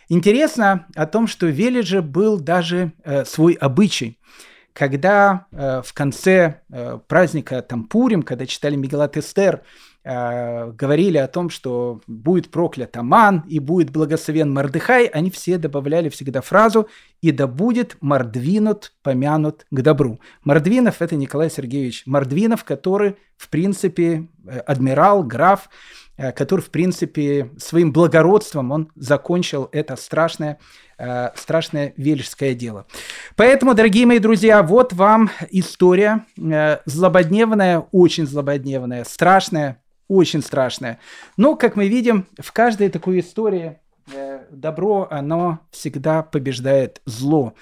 Интересно 0.07 0.85
о 0.93 1.07
том, 1.07 1.25
что 1.25 1.47
в 1.47 2.03
был 2.03 2.39
даже 2.39 2.91
свой 3.25 3.53
обычай– 3.53 4.19
когда 4.73 5.47
э, 5.51 5.81
в 5.83 5.93
конце 5.93 6.61
э, 6.69 6.99
праздника 7.07 7.61
там 7.61 7.85
Пурим, 7.85 8.23
когда 8.23 8.45
читали 8.45 8.75
Мегелат 8.75 9.17
Эстер, 9.17 9.61
э, 10.03 10.71
говорили 10.71 11.17
о 11.17 11.27
том, 11.27 11.49
что 11.49 12.01
будет 12.07 12.49
проклят 12.49 12.95
Аман 12.97 13.43
и 13.47 13.59
будет 13.59 13.91
благословен 13.91 14.51
Мардыхай, 14.53 15.05
они 15.05 15.31
все 15.31 15.57
добавляли 15.57 16.09
всегда 16.09 16.41
фразу 16.41 16.87
«и 17.21 17.31
да 17.31 17.47
будет 17.47 17.97
Мордвинут 18.01 18.93
помянут 19.03 19.65
к 19.69 19.81
добру». 19.81 20.19
Мордвинов– 20.43 20.97
это 21.01 21.15
Николай 21.15 21.49
Сергеевич 21.49 22.03
Мордвинов, 22.05 22.63
который, 22.63 23.17
в 23.37 23.49
принципе, 23.49 24.27
э, 24.45 24.59
адмирал, 24.59 25.23
граф, 25.23 25.69
э, 26.17 26.31
который, 26.31 26.61
в 26.61 26.69
принципе, 26.69 27.51
своим 27.57 27.91
благородством 27.91 28.71
он 28.71 28.91
закончил 28.95 29.69
это 29.71 29.95
страшное 29.95 30.59
Э, 31.01 31.29
страшное 31.35 31.93
вележское 31.95 32.53
дело. 32.53 32.85
Поэтому, 33.37 33.73
дорогие 33.73 34.05
мои 34.05 34.19
друзья, 34.19 34.61
вот 34.61 34.91
вам 34.91 35.29
история 35.49 36.25
э, 36.37 36.79
злободневная, 36.83 37.85
очень 37.93 38.27
злободневная, 38.27 39.05
страшная, 39.05 39.81
очень 40.09 40.41
страшная. 40.41 40.99
Но, 41.37 41.55
как 41.55 41.77
мы 41.77 41.87
видим, 41.87 42.27
в 42.37 42.51
каждой 42.51 42.89
такой 42.89 43.21
истории 43.21 43.79
э, 44.13 44.41
добро, 44.51 45.07
оно 45.09 45.59
всегда 45.71 46.21
побеждает 46.21 47.01
зло. 47.05 47.53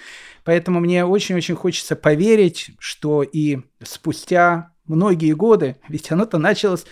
Поэтому 0.43 0.79
мне 0.79 1.05
очень-очень 1.05 1.55
хочется 1.55 1.95
поверить, 1.95 2.71
что 2.79 3.21
и 3.21 3.59
спустя 3.83 4.71
многие 4.87 5.33
годы, 5.33 5.75
ведь 5.89 6.11
оно-то 6.11 6.39
началось 6.39 6.85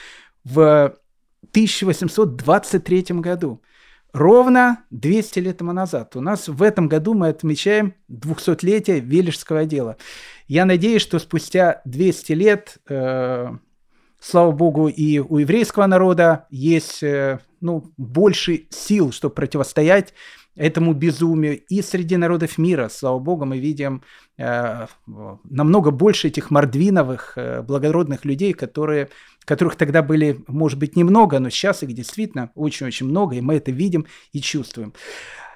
в 0.43 0.95
1823 1.41 3.05
году, 3.13 3.63
ровно 4.15 4.79
200 4.91 5.39
лет 5.39 5.57
тому 5.57 5.73
назад. 5.73 6.15
У 6.15 6.21
нас 6.21 6.47
в 6.47 6.63
этом 6.63 6.87
году 6.87 7.13
мы 7.13 7.27
отмечаем 7.27 7.93
200-летие 8.09 9.01
Вележского 9.01 9.65
дела. 9.65 9.97
Я 10.47 10.63
надеюсь, 10.65 11.01
что 11.01 11.19
спустя 11.19 11.81
200 11.83 12.31
лет, 12.31 12.77
э, 12.87 13.49
слава 14.19 14.51
богу, 14.51 14.87
и 14.87 15.19
у 15.19 15.37
еврейского 15.37 15.85
народа 15.85 16.47
есть 16.49 17.03
э, 17.03 17.39
ну, 17.59 17.91
больше 17.97 18.67
сил, 18.69 19.11
чтобы 19.11 19.35
противостоять 19.35 20.13
этому 20.55 20.93
безумию. 20.93 21.59
И 21.59 21.81
среди 21.81 22.17
народов 22.17 22.57
мира, 22.57 22.89
слава 22.89 23.19
богу, 23.19 23.45
мы 23.45 23.59
видим 23.59 24.03
э, 24.37 24.87
намного 25.43 25.91
больше 25.91 26.27
этих 26.27 26.51
мордвиновых, 26.51 27.33
э, 27.35 27.61
благородных 27.61 28.25
людей, 28.25 28.53
которые, 28.53 29.09
которых 29.43 29.75
тогда 29.75 30.01
были, 30.01 30.43
может 30.47 30.79
быть, 30.79 30.95
немного, 30.95 31.39
но 31.39 31.49
сейчас 31.49 31.83
их 31.83 31.93
действительно 31.93 32.51
очень-очень 32.55 33.05
много, 33.05 33.35
и 33.35 33.41
мы 33.41 33.55
это 33.55 33.71
видим 33.71 34.05
и 34.31 34.41
чувствуем. 34.41 34.93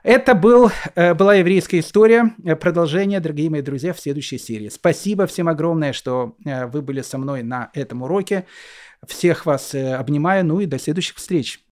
Это 0.04 0.34
был, 0.34 0.72
э, 0.96 1.14
была 1.14 1.36
еврейская 1.36 1.80
история. 1.80 2.34
Э, 2.46 2.56
продолжение, 2.56 3.20
дорогие 3.20 3.50
мои 3.50 3.62
друзья, 3.62 3.94
в 3.94 4.00
следующей 4.00 4.38
серии. 4.38 4.70
Спасибо 4.70 5.28
всем 5.28 5.50
огромное, 5.50 5.94
что 5.94 6.36
э, 6.46 6.68
вы 6.68 6.82
были 6.82 7.02
со 7.02 7.18
мной 7.18 7.44
на 7.44 7.70
этом 7.74 8.04
уроке. 8.04 8.46
Всех 9.06 9.46
вас 9.46 9.74
обнимаю, 9.74 10.46
ну 10.46 10.60
и 10.60 10.66
до 10.66 10.78
следующих 10.78 11.18
встреч. 11.18 11.62